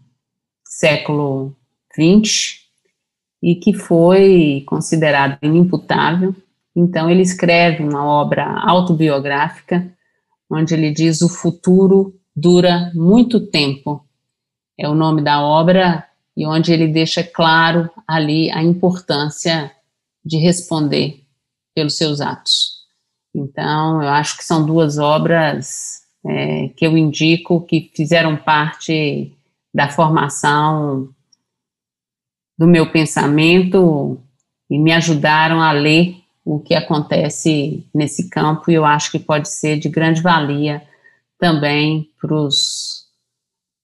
século 0.65 1.57
XX, 1.95 2.66
e 3.43 3.55
que 3.55 3.73
foi 3.73 4.65
considerado 4.67 5.39
inimputável. 5.43 6.35
Então, 6.75 7.09
ele 7.09 7.23
escreve 7.23 7.83
uma 7.83 8.05
obra 8.05 8.45
autobiográfica, 8.67 9.91
onde 10.51 10.75
ele 10.75 10.91
diz: 10.91 11.23
O 11.23 11.29
futuro 11.29 12.15
dura 12.35 12.91
muito 12.95 13.41
tempo. 13.47 14.05
É 14.79 14.89
o 14.89 14.95
nome 14.95 15.23
da 15.23 15.41
obra, 15.43 16.05
e 16.37 16.47
onde 16.47 16.73
ele 16.73 16.89
deixa 16.89 17.23
claro 17.25 17.89
ali 18.07 18.51
a 18.51 18.63
importância 18.63 19.73
de 20.25 20.37
responder 20.37 21.23
pelos 21.75 21.97
seus 21.97 22.21
atos. 22.21 22.77
Então, 23.35 24.03
eu 24.03 24.09
acho 24.09 24.37
que 24.37 24.45
são 24.45 24.65
duas 24.65 24.99
obras 24.99 26.03
é, 26.27 26.69
que 26.77 26.87
eu 26.87 26.97
indico 26.97 27.61
que 27.61 27.91
fizeram 27.95 28.37
parte 28.37 29.33
da 29.73 29.89
formação 29.89 31.11
do 32.59 32.67
meu 32.67 32.91
pensamento 32.91 34.19
e 34.71 34.79
me 34.79 34.93
ajudaram 34.93 35.61
a 35.61 35.73
ler 35.73 36.17
o 36.45 36.61
que 36.61 36.75
acontece 36.75 37.85
nesse 37.93 38.31
campo, 38.31 38.71
e 38.71 38.75
eu 38.75 38.85
acho 38.85 39.11
que 39.11 39.19
pode 39.19 39.49
ser 39.49 39.79
de 39.79 39.89
grande 39.89 40.23
valia 40.23 40.83
também 41.39 42.09
para 42.21 42.35
os 42.35 43.07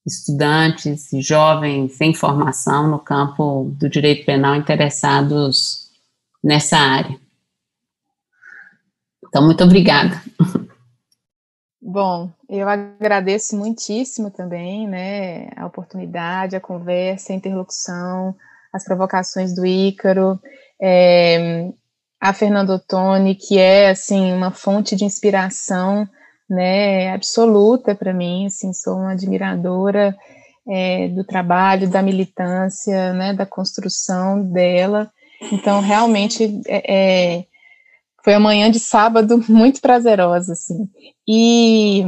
estudantes 0.07 1.13
e 1.13 1.21
jovens 1.21 2.01
em 2.01 2.15
formação 2.15 2.89
no 2.89 2.99
campo 2.99 3.73
do 3.79 3.89
direito 3.89 4.25
penal 4.25 4.55
interessados 4.55 5.91
nessa 6.43 6.77
área. 6.77 7.19
Então, 9.27 9.45
muito 9.45 9.65
obrigada. 9.65 10.21
Bom, 11.81 12.31
eu 12.49 12.69
agradeço 12.69 13.57
muitíssimo 13.57 14.31
também, 14.31 14.87
né, 14.87 15.49
a 15.57 15.67
oportunidade, 15.67 16.55
a 16.55 16.61
conversa, 16.61 17.33
a 17.33 17.37
interlocução, 17.37 18.37
as 18.73 18.85
provocações 18.85 19.55
do 19.55 19.67
Ícaro, 19.67 20.41
é, 20.81 21.69
a 22.21 22.33
Fernando 22.33 22.71
Ottoni, 22.71 23.35
que 23.35 23.59
é, 23.59 23.91
assim, 23.91 24.33
uma 24.33 24.51
fonte 24.51 24.97
de 24.97 25.05
inspiração 25.05 26.09
né, 26.49 27.13
absoluta 27.13 27.95
para 27.95 28.13
mim, 28.13 28.47
assim, 28.47 28.73
sou 28.73 28.97
uma 28.97 29.13
admiradora 29.13 30.17
é, 30.69 31.09
do 31.09 31.25
trabalho, 31.25 31.91
da 31.91 32.03
militância, 32.03 33.13
né, 33.13 33.33
da 33.33 33.47
construção 33.47 34.43
dela, 34.43 35.11
então 35.51 35.81
realmente 35.81 36.61
é, 36.67 37.39
é 37.39 37.45
foi 38.25 38.35
amanhã 38.35 38.71
de 38.71 38.79
sábado 38.79 39.43
muito 39.49 39.81
prazerosa, 39.81 40.53
assim, 40.53 40.89
e 41.27 42.05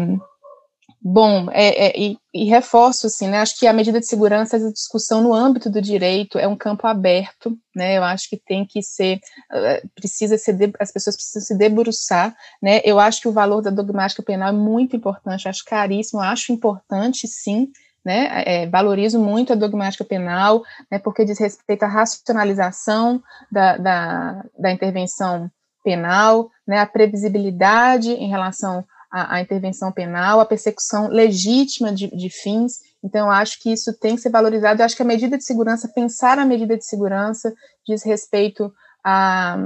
Bom, 1.06 1.50
é, 1.50 1.88
é, 1.88 2.00
e, 2.00 2.16
e, 2.32 2.44
reforço, 2.44 3.08
assim, 3.08 3.28
né, 3.28 3.38
acho 3.40 3.58
que 3.58 3.66
a 3.66 3.74
medida 3.74 4.00
de 4.00 4.06
segurança, 4.06 4.56
essa 4.56 4.72
discussão 4.72 5.20
no 5.20 5.34
âmbito 5.34 5.68
do 5.68 5.82
direito 5.82 6.38
é 6.38 6.48
um 6.48 6.56
campo 6.56 6.86
aberto, 6.86 7.58
né, 7.76 7.98
eu 7.98 8.02
acho 8.02 8.26
que 8.26 8.38
tem 8.38 8.64
que 8.64 8.82
ser, 8.82 9.20
uh, 9.52 9.88
precisa 9.94 10.38
ser, 10.38 10.72
as 10.80 10.90
pessoas 10.90 11.14
precisam 11.14 11.42
se 11.42 11.58
debruçar, 11.58 12.34
né, 12.62 12.80
eu 12.86 12.98
acho 12.98 13.20
que 13.20 13.28
o 13.28 13.32
valor 13.32 13.60
da 13.60 13.68
dogmática 13.68 14.22
penal 14.22 14.48
é 14.48 14.52
muito 14.52 14.96
importante, 14.96 15.46
acho 15.46 15.62
caríssimo, 15.66 16.22
acho 16.22 16.52
importante, 16.52 17.28
sim, 17.28 17.68
né, 18.02 18.42
é, 18.46 18.66
valorizo 18.66 19.20
muito 19.20 19.52
a 19.52 19.56
dogmática 19.56 20.06
penal, 20.06 20.62
né, 20.90 20.98
porque 20.98 21.26
diz 21.26 21.38
respeito 21.38 21.82
à 21.82 21.86
racionalização 21.86 23.22
da, 23.52 23.76
da, 23.76 24.44
da 24.58 24.72
intervenção 24.72 25.50
penal, 25.84 26.48
né, 26.66 26.78
a 26.78 26.86
previsibilidade 26.86 28.10
em 28.10 28.30
relação 28.30 28.86
a, 29.14 29.36
a 29.36 29.40
intervenção 29.40 29.92
penal, 29.92 30.40
a 30.40 30.44
persecução 30.44 31.06
legítima 31.06 31.92
de, 31.92 32.08
de, 32.08 32.28
fins. 32.28 32.80
Então, 33.02 33.30
acho 33.30 33.62
que 33.62 33.72
isso 33.72 33.96
tem 33.96 34.16
que 34.16 34.22
ser 34.22 34.30
valorizado. 34.30 34.82
Eu 34.82 34.84
acho 34.84 34.96
que 34.96 35.02
a 35.02 35.06
medida 35.06 35.38
de 35.38 35.44
segurança, 35.44 35.92
pensar 35.94 36.36
a 36.36 36.44
medida 36.44 36.76
de 36.76 36.84
segurança, 36.84 37.54
diz 37.86 38.02
respeito 38.02 38.74
a, 39.04 39.56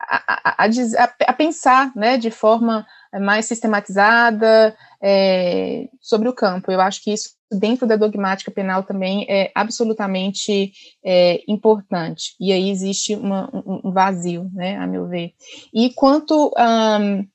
a, 0.00 0.64
a, 0.64 1.14
a 1.26 1.32
pensar 1.32 1.90
né, 1.96 2.16
de 2.16 2.30
forma 2.30 2.86
mais 3.20 3.46
sistematizada 3.46 4.76
é, 5.02 5.88
sobre 6.00 6.28
o 6.28 6.34
campo. 6.34 6.70
Eu 6.70 6.80
acho 6.80 7.02
que 7.02 7.12
isso, 7.12 7.30
dentro 7.50 7.88
da 7.88 7.96
dogmática 7.96 8.52
penal, 8.52 8.84
também 8.84 9.26
é 9.28 9.50
absolutamente 9.52 10.70
é, 11.04 11.42
importante. 11.48 12.36
E 12.38 12.52
aí 12.52 12.70
existe 12.70 13.16
uma, 13.16 13.50
um 13.52 13.90
vazio, 13.90 14.48
né, 14.54 14.76
a 14.76 14.86
meu 14.86 15.08
ver. 15.08 15.32
E 15.74 15.92
quanto. 15.92 16.54
Um, 16.56 17.33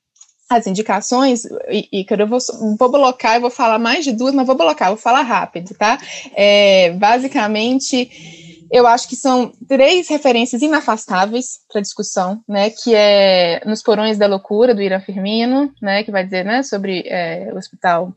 as 0.50 0.66
indicações, 0.66 1.44
e 1.70 2.04
eu 2.08 2.26
vou, 2.26 2.40
vou 2.76 2.90
blocar, 2.90 3.36
eu 3.36 3.40
vou 3.40 3.50
falar 3.50 3.78
mais 3.78 4.04
de 4.04 4.12
duas, 4.12 4.34
mas 4.34 4.44
vou 4.44 4.56
blocar, 4.56 4.88
vou 4.88 4.96
falar 4.96 5.22
rápido, 5.22 5.72
tá? 5.74 5.96
É, 6.34 6.90
basicamente, 6.90 8.66
eu 8.68 8.84
acho 8.84 9.08
que 9.08 9.14
são 9.14 9.52
três 9.68 10.08
referências 10.08 10.60
inafastáveis 10.60 11.60
para 11.70 11.80
discussão, 11.80 12.42
né? 12.48 12.68
Que 12.68 12.92
é 12.96 13.62
Nos 13.64 13.80
Porões 13.80 14.18
da 14.18 14.26
Loucura, 14.26 14.74
do 14.74 14.82
Irã 14.82 15.00
Firmino, 15.00 15.72
né? 15.80 16.02
Que 16.02 16.10
vai 16.10 16.24
dizer, 16.24 16.44
né, 16.44 16.64
sobre 16.64 17.04
é, 17.06 17.50
o 17.52 17.56
Hospital 17.56 18.12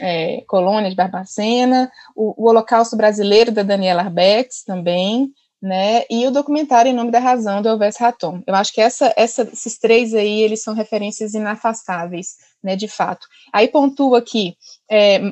é, 0.00 0.42
Colônia 0.46 0.88
de 0.88 0.96
Barbacena, 0.96 1.92
o, 2.16 2.42
o 2.42 2.48
Holocausto 2.48 2.96
Brasileiro, 2.96 3.52
da 3.52 3.62
Daniela 3.62 4.02
Arbex, 4.02 4.64
também, 4.64 5.30
né? 5.64 6.04
E 6.10 6.26
o 6.26 6.30
documentário 6.30 6.90
Em 6.90 6.94
Nome 6.94 7.10
da 7.10 7.18
Razão, 7.18 7.62
do 7.62 7.70
Elvis 7.70 7.96
Raton. 7.96 8.42
Eu 8.46 8.54
acho 8.54 8.70
que 8.70 8.82
essa, 8.82 9.14
essa, 9.16 9.48
esses 9.50 9.78
três 9.78 10.12
aí, 10.12 10.42
eles 10.42 10.62
são 10.62 10.74
referências 10.74 11.32
inafastáveis, 11.32 12.36
né, 12.62 12.76
de 12.76 12.86
fato. 12.86 13.26
Aí 13.50 13.66
pontua 13.68 14.18
aqui, 14.18 14.58
é, 14.90 15.22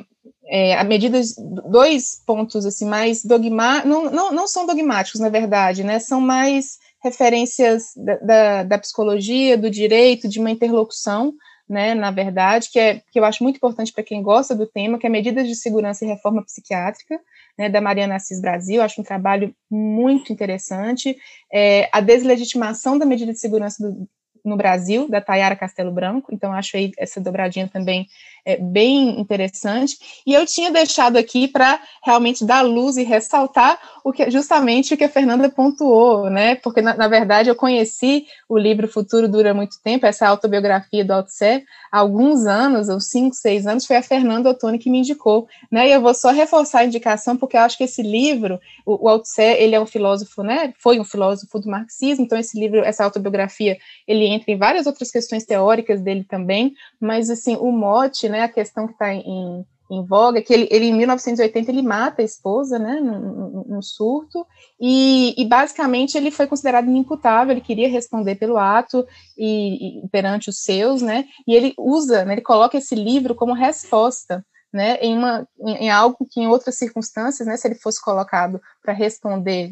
é, 0.47 0.75
a 0.75 0.83
medidas, 0.83 1.35
dois 1.69 2.19
pontos, 2.25 2.65
assim, 2.65 2.85
mais 2.85 3.23
dogmáticos, 3.23 3.91
não, 3.91 4.09
não, 4.09 4.31
não 4.31 4.47
são 4.47 4.65
dogmáticos, 4.65 5.21
na 5.21 5.29
verdade, 5.29 5.83
né, 5.83 5.99
são 5.99 6.19
mais 6.19 6.79
referências 7.03 7.91
da, 7.95 8.15
da, 8.15 8.63
da 8.63 8.79
psicologia, 8.79 9.55
do 9.55 9.69
direito, 9.69 10.27
de 10.27 10.39
uma 10.39 10.49
interlocução, 10.49 11.31
né, 11.67 11.93
na 11.93 12.11
verdade, 12.11 12.69
que, 12.71 12.79
é, 12.79 13.01
que 13.11 13.19
eu 13.19 13.25
acho 13.25 13.43
muito 13.43 13.57
importante 13.57 13.91
para 13.91 14.03
quem 14.03 14.21
gosta 14.21 14.55
do 14.55 14.67
tema, 14.67 14.97
que 14.97 15.07
é 15.07 15.09
medidas 15.09 15.47
de 15.47 15.55
segurança 15.55 16.03
e 16.03 16.07
reforma 16.07 16.43
psiquiátrica, 16.43 17.19
né, 17.57 17.69
da 17.69 17.81
Mariana 17.81 18.15
Assis 18.15 18.41
Brasil, 18.41 18.81
acho 18.81 18.99
um 18.99 19.03
trabalho 19.03 19.55
muito 19.69 20.33
interessante. 20.33 21.17
É, 21.51 21.89
a 21.91 22.01
deslegitimação 22.01 22.97
da 22.97 23.05
medida 23.05 23.31
de 23.31 23.39
segurança 23.39 23.81
do, 23.81 24.07
no 24.43 24.57
Brasil, 24.57 25.07
da 25.07 25.21
Tayara 25.21 25.55
Castelo 25.55 25.91
Branco, 25.91 26.33
então 26.33 26.51
acho 26.51 26.75
aí 26.75 26.91
essa 26.97 27.21
dobradinha 27.21 27.67
também 27.67 28.07
é, 28.45 28.57
bem 28.57 29.19
interessante. 29.19 29.97
E 30.25 30.33
eu 30.33 30.45
tinha 30.45 30.71
deixado 30.71 31.17
aqui 31.17 31.47
para 31.47 31.79
realmente 32.03 32.45
dar 32.45 32.61
luz 32.61 32.97
e 32.97 33.03
ressaltar 33.03 33.79
o 34.03 34.11
que 34.11 34.29
justamente 34.29 34.93
o 34.93 34.97
que 34.97 35.03
a 35.05 35.09
Fernanda 35.09 35.49
pontuou, 35.49 36.29
né? 36.29 36.55
Porque 36.55 36.81
na, 36.81 36.95
na, 36.95 37.07
verdade 37.07 37.49
eu 37.49 37.55
conheci 37.55 38.25
o 38.49 38.57
livro 38.57 38.87
Futuro 38.87 39.29
Dura 39.29 39.53
Muito 39.53 39.81
Tempo, 39.81 40.05
essa 40.05 40.27
autobiografia 40.27 41.05
do 41.05 41.13
Altsé, 41.13 41.63
há 41.91 41.99
alguns 41.99 42.45
anos, 42.45 42.89
uns 42.89 43.05
cinco, 43.05 43.35
seis 43.35 43.65
anos, 43.65 43.85
foi 43.85 43.95
a 43.95 44.03
Fernanda 44.03 44.49
Ottoni 44.49 44.77
que 44.77 44.89
me 44.89 44.99
indicou, 44.99 45.47
né? 45.71 45.87
E 45.87 45.91
eu 45.93 46.01
vou 46.01 46.13
só 46.13 46.31
reforçar 46.31 46.79
a 46.79 46.85
indicação 46.85 47.37
porque 47.37 47.55
eu 47.55 47.61
acho 47.61 47.77
que 47.77 47.85
esse 47.85 48.01
livro, 48.01 48.59
o, 48.85 49.05
o 49.05 49.09
Altsé, 49.09 49.61
ele 49.61 49.75
é 49.75 49.79
um 49.79 49.85
filósofo, 49.85 50.43
né? 50.43 50.73
Foi 50.79 50.99
um 50.99 51.05
filósofo 51.05 51.59
do 51.59 51.69
marxismo, 51.69 52.25
então 52.25 52.37
esse 52.37 52.59
livro, 52.59 52.79
essa 52.83 53.05
autobiografia, 53.05 53.77
ele 54.05 54.25
entra 54.25 54.51
em 54.51 54.57
várias 54.57 54.85
outras 54.85 55.09
questões 55.09 55.45
teóricas 55.45 56.01
dele 56.01 56.25
também, 56.25 56.73
mas 56.99 57.29
assim 57.29 57.55
o 57.55 57.71
mote 57.71 58.27
né, 58.33 58.41
a 58.41 58.49
questão 58.49 58.87
que 58.87 58.93
está 58.93 59.13
em, 59.13 59.63
em 59.91 60.05
voga, 60.05 60.41
que 60.41 60.51
ele, 60.51 60.67
ele, 60.71 60.87
em 60.87 60.93
1980 60.93 61.69
ele 61.69 61.83
mata 61.83 62.21
a 62.21 62.25
esposa, 62.25 62.79
né, 62.79 62.99
num, 62.99 63.63
num 63.67 63.81
surto, 63.81 64.45
e, 64.81 65.35
e, 65.37 65.45
basicamente 65.45 66.17
ele 66.17 66.31
foi 66.31 66.47
considerado 66.47 66.87
inimputável, 66.87 67.51
ele 67.51 67.61
queria 67.61 67.87
responder 67.87 68.35
pelo 68.35 68.57
ato 68.57 69.05
e, 69.37 70.03
e 70.03 70.07
perante 70.09 70.49
os 70.49 70.63
seus, 70.63 71.01
né, 71.01 71.25
e 71.47 71.53
ele 71.53 71.73
usa, 71.77 72.25
né, 72.25 72.33
ele 72.33 72.41
coloca 72.41 72.77
esse 72.77 72.95
livro 72.95 73.35
como 73.35 73.53
resposta, 73.53 74.43
né, 74.73 74.97
em, 75.01 75.15
uma, 75.15 75.47
em, 75.59 75.85
em, 75.85 75.89
algo 75.91 76.17
que 76.27 76.41
em 76.41 76.47
outras 76.47 76.75
circunstâncias, 76.75 77.47
né, 77.47 77.55
se 77.55 77.67
ele 77.67 77.75
fosse 77.75 78.01
colocado 78.01 78.59
para 78.81 78.91
responder 78.91 79.71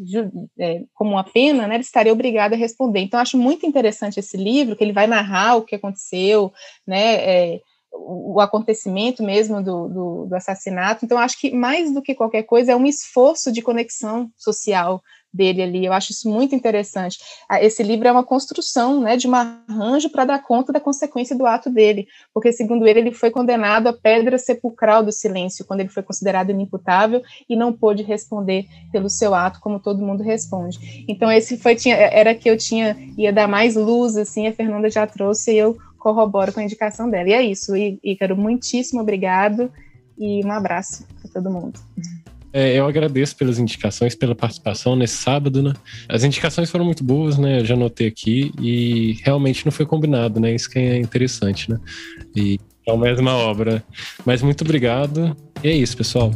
é, 0.60 0.84
como 0.94 1.14
uma 1.14 1.24
pena, 1.24 1.66
né, 1.66 1.74
ele 1.74 1.84
estaria 1.84 2.14
obrigado 2.14 2.54
a 2.54 2.58
responder. 2.58 3.00
Então, 3.00 3.20
acho 3.20 3.36
muito 3.36 3.66
interessante 3.66 4.20
esse 4.20 4.38
livro, 4.38 4.76
que 4.76 4.84
ele 4.84 4.94
vai 4.94 5.08
narrar 5.08 5.56
o 5.56 5.64
que 5.64 5.76
aconteceu, 5.76 6.54
né, 6.86 7.16
é, 7.16 7.62
o 7.94 8.40
acontecimento 8.40 9.22
mesmo 9.22 9.62
do, 9.62 9.88
do, 9.88 10.26
do, 10.28 10.36
assassinato. 10.36 11.04
Então, 11.04 11.18
acho 11.18 11.40
que 11.40 11.52
mais 11.52 11.94
do 11.94 12.02
que 12.02 12.16
qualquer 12.16 12.44
coisa 12.44 12.72
é 12.72 12.76
um 12.76 12.86
esforço 12.86 13.52
de 13.52 13.62
conexão 13.62 14.32
social 14.38 15.02
dele 15.34 15.62
ali. 15.62 15.86
Eu 15.86 15.94
acho 15.94 16.12
isso 16.12 16.30
muito 16.30 16.54
interessante. 16.54 17.20
Ah, 17.48 17.64
esse 17.64 17.82
livro 17.84 18.08
é 18.08 18.12
uma 18.12 18.24
construção 18.24 19.00
né, 19.02 19.16
de 19.16 19.28
um 19.28 19.36
arranjo 19.36 20.10
para 20.10 20.26
dar 20.26 20.44
conta 20.44 20.74
da 20.74 20.80
consequência 20.80 21.38
do 21.38 21.46
ato 21.46 21.70
dele, 21.70 22.08
porque, 22.34 22.52
segundo 22.52 22.86
ele, 22.86 23.00
ele 23.00 23.12
foi 23.12 23.32
condenado 23.32 23.88
à 23.88 23.94
pedra 23.94 24.38
sepulcral 24.38 25.04
do 25.04 25.12
silêncio, 25.12 25.66
quando 25.66 25.80
ele 25.80 25.90
foi 25.90 26.04
considerado 26.04 26.50
inimputável 26.50 27.22
e 27.50 27.56
não 27.56 27.72
pôde 27.72 28.04
responder 28.04 28.66
pelo 28.92 29.10
seu 29.10 29.34
ato, 29.34 29.60
como 29.62 29.80
todo 29.80 30.06
mundo 30.06 30.24
responde. 30.24 31.06
Então, 31.08 31.32
esse 31.32 31.58
foi 31.58 31.76
tinha, 31.76 31.96
era 31.96 32.36
que 32.36 32.50
eu 32.50 32.58
tinha, 32.58 32.98
ia 33.18 33.32
dar 33.32 33.48
mais 33.48 33.76
luz, 33.76 34.18
assim, 34.18 34.48
a 34.48 34.54
Fernanda 34.54 34.90
já 34.90 35.08
trouxe, 35.08 35.54
e 35.54 35.58
eu 35.58 35.78
corroboro 36.02 36.52
com 36.52 36.60
a 36.60 36.64
indicação 36.64 37.10
dela. 37.10 37.30
E 37.30 37.34
é 37.34 37.42
isso, 37.44 37.74
Ícaro, 38.04 38.36
muitíssimo 38.36 39.00
obrigado 39.00 39.72
e 40.18 40.44
um 40.44 40.52
abraço 40.52 41.06
para 41.22 41.32
todo 41.32 41.52
mundo. 41.52 41.80
É, 42.54 42.78
eu 42.78 42.86
agradeço 42.86 43.36
pelas 43.38 43.60
indicações, 43.60 44.14
pela 44.14 44.36
participação 44.36 44.94
nesse 44.96 45.16
sábado, 45.16 45.64
né? 45.64 45.74
As 46.10 46.24
indicações 46.24 46.70
foram 46.70 46.84
muito 46.84 47.02
boas, 47.02 47.38
né? 47.38 47.62
Eu 47.62 47.66
já 47.66 47.78
notei 47.78 48.08
aqui 48.08 48.52
e 48.60 49.18
realmente 49.24 49.64
não 49.66 49.72
foi 49.72 49.86
combinado, 49.86 50.40
né? 50.40 50.54
Isso 50.54 50.70
que 50.70 50.78
é 50.78 50.98
interessante, 50.98 51.70
né? 51.70 51.80
E 52.36 52.60
é 52.86 52.92
a 52.92 52.98
mesma 52.98 53.38
obra. 53.38 53.82
Mas 54.26 54.42
muito 54.42 54.66
obrigado. 54.66 55.38
E 55.64 55.70
é 55.70 55.74
isso, 55.74 55.96
pessoal. 55.96 56.32